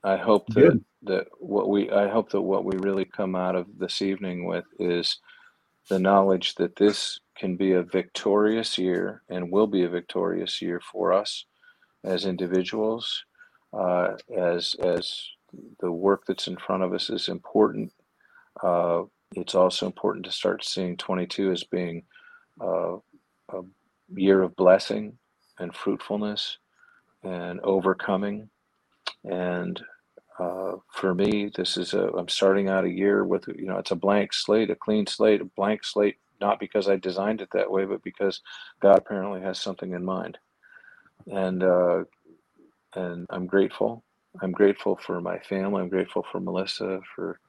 I 0.03 0.17
hope 0.17 0.47
that 0.49 0.61
Good. 0.61 0.85
That 1.03 1.27
what 1.39 1.69
we 1.69 1.91
I 1.91 2.09
hope 2.09 2.31
that 2.31 2.43
what 2.43 2.65
we 2.65 2.77
really 2.79 3.05
come 3.05 3.35
out 3.35 3.57
of 3.57 3.67
this 3.79 4.03
evening 4.03 4.45
with 4.45 4.65
is 4.79 5.19
the 5.89 5.99
knowledge 5.99 6.55
that 6.57 6.77
this 6.77 7.21
can 7.37 7.57
be 7.57 7.73
a 7.73 7.83
victorious 7.83 8.77
year 8.79 9.23
and 9.29 9.51
will 9.51 9.67
be 9.67 9.85
a 9.85 9.89
victorious 9.89 10.61
year 10.61 10.81
for 10.93 11.13
us 11.13 11.47
as 12.05 12.27
individuals, 12.27 13.25
uh, 13.73 14.13
as 14.37 14.75
as 14.83 15.23
the 15.81 15.91
work 15.91 16.23
that's 16.27 16.47
in 16.47 16.57
front 16.57 16.83
of 16.83 16.93
us 16.93 17.11
is 17.11 17.29
important. 17.29 17.93
Uh, 18.63 19.03
it's 19.37 19.55
also 19.55 19.87
important 19.87 20.25
to 20.25 20.33
start 20.33 20.65
seeing 20.65 20.97
22 20.97 21.53
as 21.53 21.65
being 21.65 22.03
uh, 22.61 22.97
a 23.53 23.63
year 24.15 24.43
of 24.43 24.57
blessing 24.57 25.17
and 25.59 25.75
fruitfulness 25.75 26.59
and 27.23 27.61
overcoming. 27.61 28.49
And 29.25 29.81
uh, 30.41 30.79
for 30.95 31.15
me, 31.15 31.53
this 31.57 31.79
is 31.79 31.95
a, 31.95 32.09
I'm 32.19 32.29
starting 32.31 32.71
out 32.71 32.87
a 32.87 32.91
year 32.91 33.25
with, 33.25 33.49
you 33.49 33.67
know, 33.67 33.79
it's 33.79 33.93
a 33.93 33.97
blank 33.97 34.35
slate, 34.35 34.71
a 34.71 34.77
clean 34.77 35.07
slate, 35.07 35.43
a 35.43 35.47
blank 35.47 35.85
slate 35.85 36.19
not 36.41 36.61
because 36.61 36.89
I 36.89 36.97
designed 36.97 37.43
it 37.43 37.51
that 37.55 37.71
way, 37.73 37.87
but 37.87 38.05
because 38.05 38.43
God 38.83 38.99
apparently 38.99 39.43
has 39.43 39.61
something 39.61 39.93
in 39.95 40.05
mind. 40.05 40.39
And 41.29 41.63
uh, 41.63 42.05
and 42.95 43.27
I'm 43.31 43.47
grateful. 43.47 44.05
I'm 44.43 44.53
grateful 44.53 44.99
for 45.07 45.21
my 45.21 45.39
family. 45.41 45.83
I'm 45.83 45.89
grateful 45.89 46.25
for 46.31 46.41
Melissa, 46.41 47.01
for 47.15 47.41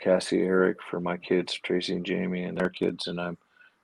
Cassie, 0.00 0.42
Eric, 0.42 0.78
for 0.90 1.00
my 1.00 1.16
kids, 1.18 1.54
Tracy 1.54 1.94
and 1.94 2.06
Jamie, 2.06 2.44
and 2.44 2.58
their 2.58 2.70
kids. 2.70 3.06
And 3.08 3.20
I'm 3.20 3.38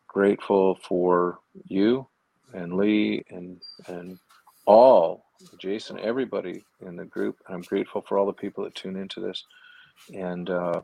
grateful 0.08 0.78
for 0.88 1.40
you 1.68 2.08
and 2.54 2.74
Lee 2.74 3.24
and 3.30 3.62
and 3.88 4.18
all 4.66 5.24
Jason, 5.58 5.98
everybody 6.00 6.64
in 6.86 6.96
the 6.96 7.04
group. 7.04 7.38
And 7.46 7.56
I'm 7.56 7.62
grateful 7.62 8.02
for 8.02 8.18
all 8.18 8.26
the 8.26 8.32
people 8.32 8.64
that 8.64 8.74
tune 8.74 8.96
into 8.96 9.20
this, 9.20 9.44
and 10.14 10.50
uh, 10.50 10.82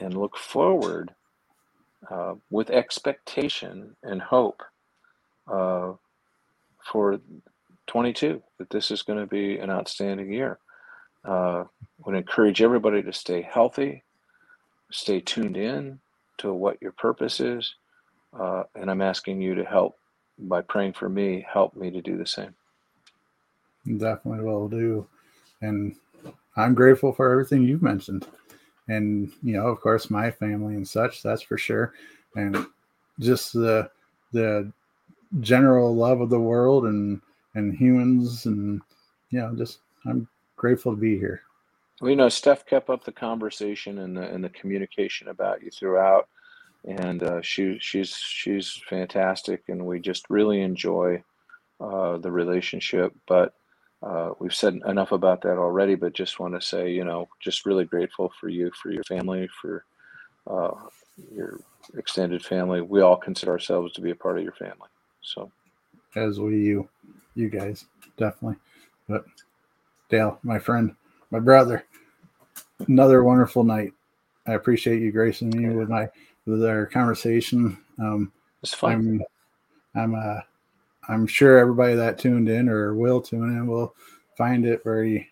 and 0.00 0.16
look 0.16 0.36
forward 0.36 1.12
uh, 2.10 2.34
with 2.50 2.70
expectation 2.70 3.96
and 4.02 4.22
hope 4.22 4.62
uh, 5.52 5.92
for 6.92 7.20
22 7.86 8.42
that 8.58 8.70
this 8.70 8.90
is 8.90 9.02
going 9.02 9.18
to 9.18 9.26
be 9.26 9.58
an 9.58 9.70
outstanding 9.70 10.32
year. 10.32 10.58
Uh, 11.24 11.64
would 12.04 12.16
encourage 12.16 12.62
everybody 12.62 13.02
to 13.02 13.12
stay 13.12 13.42
healthy, 13.42 14.02
stay 14.92 15.20
tuned 15.20 15.56
in 15.56 16.00
to 16.38 16.52
what 16.52 16.80
your 16.82 16.92
purpose 16.92 17.40
is. 17.40 17.74
Uh, 18.38 18.64
and 18.74 18.90
I'm 18.90 19.02
asking 19.02 19.40
you 19.40 19.54
to 19.56 19.64
help 19.64 19.96
by 20.38 20.62
praying 20.62 20.94
for 20.94 21.08
me, 21.08 21.46
help 21.50 21.76
me 21.76 21.90
to 21.92 22.02
do 22.02 22.16
the 22.18 22.26
same. 22.26 22.54
Definitely 23.86 24.42
will 24.44 24.68
do. 24.68 25.06
And 25.60 25.94
I'm 26.56 26.74
grateful 26.74 27.12
for 27.12 27.30
everything 27.30 27.62
you've 27.64 27.82
mentioned. 27.82 28.26
And, 28.88 29.30
you 29.42 29.54
know, 29.54 29.66
of 29.66 29.80
course, 29.80 30.08
my 30.08 30.30
family 30.30 30.74
and 30.74 30.88
such, 30.88 31.22
that's 31.22 31.42
for 31.42 31.58
sure. 31.58 31.92
And 32.34 32.66
just 33.20 33.52
the, 33.52 33.90
the 34.32 34.72
general 35.40 35.94
love 35.94 36.22
of 36.22 36.30
the 36.30 36.40
world 36.40 36.86
and, 36.86 37.20
and 37.54 37.74
humans. 37.74 38.46
And, 38.46 38.80
you 39.28 39.40
know, 39.40 39.54
just, 39.54 39.80
I'm 40.06 40.26
grateful 40.56 40.94
to 40.94 41.00
be 41.00 41.18
here. 41.18 41.42
Well, 42.00 42.10
you 42.10 42.16
know, 42.16 42.30
Steph 42.30 42.64
kept 42.64 42.88
up 42.88 43.04
the 43.04 43.12
conversation 43.12 43.98
and 43.98 44.16
the, 44.16 44.22
and 44.22 44.42
the 44.42 44.48
communication 44.48 45.28
about 45.28 45.62
you 45.62 45.70
throughout. 45.70 46.28
And 46.86 47.22
uh, 47.22 47.42
she, 47.42 47.78
she's, 47.80 48.16
she's 48.16 48.82
fantastic. 48.88 49.64
And 49.68 49.84
we 49.84 50.00
just 50.00 50.30
really 50.30 50.62
enjoy 50.62 51.22
uh, 51.80 52.16
the 52.16 52.32
relationship. 52.32 53.12
But, 53.26 53.52
uh, 54.04 54.30
we've 54.38 54.54
said 54.54 54.78
enough 54.86 55.12
about 55.12 55.40
that 55.42 55.56
already, 55.56 55.94
but 55.94 56.12
just 56.12 56.38
want 56.38 56.54
to 56.54 56.60
say, 56.60 56.90
you 56.90 57.04
know, 57.04 57.28
just 57.40 57.64
really 57.64 57.84
grateful 57.84 58.30
for 58.38 58.48
you, 58.48 58.70
for 58.82 58.90
your 58.90 59.04
family, 59.04 59.48
for 59.62 59.84
uh, 60.46 60.72
your 61.32 61.60
extended 61.96 62.44
family. 62.44 62.82
We 62.82 63.00
all 63.00 63.16
consider 63.16 63.52
ourselves 63.52 63.92
to 63.94 64.02
be 64.02 64.10
a 64.10 64.16
part 64.16 64.36
of 64.36 64.44
your 64.44 64.52
family. 64.52 64.88
So, 65.22 65.50
as 66.16 66.38
we 66.38 66.58
you, 66.58 66.88
you 67.34 67.48
guys 67.48 67.86
definitely. 68.18 68.58
But 69.08 69.24
Dale, 70.10 70.38
my 70.42 70.58
friend, 70.58 70.94
my 71.30 71.38
brother, 71.40 71.84
another 72.88 73.24
wonderful 73.24 73.64
night. 73.64 73.92
I 74.46 74.52
appreciate 74.52 75.00
you 75.00 75.12
gracing 75.12 75.50
me 75.50 75.74
with 75.74 75.88
my 75.88 76.08
with 76.46 76.64
our 76.64 76.84
conversation. 76.86 77.78
Um, 77.98 78.32
it's 78.62 78.74
fun. 78.74 79.22
I'm, 79.94 80.14
I'm 80.14 80.14
uh, 80.14 80.40
I'm 81.08 81.26
sure 81.26 81.58
everybody 81.58 81.94
that 81.94 82.18
tuned 82.18 82.48
in 82.48 82.68
or 82.68 82.94
will 82.94 83.20
tune 83.20 83.50
in 83.50 83.66
will 83.66 83.94
find 84.36 84.64
it 84.64 84.82
very 84.84 85.28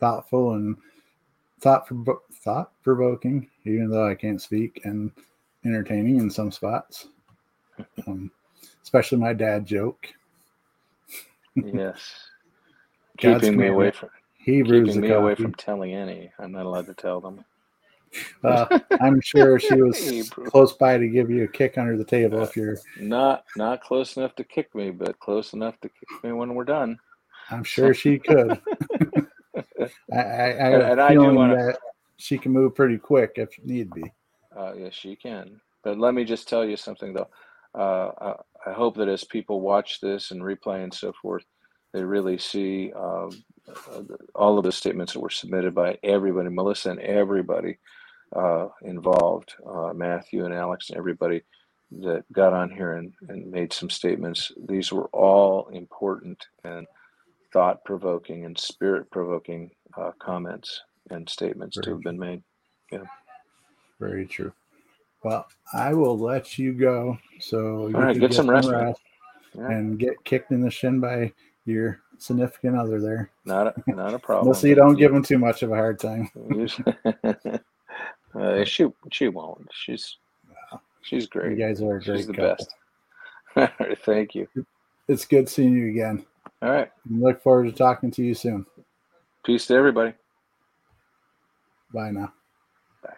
thoughtful 0.00 0.54
and 0.54 0.76
thought 1.60 1.88
thought 2.32 2.72
provoking, 2.82 3.48
even 3.64 3.90
though 3.90 4.08
I 4.08 4.14
can't 4.14 4.40
speak, 4.40 4.80
and 4.84 5.10
entertaining 5.64 6.18
in 6.18 6.30
some 6.30 6.52
spots. 6.52 7.08
Um, 8.06 8.30
especially 8.82 9.18
my 9.18 9.32
dad 9.32 9.66
joke. 9.66 10.08
yes, 11.56 12.30
keeping 13.18 13.56
me 13.56 13.68
away 13.68 13.90
from 13.90 14.10
Hebrews 14.38 14.90
keeping 14.90 15.00
me 15.02 15.10
away 15.10 15.34
from 15.34 15.54
telling 15.54 15.92
any. 15.92 16.30
I'm 16.38 16.52
not 16.52 16.66
allowed 16.66 16.86
to 16.86 16.94
tell 16.94 17.20
them. 17.20 17.44
Uh, 18.44 18.78
I'm 19.00 19.20
sure 19.20 19.58
she 19.58 19.74
was 19.82 20.30
close 20.30 20.72
by 20.74 20.98
to 20.98 21.08
give 21.08 21.30
you 21.30 21.44
a 21.44 21.48
kick 21.48 21.78
under 21.78 21.96
the 21.96 22.04
table 22.04 22.42
if 22.42 22.56
you're 22.56 22.78
not 22.98 23.44
not 23.56 23.80
close 23.82 24.16
enough 24.16 24.34
to 24.36 24.44
kick 24.44 24.74
me, 24.74 24.90
but 24.90 25.18
close 25.18 25.52
enough 25.52 25.80
to 25.80 25.88
kick 25.88 26.24
me 26.24 26.32
when 26.32 26.54
we're 26.54 26.64
done. 26.64 26.98
I'm 27.50 27.64
sure 27.64 27.94
she 27.94 28.18
could. 28.18 28.60
I, 30.12 30.16
I, 30.16 30.18
I 30.18 30.70
have 30.70 30.82
and, 30.82 31.00
a 31.00 31.08
feeling 31.08 31.34
wanna, 31.36 31.56
that 31.56 31.78
she 32.18 32.38
can 32.38 32.52
move 32.52 32.74
pretty 32.74 32.98
quick 32.98 33.32
if 33.36 33.50
need 33.64 33.92
be. 33.92 34.12
Uh, 34.56 34.72
yes, 34.76 34.94
she 34.94 35.16
can. 35.16 35.60
But 35.84 35.98
let 35.98 36.14
me 36.14 36.24
just 36.24 36.48
tell 36.48 36.64
you 36.64 36.76
something 36.76 37.14
though. 37.14 37.28
Uh, 37.74 38.10
I, 38.66 38.70
I, 38.70 38.72
hope 38.72 38.96
that 38.96 39.08
as 39.08 39.22
people 39.22 39.60
watch 39.60 40.00
this 40.00 40.30
and 40.30 40.40
replay 40.40 40.82
and 40.82 40.92
so 40.92 41.12
forth, 41.20 41.44
they 41.92 42.02
really 42.02 42.38
see 42.38 42.90
um, 42.94 43.30
uh, 43.68 44.00
all 44.34 44.58
of 44.58 44.64
the 44.64 44.72
statements 44.72 45.12
that 45.12 45.20
were 45.20 45.28
submitted 45.28 45.74
by 45.74 45.98
everybody, 46.02 46.48
Melissa 46.48 46.90
and 46.90 47.00
everybody 47.00 47.76
uh, 48.34 48.68
involved, 48.82 49.54
uh, 49.66 49.92
Matthew 49.94 50.44
and 50.44 50.54
Alex 50.54 50.90
and 50.90 50.98
everybody 50.98 51.42
that 52.00 52.24
got 52.32 52.52
on 52.52 52.70
here 52.70 52.94
and, 52.94 53.12
and 53.28 53.50
made 53.50 53.72
some 53.72 53.90
statements. 53.90 54.52
These 54.68 54.92
were 54.92 55.06
all 55.08 55.68
important 55.68 56.44
and 56.64 56.86
thought 57.52 57.84
provoking 57.84 58.44
and 58.44 58.58
spirit 58.58 59.10
provoking 59.10 59.70
uh, 59.96 60.10
comments 60.18 60.82
and 61.10 61.28
statements 61.28 61.76
Very 61.76 61.84
to 61.84 61.90
have 61.92 62.02
been 62.02 62.18
made. 62.18 62.42
Yeah. 62.90 63.04
Very 64.00 64.26
true. 64.26 64.52
Well, 65.22 65.46
I 65.72 65.94
will 65.94 66.18
let 66.18 66.58
you 66.58 66.72
go. 66.72 67.18
So 67.40 67.88
you 67.88 67.96
All 67.96 68.02
right, 68.02 68.14
get, 68.14 68.28
get 68.28 68.34
some 68.34 68.50
rest, 68.50 68.68
rest 68.68 69.00
yeah. 69.54 69.70
and 69.70 69.98
get 69.98 70.22
kicked 70.24 70.52
in 70.52 70.60
the 70.60 70.70
shin 70.70 71.00
by 71.00 71.32
your 71.64 72.00
significant 72.18 72.76
other 72.76 73.00
there. 73.00 73.30
Not 73.44 73.68
a, 73.68 73.90
not 73.90 74.14
a 74.14 74.18
problem. 74.20 74.46
We'll 74.46 74.54
see. 74.54 74.74
Don't 74.74 74.96
give 74.96 75.12
them 75.12 75.22
too 75.22 75.38
much 75.38 75.62
of 75.62 75.70
a 75.70 75.74
hard 75.74 75.98
time. 75.98 76.30
uh, 78.38 78.64
she 78.64 78.86
she 79.12 79.28
won't. 79.28 79.68
She's 79.72 80.16
she's 81.02 81.26
great. 81.26 81.56
You 81.58 81.64
guys 81.64 81.80
are 81.82 82.00
great. 82.00 82.18
She's 82.18 82.26
the 82.26 82.34
couple. 82.34 82.48
best. 82.48 82.74
All 83.56 83.68
right, 83.86 83.98
thank 84.04 84.34
you. 84.34 84.48
It's 85.08 85.24
good 85.24 85.48
seeing 85.48 85.76
you 85.76 85.88
again. 85.88 86.24
All 86.62 86.70
right. 86.70 86.90
look 87.10 87.42
forward 87.42 87.64
to 87.64 87.72
talking 87.72 88.10
to 88.12 88.22
you 88.22 88.34
soon. 88.34 88.66
Peace 89.44 89.66
to 89.66 89.74
everybody. 89.74 90.14
Bye 91.92 92.10
now. 92.10 92.32
Bye. 93.02 93.16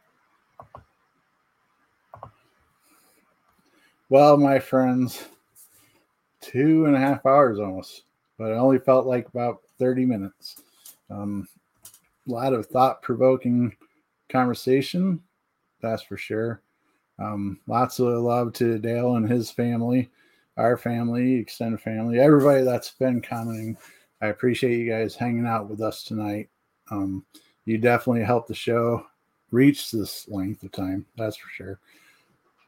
Well, 4.08 4.36
my 4.36 4.58
friends, 4.58 5.24
two 6.40 6.84
and 6.86 6.94
a 6.94 7.00
half 7.00 7.24
hours 7.24 7.58
almost 7.58 8.04
but 8.38 8.52
it 8.52 8.54
only 8.54 8.78
felt 8.78 9.06
like 9.06 9.28
about 9.28 9.62
30 9.78 10.06
minutes. 10.06 10.62
Um, 11.10 11.48
a 12.26 12.30
lot 12.30 12.54
of 12.54 12.66
thought 12.66 13.02
provoking 13.02 13.76
conversation, 14.28 15.20
that's 15.80 16.02
for 16.02 16.16
sure. 16.16 16.62
Um, 17.18 17.60
lots 17.66 17.98
of 17.98 18.06
love 18.22 18.52
to 18.54 18.78
Dale 18.78 19.16
and 19.16 19.28
his 19.28 19.50
family, 19.50 20.10
our 20.56 20.76
family, 20.76 21.34
extended 21.34 21.80
family, 21.80 22.18
everybody 22.18 22.64
that's 22.64 22.90
been 22.92 23.20
commenting. 23.20 23.76
I 24.22 24.28
appreciate 24.28 24.78
you 24.78 24.90
guys 24.90 25.14
hanging 25.14 25.46
out 25.46 25.68
with 25.68 25.80
us 25.80 26.02
tonight. 26.04 26.48
Um, 26.90 27.24
you 27.64 27.78
definitely 27.78 28.24
helped 28.24 28.48
the 28.48 28.54
show 28.54 29.06
reach 29.50 29.90
this 29.90 30.28
length 30.28 30.62
of 30.62 30.72
time, 30.72 31.06
that's 31.16 31.36
for 31.36 31.48
sure. 31.50 31.80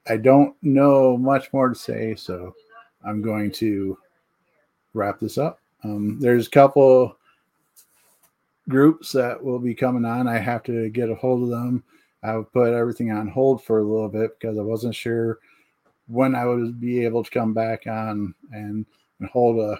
I 0.08 0.16
don't 0.16 0.54
know 0.62 1.16
much 1.16 1.52
more 1.52 1.68
to 1.68 1.74
say, 1.74 2.14
so 2.14 2.54
I'm 3.04 3.22
going 3.22 3.52
to 3.52 3.98
wrap 4.94 5.20
this 5.20 5.38
up. 5.38 5.60
Um, 5.84 6.18
there's 6.20 6.46
a 6.46 6.50
couple 6.50 7.16
groups 8.68 9.12
that 9.12 9.42
will 9.42 9.58
be 9.58 9.74
coming 9.74 10.04
on. 10.04 10.28
I 10.28 10.38
have 10.38 10.62
to 10.64 10.88
get 10.90 11.10
a 11.10 11.14
hold 11.14 11.44
of 11.44 11.50
them. 11.50 11.82
I 12.22 12.40
put 12.52 12.72
everything 12.72 13.10
on 13.10 13.28
hold 13.28 13.64
for 13.64 13.78
a 13.78 13.84
little 13.84 14.08
bit 14.08 14.38
because 14.38 14.58
I 14.58 14.62
wasn't 14.62 14.94
sure 14.94 15.38
when 16.06 16.34
I 16.34 16.44
would 16.44 16.80
be 16.80 17.04
able 17.04 17.24
to 17.24 17.30
come 17.30 17.54
back 17.54 17.86
on 17.86 18.34
and, 18.52 18.84
and 19.20 19.28
hold 19.30 19.58
a, 19.58 19.78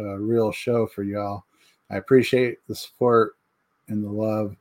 a 0.00 0.18
real 0.18 0.50
show 0.50 0.86
for 0.86 1.02
y'all. 1.02 1.44
I 1.90 1.96
appreciate 1.96 2.58
the 2.66 2.74
support 2.74 3.36
and 3.88 4.02
the 4.02 4.10
love. 4.10 4.56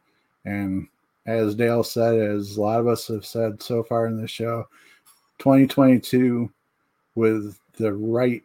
And 0.45 0.87
as 1.25 1.55
Dale 1.55 1.83
said, 1.83 2.19
as 2.19 2.57
a 2.57 2.61
lot 2.61 2.79
of 2.79 2.87
us 2.87 3.07
have 3.07 3.25
said 3.25 3.61
so 3.61 3.83
far 3.83 4.07
in 4.07 4.21
this 4.21 4.31
show, 4.31 4.67
2022 5.39 6.49
with 7.15 7.59
the 7.77 7.93
right 7.93 8.43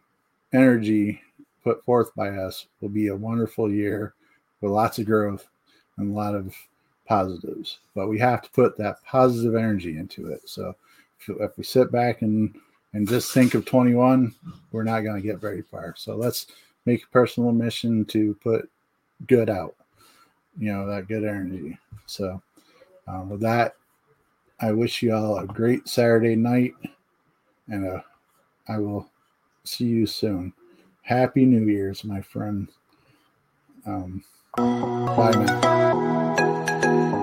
energy 0.51 1.21
put 1.63 1.83
forth 1.83 2.13
by 2.15 2.29
us 2.29 2.67
will 2.81 2.89
be 2.89 3.07
a 3.07 3.15
wonderful 3.15 3.71
year 3.71 4.13
with 4.63 4.71
lots 4.71 4.97
of 4.97 5.05
growth 5.05 5.47
and 5.97 6.11
a 6.11 6.15
lot 6.15 6.33
of 6.33 6.55
positives. 7.05 7.79
But 7.93 8.07
we 8.07 8.17
have 8.19 8.41
to 8.41 8.49
put 8.51 8.77
that 8.77 9.03
positive 9.03 9.55
energy 9.55 9.97
into 9.97 10.31
it. 10.31 10.49
So 10.49 10.75
if, 11.27 11.57
we 11.57 11.63
sit 11.63 11.91
back 11.91 12.21
and 12.21 12.55
and 12.93 13.07
just 13.07 13.33
think 13.33 13.55
of 13.55 13.65
21, 13.65 14.33
we're 14.71 14.83
not 14.83 15.01
going 15.01 15.19
to 15.19 15.27
get 15.27 15.41
very 15.41 15.63
far. 15.63 15.95
So 15.97 16.15
let's 16.15 16.47
make 16.85 17.03
a 17.03 17.07
personal 17.07 17.51
mission 17.51 18.05
to 18.05 18.35
put 18.35 18.69
good 19.27 19.49
out, 19.49 19.75
you 20.59 20.71
know, 20.71 20.85
that 20.85 21.07
good 21.07 21.23
energy. 21.23 21.77
So 22.05 22.39
um, 23.07 23.29
with 23.29 23.41
that, 23.41 23.75
I 24.59 24.71
wish 24.73 25.01
you 25.01 25.15
all 25.15 25.39
a 25.39 25.47
great 25.47 25.87
Saturday 25.87 26.35
night, 26.35 26.75
and 27.67 27.87
uh, 27.87 28.01
I 28.67 28.77
will 28.77 29.09
see 29.63 29.85
you 29.85 30.05
soon. 30.05 30.53
Happy 31.01 31.45
New 31.45 31.67
Year's, 31.67 32.03
my 32.03 32.21
friend. 32.21 32.67
Um, 33.87 34.23
Bye 34.55 35.31
now. 35.35 37.22